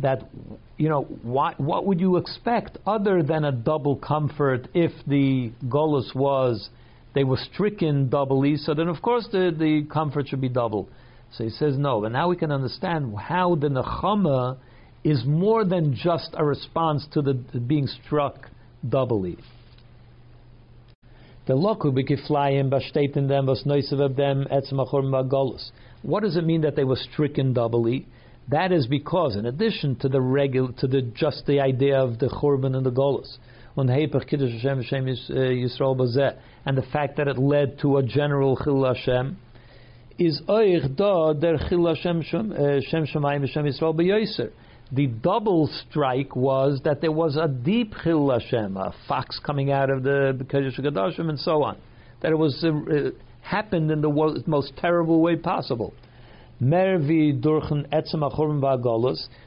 that 0.01 0.29
you 0.77 0.89
know 0.89 1.03
what 1.23 1.61
what 1.61 1.87
would 1.87 2.01
you 2.01 2.17
expect 2.17 2.79
other 2.85 3.23
than 3.23 3.45
a 3.45 3.53
double 3.53 3.95
comfort 3.95 4.67
if 4.75 4.91
the 5.07 5.53
Golos 5.69 6.17
was 6.17 6.69
they 7.15 7.25
were 7.25 7.39
stricken 7.53 8.09
doubly, 8.09 8.57
so 8.57 8.75
then 8.75 8.89
of 8.89 9.03
course 9.03 9.29
the, 9.33 9.55
the 9.57 9.87
comfort 9.93 10.29
should 10.29 10.41
be 10.41 10.49
double. 10.49 10.89
So 11.33 11.45
he 11.45 11.51
says 11.51 11.77
no, 11.79 12.01
but 12.01 12.13
now 12.13 12.29
we 12.29 12.37
can 12.37 12.53
understand 12.53 13.15
how 13.17 13.55
the 13.55 13.69
Nechama 13.69 14.59
is 15.05 15.25
more 15.25 15.65
than 15.65 15.95
just 15.95 16.31
a 16.35 16.45
response 16.45 17.07
to 17.13 17.23
the, 17.23 17.35
being 17.61 17.87
struck 17.87 18.51
doubly. 18.89 19.39
The 21.47 21.55
them 23.27 23.47
was 23.47 23.65
noisav 23.65 24.17
them 24.17 24.47
magolus. 25.11 25.71
What 26.03 26.23
does 26.23 26.37
it 26.37 26.45
mean 26.45 26.61
that 26.61 26.77
they 26.77 26.85
were 26.85 26.97
stricken 26.97 27.53
doubly? 27.53 28.07
That 28.49 28.71
is 28.71 28.87
because, 28.87 29.37
in 29.37 29.47
addition 29.47 29.97
to 29.97 30.09
the 30.09 30.21
regular, 30.21 30.73
to 30.79 30.87
the 30.87 31.03
just 31.03 31.47
the 31.47 31.61
idea 31.61 32.01
of 32.01 32.19
the 32.19 32.29
churban 32.29 32.77
and 32.77 32.85
the 32.85 32.91
golus, 32.91 33.39
on 33.77 33.89
Kiddush 34.29 34.53
Hashem 34.53 34.83
Hashem 34.83 35.07
uh, 35.07 35.33
Yisrael 35.33 35.97
and 36.65 36.77
the 36.77 36.83
fact 36.83 37.17
that 37.17 37.29
it 37.29 37.39
led 37.39 37.79
to 37.81 37.97
a 37.99 38.03
general 38.03 38.57
Chil 38.63 38.85
Hashem, 38.85 39.37
is 40.19 40.41
Oich 40.49 40.97
Da 40.97 41.33
Der 41.33 41.59
Chil 41.69 41.87
Hashem 41.87 42.21
uh, 42.21 42.81
Shem 42.89 43.07
Shemayim 43.07 43.41
Hashem 43.41 43.65
Yisrael. 43.65 44.51
The 44.93 45.07
double 45.07 45.71
strike 45.89 46.37
was 46.37 46.81
that 46.85 47.01
there 47.01 47.13
was 47.13 47.37
a 47.37 47.49
deep 47.49 47.95
Chil 48.05 48.31
Hashem, 48.31 48.77
a 48.77 48.95
fox 49.09 49.41
coming 49.45 49.73
out 49.73 49.91
of 49.91 50.03
the 50.03 50.39
Kodesh 50.45 50.79
Kodashim, 50.79 51.31
and 51.31 51.39
so 51.39 51.63
on. 51.63 51.79
That 52.21 52.33
it 52.33 52.39
was 52.39 52.63
uh, 52.63 52.69
uh 52.69 53.11
happened 53.41 53.91
in 53.91 54.01
the 54.01 54.43
most 54.47 54.77
terrible 54.77 55.21
way 55.21 55.35
possible. 55.37 55.95
Mervi 56.63 57.33
durchen 57.43 57.89
etzem 57.89 58.23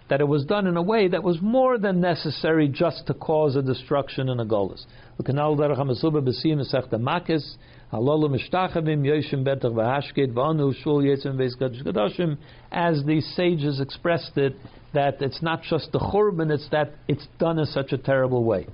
that 0.10 0.20
it 0.20 0.28
was 0.28 0.44
done 0.44 0.68
in 0.68 0.76
a 0.76 0.82
way 0.82 1.08
that 1.08 1.24
was 1.24 1.42
more 1.42 1.78
than 1.78 2.02
necessary 2.02 2.68
just 2.68 3.08
to 3.08 3.14
cause 3.14 3.56
a 3.56 3.62
destruction 3.62 4.28
in 4.28 4.42
a 4.42 4.46
golus. 4.46 4.86
L'kanal 5.18 5.56
derech 5.56 5.78
hamasuba 5.78 6.22
b'siyim 6.22 6.60
esech 6.60 6.90
makis 6.98 7.56
halolu 7.94 8.28
mishtachavim 8.36 9.06
yoshim 9.06 9.46
betach 9.46 9.72
v'hashkid 9.72 10.34
v'anu 10.34 10.76
shul 10.84 11.02
yetzim 11.02 11.38
v'es 11.38 11.56
gadashim 11.58 12.38
as 12.74 13.02
the 13.06 13.22
sages 13.22 13.80
expressed 13.80 14.38
it 14.38 14.54
that 14.94 15.22
it's 15.22 15.42
not 15.42 15.62
just 15.64 15.94
the 15.94 16.00
churban, 16.00 16.52
it's 16.52 16.68
that 16.72 16.92
it's 17.08 17.28
done 17.40 17.60
in 17.60 17.66
such 17.66 17.94
a 17.94 17.98
terrible 17.98 18.44
way. 18.44 18.68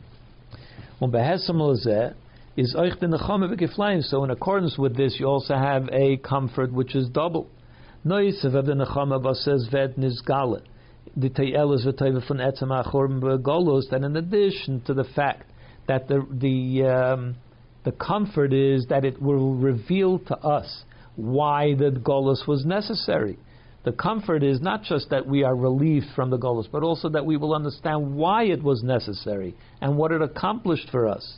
Um 0.99 1.13
is 2.57 2.73
so 4.09 4.23
in 4.23 4.31
accordance 4.31 4.77
with 4.80 4.97
this 4.97 5.19
you 5.19 5.27
also 5.27 5.53
have 5.53 5.88
a 5.91 6.18
comfort 6.18 6.73
which 6.73 6.95
is 6.95 7.07
double. 7.07 7.47
Noisev 8.06 8.56
of 8.56 8.65
the 8.65 8.73
Nechama 8.73 9.36
says 9.36 9.68
ved 9.72 9.95
nizgale. 9.95 10.61
The 11.15 11.30
Tayel 11.30 11.76
is 11.76 11.84
from 11.84 12.38
etzem 12.38 12.69
achorm 12.69 13.22
golos. 13.44 13.90
That 13.91 14.03
in 14.03 14.15
addition 14.15 14.82
to 14.86 14.95
the 14.95 15.03
fact 15.03 15.52
that 15.88 16.07
the 16.07 16.26
the 16.32 16.88
um, 16.88 17.36
the 17.84 17.91
comfort 17.91 18.53
is 18.53 18.88
that 18.90 19.06
it 19.06 19.22
will 19.22 19.53
reveal 19.53 20.18
to 20.18 20.38
us 20.38 20.84
why 21.15 21.76
the 21.76 21.91
golos 21.91 22.48
was 22.48 22.65
necessary. 22.65 23.38
The 23.84 23.91
comfort 23.91 24.44
is 24.44 24.61
not 24.61 24.84
just 24.84 25.10
that 25.11 25.28
we 25.28 25.44
are 25.44 25.56
relieved 25.56 26.07
from 26.15 26.32
the 26.32 26.38
golos, 26.38 26.68
but 26.72 26.82
also 26.82 27.10
that 27.10 27.26
we 27.26 27.38
will 27.38 27.53
understand 27.53 28.15
why 28.15 28.45
it 28.45 28.64
was 28.64 28.82
necessary 28.84 29.56
and 29.80 29.98
what 29.98 30.11
it 30.11 30.22
accomplished 30.23 30.90
for 30.91 31.07
us. 31.07 31.38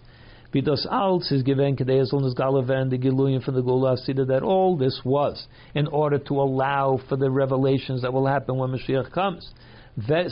Vidos 0.53 0.85
Alts 0.85 1.31
is 1.31 1.41
given 1.41 1.75
Kedeas 1.75 2.13
Galaven, 2.13 2.91
the 2.91 2.97
Giluyim 2.97 3.43
from 3.43 3.55
the 3.55 3.63
Geula 3.63 3.97
Asida, 3.97 4.27
that 4.27 4.43
all 4.43 4.77
this 4.77 5.01
was 5.03 5.47
in 5.73 5.87
order 5.87 6.19
to 6.19 6.33
allow 6.35 6.99
for 7.09 7.15
the 7.15 7.31
revelations 7.31 8.03
that 8.03 8.13
will 8.13 8.27
happen 8.27 8.57
when 8.57 8.69
Mashiach 8.69 9.11
comes. 9.11 9.49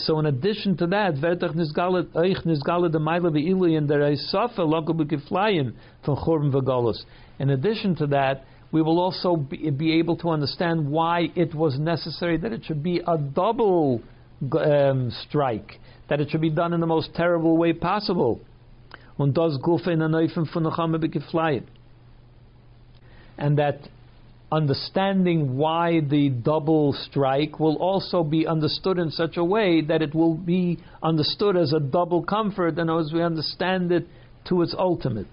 So 0.02 0.20
in 0.20 0.28
addition 0.28 0.78
to 0.78 0.88
that. 0.88 1.16
In 7.40 7.50
addition 7.50 7.96
to 7.96 8.08
that, 8.08 8.44
we 8.72 8.82
will 8.82 9.00
also 9.00 9.36
be, 9.36 9.70
be, 9.72 9.94
able 9.94 10.18
to 10.18 10.30
understand 10.30 10.90
why 10.90 11.30
it 11.36 11.54
was 11.56 11.80
necessary 11.80 12.38
that 12.38 12.54
it 12.54 12.64
should 12.64 12.84
be 12.84 13.02
a 13.06 13.18
double 13.18 14.02
um, 14.54 15.12
strike, 15.28 15.80
that 16.10 16.22
it 16.22 16.30
should 16.30 16.42
be 16.42 16.50
done 16.50 16.74
in 16.74 16.80
the 16.80 16.88
most 16.88 17.14
terrible 17.16 17.58
way 17.58 17.74
possible 17.74 18.40
und 19.22 19.38
das 19.38 19.62
Gufe 19.62 19.92
in 19.92 20.00
Neufen 20.00 20.46
von 20.46 20.64
der 20.64 20.72
And 23.38 23.58
that 23.58 23.76
understanding 24.52 25.58
why 25.58 26.02
the 26.02 26.30
double 26.30 26.94
strike 26.94 27.60
will 27.60 27.78
also 27.78 28.24
be 28.24 28.46
understood 28.48 28.98
in 28.98 29.12
such 29.12 29.38
a 29.38 29.44
way 29.44 29.82
that 29.82 30.02
it 30.02 30.14
will 30.14 30.36
be 30.36 30.80
understood 31.02 31.56
as 31.56 31.72
a 31.72 31.80
double 31.80 32.24
comfort 32.24 32.78
and 32.78 32.90
as 32.90 33.14
we 33.14 33.24
understand 33.24 33.92
it 33.92 34.08
to 34.46 34.62
its 34.62 34.76
ultimate. 34.78 35.28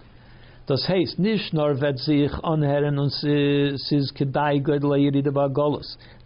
Das 0.66 0.86
heißt, 0.86 1.18
nicht 1.18 1.54
nur 1.54 1.80
wird 1.80 1.98
sich 1.98 2.30
anhören 2.44 2.98
und 2.98 3.10
es 3.24 4.14
kedai 4.14 4.62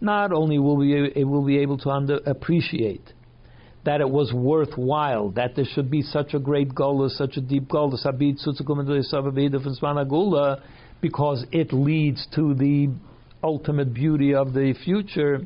Not 0.01 0.33
only 0.33 0.59
will 0.59 0.77
we, 0.77 1.11
will 1.25 1.45
be 1.45 1.59
able 1.59 1.77
to 1.77 1.89
under, 1.89 2.19
appreciate 2.25 3.13
that 3.85 3.99
it 4.01 4.09
was 4.09 4.31
worthwhile, 4.33 5.29
that 5.31 5.55
there 5.55 5.65
should 5.65 5.91
be 5.91 6.01
such 6.01 6.33
a 6.33 6.39
great 6.39 6.73
goal, 6.73 7.07
such 7.09 7.37
a 7.37 7.41
deep 7.41 7.67
goal, 7.67 7.89
because 11.01 11.45
it 11.51 11.73
leads 11.73 12.27
to 12.33 12.53
the 12.53 12.89
ultimate 13.43 13.93
beauty 13.93 14.33
of 14.33 14.53
the 14.53 14.73
future. 14.85 15.41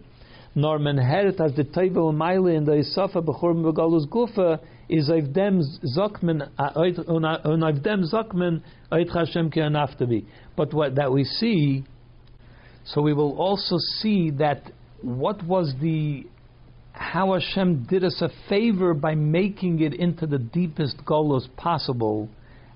Norman 0.54 0.98
Heret 0.98 1.40
as 1.40 1.56
the 1.56 1.64
Taiva 1.64 1.98
Umaila 1.98 2.56
in 2.58 2.66
the 2.66 2.72
Isafa 2.72 3.24
Bechor 3.24 3.56
Megalus 3.56 4.08
Gufa 4.08 4.60
is 4.90 5.08
them 5.08 5.62
Zokman 5.96 6.50
on 6.58 7.82
them 7.84 8.04
Zokman 8.12 8.62
Ait 8.92 9.10
Hashem 9.10 9.52
Ki 9.52 9.60
Anaftabi. 9.60 10.26
But 10.56 10.74
what 10.74 10.96
that 10.96 11.12
we 11.12 11.26
see, 11.26 11.84
so 12.86 13.02
we 13.02 13.14
will 13.14 13.38
also 13.40 13.78
see 14.00 14.32
that 14.32 14.64
what 15.02 15.44
was 15.44 15.76
the 15.80 16.26
how 16.98 17.34
Hashem 17.34 17.86
did 17.90 18.04
us 18.04 18.22
a 18.22 18.30
favor 18.50 18.94
by 18.94 19.16
making 19.16 19.82
it 19.82 19.94
into 19.94 20.28
the 20.28 20.40
deepest 20.40 20.98
golos 21.06 21.48
possible. 21.56 22.30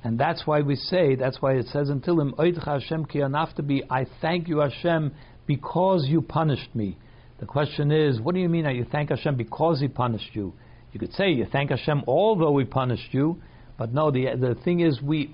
And 0.03 0.19
that's 0.19 0.47
why 0.47 0.61
we 0.61 0.75
say, 0.75 1.15
that's 1.15 1.41
why 1.41 1.53
it 1.53 1.67
says 1.67 1.89
until 1.89 2.19
him, 2.19 2.33
Hashem 2.37 3.05
ki 3.05 3.21
be, 3.65 3.83
I 3.89 4.05
thank 4.21 4.47
you 4.47 4.59
Hashem 4.59 5.13
because 5.47 6.05
you 6.07 6.21
punished 6.21 6.73
me. 6.73 6.97
The 7.41 7.47
question 7.47 7.91
is, 7.91 8.21
what 8.21 8.35
do 8.35 8.41
you 8.41 8.47
mean 8.47 8.65
that 8.65 8.75
you 8.75 8.85
thank 8.91 9.09
Hashem 9.09 9.35
because 9.35 9.79
He 9.81 9.87
punished 9.87 10.29
you? 10.33 10.53
You 10.93 10.99
could 10.99 11.13
say 11.13 11.31
you 11.31 11.47
thank 11.51 11.71
Hashem 11.71 12.03
although 12.07 12.57
He 12.59 12.65
punished 12.65 13.13
you, 13.13 13.41
but 13.77 13.93
no. 13.93 14.11
The 14.11 14.35
the 14.39 14.55
thing 14.63 14.81
is, 14.81 15.01
we 15.01 15.33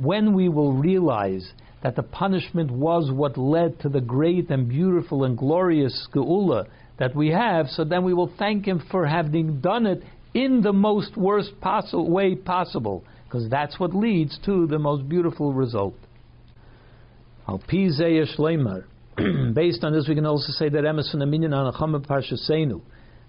when 0.00 0.32
we 0.32 0.48
will 0.48 0.72
realize 0.72 1.52
that 1.82 1.96
the 1.96 2.04
punishment 2.04 2.70
was 2.70 3.10
what 3.10 3.36
led 3.36 3.80
to 3.80 3.88
the 3.88 4.00
great 4.00 4.48
and 4.50 4.68
beautiful 4.68 5.24
and 5.24 5.36
glorious 5.36 6.08
geula 6.14 6.66
that 6.98 7.14
we 7.14 7.28
have, 7.28 7.68
so 7.68 7.84
then 7.84 8.04
we 8.04 8.14
will 8.14 8.32
thank 8.38 8.66
Him 8.66 8.82
for 8.90 9.06
having 9.06 9.60
done 9.60 9.86
it 9.86 10.02
in 10.32 10.62
the 10.62 10.72
most 10.72 11.16
worst 11.16 11.60
possible 11.60 12.10
way 12.10 12.34
possible, 12.34 13.04
because 13.24 13.48
that's 13.48 13.78
what 13.78 13.94
leads 13.94 14.38
to 14.44 14.66
the 14.66 14.78
most 14.78 15.08
beautiful 15.08 15.52
result. 15.52 15.94
Based 19.54 19.84
on 19.84 19.92
this, 19.92 20.08
we 20.08 20.14
can 20.14 20.26
also 20.26 20.52
say 20.52 20.68
that 20.68 20.84
Emerson 20.84 21.20
Aminian 21.20 21.54
on 21.54 21.72
Achama 21.72 22.04
Parshasenu, 22.04 22.80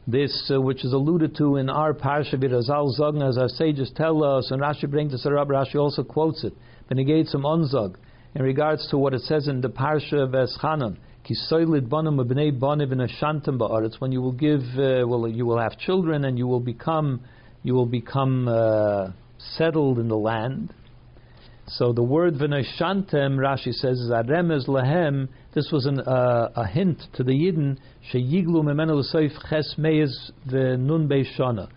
this 0.08 0.52
uh, 0.54 0.60
which 0.60 0.86
is 0.86 0.94
alluded 0.94 1.36
to 1.38 1.58
in 1.58 1.70
our 1.70 1.94
Parsha 1.94 2.36
Birazal 2.36 2.98
Zogn, 2.98 3.28
as 3.28 3.38
our 3.38 3.50
sages 3.50 3.92
tell 3.96 4.24
us, 4.24 4.50
and 4.52 4.62
Rashi 4.62 4.90
brings 4.90 5.14
Sarab, 5.24 5.48
Rashi 5.48 5.76
also 5.76 6.04
quotes 6.04 6.44
it, 6.44 6.54
the 6.90 6.96
negates 6.96 7.32
some 7.32 7.44
Onzog, 7.44 7.96
in 8.36 8.42
regards 8.42 8.88
to 8.90 8.98
what 8.98 9.14
it 9.14 9.22
says 9.22 9.48
in 9.48 9.62
the 9.62 9.70
Parsha 9.70 10.30
Eschanan, 13.00 13.86
it's 13.86 14.00
when 14.00 14.12
you 14.12 14.22
will 14.22 14.32
give, 14.32 14.62
uh, 14.78 15.08
well, 15.08 15.28
you 15.28 15.46
will 15.46 15.60
have 15.60 15.78
children 15.80 16.26
and 16.26 16.38
you 16.38 16.46
will 16.46 16.60
become, 16.60 17.22
you 17.64 17.74
will 17.74 17.88
become 17.88 18.48
uh, 18.48 19.08
settled 19.58 19.98
in 19.98 20.08
the 20.08 20.18
land. 20.18 20.72
So 21.68 21.94
the 21.94 22.04
word 22.04 22.36
v'neshantem, 22.36 23.38
Rashi 23.38 23.74
says, 23.74 23.98
is 24.00 24.12
aremez 24.12 24.68
lahem. 24.68 25.30
This 25.56 25.72
was 25.72 25.88
an, 25.88 26.00
uh, 26.00 26.52
a 26.56 26.68
hint 26.68 27.02
to 27.16 27.24
the 27.24 27.32
Yidden 27.32 27.80
sheyiglu 28.14 28.64
ches 29.50 29.74
meiz 29.80 30.12
v'nun. 30.48 31.70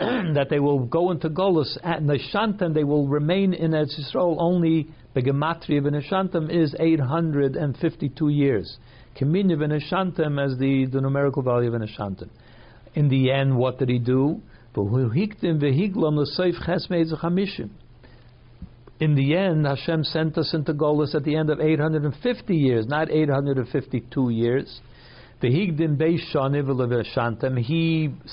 That 0.34 0.46
they 0.48 0.60
will 0.60 0.86
go 0.86 1.10
into 1.10 1.28
Golus 1.28 1.76
at 1.82 2.02
Neshantem, 2.02 2.72
they 2.72 2.84
will 2.84 3.08
remain 3.08 3.52
in 3.52 3.72
Eretz 3.72 3.98
Yisrael 4.00 4.36
only 4.38 4.88
the 5.18 5.32
gematria 5.32 5.80
v'neshantem 5.80 6.48
is 6.48 6.76
852 6.78 8.28
years. 8.28 8.78
Keminya 9.18 9.56
v'neshantem 9.56 10.44
as 10.44 10.56
the, 10.58 10.86
the 10.92 11.00
numerical 11.00 11.42
value 11.42 11.74
of 11.74 11.80
v'neshantem. 11.80 12.28
In 12.94 13.08
the 13.08 13.32
end, 13.32 13.56
what 13.56 13.78
did 13.78 13.88
he 13.88 13.98
do? 13.98 14.40
In 14.76 15.10
the 19.14 19.36
end, 19.36 19.66
Hashem 19.66 20.04
sent 20.04 20.38
us 20.38 20.54
into 20.54 20.72
Golis 20.72 21.16
at 21.16 21.24
the 21.24 21.34
end 21.34 21.50
of 21.50 21.60
850 21.60 22.54
years, 22.54 22.86
not 22.86 23.10
852 23.10 24.30
years. 24.30 24.80
He 25.40 25.72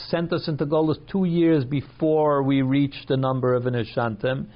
sent 0.09 0.33
us 0.33 0.47
into 0.47 0.65
Golis 0.65 0.97
two 1.11 1.25
years 1.25 1.65
before 1.65 2.43
we 2.43 2.61
reached 2.61 3.07
the 3.07 3.17
number 3.17 3.53
of 3.53 3.63
Anishantem. 3.63 4.47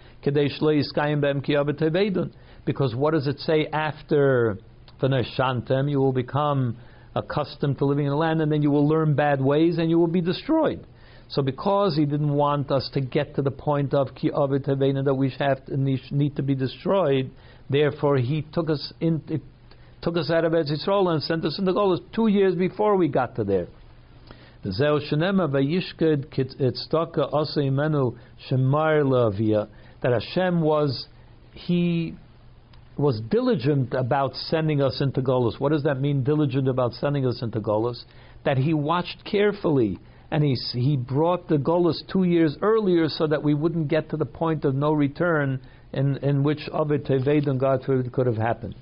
Because 2.66 2.96
what 2.96 3.14
does 3.14 3.28
it 3.28 3.40
say 3.40 3.68
after 3.68 4.58
Anishantem? 5.02 5.90
You 5.90 6.00
will 6.00 6.14
become 6.14 6.78
accustomed 7.16 7.78
to 7.80 7.86
living 7.86 8.06
in 8.06 8.12
the 8.12 8.18
land 8.18 8.42
and 8.42 8.52
then 8.52 8.62
you 8.62 8.72
will 8.72 8.88
learn 8.88 9.16
bad 9.16 9.42
ways 9.42 9.78
and 9.78 9.90
you 9.90 9.98
will 9.98 10.08
be 10.08 10.22
destroyed. 10.22 10.86
So 11.30 11.42
because 11.44 11.96
he 11.96 12.06
didn't 12.06 12.34
want 12.34 12.72
us 12.72 12.90
to 12.94 13.02
get 13.02 13.36
to 13.36 13.42
the 13.44 13.52
point 13.52 13.94
of 13.94 14.16
ki 14.16 14.32
that 14.32 15.16
we 15.18 15.30
have 15.38 15.66
to, 15.66 15.78
need 15.78 16.36
to 16.36 16.44
be 16.44 16.56
destroyed, 16.56 17.30
therefore 17.70 18.18
he 18.18 18.42
took 18.52 18.70
us 18.70 18.92
in, 19.00 19.22
took 20.02 20.18
us 20.18 20.32
out 20.32 20.44
of 20.44 20.54
Eretz 20.54 20.72
Yisrael 20.72 21.10
and 21.10 21.22
sent 21.22 21.46
us 21.46 21.60
in 21.60 21.66
the 21.66 21.72
Golos 21.72 22.00
two 22.14 22.28
years 22.28 22.56
before 22.56 22.96
we 22.96 23.08
got 23.08 23.36
to 23.36 23.44
there. 23.44 23.68
The 24.64 24.72
Zeo 24.72 25.00
Shenema 25.10 25.50
Vayishked 25.50 26.32
Asa 27.34 27.60
Imenu 27.60 28.18
Shemar 28.50 29.08
that 30.02 30.12
Hashem 30.12 30.62
was 30.62 31.08
he 31.54 32.16
was 32.98 33.22
diligent 33.30 33.94
about 33.94 34.36
sending 34.36 34.82
us 34.82 35.00
into 35.02 35.22
Golos. 35.22 35.60
What 35.60 35.72
does 35.72 35.84
that 35.84 36.02
mean? 36.02 36.24
Diligent 36.24 36.68
about 36.68 36.94
sending 36.94 37.26
us 37.26 37.42
into 37.42 37.62
Golos? 37.62 38.04
That 38.44 38.58
he 38.58 38.74
watched 38.74 39.24
carefully 39.24 40.00
and 40.32 40.44
he 40.44 40.56
he 40.74 40.98
brought 40.98 41.48
the 41.48 41.58
Golos 41.58 42.02
two 42.12 42.24
years 42.24 42.58
earlier 42.62 43.08
so 43.08 43.28
that 43.28 43.44
we 43.44 43.54
wouldn't 43.54 43.88
get 43.88 44.10
to 44.10 44.18
the 44.18 44.26
point 44.26 44.66
of 44.66 44.76
no 44.76 44.92
return 44.92 45.62
in 45.94 46.18
in 46.18 46.44
which 46.44 46.70
of 46.72 46.92
it 46.92 47.10
and 47.10 47.60
God 47.60 47.84
could 47.86 48.28
have 48.28 48.38
happened. 48.38 48.76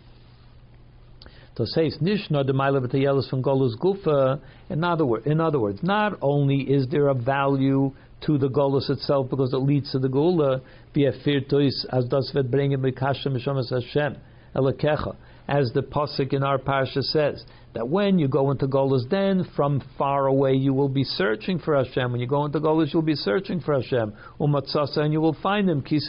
So 1.57 1.65
says 1.65 1.97
Nishna 1.99 2.45
the 2.45 2.53
Mailav 2.53 3.29
from 3.29 3.41
Golos 3.41 3.75
Gufa. 3.79 4.39
In 4.69 4.83
other 4.83 5.05
words, 5.05 5.25
in 5.25 5.41
other 5.41 5.59
words, 5.59 5.79
not 5.81 6.17
only 6.21 6.57
is 6.57 6.87
there 6.89 7.07
a 7.07 7.15
value 7.15 7.93
to 8.25 8.37
the 8.37 8.47
Golos 8.47 8.89
itself 8.89 9.29
because 9.29 9.53
it 9.53 9.57
leads 9.57 9.91
to 9.91 9.99
the 9.99 10.07
Geula, 10.07 10.61
via 10.93 11.11
firtois 11.25 11.85
as 11.91 12.05
das 12.05 12.33
wird 12.33 12.51
bringen 12.51 12.81
Mikasha 12.81 13.27
Mishamas 13.27 13.69
Hashem 13.69 14.17
Elakecha 14.55 15.15
as 15.47 15.71
the 15.73 15.81
pasuk 15.81 16.33
in 16.33 16.43
our 16.43 16.57
parsha 16.57 17.01
says, 17.01 17.43
that 17.73 17.87
when 17.87 18.19
you 18.19 18.27
go 18.27 18.51
into 18.51 18.67
Golas, 18.67 19.09
then 19.09 19.47
from 19.55 19.81
far 19.97 20.27
away 20.27 20.53
you 20.53 20.73
will 20.73 20.89
be 20.89 21.03
searching 21.03 21.59
for 21.59 21.81
Hashem. 21.81 22.11
When 22.11 22.19
you 22.19 22.27
go 22.27 22.43
into 22.45 22.59
Golas, 22.59 22.91
you'll 22.91 23.01
be 23.01 23.15
searching 23.15 23.61
for 23.61 23.75
Hashem. 23.75 24.13
Umatzasa, 24.39 24.97
and 24.97 25.13
you 25.13 25.21
will 25.21 25.37
find 25.41 25.69
Him. 25.69 25.83
You 25.87 25.99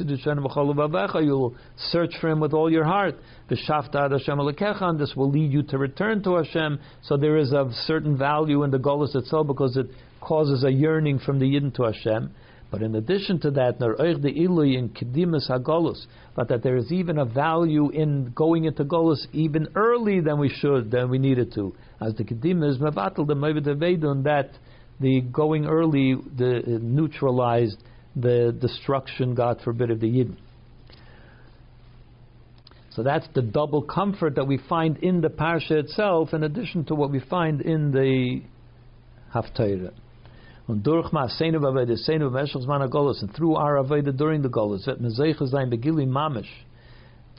will 1.36 1.54
search 1.76 2.14
for 2.20 2.30
Him 2.30 2.40
with 2.40 2.52
all 2.54 2.70
your 2.70 2.84
heart. 2.84 3.16
V'shafta 3.50 4.10
Hashem 4.10 4.40
and 4.40 4.98
this 4.98 5.14
will 5.14 5.30
lead 5.30 5.52
you 5.52 5.62
to 5.64 5.78
return 5.78 6.22
to 6.22 6.36
Hashem. 6.36 6.80
So 7.02 7.16
there 7.16 7.36
is 7.36 7.52
a 7.52 7.70
certain 7.86 8.16
value 8.16 8.62
in 8.64 8.70
the 8.70 8.78
Golas 8.78 9.14
itself 9.14 9.46
because 9.46 9.76
it 9.76 9.86
causes 10.20 10.64
a 10.64 10.72
yearning 10.72 11.18
from 11.18 11.38
the 11.38 11.44
Yidden 11.44 11.74
to 11.74 11.84
Hashem. 11.84 12.34
But 12.70 12.82
in 12.82 12.94
addition 12.96 13.40
to 13.40 13.50
that, 13.52 13.80
in 13.80 14.88
kedimus 14.90 15.50
hagolus, 15.50 16.04
but 16.36 16.48
that 16.48 16.62
there 16.62 16.76
is 16.76 16.92
even 16.92 17.18
a 17.18 17.24
value 17.24 17.88
in 17.90 18.32
going 18.34 18.64
into 18.64 18.84
golus 18.84 19.26
even 19.32 19.68
early 19.74 20.20
than 20.20 20.38
we 20.38 20.50
should, 20.50 20.90
than 20.90 21.08
we 21.08 21.18
needed 21.18 21.54
to. 21.54 21.74
As 22.00 22.14
the 22.14 22.24
kedimus 22.24 22.78
mevatel 22.78 23.26
the 23.26 23.34
mevidavedun 23.34 24.24
that 24.24 24.50
the 25.00 25.22
going 25.22 25.64
early 25.64 26.16
the 26.36 26.58
uh, 26.58 26.78
neutralized 26.82 27.78
the 28.14 28.56
destruction, 28.60 29.34
God 29.34 29.60
forbid, 29.64 29.90
of 29.90 30.00
the 30.00 30.08
yidden. 30.08 30.36
So 32.90 33.02
that's 33.04 33.28
the 33.32 33.42
double 33.42 33.82
comfort 33.82 34.34
that 34.34 34.44
we 34.44 34.58
find 34.68 34.96
in 34.98 35.20
the 35.20 35.28
parsha 35.28 35.70
itself, 35.70 36.34
in 36.34 36.42
addition 36.42 36.84
to 36.86 36.96
what 36.96 37.12
we 37.12 37.20
find 37.20 37.60
in 37.60 37.92
the 37.92 38.42
Haftarah. 39.32 39.92
Und 40.68 40.86
durch 40.86 41.10
Maaseinu 41.12 41.60
Vaveda, 41.60 41.96
Seinu 41.96 42.30
Veshach 42.30 42.62
Zman 42.62 42.82
and 42.82 43.34
through 43.34 43.56
our 43.56 43.76
Aveda 43.82 44.14
during 44.14 44.42
the 44.42 44.50
Golos, 44.50 44.84
that 44.84 45.00
Mezeicha 45.00 45.50
Zayin 45.50 45.72
Begili 45.72 46.06
Mamish, 46.06 46.44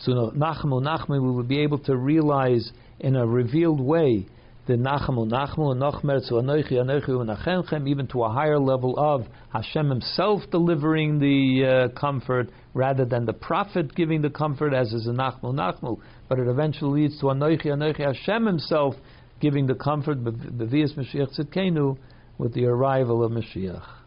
to 0.04 0.32
Nachmu 0.36 0.82
Nachmu, 0.82 1.10
we 1.10 1.20
will 1.20 1.44
be 1.44 1.60
able 1.60 1.78
to 1.78 1.96
realize 1.96 2.72
in 3.00 3.16
a 3.16 3.28
revealed 3.28 3.80
way 3.80 4.26
the 4.66 4.74
Nachmu 4.74 5.30
Nachmu 5.30 5.72
and 5.72 5.80
Nachmer 5.80 6.28
to 6.28 6.36
Anoichi 6.36 6.72
Anoichi 6.72 7.10
Unachenchem, 7.10 7.88
even 7.88 8.08
to 8.08 8.24
a 8.24 8.30
higher 8.30 8.58
level 8.58 8.98
of 8.98 9.28
Hashem 9.54 9.90
Himself 9.90 10.42
delivering 10.50 11.20
the 11.20 11.90
uh, 11.94 12.00
comfort 12.00 12.50
rather 12.74 13.06
than 13.06 13.28
the 13.28 13.34
prophet 13.34 13.94
giving 13.94 14.24
the 14.24 14.32
comfort, 14.32 14.74
as 14.74 14.92
is 14.92 15.06
a 15.06 15.12
Nachmu 15.12 15.54
Nachmu. 15.54 16.00
But 16.28 16.40
it 16.40 16.48
eventually 16.48 17.04
leads 17.04 17.20
to 17.20 17.28
Anoichi 17.28 17.66
Anoichi 17.66 18.00
Hashem 18.00 18.48
Himself 18.48 18.96
giving 19.40 19.68
the 19.68 19.76
comfort, 19.76 20.24
Bevias 20.24 20.98
Mashiach 20.98 21.38
Tzidkenu, 21.40 21.96
with 22.40 22.54
the 22.54 22.66
arrival 22.66 23.24
of 23.24 23.32
Mashiach. 23.32 23.99